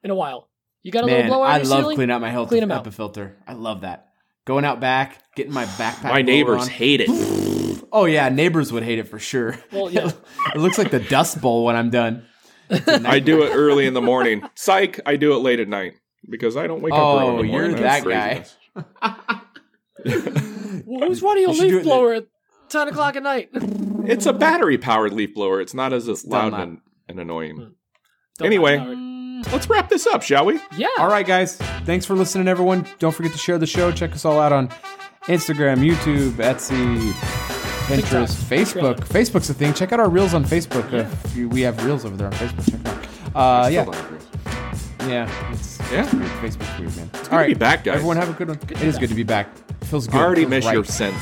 in 0.03 0.11
a 0.11 0.15
while. 0.15 0.49
You 0.83 0.91
got 0.91 1.05
a 1.05 1.07
Man, 1.07 1.17
little 1.17 1.31
blower 1.31 1.45
on 1.47 1.51
I 1.53 1.57
your 1.59 1.67
love 1.67 1.81
ceiling? 1.83 1.97
cleaning 1.97 2.13
out 2.15 2.21
my 2.21 2.31
health 2.31 2.49
Clean 2.49 2.63
'em 2.63 2.73
out. 2.73 2.85
HEPA 2.85 2.93
filter. 2.93 3.37
I 3.47 3.53
love 3.53 3.83
that. 3.83 4.09
Going 4.47 4.65
out 4.65 4.81
back, 4.81 5.23
getting 5.37 5.53
my 5.53 5.65
backpack. 5.67 6.11
My 6.11 6.23
neighbors 6.23 6.63
on. 6.63 6.69
hate 6.69 7.01
it. 7.03 7.09
Oh 7.93 8.07
yeah, 8.07 8.29
neighbors 8.31 8.73
would 8.73 8.83
hate 8.83 8.99
it 8.99 9.07
for 9.09 9.19
sure. 9.19 9.57
Well, 9.71 9.91
yeah. 9.91 10.11
it 10.55 10.59
looks 10.59 10.79
like 10.79 10.91
the 10.91 10.99
Dust 11.01 11.41
Bowl 11.41 11.65
when 11.65 11.77
I'm 11.77 11.91
done. 11.91 12.25
I 12.71 13.21
do 13.21 13.43
it 13.43 13.51
early 13.51 13.87
in 13.87 13.93
the 13.93 14.01
morning. 14.01 14.43
Psych, 14.55 14.99
I 15.05 15.17
do 15.17 15.35
it 15.35 15.41
late 15.41 15.61
at 15.61 15.69
night 15.69 15.93
because 16.29 16.57
I 16.57 16.67
don't 16.67 16.81
wake 16.81 16.95
up 16.95 16.99
early 17.01 17.27
in 17.27 17.35
Oh, 17.35 17.43
the 17.43 17.49
you're 17.49 17.69
that 17.75 18.05
That's 18.05 18.57
guy. 18.75 19.41
Well, 20.85 21.07
who's 21.09 21.23
running 21.23 21.45
a 21.45 21.51
You 21.51 21.55
should 21.55 21.69
do 21.69 21.77
leaf 21.77 21.85
blower 21.85 22.15
at 22.15 22.27
10 22.71 22.89
o'clock 22.89 23.17
at 23.17 23.23
night? 23.23 23.51
It's 24.05 24.27
a 24.27 24.33
battery 24.33 24.79
powered 24.79 25.13
leaf 25.13 25.33
blower. 25.33 25.61
It's 25.61 25.75
not 25.75 25.93
as 25.93 26.09
loud 26.27 26.53
loud. 26.53 26.61
and, 26.61 26.79
and 27.09 27.21
annoying. 27.21 27.75
Don't 28.39 28.47
Anyway. 28.47 28.79
Let's 29.53 29.71
wrap 29.71 29.89
this 29.89 30.09
up, 30.09 30.23
shall 30.25 30.45
we? 30.45 30.59
Yeah. 30.77 30.89
All 30.99 31.07
right, 31.07 31.25
guys. 31.25 31.57
Thanks 31.85 32.05
for 32.05 32.15
listening, 32.15 32.49
everyone. 32.49 32.85
Don't 32.99 33.15
forget 33.15 33.31
to 33.31 33.39
share 33.39 33.59
the 33.59 33.67
show. 33.67 33.93
Check 33.93 34.13
us 34.13 34.25
all 34.25 34.41
out 34.41 34.53
on 34.53 34.71
Instagram, 35.27 35.89
YouTube, 35.89 36.33
Etsy, 36.33 37.13
Pinterest, 37.87 38.35
Facebook. 38.35 38.97
Facebook's 39.01 39.51
a 39.51 39.55
thing. 39.55 39.75
Check 39.75 39.93
out 39.93 40.01
our 40.01 40.09
reels 40.09 40.35
on 40.35 40.45
Facebook. 40.45 40.93
If 40.93 41.37
you, 41.37 41.49
we 41.49 41.61
have 41.63 41.85
reels 41.85 42.05
over 42.05 42.17
there 42.17 42.29
on 42.29 42.33
Facebook. 42.35 42.71
Check 42.71 42.81
it 42.81 42.87
out. 43.35 43.65
Uh, 43.65 43.69
yeah, 43.69 43.85
yeah. 45.09 45.53
It's, 45.53 45.79
Yeah. 45.91 46.05
it's 46.05 46.13
weird. 46.15 46.31
Facebook's 46.31 46.79
weird, 46.79 46.97
man. 46.97 47.11
It's 47.15 47.29
good 47.29 47.39
to 47.43 47.47
be 47.49 47.55
back, 47.55 47.85
guys. 47.85 47.95
Everyone 47.97 48.17
have 48.17 48.31
a 48.31 48.33
good 48.35 48.49
one. 48.49 48.59
it 48.71 48.83
is 48.83 48.99
good 48.99 49.09
to 49.09 49.15
be 49.15 49.25
back. 49.25 49.49
Feels 49.85 50.07
good. 50.07 50.21
I 50.21 50.23
already 50.25 50.47
miss 50.47 50.65
right. 50.65 50.75
your 50.75 50.85
sense. 50.85 51.17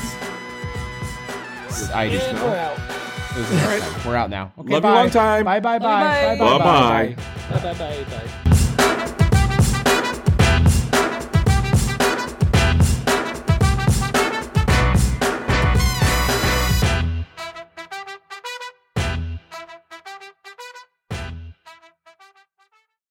I 1.93 2.09
just 2.09 2.27
And 2.27 2.37
know. 2.37 2.45
we're 2.45 2.55
out. 2.57 2.77
It 3.31 3.37
was 3.37 3.51
a 3.51 3.55
nice. 3.55 4.05
We're 4.05 4.15
out 4.15 4.29
now. 4.29 4.51
Okay, 4.59 4.73
Love 4.73 4.83
you 4.83 4.89
bye. 4.89 4.93
long 5.01 5.09
time. 5.09 5.45
Bye 5.45 5.59
bye 5.59 5.79
bye 5.79 5.85
Bye-bye. 5.87 6.37
bye 6.37 6.57
bye 6.57 6.57
Bye-bye. 6.57 7.15
Bye 7.49 7.73
bye 7.73 7.73
bye 7.73 8.03
bye. 8.03 8.40